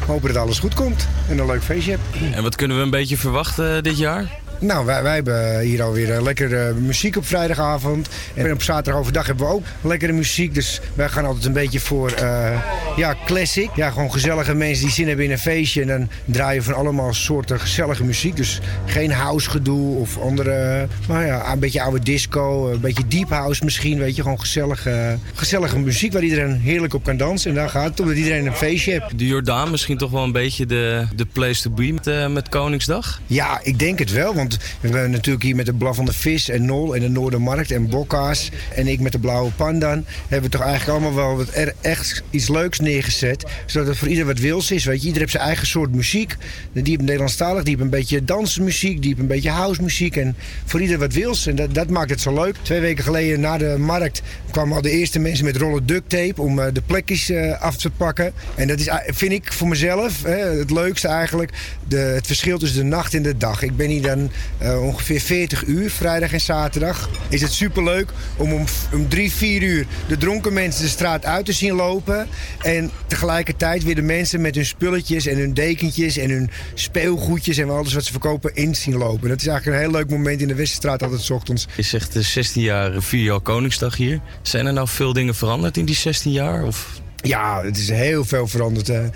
hopen 0.06 0.34
dat 0.34 0.44
alles 0.44 0.60
goed 0.60 0.74
komt. 0.74 1.08
En 1.30 1.38
een 1.38 1.46
leuk 1.46 1.64
feestje 1.64 1.92
hebt. 1.92 2.34
En 2.36 2.44
wat 2.44 2.56
kunnen 2.56 2.78
we 2.78 2.84
een 2.84 2.90
beetje 2.90 3.18
verwachten 3.18 3.76
eh, 3.76 3.82
dit 3.82 3.98
jaar? 3.98 4.44
Nou, 4.66 4.86
wij, 4.86 5.04
wij 5.04 5.16
hebben 5.16 5.60
hier 5.60 5.84
alweer 5.84 6.14
eh, 6.14 6.22
lekkere 6.22 6.74
muziek 6.74 7.18
op 7.18 7.26
vrijdagavond. 7.26 8.10
En 8.34 8.52
op 8.52 8.62
zaterdag 8.62 9.02
overdag 9.02 9.26
hebben 9.26 9.46
we 9.46 9.54
ook 9.54 9.66
lekkere 9.82 10.12
muziek. 10.12 10.54
Dus 10.54 10.82
wij 10.94 11.10
gaan 11.10 11.26
altijd 11.26 11.46
een 11.46 11.54
beetje 11.54 11.80
voor 11.80 12.12
eh, 12.12 12.62
ja, 12.96 13.16
classic. 13.26 13.70
Ja, 13.76 13.90
gewoon 13.90 14.12
gezellige 14.12 14.54
mensen 14.54 14.84
die 14.86 14.94
zin 14.94 15.08
hebben 15.08 15.26
in 15.26 15.32
een 15.32 15.38
feestje. 15.40 15.82
En 15.82 15.88
dan 15.88 16.10
draaien 16.26 16.62
we 16.62 16.68
van 16.68 16.76
allemaal 16.76 17.14
soorten 17.14 17.60
gezellige 17.60 18.04
muziek. 18.04 18.36
Dus 18.36 18.60
geen 18.86 19.12
house 19.12 19.50
gedoe 19.50 19.98
of 19.98 20.18
andere... 20.18 20.88
Maar 21.08 21.26
ja, 21.26 21.52
een 21.52 21.60
beetje 21.60 21.82
oude 21.82 22.00
disco, 22.00 22.72
een 22.72 22.80
beetje 22.80 23.08
deep 23.08 23.30
house 23.30 23.64
misschien. 23.64 24.00
Weet 24.00 24.16
je, 24.16 24.22
gewoon 24.22 24.40
gezellige, 24.40 25.18
gezellige 25.34 25.80
muziek 25.80 26.14
waar 26.14 26.24
iedereen 26.24 26.60
heerlijk 26.60 26.94
op 26.94 27.04
kan 27.04 27.18
dansen. 27.18 27.50
En 27.50 27.56
daar 27.56 27.70
gaat 27.70 27.90
het 27.90 28.00
om 28.00 28.08
dat 28.08 28.16
iedereen 28.16 28.46
een 28.46 28.56
feestje 28.56 28.92
heeft. 28.92 29.20
De 29.20 29.28
Jordaan 29.28 29.72
misschien 29.72 29.98
toch 29.98 30.12
wel 30.12 30.24
een 30.24 30.32
beetje 30.32 30.66
de, 30.66 31.06
de 31.16 31.26
place 31.26 31.62
to 31.62 31.70
be 31.70 31.92
met, 31.92 32.08
eh, 32.08 32.28
met 32.28 32.50
Koningsdag? 32.50 33.22
Ja, 33.28 33.60
ik 33.64 33.80
denk 33.80 34.00
het 34.00 34.12
wel. 34.12 34.34
Want 34.36 34.55
we 34.82 34.88
hebben 34.88 35.12
natuurlijk 35.12 35.44
hier 35.44 35.56
met 35.56 35.66
de 35.66 35.74
Blaf 35.74 35.96
van 35.96 36.06
de 36.06 36.14
Vis 36.14 36.50
en 36.50 36.66
Nol 36.66 36.96
en 36.96 37.02
de 37.02 37.10
Noordermarkt 37.10 37.72
en 37.72 37.90
Bokka's. 37.90 38.50
En 38.76 38.88
ik 38.88 39.00
met 39.00 39.12
de 39.12 39.20
Blauwe 39.20 39.52
Pandan. 39.52 40.06
Hebben 40.28 40.50
we 40.52 40.58
toch 40.58 40.68
eigenlijk 40.68 41.00
allemaal 41.00 41.26
wel 41.26 41.38
wat 41.38 41.50
echt 41.82 42.24
iets 42.30 42.48
leuks 42.48 42.80
neergezet. 42.80 43.46
Zodat 43.66 43.88
het 43.88 43.98
voor 43.98 44.08
ieder 44.08 44.26
wat 44.26 44.40
wils 44.40 44.72
is. 44.72 44.86
Weet 44.86 45.02
je, 45.02 45.06
ieder 45.06 45.20
heeft 45.20 45.32
zijn 45.32 45.44
eigen 45.44 45.68
soort 45.68 45.92
muziek. 45.92 46.36
Die 46.74 46.84
heeft 46.84 47.02
Nederlandstalig, 47.02 47.64
die 47.64 47.72
heeft 47.72 47.84
een 47.84 48.00
beetje 48.00 48.24
dansmuziek. 48.24 49.02
Die 49.02 49.16
een 49.20 49.28
beetje 49.28 49.50
housemuziek. 49.50 50.16
En 50.16 50.36
voor 50.66 50.82
ieder 50.82 50.98
wat 50.98 51.14
wils. 51.14 51.48
En 51.48 51.56
dat, 51.56 51.74
dat 51.74 51.90
maakt 51.90 52.10
het 52.10 52.22
zo 52.22 52.34
leuk. 52.34 52.56
Twee 52.62 52.80
weken 52.80 53.04
geleden 53.04 53.40
na 53.40 53.58
de 53.58 53.76
markt 53.78 54.22
kwamen 54.52 54.76
al 54.76 54.82
de 54.82 54.90
eerste 54.90 55.20
mensen 55.20 55.46
met 55.46 55.58
rollen 55.58 55.86
duct 55.86 56.10
tape. 56.10 56.42
Om 56.42 56.60
eh, 56.60 56.74
de 56.74 56.82
plekjes 56.82 57.30
eh, 57.30 57.62
af 57.62 57.78
te 57.78 57.90
pakken. 57.90 58.34
En 58.56 58.68
dat 58.68 58.80
is, 58.80 58.90
vind 59.06 59.32
ik 59.32 59.54
voor 59.54 59.68
mezelf 59.68 60.24
hè, 60.24 60.36
het 60.36 60.72
leukste 60.72 61.08
eigenlijk. 61.08 61.52
De, 61.88 61.98
het 61.98 62.28
verschil 62.28 62.58
tussen 62.58 62.80
de 62.80 62.86
nacht 62.86 63.14
en 63.14 63.24
de 63.24 63.38
dag. 63.38 63.62
Ik 63.62 63.76
ben 63.76 63.90
hier 63.90 64.02
dan 64.02 64.32
eh, 64.58 64.82
ongeveer 64.82 65.20
40 65.20 65.66
uur, 65.66 65.92
vrijdag 65.92 66.34
en 66.34 66.42
zaterdag. 66.42 67.10
Is 67.30 67.42
het 67.42 67.52
superleuk 67.52 68.10
om 68.38 68.54
om, 68.54 68.66
om 68.94 69.10
drie, 69.10 69.32
vier 69.32 69.62
uur 69.62 69.86
de 70.08 70.18
dronken 70.18 70.54
mensen 70.54 70.84
de 70.84 70.90
straat 70.90 71.26
uit 71.26 71.46
te 71.46 71.54
zien 71.54 71.74
lopen. 71.76 72.28
En 72.62 72.92
tegelijkertijd 73.08 73.84
weer 73.84 73.96
de 73.96 74.02
mensen 74.02 74.42
met 74.42 74.56
hun 74.56 74.66
spulletjes 74.66 75.26
en 75.26 75.38
hun 75.38 75.54
dekentjes 75.54 76.18
en 76.18 76.30
hun 76.30 76.50
speelgoedjes 76.74 77.58
en 77.58 77.70
alles 77.70 77.94
wat 77.94 78.04
ze 78.04 78.12
verkopen 78.12 78.56
in 78.56 78.76
zien 78.76 78.98
lopen. 78.98 79.30
Dat 79.30 79.42
is 79.42 79.48
eigenlijk 79.48 79.78
een 79.78 79.84
heel 79.84 80.00
leuk 80.00 80.10
moment 80.10 80.42
in 80.42 80.48
de 80.48 80.56
Westerstraat 80.56 81.04
altijd 81.04 81.22
's 81.22 81.30
ochtends. 81.30 81.68
Je 81.76 81.82
zegt 81.82 82.16
eh, 82.16 82.22
16 82.22 82.62
jaar, 82.62 83.02
vier 83.02 83.24
jaar 83.24 83.40
Koningsdag 83.40 83.96
hier. 83.96 84.20
Zijn 84.42 84.66
er 84.66 84.74
nou 84.74 84.88
veel 84.88 85.14
dingen 85.14 85.36
veranderd 85.36 85.78
in 85.78 85.86
die 85.86 85.96
16 85.96 86.32
jaar? 86.32 86.64
Of 86.64 87.02
Ja, 87.28 87.62
het 87.64 87.78
is 87.78 87.90
heel 87.90 88.26
veel 88.26 88.48
veranderd. 88.48 88.86
De, 88.86 89.10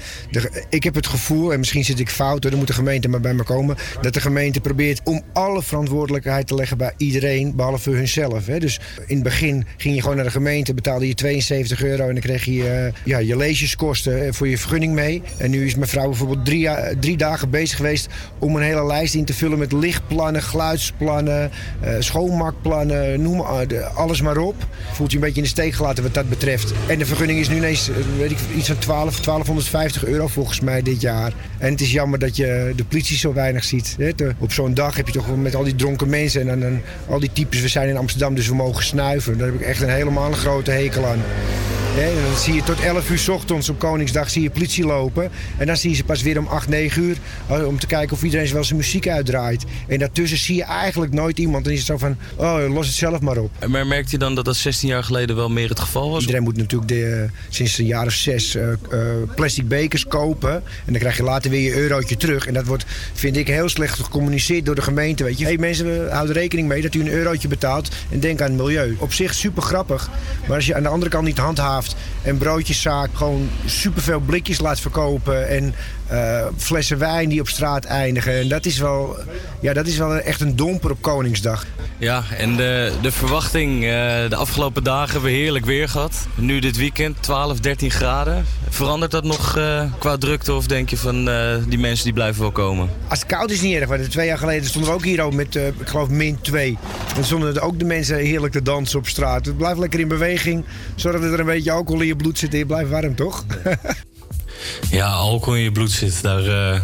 ik 0.70 0.84
heb 0.84 0.96
het 0.96 1.08
gevoel, 1.08 1.54
en 1.54 1.60
misschien 1.60 1.84
zit 1.86 2.00
ik 2.00 2.10
fout, 2.10 2.42
hoor, 2.42 2.50
dan 2.50 2.60
moet 2.60 2.68
de 2.68 2.74
gemeente 2.74 3.10
maar 3.10 3.20
bij 3.22 3.34
me 3.34 3.44
komen, 3.44 3.78
dat 4.02 4.14
de 4.14 4.22
gemeente 4.22 4.62
probeert 4.62 5.02
om 5.04 5.22
alle 5.34 5.64
verantwoordelijkheid 5.64 6.48
te 6.48 6.56
leggen 6.56 6.78
bij 6.78 6.94
iedereen, 6.98 7.56
behalve 7.56 7.90
hunzelf. 7.90 8.46
Hè. 8.46 8.60
Dus 8.60 8.80
in 9.08 9.16
het 9.16 9.24
begin 9.24 9.66
ging 9.78 9.96
je 9.96 10.02
gewoon 10.02 10.16
naar 10.16 10.26
de 10.26 10.32
gemeente, 10.32 10.74
betaalde 10.74 11.08
je 11.08 11.14
72 11.14 11.84
euro 11.84 12.08
en 12.08 12.14
dan 12.14 12.24
kreeg 12.24 12.46
je 12.46 12.70
eh, 12.70 12.94
ja, 13.04 13.18
je 13.18 13.38
leeserskosten 13.38 14.26
eh, 14.26 14.34
voor 14.34 14.48
je 14.48 14.58
vergunning 14.58 14.94
mee. 14.94 15.22
En 15.38 15.50
nu 15.50 15.66
is 15.66 15.76
mevrouw 15.76 16.08
bijvoorbeeld 16.08 16.46
drie, 16.46 16.60
ja- 16.60 16.92
drie 17.00 17.18
dagen 17.18 17.50
bezig 17.50 17.78
geweest 17.78 18.08
om 18.40 18.56
een 18.56 18.62
hele 18.62 18.86
lijst 18.86 19.14
in 19.14 19.26
te 19.26 19.34
vullen 19.34 19.58
met 19.60 19.72
lichtplannen, 19.72 20.42
geluidsplannen, 20.44 21.52
eh, 21.82 21.94
schoonmaakplannen, 22.00 23.22
noem 23.22 23.42
alles 23.96 24.22
maar 24.22 24.38
op. 24.38 24.56
Voelt 24.92 25.12
je 25.12 25.18
een 25.18 25.24
beetje 25.24 25.38
in 25.38 25.44
de 25.44 25.50
steek 25.50 25.74
gelaten 25.74 26.04
wat 26.04 26.14
dat 26.14 26.30
betreft. 26.30 26.74
En 26.88 26.98
de 27.00 27.06
vergunning 27.06 27.40
is 27.40 27.50
nu 27.50 27.56
ineens 27.56 27.90
eh, 27.90 27.96
weet 28.18 28.32
ik, 28.32 28.38
iets 28.58 28.68
van 28.68 28.78
12, 28.78 29.20
1250 29.20 30.06
euro 30.06 30.28
volgens 30.28 30.60
mij 30.60 30.82
dit 30.82 31.02
jaar. 31.02 31.32
En 31.58 31.72
het 31.72 31.82
is 31.82 31.92
jammer 31.92 32.20
dat 32.20 32.36
je 32.36 32.74
de 32.76 32.84
politie 32.84 33.18
zo 33.18 33.34
weinig 33.34 33.64
ziet. 33.64 33.96
hè. 33.98 34.12
Op 34.38 34.52
zo'n 34.52 34.74
dag 34.74 34.96
heb 34.96 35.08
je 35.08 35.14
toch 35.14 35.38
met 35.38 35.56
al 35.56 35.64
die 35.64 35.76
dronken 35.76 36.10
mensen 36.10 36.42
en 36.42 36.48
dan, 36.48 36.60
dan 36.60 36.82
al 37.10 37.20
die 37.20 37.30
types. 37.34 37.62
We 37.62 37.68
zijn 37.68 37.90
in 37.90 37.98
Amsterdam, 37.98 38.36
dus 38.36 38.48
we 38.48 38.56
mogen 38.56 38.84
snuiven. 38.84 39.38
Daar 39.38 39.48
heb 39.48 39.56
ik 39.60 39.66
echt 39.66 39.82
een 39.82 39.90
helemaal 39.90 40.28
een 40.28 40.34
grote 40.36 40.72
hekel 40.72 41.06
aan. 41.06 41.20
Dan 42.30 42.38
zie 42.38 42.54
je 42.54 42.64
tot 42.64 42.80
11 42.80 43.10
uur 43.10 43.18
's 43.18 43.28
ochtends 43.28 43.70
op 43.70 43.80
Koningsdag 43.80 44.30
zie 44.30 44.42
je 44.42 44.50
politie 44.50 44.86
lopen. 44.86 45.30
En 45.58 45.68
dan 45.68 45.78
zie 45.78 45.90
je 45.90 45.96
ze 45.96 46.04
pas 46.04 46.22
weer 46.22 46.38
om 46.40 46.48
8, 46.48 46.68
9 46.68 47.02
uur. 47.04 47.18
eh, 47.48 47.68
Om 47.68 47.80
te 47.80 47.88
kijken 47.88 48.16
of 48.16 48.24
iedereen 48.24 48.54
wel 48.54 48.64
zijn 48.64 48.78
muziek 48.80 49.08
uitdraait. 49.08 49.64
En 49.88 50.00
daartussen 50.00 50.38
zie 50.38 50.56
je 50.56 50.64
eigenlijk 50.64 51.14
nooit 51.14 51.38
iemand. 51.40 51.64
Dan 51.64 51.74
is 51.74 51.80
het 51.80 51.88
zo 51.88 51.98
van, 51.98 52.18
oh, 52.36 52.74
los 52.74 52.88
het 52.88 52.96
zelf 52.96 53.20
maar 53.22 53.38
op. 53.38 53.52
Maar 53.68 53.88
merkte 53.88 54.12
je 54.12 54.18
dan 54.18 54.36
dat 54.36 54.46
dat 54.46 54.56
16 54.56 54.90
jaar 54.90 55.04
geleden 55.04 55.36
wel 55.36 55.50
meer 55.50 55.70
het 55.70 55.80
geval 55.80 56.10
was? 56.10 56.20
Iedereen 56.22 56.44
moet 56.44 56.58
natuurlijk 56.58 56.90
de, 56.90 57.06
eh, 57.32 57.32
sinds 57.50 57.78
een 57.78 57.86
jaar 57.90 58.06
of 58.06 58.14
zes 58.14 58.56
eh, 58.56 58.72
eh, 58.72 58.78
plastic 59.36 59.68
bekers 59.68 60.08
kopen. 60.08 60.54
En 60.54 60.64
dan 60.86 61.00
krijg 61.00 61.18
je 61.18 61.24
later 61.24 61.52
weer 61.52 61.62
je 61.62 61.82
eurotje 61.82 62.18
terug. 62.18 62.48
En 62.48 62.54
dat 62.54 62.66
wordt, 62.66 62.86
vind 63.14 63.38
ik, 63.38 63.48
heel 63.48 63.70
slecht 63.70 64.00
gecommuniceerd 64.00 64.66
door 64.66 64.76
de 64.76 64.82
gemeente. 64.82 65.24
Weet 65.24 65.40
je, 65.40 65.46
hey, 65.46 65.58
mensen, 65.58 66.12
houden 66.12 66.36
rekening 66.36 66.68
mee 66.68 66.82
dat 66.82 66.94
u 66.94 67.00
een 67.00 67.12
eurotje 67.12 67.48
betaalt. 67.48 67.90
En 68.10 68.20
denk 68.20 68.42
aan 68.42 68.48
het 68.48 68.58
milieu. 68.58 68.96
Op 69.00 69.14
zich 69.14 69.34
super 69.34 69.62
grappig. 69.64 70.10
Maar 70.48 70.56
als 70.56 70.66
je 70.66 70.76
aan 70.76 70.84
de 70.84 70.90
andere 70.90 71.12
kant 71.12 71.26
niet 71.26 71.38
handhaaft. 71.38 71.96
En 72.22 72.38
broodjeszaak 72.38 73.10
gewoon 73.14 73.50
superveel 73.66 74.20
blikjes 74.20 74.60
laat 74.60 74.80
verkopen. 74.80 75.48
En 75.48 75.74
eh, 76.10 76.46
flessen 76.58 76.98
wijn 76.98 77.30
die 77.30 77.40
op 77.40 77.48
straat 77.48 77.86
eindigen. 77.86 78.40
En 78.40 78.48
dat 78.48 78.66
is 78.66 78.80
wel, 78.80 79.18
ja, 79.60 79.74
dat 79.74 79.88
is 79.88 79.98
wel 79.98 80.16
echt 80.16 80.42
een 80.42 80.56
domper 80.56 80.92
op 80.92 81.02
Koningsdag. 81.02 81.66
Ja, 81.98 82.24
en 82.38 82.56
de, 82.56 82.92
de 83.02 83.12
verwachting, 83.12 83.84
eh, 83.84 83.90
de 84.30 84.36
afgelopen 84.36 84.84
dagen 84.84 85.12
hebben 85.12 85.32
we 85.32 85.38
heerlijk 85.38 85.66
weer 85.66 85.90
gehad. 85.90 86.28
Nu 86.36 86.60
dit 86.60 86.78
weekend 86.78 87.24
12, 87.24 87.60
13 87.60 87.92
graden. 87.92 88.46
Verandert 88.70 89.12
dat 89.12 89.24
nog 89.24 89.58
eh, 89.58 89.84
qua 90.00 90.18
drukte 90.18 90.54
of 90.54 90.68
denk 90.68 90.90
je 90.90 90.98
van 90.98 91.30
die 91.68 91.80
mensen 91.80 92.04
die 92.04 92.14
blijven 92.14 92.42
wel 92.42 92.52
komen? 92.52 92.90
Als 93.08 93.20
het 93.20 93.28
koud 93.28 93.52
is 93.52 93.62
niet 93.62 93.76
erg, 93.76 93.88
want 93.90 94.12
twee 94.12 94.28
jaar 94.28 94.38
geleden 94.38 94.68
stonden 94.68 94.90
we 94.92 94.96
ook 94.96 95.04
hier 95.04 95.22
ook 95.22 95.34
met, 95.34 95.56
ik 95.56 95.74
geloof, 95.88 96.10
min 96.10 96.42
2. 96.42 96.78
En 97.16 97.24
stonden 97.24 97.56
er 97.56 97.62
ook 97.62 97.80
de 97.80 97.86
mensen 97.86 98.18
heerlijk 98.18 98.54
te 98.54 98.62
dansen 98.62 99.00
op 99.00 99.08
straat. 99.08 99.46
Het 99.46 99.58
blijft 99.58 99.80
lekker 99.80 100.00
in 100.00 100.08
beweging. 100.08 100.66
Zorg 100.96 101.22
dat 101.22 101.34
er 101.34 101.40
een 101.40 101.46
beetje 101.46 101.72
alcohol 101.72 102.02
in 102.02 102.08
je 102.08 102.16
bloed 102.16 102.38
zit 102.38 102.52
en 102.52 102.58
je 102.58 102.66
blijft 102.66 102.90
warm, 102.90 103.16
toch? 103.16 103.46
Ja, 104.90 105.08
alcohol 105.08 105.56
in 105.56 105.64
je 105.64 105.72
bloed 105.72 105.92
zit, 105.92 106.22
daar 106.22 106.46
eh, 106.46 106.82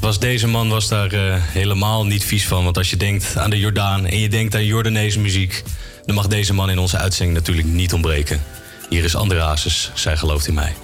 was 0.00 0.18
deze 0.18 0.46
man 0.46 0.68
was 0.68 0.88
daar 0.88 1.12
eh, 1.12 1.34
helemaal 1.38 2.06
niet 2.06 2.24
vies 2.24 2.46
van. 2.46 2.64
Want 2.64 2.76
als 2.76 2.90
je 2.90 2.96
denkt 2.96 3.36
aan 3.36 3.50
de 3.50 3.58
Jordaan 3.58 4.06
en 4.06 4.18
je 4.18 4.28
denkt 4.28 4.54
aan 4.54 4.64
Jordaanese 4.64 5.20
muziek... 5.20 5.62
dan 6.04 6.14
mag 6.14 6.26
deze 6.26 6.54
man 6.54 6.70
in 6.70 6.78
onze 6.78 6.98
uitzending 6.98 7.38
natuurlijk 7.38 7.66
niet 7.66 7.92
ontbreken. 7.92 8.42
Hier 8.88 9.04
is 9.04 9.14
André 9.14 9.56
zij 9.94 10.16
gelooft 10.16 10.46
in 10.46 10.54
mij. 10.54 10.74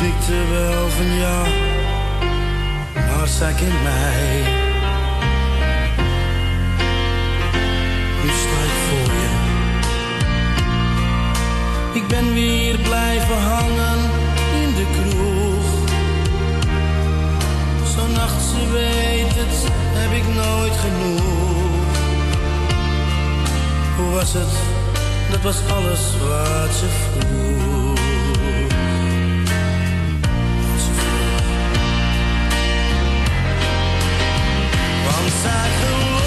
Ze 0.00 0.06
knikte 0.06 0.46
wel 0.50 0.88
van 0.88 1.14
ja, 1.14 1.42
maar 2.94 3.28
zij 3.28 3.52
kent 3.52 3.82
mij. 3.82 4.42
Nu 8.22 8.30
sta 8.42 8.58
ik 8.70 8.76
voor 8.88 9.12
je. 9.14 9.30
Ik 11.92 12.06
ben 12.08 12.34
weer 12.34 12.78
blijven 12.78 13.38
hangen 13.38 13.98
in 14.62 14.74
de 14.74 14.86
kroeg. 14.92 15.68
Zo'n 17.94 18.12
nacht, 18.12 18.42
ze 18.42 18.70
weet 18.72 19.34
het, 19.34 19.70
heb 19.72 20.12
ik 20.12 20.34
nooit 20.34 20.76
genoeg. 20.76 21.94
Hoe 23.96 24.10
was 24.10 24.32
het? 24.32 24.52
Dat 25.30 25.40
was 25.40 25.56
alles 25.72 26.00
wat 26.18 26.74
ze 26.74 26.86
vroeg. 26.86 27.69
Want 35.20 35.32
zij 35.32 36.19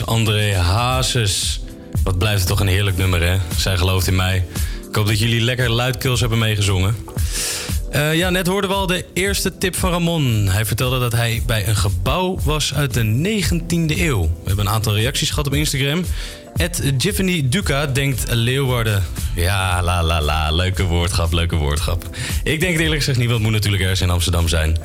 André 0.00 0.54
Hazes. 0.54 1.60
Wat 2.02 2.18
blijft 2.18 2.38
het 2.38 2.48
toch 2.48 2.60
een 2.60 2.66
heerlijk 2.66 2.96
nummer, 2.96 3.22
hè? 3.22 3.36
Zij 3.56 3.76
gelooft 3.76 4.06
in 4.06 4.16
mij. 4.16 4.44
Ik 4.88 4.94
hoop 4.94 5.06
dat 5.06 5.18
jullie 5.18 5.40
lekker 5.40 5.70
luidkeels 5.70 6.20
hebben 6.20 6.38
meegezongen. 6.38 6.96
Eh, 7.90 8.14
ja, 8.14 8.30
net 8.30 8.46
hoorden 8.46 8.70
we 8.70 8.76
al 8.76 8.86
de 8.86 9.04
eerste 9.12 9.58
tip 9.58 9.76
van 9.76 9.90
Ramon. 9.90 10.48
Hij 10.48 10.64
vertelde 10.64 10.98
dat 10.98 11.12
hij 11.12 11.42
bij 11.46 11.68
een 11.68 11.76
gebouw 11.76 12.38
was 12.44 12.74
uit 12.74 12.94
de 12.94 13.02
19e 13.04 14.00
eeuw. 14.00 14.22
We 14.22 14.46
hebben 14.46 14.66
een 14.66 14.72
aantal 14.72 14.94
reacties 14.94 15.28
gehad 15.28 15.46
op 15.46 15.54
Instagram. 15.54 16.04
Ed 16.56 16.92
Giovanni 16.98 17.48
Duca 17.48 17.86
denkt 17.86 18.24
Leeuwarden. 18.30 19.04
Ja, 19.34 19.82
la 19.82 20.02
la 20.02 20.20
la. 20.20 20.50
Leuke 20.50 20.84
woordgrap, 20.84 21.32
leuke 21.32 21.56
woordgrap. 21.56 22.16
Ik 22.42 22.60
denk 22.60 22.72
het 22.72 22.80
eerlijk 22.80 23.00
gezegd 23.00 23.18
niet, 23.18 23.28
want 23.30 23.42
moet 23.42 23.52
natuurlijk 23.52 23.82
ergens 23.82 24.00
in 24.00 24.10
Amsterdam 24.10 24.48
zijn. 24.48 24.76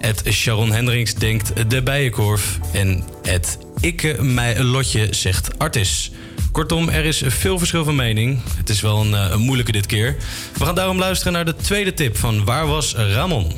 Ed 0.00 0.22
Sharon 0.30 0.72
Hendricks 0.72 1.14
denkt 1.14 1.70
de 1.70 1.82
Bijenkorf. 1.82 2.58
En 2.72 3.04
Ed 3.22 3.58
Ikke 3.82 4.22
Mij 4.22 4.62
Lotje 4.62 5.06
zegt 5.10 5.58
Artis. 5.58 6.10
Kortom, 6.52 6.88
er 6.88 7.04
is 7.04 7.22
veel 7.26 7.58
verschil 7.58 7.84
van 7.84 7.94
mening. 7.94 8.40
Het 8.56 8.68
is 8.68 8.80
wel 8.80 9.00
een, 9.00 9.14
eh, 9.14 9.30
een 9.30 9.40
moeilijke 9.40 9.72
dit 9.72 9.86
keer. 9.86 10.16
We 10.58 10.64
gaan 10.64 10.74
daarom 10.74 10.98
luisteren 10.98 11.32
naar 11.32 11.44
de 11.44 11.56
tweede 11.56 11.94
tip 11.94 12.16
van 12.16 12.44
Waar 12.44 12.66
was 12.66 12.94
Ramon? 12.94 13.52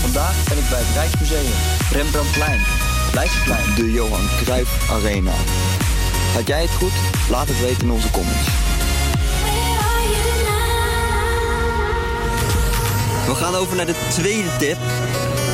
Vandaag 0.00 0.48
ben 0.48 0.58
ik 0.58 0.68
bij 0.70 0.78
het 0.78 0.94
Rijksmuseum, 0.94 1.52
Rembrandtplein, 1.92 2.60
Leidseplein, 3.14 3.74
de 3.74 3.92
Johan 3.92 4.28
Cruijff 4.42 4.90
Arena. 4.90 5.34
Had 6.34 6.46
jij 6.46 6.62
het 6.62 6.70
goed? 6.70 6.92
Laat 7.30 7.48
het 7.48 7.60
weten 7.60 7.82
in 7.82 7.90
onze 7.90 8.10
comments. 8.10 8.46
We 13.26 13.34
gaan 13.34 13.54
over 13.54 13.76
naar 13.76 13.86
de 13.86 14.06
tweede 14.08 14.56
tip. 14.58 14.78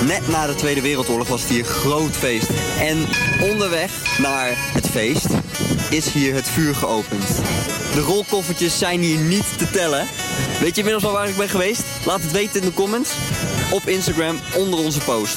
Net 0.06 0.28
na 0.28 0.46
de 0.46 0.54
Tweede 0.54 0.80
Wereldoorlog 0.80 1.28
was 1.28 1.40
het 1.40 1.50
hier 1.50 1.64
groot 1.64 2.10
feest. 2.10 2.50
En 2.80 2.98
onderweg 3.50 4.18
naar 4.18 4.50
het 4.56 4.88
feest 4.88 5.26
is 5.90 6.12
hier 6.12 6.34
het 6.34 6.48
vuur 6.48 6.74
geopend. 6.74 7.26
De 7.94 8.00
rolkoffertjes 8.00 8.78
zijn 8.78 9.00
hier 9.00 9.18
niet 9.18 9.58
te 9.58 9.70
tellen. 9.70 10.06
Weet 10.60 10.74
je 10.74 10.76
inmiddels 10.76 11.04
al 11.04 11.12
waar 11.12 11.28
ik 11.28 11.36
ben 11.36 11.48
geweest? 11.48 11.84
Laat 12.06 12.22
het 12.22 12.32
weten 12.32 12.60
in 12.60 12.66
de 12.66 12.74
comments. 12.74 13.10
Op 13.72 13.82
Instagram 13.86 14.36
onder 14.56 14.78
onze 14.78 15.00
post. 15.00 15.36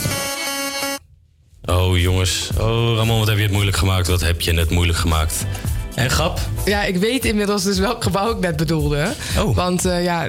Oh 1.65 1.97
jongens, 1.97 2.49
oh 2.59 2.95
Ramon, 2.95 3.19
wat 3.19 3.27
heb 3.27 3.37
je 3.37 3.43
het 3.43 3.51
moeilijk 3.51 3.77
gemaakt? 3.77 4.07
Wat 4.07 4.21
heb 4.21 4.41
je 4.41 4.51
net 4.51 4.69
moeilijk 4.69 4.97
gemaakt? 4.97 5.45
En 5.95 6.09
Gap? 6.09 6.39
Ja, 6.65 6.83
ik 6.83 6.97
weet 6.97 7.25
inmiddels 7.25 7.63
dus 7.63 7.79
welk 7.79 8.03
gebouw 8.03 8.31
ik 8.31 8.39
net 8.39 8.55
bedoelde. 8.55 9.13
Oh. 9.39 9.55
Want 9.55 9.85
eh, 9.85 10.03
ja, 10.03 10.27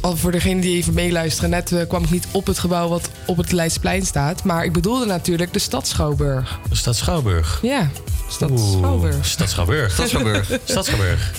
al 0.00 0.16
voor 0.16 0.32
degene 0.32 0.60
die 0.60 0.76
even 0.76 0.94
meeluisteren... 0.94 1.50
net 1.50 1.72
eh, 1.72 1.86
kwam 1.88 2.04
ik 2.04 2.10
niet 2.10 2.26
op 2.30 2.46
het 2.46 2.58
gebouw 2.58 2.88
wat 2.88 3.10
op 3.26 3.36
het 3.36 3.52
Leidseplein 3.52 4.06
staat. 4.06 4.44
Maar 4.44 4.64
ik 4.64 4.72
bedoelde 4.72 5.06
natuurlijk 5.06 5.52
de 5.52 5.58
Stad 5.58 5.86
Schouwburg. 5.86 6.58
De 6.68 6.76
Stad 6.76 6.96
Schouwburg? 6.96 7.58
Ja, 7.62 7.90
Stad 8.28 8.50
Oeh, 8.50 8.78
Schouwburg. 8.78 9.26
Stad 9.26 9.50
Schouwburg. 9.50 9.92
Stad 9.92 10.08
Schouwburg. 10.08 10.46
Stad 10.64 10.84
Schouwburg. 10.86 11.32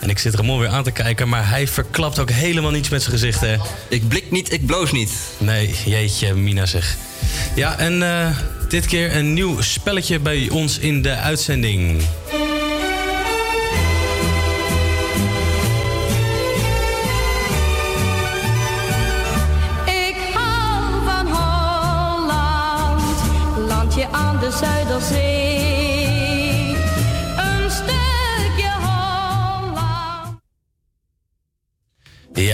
En 0.00 0.10
ik 0.10 0.18
zit 0.18 0.34
Ramon 0.34 0.58
weer 0.58 0.68
aan 0.68 0.82
te 0.82 0.90
kijken, 0.90 1.28
maar 1.28 1.48
hij 1.48 1.68
verklapt 1.68 2.18
ook 2.18 2.30
helemaal 2.30 2.70
niets 2.70 2.88
met 2.88 3.02
zijn 3.02 3.14
gezicht, 3.14 3.40
hè? 3.40 3.56
Ik 3.88 4.08
blik 4.08 4.30
niet, 4.30 4.52
ik 4.52 4.66
bloos 4.66 4.92
niet. 4.92 5.12
Nee, 5.38 5.74
jeetje, 5.84 6.34
Mina 6.34 6.66
zeg. 6.66 6.96
Ja, 7.54 7.78
en 7.78 8.02
eh, 8.02 8.38
dit 8.68 8.86
keer 8.86 9.16
een 9.16 9.32
nieuw 9.32 9.60
spelletje 9.60 10.18
bij 10.18 10.48
ons 10.50 10.78
in 10.78 11.02
de 11.02 11.14
uitzending. 11.14 12.02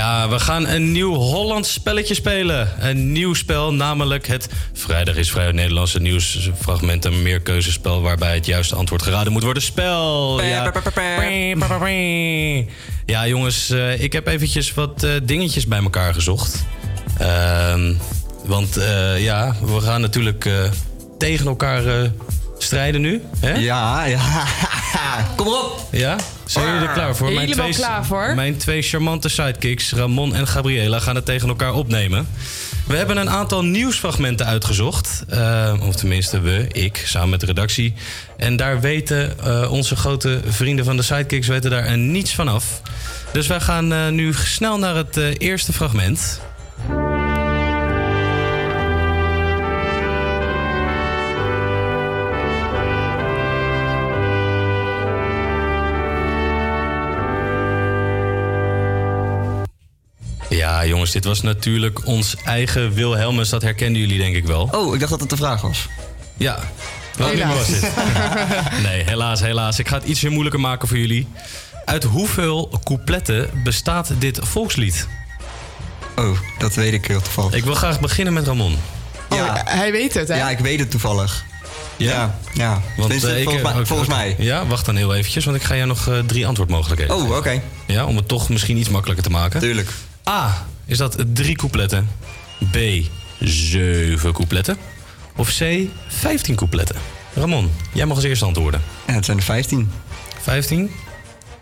Ja, 0.05 0.29
we 0.29 0.39
gaan 0.39 0.69
een 0.69 0.93
nieuw 0.93 1.15
Hollands 1.15 1.73
spelletje 1.73 2.15
spelen. 2.15 2.69
Een 2.79 3.13
nieuw 3.13 3.35
spel, 3.35 3.75
namelijk 3.75 4.27
het 4.27 4.49
Vrijdag 4.73 5.17
is 5.17 5.31
Vrij 5.31 5.53
Nederlandse 5.53 6.01
nieuwsfragment. 6.01 7.05
Een 7.05 7.23
meerkeuzespel 7.23 8.03
waarbij 8.03 8.35
het 8.35 8.47
juiste 8.47 8.75
antwoord 8.75 9.03
geraden 9.03 9.33
moet 9.33 9.43
worden. 9.43 9.63
Spel! 9.63 10.43
Ja, 10.43 10.63
ja 13.07 13.27
jongens, 13.27 13.71
eh, 13.71 14.03
ik 14.03 14.13
heb 14.13 14.27
eventjes 14.27 14.75
wat 14.75 15.03
eh, 15.03 15.11
dingetjes 15.23 15.67
bij 15.67 15.83
elkaar 15.83 16.15
gezocht. 16.15 16.65
Ehm, 17.19 17.95
want 18.45 18.77
eh, 18.77 19.23
ja, 19.23 19.55
we 19.63 19.81
gaan 19.81 20.01
natuurlijk 20.01 20.49
tegen 21.19 21.47
elkaar 21.47 22.11
strijden 22.65 23.01
nu. 23.01 23.23
Hè? 23.41 23.53
Ja, 23.53 24.05
ja. 24.05 24.21
Kom 25.37 25.47
op! 25.47 25.89
Ja? 25.91 26.17
Zijn 26.45 26.67
jullie 26.67 26.89
er 26.89 26.95
klaar 26.95 27.17
voor? 27.17 27.29
Helemaal 27.29 27.69
klaar 27.69 28.05
voor. 28.05 28.35
Mijn 28.35 28.57
twee 28.57 28.83
charmante 28.83 29.29
sidekicks, 29.29 29.93
Ramon 29.93 30.35
en 30.35 30.47
Gabriela, 30.47 30.99
gaan 30.99 31.15
het 31.15 31.25
tegen 31.25 31.49
elkaar 31.49 31.75
opnemen. 31.75 32.29
We 32.87 32.97
hebben 32.97 33.17
een 33.17 33.31
aantal 33.31 33.65
nieuwsfragmenten 33.65 34.47
uitgezocht. 34.47 35.25
Eh, 35.29 35.75
of 35.87 35.95
tenminste, 35.95 36.41
we, 36.41 36.67
ik, 36.73 37.03
samen 37.07 37.29
met 37.29 37.41
de 37.41 37.47
redactie. 37.47 37.95
En 38.37 38.57
daar 38.57 38.81
weten 38.81 39.39
eh, 39.39 39.73
onze 39.73 39.97
grote 39.97 40.41
vrienden 40.47 40.85
van 40.85 40.97
de 40.97 41.03
sidekicks 41.03 41.47
weten 41.47 41.71
daar 41.71 41.99
niets 41.99 42.35
van 42.35 42.49
af. 42.49 42.81
Dus 43.33 43.47
wij 43.47 43.61
gaan 43.61 43.93
eh, 43.93 44.09
nu 44.09 44.33
snel 44.33 44.79
naar 44.79 44.97
het 44.97 45.17
eerste 45.39 45.73
fragment. 45.73 46.41
Ja, 60.75 60.87
jongens, 60.87 61.11
dit 61.11 61.25
was 61.25 61.43
natuurlijk 61.43 62.07
ons 62.07 62.37
eigen 62.45 62.93
Wilhelmus. 62.93 63.49
Dat 63.49 63.63
herkenden 63.63 64.01
jullie 64.01 64.19
denk 64.19 64.35
ik 64.37 64.47
wel. 64.47 64.69
Oh, 64.73 64.95
ik 64.95 65.01
dacht 65.01 65.11
dat 65.13 65.21
het 65.21 65.31
de 65.31 65.37
vraag 65.37 65.61
was. 65.61 65.87
Ja. 66.37 66.59
Welk 67.17 67.35
nummer 67.35 67.57
was 67.57 67.67
dit? 67.67 67.91
nee, 68.87 69.03
helaas, 69.05 69.41
helaas. 69.41 69.79
Ik 69.79 69.89
ga 69.89 69.95
het 69.97 70.05
iets 70.05 70.21
weer 70.21 70.31
moeilijker 70.31 70.61
maken 70.61 70.89
voor 70.89 70.99
jullie. 70.99 71.29
Uit 71.85 72.05
hoeveel 72.05 72.81
coupletten 72.85 73.51
bestaat 73.65 74.11
dit 74.19 74.39
volkslied? 74.43 75.09
Oh, 76.17 76.39
dat 76.59 76.75
weet 76.75 76.93
ik 76.93 77.07
heel 77.07 77.23
toevallig. 77.23 77.53
Ik 77.55 77.65
wil 77.65 77.75
graag 77.75 78.01
beginnen 78.01 78.33
met 78.35 78.47
Ramon. 78.47 78.77
Ja, 79.31 79.63
Hij 79.65 79.93
weet 79.93 80.15
het, 80.15 80.29
hè? 80.29 80.37
ja, 80.37 80.51
ik 80.51 80.59
weet 80.59 80.79
het 80.81 80.91
toevallig. 80.91 81.45
Ja, 81.97 82.39
ja. 82.55 82.83
Tenminste, 82.97 83.31
eh, 83.31 83.37
ik, 83.39 83.43
volgens, 83.45 83.63
mij, 83.65 83.81
ook- 83.81 83.87
volgens 83.87 84.09
mij. 84.09 84.35
Ja, 84.39 84.67
wacht 84.67 84.87
dan 84.87 84.97
heel 84.97 85.15
eventjes, 85.15 85.45
want 85.45 85.57
ik 85.57 85.63
ga 85.63 85.75
jou 85.77 85.87
nog 85.87 86.09
eh, 86.09 86.19
drie 86.19 86.47
antwoordmogelijkheden 86.47 87.17
Oh, 87.17 87.37
oké. 87.37 87.61
Ja, 87.87 88.05
om 88.05 88.17
het 88.17 88.29
toch 88.29 88.49
misschien 88.49 88.77
iets 88.77 88.89
makkelijker 88.89 89.25
te 89.25 89.31
maken. 89.31 89.61
Tuurlijk. 89.61 89.89
A. 90.29 90.67
Is 90.85 90.99
dat 90.99 91.17
drie 91.33 91.57
coupletten? 91.57 92.09
B. 92.71 92.77
Zeven 93.41 94.33
coupletten? 94.33 94.77
Of 95.37 95.49
C. 95.59 95.65
Vijftien 96.09 96.55
coupletten? 96.55 96.97
Ramon, 97.35 97.71
jij 97.93 98.07
mag 98.07 98.17
als 98.17 98.25
eerste 98.25 98.45
antwoorden. 98.45 98.83
Ja, 99.07 99.13
het 99.13 99.25
zijn 99.25 99.37
er 99.37 99.43
15. 99.43 99.91
15? 100.41 100.91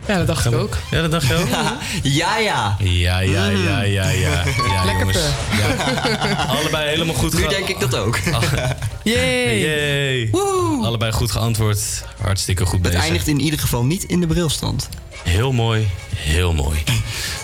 Ja, 0.06 0.16
dat 0.18 0.26
dacht 0.26 0.46
ik 0.46 0.54
ook. 0.54 0.76
Ja, 0.90 1.00
dat 1.00 1.10
dacht 1.10 1.26
je 1.26 1.34
ook? 1.34 1.46
Ja, 2.02 2.36
ja. 2.38 2.76
Ja, 2.78 3.18
ja, 3.18 3.46
ja, 3.48 3.80
ja, 3.82 4.08
ja. 4.08 4.42
ja 4.72 4.84
Lekker 4.84 4.98
jongens. 4.98 5.18
Ja. 5.58 6.34
Allebei 6.58 6.88
helemaal 6.88 7.14
goed 7.14 7.32
Nu 7.34 7.42
ge- 7.42 7.48
denk 7.48 7.68
ik 7.68 7.80
dat 7.80 7.96
ook. 7.96 8.18
Yay! 9.02 9.58
Yay. 9.58 10.30
Allebei 10.82 11.12
goed 11.12 11.30
geantwoord. 11.30 11.78
Hartstikke 12.22 12.64
goed 12.64 12.72
Het 12.72 12.82
bezig. 12.82 13.00
eindigt 13.00 13.26
in 13.28 13.40
ieder 13.40 13.58
geval 13.58 13.84
niet 13.84 14.04
in 14.04 14.20
de 14.20 14.26
brilstand. 14.26 14.88
Heel 15.22 15.52
mooi, 15.52 15.88
heel 16.16 16.52
mooi. 16.52 16.82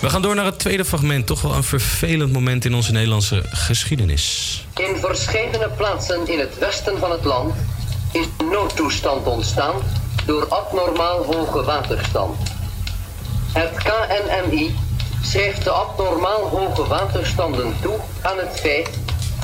We 0.01 0.09
gaan 0.09 0.21
door 0.21 0.35
naar 0.35 0.45
het 0.45 0.59
tweede 0.59 0.85
fragment. 0.85 1.27
Toch 1.27 1.41
wel 1.41 1.53
een 1.55 1.63
vervelend 1.63 2.31
moment 2.33 2.65
in 2.65 2.75
onze 2.75 2.91
Nederlandse 2.91 3.43
geschiedenis. 3.49 4.65
In 4.75 4.95
verschillende 5.01 5.69
plaatsen 5.77 6.27
in 6.27 6.39
het 6.39 6.57
westen 6.59 6.97
van 6.99 7.11
het 7.11 7.23
land 7.23 7.53
is 8.11 8.25
noodtoestand 8.51 9.25
ontstaan 9.27 9.75
door 10.25 10.47
abnormaal 10.47 11.23
hoge 11.23 11.63
waterstand. 11.63 12.37
Het 13.51 13.71
KNMI 13.83 14.75
schrijft 15.23 15.63
de 15.63 15.69
abnormaal 15.69 16.49
hoge 16.49 16.87
waterstanden 16.87 17.75
toe 17.81 17.95
aan 18.21 18.37
het 18.37 18.59
feit 18.59 18.89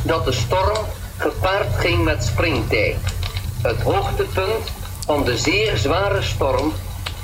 dat 0.04 0.26
de 0.26 0.32
storm 0.32 0.86
gepaard 1.18 1.76
ging 1.76 2.04
met 2.04 2.24
springtij. 2.24 2.98
Het 3.62 3.82
hoogtepunt 3.82 4.72
van 5.06 5.24
de 5.24 5.38
zeer 5.38 5.78
zware 5.78 6.22
storm 6.22 6.74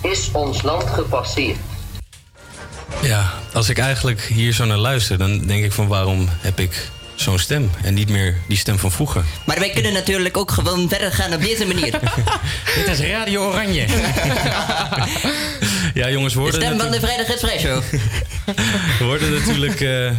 is 0.01 0.29
ons 0.31 0.61
land 0.61 0.89
gepasseerd. 0.89 1.57
Ja, 3.01 3.33
als 3.53 3.69
ik 3.69 3.77
eigenlijk 3.77 4.21
hier 4.21 4.53
zo 4.53 4.65
naar 4.65 4.77
luister, 4.77 5.17
dan 5.17 5.39
denk 5.39 5.63
ik 5.63 5.71
van 5.71 5.87
waarom 5.87 6.27
heb 6.29 6.59
ik 6.59 6.89
zo'n 7.22 7.39
stem 7.39 7.72
en 7.84 7.93
niet 7.93 8.10
meer 8.10 8.35
die 8.48 8.57
stem 8.57 8.80
van 8.80 8.91
vroeger. 8.91 9.23
Maar 9.45 9.60
wij 9.60 9.69
kunnen 9.69 9.93
natuurlijk 9.93 10.38
ook 10.38 10.52
gewoon 10.52 10.89
verder 10.89 11.11
gaan 11.11 11.34
op 11.34 11.41
deze 11.41 11.65
manier. 11.65 11.91
Dit 12.76 12.88
is 12.88 12.99
Radio 12.99 13.48
Oranje. 13.48 13.85
ja, 15.93 16.10
jongens, 16.10 16.34
De 16.34 16.39
worden 16.39 16.61
stem 16.61 16.80
van 16.80 16.91
de 16.91 16.99
Vrijdag 16.99 17.60
Show. 17.60 17.81
worden 19.10 19.34
natuurlijk 19.34 19.81
eh, 19.81 20.07
eh, 20.07 20.15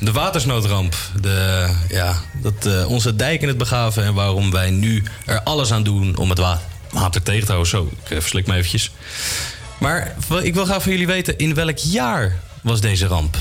de 0.00 0.12
watersnoodramp. 0.12 0.96
De, 1.20 1.68
ja, 1.88 2.16
dat, 2.32 2.66
eh, 2.66 2.90
onze 2.90 3.16
dijk 3.16 3.42
in 3.42 3.48
het 3.48 3.58
begaven 3.58 4.04
en 4.04 4.14
waarom 4.14 4.50
wij 4.50 4.70
nu 4.70 5.02
er 5.24 5.40
alles 5.42 5.72
aan 5.72 5.82
doen 5.82 6.16
om 6.16 6.28
het 6.30 6.38
wa- 6.38 6.60
water 6.90 7.22
tegen 7.22 7.40
te 7.46 7.52
houden. 7.52 7.70
Zo, 7.70 7.90
ik 8.04 8.20
verslik 8.20 8.46
me 8.46 8.54
eventjes. 8.54 8.90
Maar 9.78 10.14
ik 10.42 10.54
wil 10.54 10.64
graag 10.64 10.82
van 10.82 10.92
jullie 10.92 11.06
weten, 11.06 11.38
in 11.38 11.54
welk 11.54 11.78
jaar 11.78 12.36
was 12.62 12.80
deze 12.80 13.06
ramp? 13.06 13.36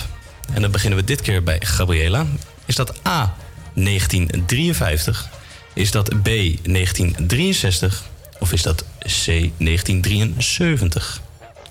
En 0.54 0.62
dan 0.62 0.72
beginnen 0.72 1.00
we 1.00 1.06
dit 1.06 1.22
keer 1.22 1.44
bij 1.44 1.58
Gabriela. 1.60 2.26
Is 2.74 2.86
dat 2.86 3.08
A, 3.08 3.34
1953? 3.74 5.30
Is 5.74 5.92
dat 5.92 6.10
B, 6.10 6.26
1963? 6.26 8.04
Of 8.40 8.52
is 8.54 8.62
dat 8.62 8.84
C, 9.00 9.26
1973? 9.26 11.22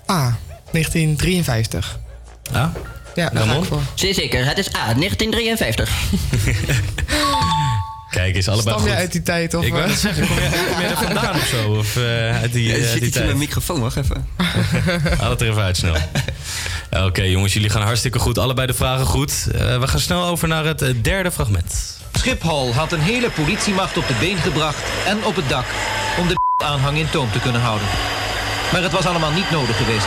A, 0.09 0.37
1953. 0.71 1.99
Ja? 2.51 2.71
Ja, 3.15 3.29
daar 3.29 3.47
ga 3.47 3.53
ik 3.53 3.63
voor. 3.63 3.81
Zeer 3.93 4.13
zeker, 4.13 4.45
het 4.45 4.57
is 4.57 4.67
A, 4.67 4.93
1953. 4.93 5.91
Kijk 8.13 8.35
eens, 8.35 8.47
allebei 8.47 8.75
Stam 8.75 8.85
jij 8.87 8.93
goed. 8.93 9.01
uit 9.03 9.11
die 9.11 9.21
tijd? 9.21 9.53
Of, 9.53 9.65
Ik 9.65 9.71
wou 9.73 9.83
eh? 9.89 9.95
zeggen, 9.95 10.27
kom 10.27 10.37
er 10.37 10.97
vandaan 10.97 11.35
of 11.35 11.45
zo? 11.45 11.71
Of 11.71 11.95
eh, 11.95 12.41
uit 12.41 12.53
die, 12.53 12.67
Ja, 12.67 12.73
eh, 12.73 12.79
uit 12.81 12.89
zit 12.89 12.93
die 12.93 12.95
iets 12.97 13.05
in 13.05 13.11
tijd? 13.11 13.25
mijn 13.25 13.37
microfoon, 13.37 13.79
wacht 13.81 13.95
even. 13.97 14.27
Haal 15.19 15.29
het 15.29 15.41
er 15.41 15.49
even 15.49 15.61
uit 15.63 15.77
snel. 15.77 15.95
Oké 16.91 17.21
jongens, 17.21 17.53
jullie 17.53 17.69
gaan 17.69 17.81
hartstikke 17.81 18.19
goed. 18.19 18.37
Allebei 18.37 18.67
de 18.67 18.73
vragen 18.73 19.05
goed. 19.05 19.47
Eh, 19.53 19.79
we 19.79 19.87
gaan 19.87 19.99
snel 19.99 20.25
over 20.25 20.47
naar 20.47 20.65
het 20.65 20.93
derde 21.03 21.31
fragment. 21.31 21.97
Schiphol 22.13 22.73
had 22.73 22.91
een 22.91 22.99
hele 23.01 23.29
politiemacht 23.29 23.97
op 23.97 24.07
de 24.07 24.13
been 24.19 24.37
gebracht 24.37 24.77
en 25.07 25.25
op 25.25 25.35
het 25.35 25.49
dak 25.49 25.65
om 26.19 26.27
de 26.27 26.35
aanhang 26.65 26.97
in 26.97 27.09
toom 27.09 27.31
te 27.31 27.39
kunnen 27.39 27.61
houden. 27.61 27.87
Maar 28.71 28.81
het 28.83 28.91
was 28.91 29.05
allemaal 29.05 29.31
niet 29.31 29.51
nodig 29.51 29.77
geweest. 29.77 30.05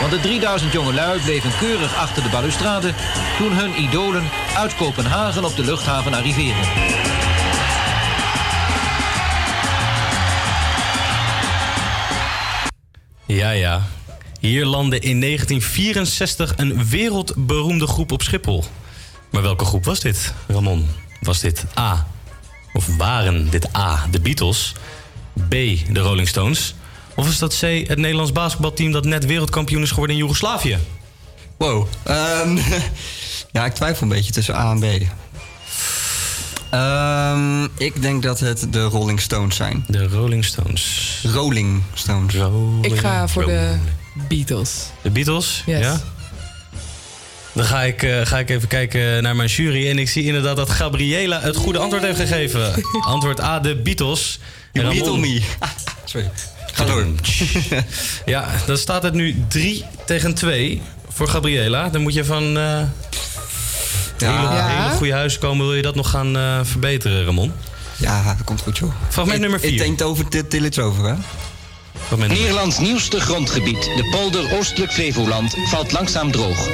Want 0.00 0.12
de 0.12 0.20
3000 0.20 0.72
jongelui 0.72 1.20
bleven 1.20 1.50
keurig 1.60 1.96
achter 1.96 2.22
de 2.22 2.28
balustrade 2.28 2.92
toen 3.38 3.52
hun 3.52 3.80
idolen 3.82 4.24
uit 4.56 4.76
Kopenhagen 4.76 5.44
op 5.44 5.56
de 5.56 5.64
luchthaven 5.64 6.14
arriveerden. 6.14 6.64
Ja, 13.28 13.50
ja. 13.50 13.86
Hier 14.40 14.66
landde 14.66 14.98
in 14.98 15.20
1964 15.20 16.52
een 16.56 16.88
wereldberoemde 16.88 17.86
groep 17.86 18.12
op 18.12 18.22
Schiphol. 18.22 18.64
Maar 19.30 19.42
welke 19.42 19.64
groep 19.64 19.84
was 19.84 20.00
dit, 20.00 20.34
Ramon? 20.46 20.86
Was 21.20 21.40
dit 21.40 21.64
A? 21.78 22.06
Of 22.72 22.96
waren 22.96 23.50
dit 23.50 23.76
A, 23.76 24.06
de 24.10 24.20
Beatles? 24.20 24.74
B, 25.48 25.50
de 25.92 26.00
Rolling 26.00 26.28
Stones? 26.28 26.74
Of 27.16 27.28
is 27.28 27.38
dat 27.38 27.58
C, 27.58 27.60
het 27.60 27.98
Nederlands 27.98 28.32
basketbalteam 28.32 28.92
dat 28.92 29.04
net 29.04 29.26
wereldkampioen 29.26 29.82
is 29.82 29.90
geworden 29.90 30.14
in 30.16 30.22
Joegoslavië? 30.22 30.78
Wow. 31.56 31.86
Ehm, 32.02 32.58
ja, 33.52 33.64
ik 33.64 33.74
twijfel 33.74 34.02
een 34.02 34.08
beetje 34.08 34.32
tussen 34.32 34.56
A 34.56 34.70
en 34.70 34.80
B. 34.80 34.84
Ehm, 36.70 37.64
ik 37.64 38.02
denk 38.02 38.22
dat 38.22 38.40
het 38.40 38.66
de 38.70 38.82
Rolling 38.82 39.20
Stones 39.20 39.56
zijn. 39.56 39.84
De 39.88 40.06
Rolling 40.08 40.44
Stones. 40.44 41.18
Rolling 41.32 41.82
Stones. 41.94 42.34
Ik 42.80 42.98
ga 42.98 43.28
voor 43.28 43.44
de 43.46 43.76
Beatles. 44.28 44.70
De 45.02 45.10
Beatles? 45.10 45.62
Yes. 45.66 45.80
Ja? 45.80 46.00
Dan 47.52 47.64
ga 47.64 47.82
ik, 47.82 48.02
eh, 48.02 48.20
ga 48.26 48.38
ik 48.38 48.50
even 48.50 48.68
kijken 48.68 49.22
naar 49.22 49.36
mijn 49.36 49.48
jury. 49.48 49.88
En 49.90 49.98
ik 49.98 50.08
zie 50.08 50.24
inderdaad 50.24 50.56
dat 50.56 50.70
Gabriela 50.70 51.40
het 51.40 51.56
goede 51.56 51.78
antwoord 51.78 52.02
heeft 52.02 52.18
gegeven. 52.20 52.72
Antwoord 53.06 53.40
A, 53.40 53.60
de 53.60 53.76
Beatles. 53.76 54.38
En 54.72 54.80
You 54.80 54.86
Ramon- 54.94 55.20
Beatle 55.20 55.28
me. 55.28 55.42
Sorry. 56.04 56.30
Ga 56.72 56.84
door. 56.84 57.06
Ja, 58.24 58.48
dan 58.66 58.76
staat 58.76 59.02
het 59.02 59.14
nu 59.14 59.44
3 59.48 59.84
tegen 60.06 60.34
2 60.34 60.82
voor 61.08 61.28
Gabriela. 61.28 61.88
Dan 61.88 62.02
moet 62.02 62.14
je 62.14 62.24
van 62.24 62.58
eh 62.58 62.82
Ja. 64.20 64.36
hele, 64.40 64.54
Ja. 64.54 64.66
hele 64.82 64.96
goede 64.96 65.12
huis 65.12 65.38
komen. 65.38 65.66
Wil 65.66 65.74
je 65.74 65.82
dat 65.82 65.94
nog 65.94 66.10
gaan 66.10 66.36
eh, 66.36 66.60
verbeteren, 66.62 67.24
Ramon? 67.24 67.52
Ja, 67.96 68.22
dat 68.22 68.44
komt 68.44 68.60
goed, 68.60 68.78
joh. 68.78 68.92
Fragment 69.08 69.40
nummer 69.40 69.60
4. 69.60 69.68
Het 69.70 69.78
denkt 69.78 70.02
over 70.02 70.28
till 70.28 70.48
till 70.48 70.64
it's 70.64 70.78
over, 70.78 71.04
hè? 71.04 71.14
Nederlands 72.16 72.78
nieuwste 72.78 73.20
grondgebied, 73.20 73.82
de 73.82 74.08
polder 74.10 74.56
Oostelijk 74.58 74.92
Flevoland, 74.92 75.54
valt 75.68 75.92
langzaam 75.92 76.30
droog. 76.32 76.68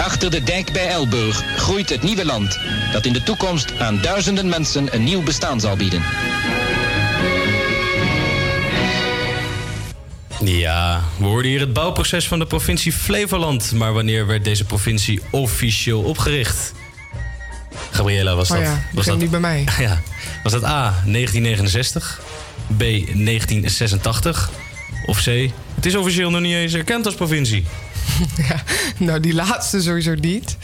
Achter 0.00 0.30
de 0.30 0.42
dijk 0.42 0.72
bij 0.72 0.88
Elburg 0.88 1.42
groeit 1.56 1.88
het 1.90 2.02
nieuwe 2.02 2.24
land, 2.24 2.58
dat 2.92 3.04
in 3.04 3.12
de 3.12 3.22
toekomst 3.22 3.78
aan 3.78 4.00
duizenden 4.00 4.48
mensen 4.48 4.94
een 4.94 5.04
nieuw 5.04 5.22
bestaan 5.22 5.60
zal 5.60 5.76
bieden. 5.76 6.02
Ja, 10.44 11.02
we 11.18 11.24
hoorden 11.24 11.50
hier 11.50 11.60
het 11.60 11.72
bouwproces 11.72 12.28
van 12.28 12.38
de 12.38 12.46
provincie 12.46 12.92
Flevoland. 12.92 13.72
Maar 13.72 13.92
wanneer 13.92 14.26
werd 14.26 14.44
deze 14.44 14.64
provincie 14.64 15.20
officieel 15.30 16.02
opgericht? 16.02 16.72
Gabriela, 17.90 18.34
was 18.34 18.50
Oh 18.50 18.56
dat? 18.56 18.66
ja, 18.66 18.82
was 18.92 19.06
dat 19.06 19.18
nu 19.18 19.28
bij 19.28 19.40
mij. 19.40 19.64
Ja. 19.78 20.00
Was 20.42 20.52
dat 20.52 20.64
A, 20.64 20.80
1969? 21.04 22.20
B, 22.76 22.78
1986? 22.78 24.50
Of 25.06 25.22
C, 25.22 25.26
het 25.74 25.86
is 25.86 25.94
officieel 25.96 26.30
nog 26.30 26.40
niet 26.40 26.54
eens 26.54 26.74
erkend 26.74 27.06
als 27.06 27.14
provincie? 27.14 27.64
ja, 28.48 28.62
nou, 28.96 29.20
die 29.20 29.34
laatste 29.34 29.80
sowieso 29.80 30.14
niet. 30.14 30.56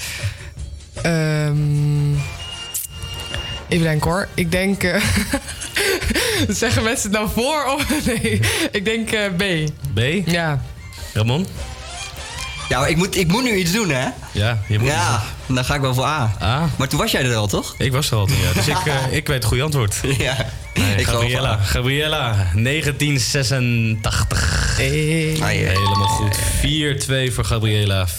Ehm, 1.02 2.12
even 3.68 3.84
denken 3.84 4.10
hoor. 4.10 4.28
Ik 4.34 4.50
denk... 4.52 4.82
eh, 4.82 5.02
zeggen 6.48 6.82
mensen 6.82 7.10
het 7.10 7.18
nou 7.18 7.30
voor 7.34 7.64
of 7.74 7.86
nee? 8.06 8.40
Ik 8.70 8.84
denk 8.84 9.10
eh, 9.10 9.24
B. 9.36 9.42
B? 9.94 10.00
Ja. 10.30 10.62
Ramon? 11.12 11.46
Ja, 12.68 12.78
maar 12.78 12.90
ik 12.90 12.96
moet, 12.96 13.16
ik 13.16 13.28
moet 13.28 13.42
nu 13.42 13.54
iets 13.54 13.72
doen, 13.72 13.90
hè? 13.90 14.08
Ja, 14.32 14.58
je 14.68 14.78
moet 14.78 14.88
Ja, 14.88 15.22
dan 15.46 15.64
ga 15.64 15.74
ik 15.74 15.80
wel 15.80 15.94
voor 15.94 16.04
A. 16.04 16.32
A? 16.42 16.68
Maar 16.78 16.88
toen 16.88 16.98
was 16.98 17.10
jij 17.10 17.24
er 17.24 17.34
al, 17.36 17.46
toch? 17.46 17.74
Ik 17.78 17.92
was 17.92 18.10
er 18.10 18.16
al 18.16 18.26
toen, 18.26 18.36
ja. 18.36 18.52
Dus 18.52 18.68
ik, 18.68 18.76
eh, 18.86 18.94
ik 19.10 19.26
weet 19.26 19.36
het 19.36 19.44
goede 19.44 19.62
antwoord. 19.62 19.94
Ja. 20.18 20.36
Nee, 20.74 20.94
Ik 20.96 21.04
ga 21.04 21.12
wel 21.12 21.20
Gabriela, 21.20 21.52
voor 21.52 21.60
A. 21.60 21.64
Gabriela, 21.64 22.34
1986. 22.54 24.76
Helemaal 24.76 26.08
goed. 26.08 26.38
4-2 27.28 27.32
voor 27.32 27.44
Gabriela, 27.44 28.06
4-2. 28.08 28.12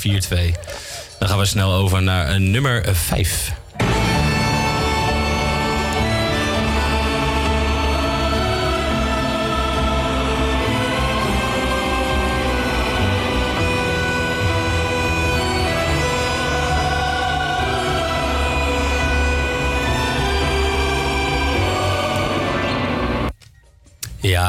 Dan 1.20 1.30
gaan 1.30 1.38
we 1.38 1.46
snel 1.46 1.74
over 1.74 2.02
naar 2.02 2.30
een 2.30 2.52
nummer 2.52 2.96
5. 2.96 3.52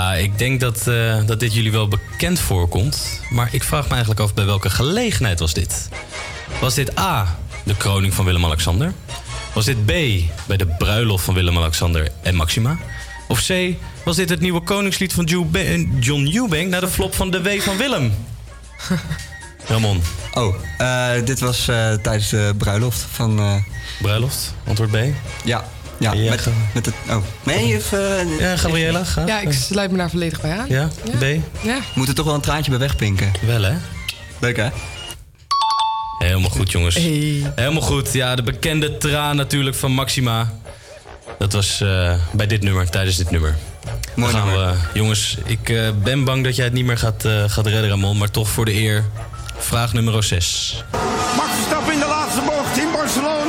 Ja, 0.00 0.14
ik 0.14 0.38
denk 0.38 0.60
dat, 0.60 0.86
eh, 0.86 1.26
dat 1.26 1.40
dit 1.40 1.54
jullie 1.54 1.72
wel 1.72 1.88
bekend 1.88 2.40
voorkomt. 2.40 3.20
Maar 3.30 3.48
ik 3.52 3.62
vraag 3.62 3.84
me 3.84 3.90
eigenlijk 3.90 4.20
af 4.20 4.34
bij 4.34 4.44
welke 4.44 4.70
gelegenheid 4.70 5.38
was 5.38 5.52
dit? 5.52 5.88
Was 6.60 6.74
dit 6.74 6.98
A, 6.98 7.38
de 7.64 7.76
kroning 7.76 8.14
van 8.14 8.24
Willem-Alexander? 8.24 8.92
Was 9.52 9.64
dit 9.64 9.84
B, 9.84 9.92
bij 10.46 10.56
de 10.56 10.66
bruiloft 10.78 11.24
van 11.24 11.34
Willem-Alexander 11.34 12.08
en 12.22 12.34
Maxima? 12.34 12.78
Of 13.28 13.46
C, 13.46 13.74
was 14.04 14.16
dit 14.16 14.28
het 14.28 14.40
nieuwe 14.40 14.60
koningslied 14.60 15.12
van 15.12 15.24
John 16.00 16.30
Eubank... 16.34 16.68
naar 16.68 16.80
de 16.80 16.88
flop 16.88 17.14
van 17.14 17.30
de 17.30 17.42
W 17.42 17.60
van 17.60 17.76
Willem? 17.76 18.14
Ramon. 19.68 20.02
Oh, 20.34 20.54
eh, 20.78 21.24
dit 21.24 21.40
was 21.40 21.68
eh, 21.68 21.92
tijdens 21.92 22.28
de 22.28 22.54
bruiloft 22.58 23.06
van... 23.10 23.62
Bruiloft, 24.00 24.54
antwoord 24.66 24.90
B? 24.90 24.96
Ja, 25.44 25.64
ja, 26.00 26.12
Ja, 26.12 26.30
met, 26.30 26.46
met 26.74 26.86
het... 26.86 26.94
Oh, 27.08 27.16
nee, 27.42 27.76
of... 27.76 27.92
eh, 27.92 28.38
Ja, 28.38 28.56
Gabriela, 28.56 29.04
ga. 29.04 29.26
Ja, 29.26 29.40
ik 29.40 29.52
sluit 29.52 29.90
me 29.90 29.96
daar 29.96 30.10
volledig 30.10 30.40
bij 30.40 30.58
aan. 30.58 30.68
Ja, 30.68 30.88
B? 31.18 31.24
Ja. 31.62 31.78
Moet 31.94 32.08
er 32.08 32.14
toch 32.14 32.24
wel 32.26 32.34
een 32.34 32.40
traantje 32.40 32.70
bij 32.70 32.80
wegpinken. 32.80 33.32
Wel, 33.46 33.62
hè? 33.62 33.74
Leuk, 34.38 34.56
hè? 34.56 34.68
Helemaal 36.18 36.50
goed, 36.50 36.70
jongens. 36.70 36.94
Helemaal 36.94 37.82
goed. 37.82 38.12
Ja, 38.12 38.34
de 38.34 38.42
bekende 38.42 38.96
traan 38.98 39.36
natuurlijk 39.36 39.76
van 39.76 39.92
Maxima. 39.92 40.52
Dat 41.38 41.52
was 41.52 41.80
eh, 41.80 42.14
bij 42.32 42.46
dit 42.46 42.62
nummer, 42.62 42.90
tijdens 42.90 43.16
dit 43.16 43.30
nummer. 43.30 43.56
Mooi 44.14 44.32
Dan 44.32 44.40
gaan 44.40 44.50
nummer. 44.50 44.72
we, 44.72 44.98
jongens, 44.98 45.36
ik 45.44 45.68
eh, 45.68 45.88
ben 46.02 46.24
bang 46.24 46.44
dat 46.44 46.56
jij 46.56 46.64
het 46.64 46.74
niet 46.74 46.84
meer 46.84 46.98
gaat, 46.98 47.24
eh, 47.24 47.44
gaat 47.46 47.66
redden, 47.66 47.88
Ramon. 47.90 48.18
Maar 48.18 48.30
toch 48.30 48.48
voor 48.48 48.64
de 48.64 48.74
eer, 48.74 49.04
vraag 49.58 49.92
nummer 49.92 50.22
6. 50.24 50.84
Max 51.36 51.48
Verstappen 51.54 51.92
in 51.92 51.98
de 52.00 52.06
laatste 52.06 52.40
bocht 52.40 52.78
in 52.78 52.88
Barcelona. 52.92 53.39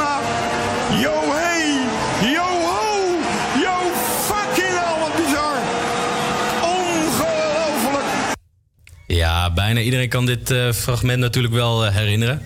Ja, 9.16 9.52
bijna 9.54 9.80
iedereen 9.80 10.10
kan 10.10 10.26
dit 10.26 10.52
eh, 10.52 10.72
fragment 10.72 11.20
natuurlijk 11.20 11.54
wel 11.54 11.86
eh, 11.86 11.96
herinneren. 11.96 12.46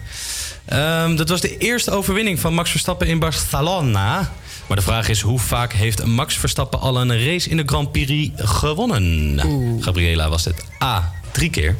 Ehm, 0.66 1.16
dat 1.16 1.30
was 1.30 1.42
de 1.42 1.58
eerste 1.58 1.92
overwinning 1.92 2.40
van 2.40 2.54
Max 2.54 2.72
Verstappen 2.72 3.08
in 3.08 3.20
Barcelona. 3.20 4.32
Maar 4.68 4.78
de 4.78 4.84
vraag 4.84 5.10
is, 5.10 5.22
hoe 5.22 5.40
vaak 5.40 5.74
heeft 5.74 6.06
Max 6.06 6.38
Verstappen 6.38 6.80
al 6.80 7.02
een 7.02 7.26
race 7.26 7.50
in 7.50 7.58
de 7.58 7.64
Grand 7.66 7.92
Prix 7.92 8.32
gewonnen? 8.36 9.40
Gabriela 9.82 10.30
was 10.30 10.46
het 10.46 10.64
A, 10.84 11.12
drie 11.32 11.50
keer. 11.50 11.76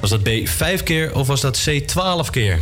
Was 0.00 0.10
dat 0.10 0.22
B 0.22 0.28
vijf 0.44 0.82
keer 0.82 1.14
of 1.14 1.26
was 1.26 1.40
dat 1.40 1.62
C 1.64 1.70
12 1.86 2.30
keer? 2.30 2.58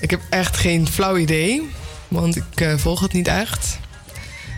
Ik 0.00 0.10
heb 0.10 0.20
echt 0.30 0.56
geen 0.56 0.88
flauw 0.88 1.16
idee, 1.16 1.70
want 2.08 2.36
ik 2.36 2.60
eh, 2.60 2.74
volg 2.76 3.00
het 3.00 3.12
niet 3.12 3.28
echt. 3.28 3.78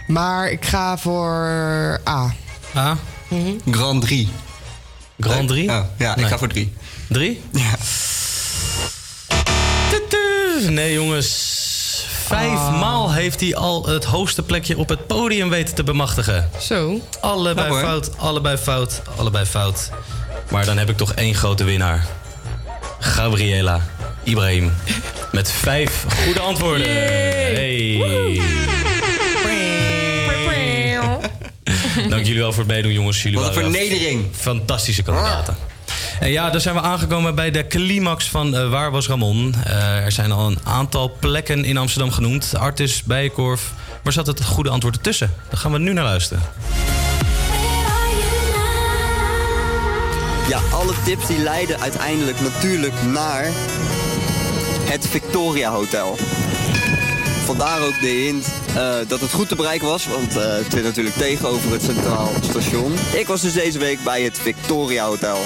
Maar 0.07 0.51
ik 0.51 0.65
ga 0.65 0.99
voor 0.99 2.01
A. 2.09 2.35
A? 2.77 2.99
Grand 3.71 4.03
3. 4.03 4.29
Grand 5.19 5.49
3? 5.49 5.69
Oh, 5.71 5.81
ja, 5.99 6.17
ik 6.17 6.27
ga 6.27 6.39
voor 6.39 6.49
3. 6.49 6.73
3? 7.09 7.41
Ja. 7.53 7.75
Nee, 10.69 10.93
jongens. 10.93 11.63
Vijfmaal 12.27 13.13
heeft 13.13 13.41
hij 13.41 13.57
al 13.57 13.87
het 13.87 14.05
hoogste 14.05 14.43
plekje 14.43 14.79
op 14.79 14.89
het 14.89 15.07
podium 15.07 15.49
weten 15.49 15.75
te 15.75 15.85
bemachtigen. 15.85 16.51
Zo. 16.61 17.01
Allebei 17.21 17.69
Nou, 17.69 17.81
fout, 17.81 18.19
allebei 18.19 18.57
fout, 18.57 19.03
allebei 19.17 19.45
fout. 19.45 19.91
Maar 20.51 20.65
dan 20.65 20.79
heb 20.79 20.91
ik 20.91 20.97
toch 20.97 21.13
één 21.13 21.35
grote 21.35 21.65
winnaar. 21.65 22.07
Gabriela 22.99 23.81
Ibrahim. 24.23 24.73
Met 25.33 25.51
vijf 25.53 26.05
goede 26.25 26.41
antwoorden. 26.41 26.91
Hey. 26.91 28.41
Dank 32.09 32.27
jullie 32.27 32.41
wel 32.41 32.53
voor 32.53 32.63
het 32.63 32.73
meedoen, 32.73 32.93
jongens. 32.93 33.23
Jullie 33.23 33.39
Wat 33.39 33.57
een 33.57 33.63
vernedering. 33.63 34.27
Fantastische 34.33 35.03
kandidaten. 35.03 35.57
En 36.21 36.31
ja, 36.31 36.51
daar 36.51 36.61
zijn 36.61 36.75
we 36.75 36.81
aangekomen 36.81 37.35
bij 37.35 37.51
de 37.51 37.67
climax 37.67 38.29
van 38.29 38.57
eh, 38.57 38.71
Waar 38.71 38.91
was 38.91 39.07
Ramon? 39.07 39.55
Eh, 39.65 40.05
er 40.05 40.13
zijn 40.13 40.33
al 40.33 40.47
een 40.47 40.59
aantal 40.65 41.17
plekken 41.21 41.65
in 41.65 41.77
Amsterdam 41.77 42.11
genoemd. 42.11 42.55
Artis, 42.57 43.03
Bijenkorf. 43.03 43.73
Maar 44.03 44.13
zat 44.13 44.27
het 44.27 44.45
goede 44.45 44.71
antwoord 44.71 44.97
ertussen? 44.97 45.35
Daar 45.51 45.61
gaan 45.61 45.73
we 45.73 45.79
nu 45.79 45.93
naar 45.93 46.05
luisteren. 46.05 46.43
Ja, 50.49 50.61
alle 50.73 50.93
tips 51.05 51.27
die 51.27 51.39
leiden 51.39 51.81
uiteindelijk 51.81 52.41
natuurlijk 52.41 52.95
naar 53.13 53.45
het 54.85 55.07
Victoria 55.09 55.71
Hotel. 55.71 56.19
Vandaar 57.45 57.83
ook 57.83 58.01
de 58.01 58.07
hint 58.07 58.47
eh, 58.77 59.09
dat 59.09 59.21
het 59.21 59.33
goed 59.33 59.49
te 59.49 59.57
bereiken 59.57 59.87
was, 59.87 60.07
want 60.07 60.37
eh, 60.37 60.57
het 60.57 60.73
zit 60.73 60.83
natuurlijk 60.83 61.17
tegenover 61.17 61.73
het 61.73 61.83
Centraal 61.83 62.31
Station. 62.41 62.95
Ik 63.13 63.27
was 63.27 63.41
dus 63.41 63.53
deze 63.53 63.79
week 63.79 64.05
bij 64.05 64.23
het 64.23 64.39
Victoria 64.39 65.07
Hotel. 65.07 65.39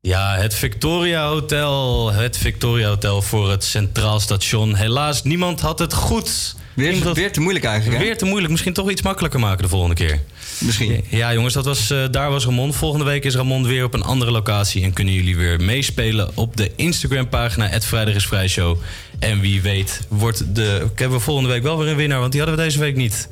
Ja, 0.00 0.36
het 0.36 0.54
Victoria 0.54 1.28
Hotel. 1.28 2.12
Het 2.12 2.36
Victoria 2.36 2.88
Hotel 2.88 3.22
voor 3.22 3.50
het 3.50 3.64
Centraal 3.64 4.20
Station. 4.20 4.74
Helaas, 4.74 5.22
niemand 5.22 5.60
had 5.60 5.78
het 5.78 5.94
goed. 5.94 6.56
Weer, 6.74 7.14
weer 7.14 7.32
te 7.32 7.40
moeilijk 7.40 7.64
eigenlijk, 7.64 7.98
hè? 7.98 8.04
Weer 8.04 8.18
te 8.18 8.24
moeilijk. 8.24 8.50
Misschien 8.50 8.72
toch 8.72 8.90
iets 8.90 9.02
makkelijker 9.02 9.40
maken 9.40 9.62
de 9.62 9.68
volgende 9.68 9.94
keer. 9.94 10.20
Misschien. 10.60 11.04
Ja, 11.08 11.32
jongens, 11.32 11.54
dat 11.54 11.64
was, 11.64 11.90
eh, 11.90 12.04
daar 12.10 12.30
was 12.30 12.44
Ramon. 12.44 12.74
Volgende 12.74 13.04
week 13.04 13.24
is 13.24 13.34
Ramon 13.34 13.66
weer 13.66 13.84
op 13.84 13.94
een 13.94 14.02
andere 14.02 14.30
locatie. 14.30 14.82
En 14.82 14.92
kunnen 14.92 15.14
jullie 15.14 15.36
weer 15.36 15.60
meespelen 15.60 16.30
op 16.34 16.56
de 16.56 16.70
Instagram-pagina... 16.76 17.66
Het 17.66 17.84
Vrijdag 17.84 18.14
is 18.14 18.26
Vrij 18.26 18.48
Show. 18.48 18.78
En 19.18 19.40
wie 19.40 19.62
weet 19.62 20.00
wordt 20.08 20.54
de... 20.54 20.86
hebben 20.94 21.18
we 21.18 21.24
volgende 21.24 21.50
week 21.50 21.62
wel 21.62 21.78
weer 21.78 21.88
een 21.88 21.96
winnaar, 21.96 22.20
want 22.20 22.32
die 22.32 22.40
hadden 22.40 22.58
we 22.58 22.64
deze 22.64 22.78
week 22.78 22.96
niet. 22.96 23.28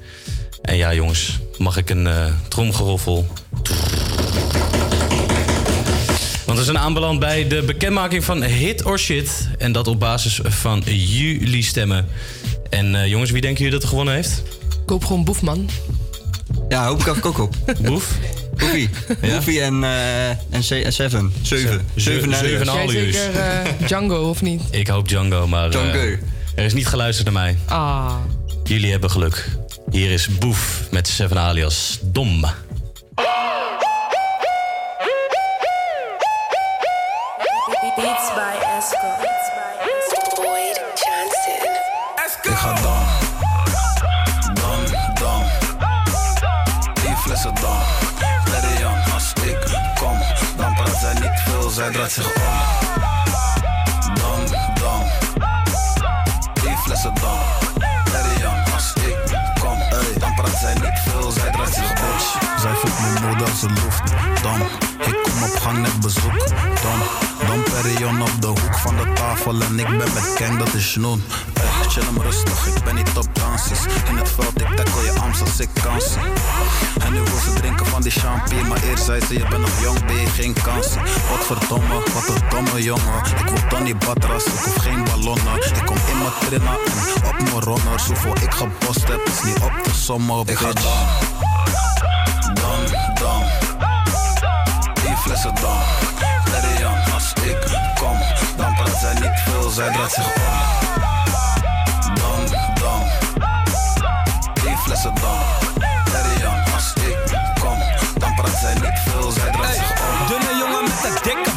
En 0.62 0.76
ja, 0.76 0.94
jongens, 0.94 1.38
mag 1.58 1.76
ik 1.76 1.90
een 1.90 2.06
eh 2.06 2.32
tromgeroffel? 2.48 3.26
Want 6.56 6.68
we 6.68 6.74
zijn 6.74 6.84
aanbeland 6.84 7.18
bij 7.18 7.48
de 7.48 7.62
bekendmaking 7.62 8.24
van 8.24 8.42
Hit 8.42 8.84
or 8.84 8.98
Shit. 8.98 9.48
En 9.58 9.72
dat 9.72 9.86
op 9.88 10.00
basis 10.00 10.40
van 10.44 10.82
jullie 10.86 11.62
stemmen. 11.62 12.06
En 12.70 12.94
eh, 12.94 13.06
jongens, 13.06 13.30
wie 13.30 13.40
denken 13.40 13.58
jullie 13.58 13.72
dat 13.72 13.82
er 13.82 13.88
gewonnen 13.88 14.14
heeft? 14.14 14.42
Koop 14.86 15.04
gewoon 15.04 15.24
Boefman. 15.24 15.68
Ja, 16.68 16.86
hoop 16.86 17.00
ik 17.06 17.26
ook 17.26 17.38
op. 17.38 17.54
Boef? 17.82 18.10
Boefie. 18.56 18.88
Boefie 19.20 19.60
en, 19.60 19.84
eh 19.84 20.28
en 20.28 20.62
se- 20.62 20.82
en 20.82 20.92
Seven. 20.92 21.32
Zeven. 21.42 21.86
Zeven 21.94 22.32
en 22.32 22.38
Zeven 22.38 22.64
Jij 22.74 22.88
zeker 22.88 23.30
eh, 23.40 23.86
Django 23.86 24.28
of 24.28 24.42
niet? 24.42 24.62
Ik 24.80 24.88
hoop 24.88 25.08
Django, 25.08 25.46
maar 25.46 25.64
eh, 25.64 25.70
Django. 25.70 26.16
er 26.54 26.64
is 26.64 26.74
niet 26.74 26.86
geluisterd 26.86 27.24
naar 27.32 27.42
mij. 27.42 27.56
Ah. 27.66 28.14
Jullie 28.64 28.90
hebben 28.90 29.10
geluk. 29.10 29.48
Hier 29.90 30.10
is 30.10 30.28
Boef 30.38 30.82
met 30.90 31.08
Seven 31.08 31.38
alias 31.38 31.98
Dom. 32.02 32.44
Boyd 40.36 40.80
Johnson. 40.94 41.70
Ik 42.42 42.56
ga 42.56 42.72
dan, 42.72 43.06
dan, 44.54 44.84
dan. 45.14 45.42
Die 46.94 47.16
flessen 47.16 47.54
dan. 47.54 47.78
Let 48.50 48.78
Jan, 48.78 49.12
als 49.14 49.32
ik 49.42 49.58
kom, 49.98 50.18
dan 50.56 50.74
praat 50.74 50.96
zij 51.00 51.12
niet 51.12 51.40
veel, 51.44 51.70
zij 51.70 51.90
draait 51.90 52.12
zich 52.12 52.26
om. 52.26 52.42
Dan, 54.14 54.46
dan. 54.80 55.02
Die 56.54 56.76
flessen 56.76 57.14
dan. 57.14 57.38
Let 58.12 58.40
Jan, 58.40 58.72
als 58.74 58.92
ik 58.92 59.16
kom, 59.60 59.78
dan 60.18 60.34
praat 60.34 60.58
zij 60.60 60.74
niet 60.74 61.00
veel, 61.08 61.30
zij 61.30 61.50
draait 61.50 61.74
zich 61.74 61.90
om. 61.90 62.58
Zij 62.60 62.72
voelt 62.72 63.00
mijn 63.00 63.26
moeder 63.26 63.48
een 63.62 63.72
lucht. 63.72 64.12
Dan, 64.42 64.60
ik 65.06 65.22
kom 65.22 65.42
op 65.42 65.58
gang 65.60 65.78
net 65.78 66.00
bezoek. 66.00 66.75
Dan, 67.56 67.64
dan 67.64 67.82
Perion 67.82 68.22
op 68.22 68.40
de 68.40 68.46
hoek 68.46 68.78
van 68.78 68.96
de 68.96 69.12
tafel 69.12 69.60
en 69.60 69.78
ik 69.78 69.86
ben 69.86 69.96
met 70.14 70.32
Ken, 70.34 70.58
dat 70.58 70.74
is 70.74 70.92
Snoen. 70.92 71.24
Ey, 71.54 71.88
chill 71.88 72.02
hem 72.02 72.20
rustig, 72.20 72.66
ik 72.66 72.84
ben 72.84 72.94
niet 72.94 73.16
op 73.16 73.28
dansjes. 73.32 73.78
In 74.08 74.16
het 74.16 74.30
veld, 74.30 74.60
ik 74.60 74.76
tackle 74.76 75.02
je 75.04 75.12
arms 75.20 75.40
als 75.40 75.60
ik 75.60 75.68
kan 75.82 76.00
zie. 76.00 76.20
En 76.98 77.12
nu 77.12 77.18
wil 77.18 77.38
ze 77.44 77.52
drinken 77.52 77.86
van 77.86 78.02
die 78.02 78.12
champagne, 78.12 78.68
maar 78.68 78.82
eerst 78.82 79.04
zei 79.04 79.20
ze, 79.24 79.34
je 79.34 79.46
bent 79.48 79.60
nog 79.60 79.80
jong, 79.82 80.06
ben 80.06 80.16
je 80.16 80.26
geen 80.26 80.52
kans. 80.62 80.86
Wat 81.30 81.44
verdomme, 81.46 81.94
wat 82.14 82.28
een 82.28 82.42
domme 82.48 82.82
jongen. 82.82 83.18
Ik 83.38 83.48
wil 83.48 83.68
Donny 83.68 83.96
Batras, 83.96 84.44
ik 84.44 84.52
hoef 84.64 84.76
geen 84.76 85.04
ballonnen. 85.04 85.56
Ik 85.56 85.82
kom 85.84 85.96
in 85.96 86.18
mijn 86.18 86.32
trainer 86.40 86.78
en 86.84 87.28
op 87.28 87.42
mijn 87.42 87.62
runners. 87.62 88.06
Hoeveel 88.06 88.36
ik 88.40 88.52
gebost 88.54 89.08
heb, 89.08 89.20
is 89.26 89.42
niet 89.42 89.58
op 89.58 89.72
te 89.82 89.94
sommen, 89.94 90.46
Ik 90.46 90.58
ga 90.58 90.72
dan, 90.72 91.06
dan, 92.54 92.80
dan. 93.14 93.42
Die 94.94 95.16
flessen 95.16 95.54
dan. 95.54 95.95
Zij 99.76 99.92
draait 99.92 100.12
zich 100.12 100.26
om. 100.26 100.32
Dan, 102.14 102.46
dan. 102.80 103.02
Die 104.54 104.76
flessen 104.76 105.14
dan. 105.14 105.38
Jan, 106.40 106.74
als 106.74 106.92
ik 106.94 107.18
kom, 107.60 107.78
dan 108.18 108.34
praat 108.34 108.58
zij 108.60 108.74
niet 108.74 109.00
veel, 109.04 109.30
zij 109.30 109.50
draait 109.50 109.76
zich 109.76 109.90
om. 109.90 110.26
Dunne 110.26 110.56
jongen 110.58 110.82
met 110.82 111.04
een 111.04 111.22
dikke 111.22 111.50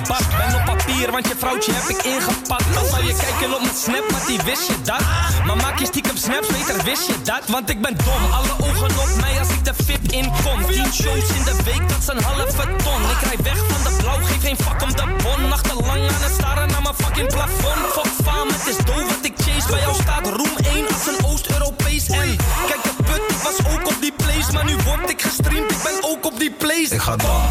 want 1.08 1.28
je 1.28 1.36
vrouwtje 1.38 1.72
heb 1.74 1.90
ik 1.90 2.04
ingepakt. 2.04 2.74
Dan 2.74 2.86
zal 2.86 3.02
je 3.02 3.16
kijken 3.26 3.56
op 3.56 3.62
mijn 3.62 3.76
snap, 3.76 4.12
maar 4.12 4.26
die 4.28 4.40
wist 4.46 4.68
je 4.68 4.82
dat. 4.82 5.02
Maar 5.46 5.56
maak 5.56 5.80
je 5.80 5.86
stiekem 5.86 6.18
snaps, 6.18 6.48
beter 6.48 6.84
wist 6.84 7.08
je 7.08 7.22
dat. 7.24 7.44
Want 7.48 7.70
ik 7.70 7.82
ben 7.82 7.96
dom, 7.98 8.24
alle 8.32 8.56
ogen 8.68 8.92
op 9.04 9.12
mij 9.22 9.40
als 9.40 9.50
ik 9.50 9.66
de 9.66 9.74
fit 9.74 10.12
inkom. 10.12 10.60
10 10.68 10.94
shows 10.94 11.30
in 11.38 11.44
de 11.44 11.56
week, 11.64 11.90
dat 11.90 11.98
is 11.98 12.08
een 12.08 12.24
halve 12.24 12.66
ton. 12.84 13.02
Ik 13.16 13.22
rij 13.28 13.40
weg 13.44 13.60
van 13.72 13.82
de 13.86 13.98
blauw, 14.02 14.20
geef 14.24 14.42
geen 14.42 14.58
fuck 14.58 14.82
om 14.82 14.92
de 14.96 15.06
bon. 15.24 15.50
Nachtenlang 15.50 16.02
aan 16.16 16.24
het 16.28 16.34
staren 16.40 16.68
naar 16.68 16.82
mijn 16.82 16.96
fucking 16.96 17.28
plafond. 17.28 17.82
Fuck 17.96 18.12
fame, 18.26 18.52
het 18.54 18.68
is 18.68 18.78
doof 18.86 19.06
wat 19.16 19.24
ik 19.30 19.34
chase. 19.38 19.68
Bij 19.70 19.80
jou 19.80 19.94
staat 19.94 20.28
roem 20.28 20.54
1 20.74 20.88
als 20.94 21.08
een 21.12 21.26
Oost-Europees. 21.26 22.08
En 22.08 22.36
kijk 22.70 22.84
de 22.84 22.94
put, 23.04 23.24
ik 23.36 23.42
was 23.48 23.58
ook 23.74 23.88
op 23.88 23.98
die 24.02 24.14
place. 24.22 24.52
Maar 24.54 24.66
nu 24.66 24.76
word 24.86 25.10
ik 25.10 25.22
gestreamd, 25.22 25.72
ik 25.72 25.82
ben 25.84 25.98
ook 26.12 26.26
op 26.26 26.40
die 26.40 26.52
place. 26.52 26.94
Ik 26.96 27.02
ga 27.02 27.16
dan, 27.16 27.42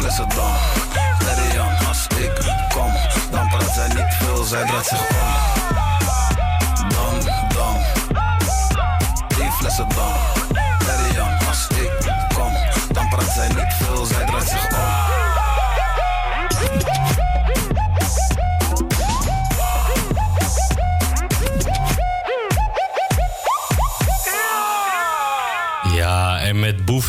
flessen 0.00 0.28
dan. 0.28 0.52
Let 1.24 1.52
Jan, 1.52 1.86
als 1.88 2.06
ik 2.18 2.32
kom, 2.74 2.92
dan 3.30 3.48
praat 3.48 3.72
zij 3.74 3.88
niet 3.88 4.14
veel, 4.18 4.44
zij 4.44 4.66
draait 4.66 4.86
zich 4.86 5.00
om. 5.00 5.16
Dan, 6.88 7.14
dan. 7.54 7.76
Die 9.28 9.50
flessen 9.50 9.88
dan. 9.88 10.12
Let 10.86 11.14
Jan, 11.14 11.48
als 11.48 11.66
ik 11.66 11.90
kom, 12.34 12.52
dan 12.92 13.08
praat 13.08 13.32
zij 13.34 13.48
niet 13.48 13.74
veel, 13.78 14.04
zij 14.04 14.24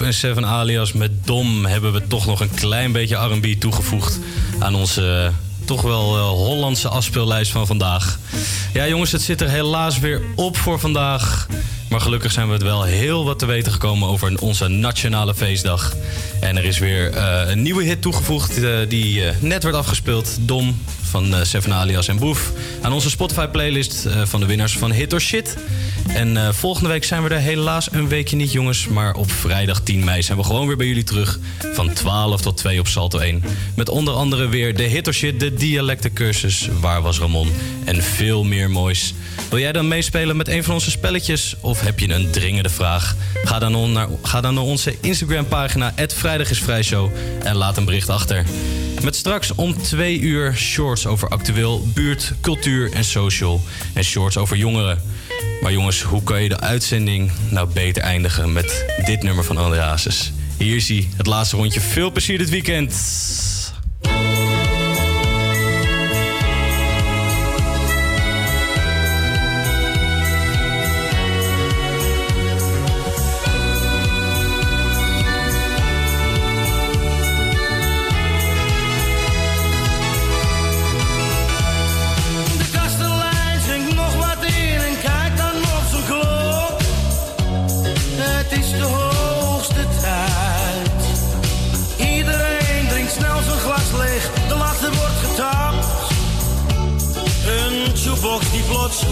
en 0.04 0.14
Seven 0.14 0.46
alias 0.46 0.94
met 0.94 1.12
Dom 1.26 1.66
hebben 1.66 1.94
we 1.94 2.08
toch 2.08 2.26
nog 2.26 2.40
een 2.40 2.54
klein 2.54 2.92
beetje 2.92 3.16
R&B 3.16 3.60
toegevoegd 3.60 4.20
aan 4.60 4.76
onze 4.76 5.26
eh, 5.26 5.66
toch 5.66 5.82
wel 5.82 6.18
eh, 6.18 6.28
Hollandse 6.28 6.88
afspeellijst 6.88 7.52
van 7.52 7.68
vandaag. 7.68 8.20
Ja, 8.74 8.88
jongens, 8.88 9.12
het 9.12 9.22
zit 9.22 9.42
er 9.42 9.50
helaas 9.50 10.00
weer 10.00 10.22
op 10.36 10.58
voor 10.58 10.80
vandaag. 10.80 11.48
Maar 11.90 12.02
gelukkig 12.02 12.32
zijn 12.32 12.48
we 12.48 12.54
het 12.54 12.64
wel 12.64 12.84
heel 12.84 13.26
wat 13.26 13.40
te 13.40 13.46
weten 13.46 13.72
gekomen 13.72 14.08
over 14.08 14.40
onze 14.40 14.68
nationale 14.68 15.36
feestdag. 15.36 15.96
En 16.40 16.58
er 16.58 16.66
is 16.66 16.80
weer 16.80 17.14
eh, 17.14 17.50
een 17.50 17.62
nieuwe 17.62 17.84
hit 17.84 18.02
toegevoegd 18.02 18.62
die 18.88 19.24
net 19.40 19.64
werd 19.64 19.76
afgespeeld. 19.76 20.38
Dom 20.40 20.82
van 21.12 21.36
eh, 21.36 21.44
Seven 21.44 21.74
Alias 21.74 22.08
en 22.08 22.18
Boef. 22.18 22.52
Aan 22.82 22.94
onze 22.94 23.10
Spotify-playlist 23.10 24.06
eh, 24.06 24.22
van 24.26 24.40
de 24.40 24.46
winnaars 24.46 24.78
van 24.78 24.92
Hit 24.92 25.14
or 25.14 25.22
Shit. 25.22 25.58
En 26.08 26.38
eh, 26.38 26.54
volgende 26.54 26.90
week 26.90 27.04
zijn 27.04 27.24
we 27.24 27.30
er 27.30 27.40
helaas 27.40 27.92
een 27.92 28.08
weekje 28.08 28.36
niet, 28.36 28.52
jongens. 28.52 28.88
Maar 28.88 29.16
op 29.16 29.32
vrijdag 29.32 29.82
10 29.82 30.04
mei 30.04 30.22
zijn 30.22 30.38
we 30.38 30.44
gewoon 30.44 30.68
weer 30.68 30.78
bij 30.78 30.88
jullie 30.88 31.04
terug. 31.04 31.40
Van 31.74 31.94
12 31.94 32.42
tot 32.42 32.58
2 32.58 32.80
op 32.80 32.88
Salto 32.88 33.20
1. 33.20 33.44
Met 33.76 33.90
onder 33.90 34.14
andere 34.14 34.48
weer 34.48 34.76
de 34.76 34.84
Hit 34.84 35.08
or 35.08 35.14
Shit, 35.14 35.40
de 35.40 35.54
dialectencursus. 35.54 36.70
Waar 36.80 37.02
was 37.02 37.20
Ramon? 37.20 37.52
En 37.86 38.04
veel 38.04 38.44
meer 38.44 38.70
moois. 38.70 39.14
Wil 39.50 39.60
jij 39.60 39.72
dan 39.72 39.88
meespelen 39.88 40.38
met 40.38 40.48
een 40.48 40.64
van 40.64 40.74
onze 40.74 40.92
spelletjes? 40.92 41.56
Of 41.62 41.82
heb 41.82 42.00
je 42.00 42.14
een 42.14 42.32
dringende 42.32 42.70
vraag? 42.70 43.16
Ga 43.44 43.60
dan, 43.60 43.92
naar, 43.92 44.08
ga 44.22 44.42
dan 44.42 44.54
naar 44.54 44.64
onze 44.64 44.96
Instagram-pagina, 45.02 45.94
@vrijdagisvrijshow 46.08 47.12
en 47.44 47.56
laat 47.56 47.78
een 47.78 47.86
bericht 47.86 48.10
achter. 48.10 48.46
Met 49.04 49.16
straks 49.16 49.56
om 49.56 49.82
twee 49.82 50.20
uur 50.20 50.56
shorts 50.56 51.06
over 51.06 51.30
actueel, 51.30 51.88
buurt, 51.94 52.34
cultuur 52.42 52.92
en 52.94 53.04
social. 53.04 53.62
En 53.94 54.04
shorts 54.04 54.38
over 54.38 54.58
jongeren. 54.58 55.02
Maar 55.62 55.72
jongens, 55.72 56.02
hoe 56.02 56.24
kan 56.24 56.44
je 56.44 56.50
de 56.50 56.60
uitzending 56.60 57.32
nou 57.50 57.70
beter 57.74 58.04
eindigen 58.04 58.54
met 58.54 58.86
dit 59.06 59.24
nummer 59.24 59.44
van 59.44 59.58
André 59.58 59.80
Hazes? 59.80 60.32
Hier 60.58 60.84
hij, 60.88 61.08
het 61.16 61.26
laatste 61.26 61.56
rondje. 61.56 61.80
Veel 61.82 62.12
plezier 62.12 62.38
dit 62.38 62.50
weekend. 62.50 62.94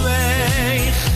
Een 0.05 1.08